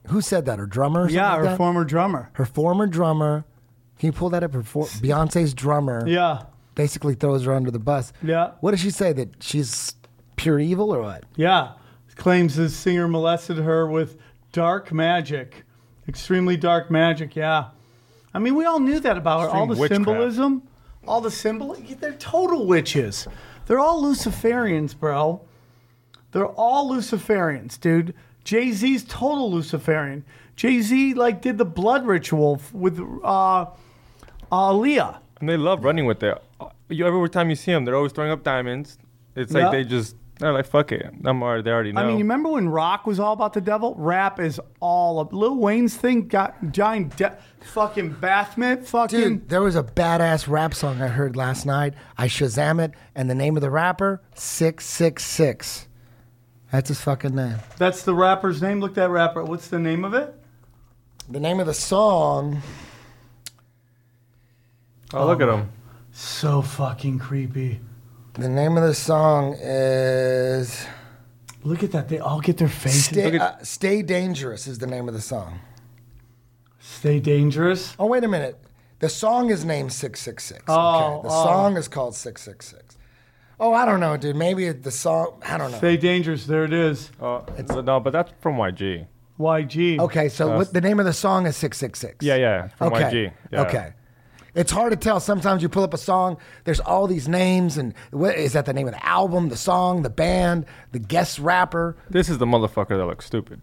Who 0.08 0.20
said 0.20 0.44
that? 0.46 0.58
Her 0.58 0.66
drummer? 0.66 1.00
Or 1.02 1.04
something 1.04 1.16
Yeah, 1.16 1.30
like 1.32 1.38
her 1.40 1.44
that? 1.46 1.56
former 1.56 1.84
drummer. 1.84 2.30
her 2.34 2.44
former 2.44 2.86
drummer. 2.86 3.44
Can 3.98 4.06
you 4.08 4.12
pull 4.12 4.30
that 4.30 4.42
up? 4.44 4.52
Her 4.54 4.62
for, 4.62 4.84
Beyonce's 4.86 5.54
drummer 5.54 6.06
Yeah, 6.06 6.42
basically 6.74 7.14
throws 7.14 7.44
her 7.44 7.52
under 7.54 7.70
the 7.70 7.78
bus. 7.80 8.12
Yeah. 8.22 8.52
What 8.60 8.70
does 8.72 8.80
she 8.80 8.90
say? 8.90 9.12
That 9.12 9.42
she's 9.42 9.94
pure 10.36 10.58
evil 10.60 10.94
or 10.94 11.02
what? 11.02 11.24
yeah. 11.36 11.72
Claims 12.16 12.56
the 12.56 12.68
singer 12.68 13.06
molested 13.06 13.58
her 13.58 13.86
with 13.86 14.16
dark 14.50 14.92
magic, 14.92 15.62
extremely 16.08 16.56
dark 16.56 16.90
magic. 16.90 17.36
Yeah, 17.36 17.68
I 18.34 18.40
mean, 18.40 18.56
we 18.56 18.64
all 18.64 18.80
knew 18.80 18.98
that 18.98 19.16
about 19.16 19.42
her. 19.42 19.48
All 19.48 19.70
Extreme 19.70 19.76
the 19.76 19.80
witchcraft. 19.80 19.94
symbolism, 20.08 20.67
all 21.08 21.20
the 21.20 21.30
symbol. 21.30 21.74
They're 22.00 22.12
total 22.12 22.66
witches. 22.66 23.26
They're 23.66 23.80
all 23.80 24.02
Luciferians, 24.02 24.98
bro. 24.98 25.40
They're 26.32 26.46
all 26.46 26.90
Luciferians, 26.90 27.80
dude. 27.80 28.14
Jay 28.44 28.72
Z's 28.72 29.04
total 29.04 29.50
Luciferian. 29.50 30.24
Jay 30.56 30.80
Z 30.80 31.14
like 31.14 31.42
did 31.42 31.58
the 31.58 31.64
blood 31.64 32.06
ritual 32.06 32.60
with 32.72 33.00
uh, 33.24 33.66
uh, 34.52 34.72
Leah. 34.72 35.20
And 35.40 35.48
they 35.48 35.56
love 35.56 35.84
running 35.84 36.06
with 36.06 36.22
it. 36.22 36.36
You 36.88 37.06
every 37.06 37.28
time 37.30 37.50
you 37.50 37.56
see 37.56 37.72
them, 37.72 37.84
they're 37.84 37.96
always 37.96 38.12
throwing 38.12 38.30
up 38.30 38.42
diamonds. 38.42 38.98
It's 39.36 39.52
Yeah. 39.52 39.64
like 39.64 39.72
they 39.72 39.84
just 39.84 40.16
they're 40.38 40.52
like 40.52 40.66
fuck 40.66 40.92
it. 40.92 41.06
I'm 41.24 41.42
already 41.42 41.62
they 41.62 41.70
already 41.70 41.92
know. 41.92 42.00
I 42.00 42.06
mean, 42.06 42.18
you 42.18 42.24
remember 42.24 42.50
when 42.50 42.68
rock 42.68 43.06
was 43.06 43.18
all 43.18 43.32
about 43.32 43.52
the 43.52 43.60
devil? 43.60 43.94
Rap 43.98 44.38
is 44.38 44.60
all 44.80 45.20
of 45.20 45.32
Lil 45.32 45.56
Wayne's 45.56 45.96
thing. 45.96 46.28
Got 46.28 46.72
giant 46.72 47.16
de- 47.16 47.36
fucking 47.60 48.12
bath. 48.14 48.54
Fucking 48.88 49.20
Dude, 49.20 49.48
there 49.48 49.62
was 49.62 49.76
a 49.76 49.82
badass 49.82 50.48
rap 50.48 50.74
song 50.74 51.02
I 51.02 51.08
heard 51.08 51.36
last 51.36 51.66
night. 51.66 51.94
I 52.16 52.28
Shazam 52.28 52.82
it, 52.82 52.92
and 53.14 53.28
the 53.28 53.34
name 53.34 53.56
of 53.56 53.62
the 53.62 53.70
rapper, 53.70 54.22
666. 54.34 55.86
That's 56.70 56.88
his 56.88 57.00
fucking 57.00 57.34
name. 57.34 57.56
that's 57.76 58.02
the 58.02 58.14
rapper's 58.14 58.60
name. 58.62 58.80
Look 58.80 58.94
that 58.94 59.10
rapper. 59.10 59.42
What's 59.44 59.68
the 59.68 59.78
name 59.78 60.04
of 60.04 60.14
it? 60.14 60.34
The 61.28 61.40
name 61.40 61.60
of 61.60 61.66
the 61.66 61.74
song, 61.74 62.62
oh 65.12 65.26
look 65.26 65.40
at 65.40 65.48
um, 65.48 65.60
him. 65.60 65.72
So 66.12 66.62
fucking 66.62 67.18
creepy. 67.18 67.80
The 68.38 68.48
name 68.48 68.76
of 68.76 68.84
the 68.84 68.94
song 68.94 69.54
is 69.60 70.86
Look 71.64 71.82
at 71.82 71.90
that. 71.92 72.08
They 72.08 72.18
all 72.18 72.40
get 72.40 72.56
their 72.56 72.68
faces. 72.68 73.06
Stay, 73.06 73.34
at- 73.34 73.40
uh, 73.40 73.64
Stay 73.64 74.02
Dangerous 74.02 74.66
is 74.66 74.78
the 74.78 74.86
name 74.86 75.08
of 75.08 75.14
the 75.14 75.20
song. 75.20 75.60
Stay 76.78 77.20
dangerous. 77.20 77.94
Oh, 77.98 78.06
wait 78.06 78.24
a 78.24 78.28
minute. 78.28 78.58
The 79.00 79.08
song 79.08 79.50
is 79.50 79.64
named 79.64 79.92
666. 79.92 80.64
Oh, 80.68 81.18
okay. 81.18 81.28
The 81.28 81.34
oh. 81.34 81.44
song 81.44 81.76
is 81.76 81.88
called 81.88 82.14
666. 82.14 82.96
Oh, 83.60 83.74
I 83.74 83.84
don't 83.84 84.00
know, 84.00 84.16
dude. 84.16 84.36
Maybe 84.36 84.70
the 84.70 84.90
song, 84.90 85.42
I 85.46 85.58
don't 85.58 85.72
know. 85.72 85.78
Stay 85.78 85.96
dangerous. 85.96 86.46
There 86.46 86.64
it 86.64 86.72
is. 86.72 87.10
Uh, 87.20 87.42
no, 87.84 88.00
but 88.00 88.12
that's 88.12 88.32
from 88.40 88.56
YG. 88.56 89.06
YG. 89.38 89.98
Okay, 89.98 90.28
so 90.28 90.56
what, 90.56 90.72
the 90.72 90.80
name 90.80 90.98
of 90.98 91.06
the 91.06 91.12
song 91.12 91.46
is 91.46 91.56
666. 91.56 92.24
Yeah, 92.24 92.36
yeah, 92.36 92.68
from 92.68 92.92
okay. 92.92 93.02
YG. 93.02 93.32
Yeah. 93.52 93.62
Okay. 93.62 93.92
It's 94.54 94.72
hard 94.72 94.90
to 94.92 94.96
tell. 94.96 95.20
Sometimes 95.20 95.62
you 95.62 95.68
pull 95.68 95.82
up 95.84 95.94
a 95.94 95.98
song, 95.98 96.36
there's 96.64 96.80
all 96.80 97.06
these 97.06 97.28
names, 97.28 97.76
and 97.76 97.94
what 98.10 98.36
is 98.36 98.54
that 98.54 98.66
the 98.66 98.72
name 98.72 98.88
of 98.88 98.94
the 98.94 99.06
album, 99.06 99.50
the 99.50 99.56
song, 99.56 100.02
the 100.02 100.10
band, 100.10 100.66
the 100.92 100.98
guest 100.98 101.38
rapper? 101.38 101.96
This 102.10 102.28
is 102.28 102.38
the 102.38 102.46
motherfucker 102.46 102.96
that 102.96 103.06
looks 103.06 103.26
stupid. 103.26 103.60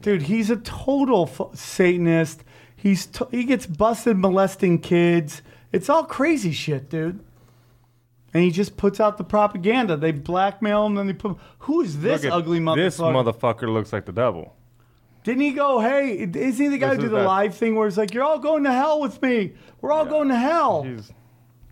Dude, 0.00 0.22
he's 0.22 0.50
a 0.50 0.56
total 0.56 1.30
f- 1.32 1.56
Satanist. 1.56 2.42
He's 2.74 3.06
t- 3.06 3.24
he 3.30 3.44
gets 3.44 3.66
busted 3.66 4.16
molesting 4.16 4.80
kids. 4.80 5.42
It's 5.70 5.88
all 5.88 6.04
crazy 6.04 6.50
shit, 6.52 6.90
dude. 6.90 7.20
And 8.34 8.42
he 8.42 8.50
just 8.50 8.76
puts 8.76 8.98
out 8.98 9.18
the 9.18 9.24
propaganda. 9.24 9.96
They 9.96 10.10
blackmail 10.10 10.86
him, 10.86 10.98
and 10.98 11.08
they 11.08 11.12
put. 11.12 11.36
Who 11.60 11.82
is 11.82 12.00
this 12.00 12.22
Look 12.24 12.32
at- 12.32 12.36
ugly 12.36 12.58
motherfucker? 12.58 12.76
This 12.76 12.98
motherfucker 12.98 13.72
looks 13.72 13.92
like 13.92 14.06
the 14.06 14.12
devil. 14.12 14.56
Didn't 15.24 15.42
he 15.42 15.52
go? 15.52 15.78
Hey, 15.80 16.18
isn't 16.18 16.34
he 16.64 16.68
the 16.68 16.78
guy 16.78 16.88
who 16.90 16.94
This 16.96 17.00
do 17.00 17.04
is 17.06 17.10
the 17.12 17.16
that- 17.18 17.26
live 17.26 17.54
thing 17.54 17.76
where 17.76 17.86
it's 17.86 17.96
like, 17.96 18.12
"You're 18.12 18.24
all 18.24 18.38
going 18.40 18.64
to 18.64 18.72
hell 18.72 19.00
with 19.00 19.22
me. 19.22 19.52
We're 19.80 19.92
all 19.92 20.04
going 20.06 20.28
to 20.28 20.36
hell." 20.36 20.82
He's 20.82 21.12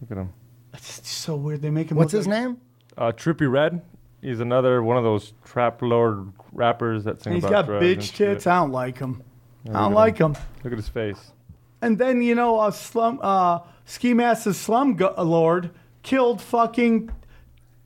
look 0.00 0.10
at 0.12 0.16
him. 0.18 0.32
It's 0.72 1.08
so 1.10 1.34
weird. 1.36 1.60
They 1.62 1.70
make 1.70 1.90
him. 1.90 1.96
What's 1.96 2.12
look 2.12 2.20
his 2.20 2.26
like- 2.28 2.40
name? 2.42 2.58
Uh, 2.96 3.12
Trippie 3.12 3.50
Redd. 3.50 3.82
He's 4.22 4.40
another 4.40 4.82
one 4.82 4.96
of 4.98 5.02
those 5.04 5.32
trap 5.44 5.80
lord 5.82 6.32
rappers 6.52 7.04
that 7.04 7.22
sing 7.22 7.32
He's 7.34 7.42
about 7.44 7.50
got 7.50 7.66
drugs 7.66 7.86
and 7.86 7.96
bitch 7.98 8.02
shit. 8.02 8.14
tits. 8.16 8.46
I 8.46 8.56
don't 8.56 8.70
like 8.72 8.98
him. 8.98 9.22
I 9.68 9.72
don't 9.72 9.94
like 9.94 10.18
him. 10.18 10.34
Look 10.62 10.72
at 10.72 10.78
his 10.78 10.88
face. 10.88 11.32
And 11.82 11.98
then 11.98 12.20
you 12.22 12.34
know, 12.34 12.62
a 12.62 12.70
slum, 12.72 13.18
uh, 13.22 13.60
ski 13.86 14.12
master 14.14 14.52
slum 14.52 14.94
go- 14.94 15.14
lord 15.18 15.70
killed 16.02 16.40
fucking 16.42 17.10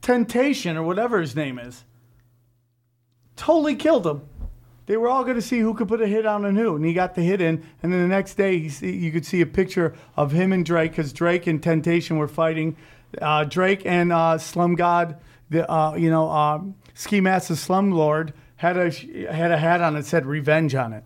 Temptation 0.01 0.77
or 0.77 0.83
whatever 0.83 1.19
his 1.21 1.35
name 1.35 1.57
is. 1.57 1.83
Totally 3.35 3.75
killed 3.75 4.05
him. 4.05 4.21
They 4.87 4.97
were 4.97 5.07
all 5.09 5.23
going 5.23 5.35
to 5.35 5.41
see 5.41 5.59
who 5.59 5.73
could 5.73 5.87
put 5.87 6.01
a 6.01 6.07
hit 6.07 6.25
on 6.25 6.45
and 6.45 6.57
who, 6.57 6.75
and 6.75 6.85
he 6.85 6.93
got 6.93 7.15
the 7.15 7.21
hit 7.21 7.41
in. 7.41 7.63
And 7.81 7.91
then 7.91 8.01
the 8.01 8.07
next 8.07 8.35
day, 8.35 8.59
he 8.59 8.69
see, 8.69 8.95
you 8.95 9.11
could 9.11 9.25
see 9.25 9.41
a 9.41 9.45
picture 9.45 9.95
of 10.15 10.31
him 10.31 10.51
and 10.51 10.65
Drake 10.65 10.91
because 10.91 11.11
Drake 11.11 11.47
and 11.47 11.61
Temptation 11.61 12.17
were 12.17 12.27
fighting. 12.27 12.75
Uh, 13.19 13.45
Drake 13.45 13.85
and 13.85 14.11
uh, 14.11 14.37
Slum 14.37 14.75
God, 14.75 15.17
the 15.49 15.69
uh, 15.71 15.95
you 15.95 16.09
know 16.09 16.29
um, 16.29 16.75
Ski 16.93 17.21
Master 17.21 17.55
Slum 17.55 17.91
Lord 17.91 18.33
had 18.57 18.77
a 18.77 18.91
had 19.31 19.51
a 19.51 19.57
hat 19.57 19.81
on 19.81 19.95
that 19.95 20.05
said 20.05 20.25
"Revenge" 20.25 20.75
on 20.75 20.93
it. 20.93 21.03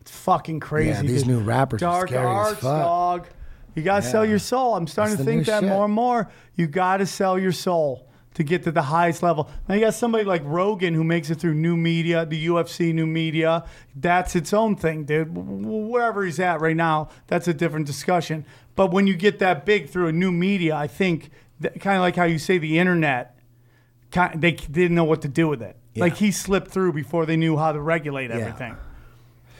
It's 0.00 0.10
fucking 0.10 0.60
crazy. 0.60 0.90
Yeah, 0.90 1.02
these 1.02 1.22
dude. 1.22 1.28
new 1.28 1.40
rappers 1.40 1.82
are 1.82 1.90
Dark 1.92 2.08
scary 2.08 2.26
as 2.26 2.30
arts, 2.30 2.60
fuck. 2.60 2.82
dog. 2.82 3.26
You 3.74 3.82
gotta 3.82 4.02
sell 4.02 4.24
your 4.24 4.38
soul. 4.38 4.74
I'm 4.74 4.86
starting 4.86 5.16
That's 5.16 5.26
to 5.26 5.30
think 5.30 5.46
that 5.46 5.60
shit. 5.60 5.68
more 5.68 5.84
and 5.84 5.92
more. 5.92 6.30
You 6.54 6.66
gotta 6.66 7.06
sell 7.06 7.38
your 7.38 7.52
soul 7.52 8.05
to 8.36 8.44
get 8.44 8.62
to 8.64 8.70
the 8.70 8.82
highest 8.82 9.22
level. 9.22 9.50
Now 9.66 9.74
you 9.74 9.80
got 9.80 9.94
somebody 9.94 10.24
like 10.24 10.42
Rogan 10.44 10.92
who 10.94 11.02
makes 11.02 11.30
it 11.30 11.36
through 11.36 11.54
new 11.54 11.76
media, 11.76 12.24
the 12.26 12.46
UFC 12.46 12.92
new 12.92 13.06
media. 13.06 13.64
That's 13.94 14.36
its 14.36 14.52
own 14.52 14.76
thing, 14.76 15.04
dude. 15.04 15.34
Wherever 15.34 16.22
he's 16.24 16.38
at 16.38 16.60
right 16.60 16.76
now, 16.76 17.08
that's 17.28 17.48
a 17.48 17.54
different 17.54 17.86
discussion. 17.86 18.44
But 18.74 18.92
when 18.92 19.06
you 19.06 19.16
get 19.16 19.38
that 19.38 19.64
big 19.64 19.88
through 19.88 20.08
a 20.08 20.12
new 20.12 20.30
media, 20.30 20.76
I 20.76 20.86
think 20.86 21.30
kind 21.80 21.96
of 21.96 22.02
like 22.02 22.16
how 22.16 22.24
you 22.24 22.38
say 22.38 22.58
the 22.58 22.78
internet, 22.78 23.38
ki- 24.10 24.36
they 24.36 24.52
didn't 24.52 24.94
know 24.94 25.04
what 25.04 25.22
to 25.22 25.28
do 25.28 25.48
with 25.48 25.62
it. 25.62 25.76
Like 25.96 26.16
he 26.16 26.30
slipped 26.30 26.68
through 26.70 26.92
before 26.92 27.24
they 27.24 27.38
knew 27.38 27.56
how 27.56 27.72
to 27.72 27.80
regulate 27.80 28.30
everything. 28.30 28.76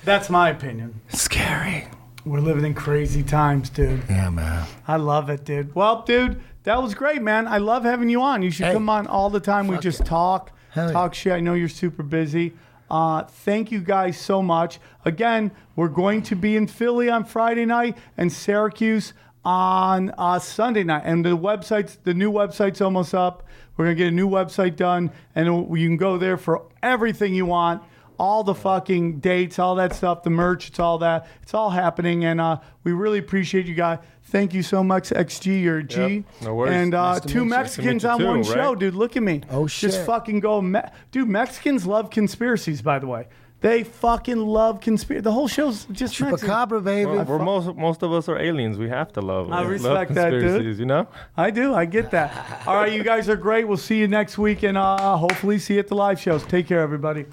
That's 0.04 0.28
my 0.28 0.50
opinion. 0.50 1.00
Scary. 1.08 1.88
We're 2.26 2.40
living 2.40 2.64
in 2.66 2.74
crazy 2.74 3.22
times, 3.22 3.70
dude. 3.70 4.02
Yeah, 4.10 4.28
man. 4.28 4.66
I 4.86 4.96
love 4.96 5.30
it, 5.30 5.44
dude. 5.44 5.74
Well, 5.74 6.02
dude, 6.02 6.42
that 6.66 6.82
was 6.82 6.94
great, 6.94 7.22
man. 7.22 7.48
I 7.48 7.58
love 7.58 7.84
having 7.84 8.08
you 8.10 8.20
on. 8.22 8.42
You 8.42 8.50
should 8.50 8.66
Hey. 8.66 8.72
come 8.74 8.88
on 8.90 9.06
all 9.06 9.30
the 9.30 9.40
time. 9.40 9.66
We 9.66 9.76
Fuck 9.76 9.82
just 9.82 10.00
yeah. 10.00 10.04
talk, 10.06 10.52
Hell 10.70 10.86
yeah. 10.88 10.92
talk 10.92 11.14
shit. 11.14 11.32
I 11.32 11.40
know 11.40 11.54
you're 11.54 11.68
super 11.68 12.02
busy. 12.02 12.52
Uh, 12.90 13.22
thank 13.24 13.72
you 13.72 13.80
guys 13.80 14.16
so 14.18 14.42
much. 14.42 14.78
Again, 15.04 15.50
we're 15.74 15.88
going 15.88 16.22
to 16.22 16.36
be 16.36 16.54
in 16.56 16.66
Philly 16.68 17.08
on 17.10 17.24
Friday 17.24 17.64
night 17.64 17.96
and 18.16 18.32
Syracuse 18.32 19.12
on 19.44 20.12
uh, 20.18 20.38
Sunday 20.38 20.84
night. 20.84 21.02
And 21.04 21.24
the 21.24 21.36
website's 21.36 21.96
the 22.04 22.14
new 22.14 22.30
website's 22.30 22.80
almost 22.80 23.14
up. 23.14 23.42
We're 23.76 23.86
gonna 23.86 23.94
get 23.96 24.08
a 24.08 24.12
new 24.12 24.28
website 24.28 24.76
done, 24.76 25.10
and 25.34 25.46
you 25.78 25.88
can 25.88 25.96
go 25.96 26.16
there 26.18 26.36
for 26.36 26.62
everything 26.82 27.34
you 27.34 27.46
want 27.46 27.82
all 28.18 28.42
the 28.42 28.54
fucking 28.54 29.20
dates, 29.20 29.58
all 29.58 29.74
that 29.74 29.94
stuff, 29.94 30.22
the 30.22 30.30
merch, 30.30 30.68
it's 30.68 30.80
all 30.80 30.96
that. 30.98 31.26
It's 31.42 31.52
all 31.52 31.68
happening, 31.68 32.24
and 32.24 32.40
uh, 32.40 32.58
we 32.82 32.92
really 32.92 33.18
appreciate 33.18 33.66
you 33.66 33.74
guys. 33.74 33.98
Thank 34.26 34.54
you 34.54 34.62
so 34.62 34.82
much, 34.82 35.10
XG 35.10 35.66
or 35.66 35.82
G. 35.82 36.00
Yep, 36.00 36.24
no 36.42 36.54
worries. 36.54 36.72
And 36.74 36.94
uh, 36.94 37.12
Nice 37.12 37.20
two. 37.26 37.44
Mexicans 37.44 38.02
Nice 38.02 38.12
on 38.12 38.18
to 38.18 38.24
meet 38.24 38.30
you 38.30 38.36
one 38.38 38.44
too, 38.44 38.52
show, 38.52 38.74
dude. 38.74 38.94
Look 38.94 39.16
at 39.16 39.22
me. 39.22 39.42
Oh, 39.50 39.66
shit. 39.68 39.92
Just 39.92 40.04
fucking 40.04 40.40
go, 40.40 40.60
Me- 40.60 40.80
dude. 41.12 41.28
Mexicans 41.28 41.86
love 41.86 42.10
conspiracies, 42.10 42.82
by 42.82 42.98
the 42.98 43.06
way. 43.06 43.28
They 43.60 43.84
fucking 43.84 44.36
love 44.38 44.80
conspiracy. 44.80 45.22
The 45.22 45.32
whole 45.32 45.48
show's 45.48 45.86
just 45.86 46.20
Mexican. 46.20 46.48
Chupacabra, 46.48 46.84
baby. 46.84 47.10
Well, 47.10 47.24
we're 47.24 47.38
most 47.38 47.74
most 47.76 48.02
of 48.02 48.12
us 48.12 48.28
are 48.28 48.38
aliens. 48.38 48.78
We 48.78 48.88
have 48.88 49.12
to 49.14 49.20
love. 49.20 49.50
I 49.50 49.60
love 49.60 49.68
respect 49.70 50.14
that, 50.14 50.30
dude. 50.30 50.78
You 50.78 50.84
know. 50.84 51.08
I 51.36 51.50
do. 51.50 51.72
I 51.72 51.84
get 51.86 52.10
that. 52.10 52.66
All 52.66 52.74
right, 52.76 52.92
you 52.92 53.02
guys 53.02 53.28
are 53.28 53.36
great. 53.36 53.66
We'll 53.66 53.76
see 53.78 53.98
you 53.98 54.08
next 54.08 54.36
week, 54.38 54.62
and 54.62 54.76
uh, 54.76 55.16
hopefully 55.16 55.58
see 55.58 55.74
you 55.74 55.80
at 55.80 55.88
the 55.88 55.94
live 55.94 56.20
shows. 56.20 56.44
Take 56.44 56.66
care, 56.66 56.80
everybody. 56.80 57.26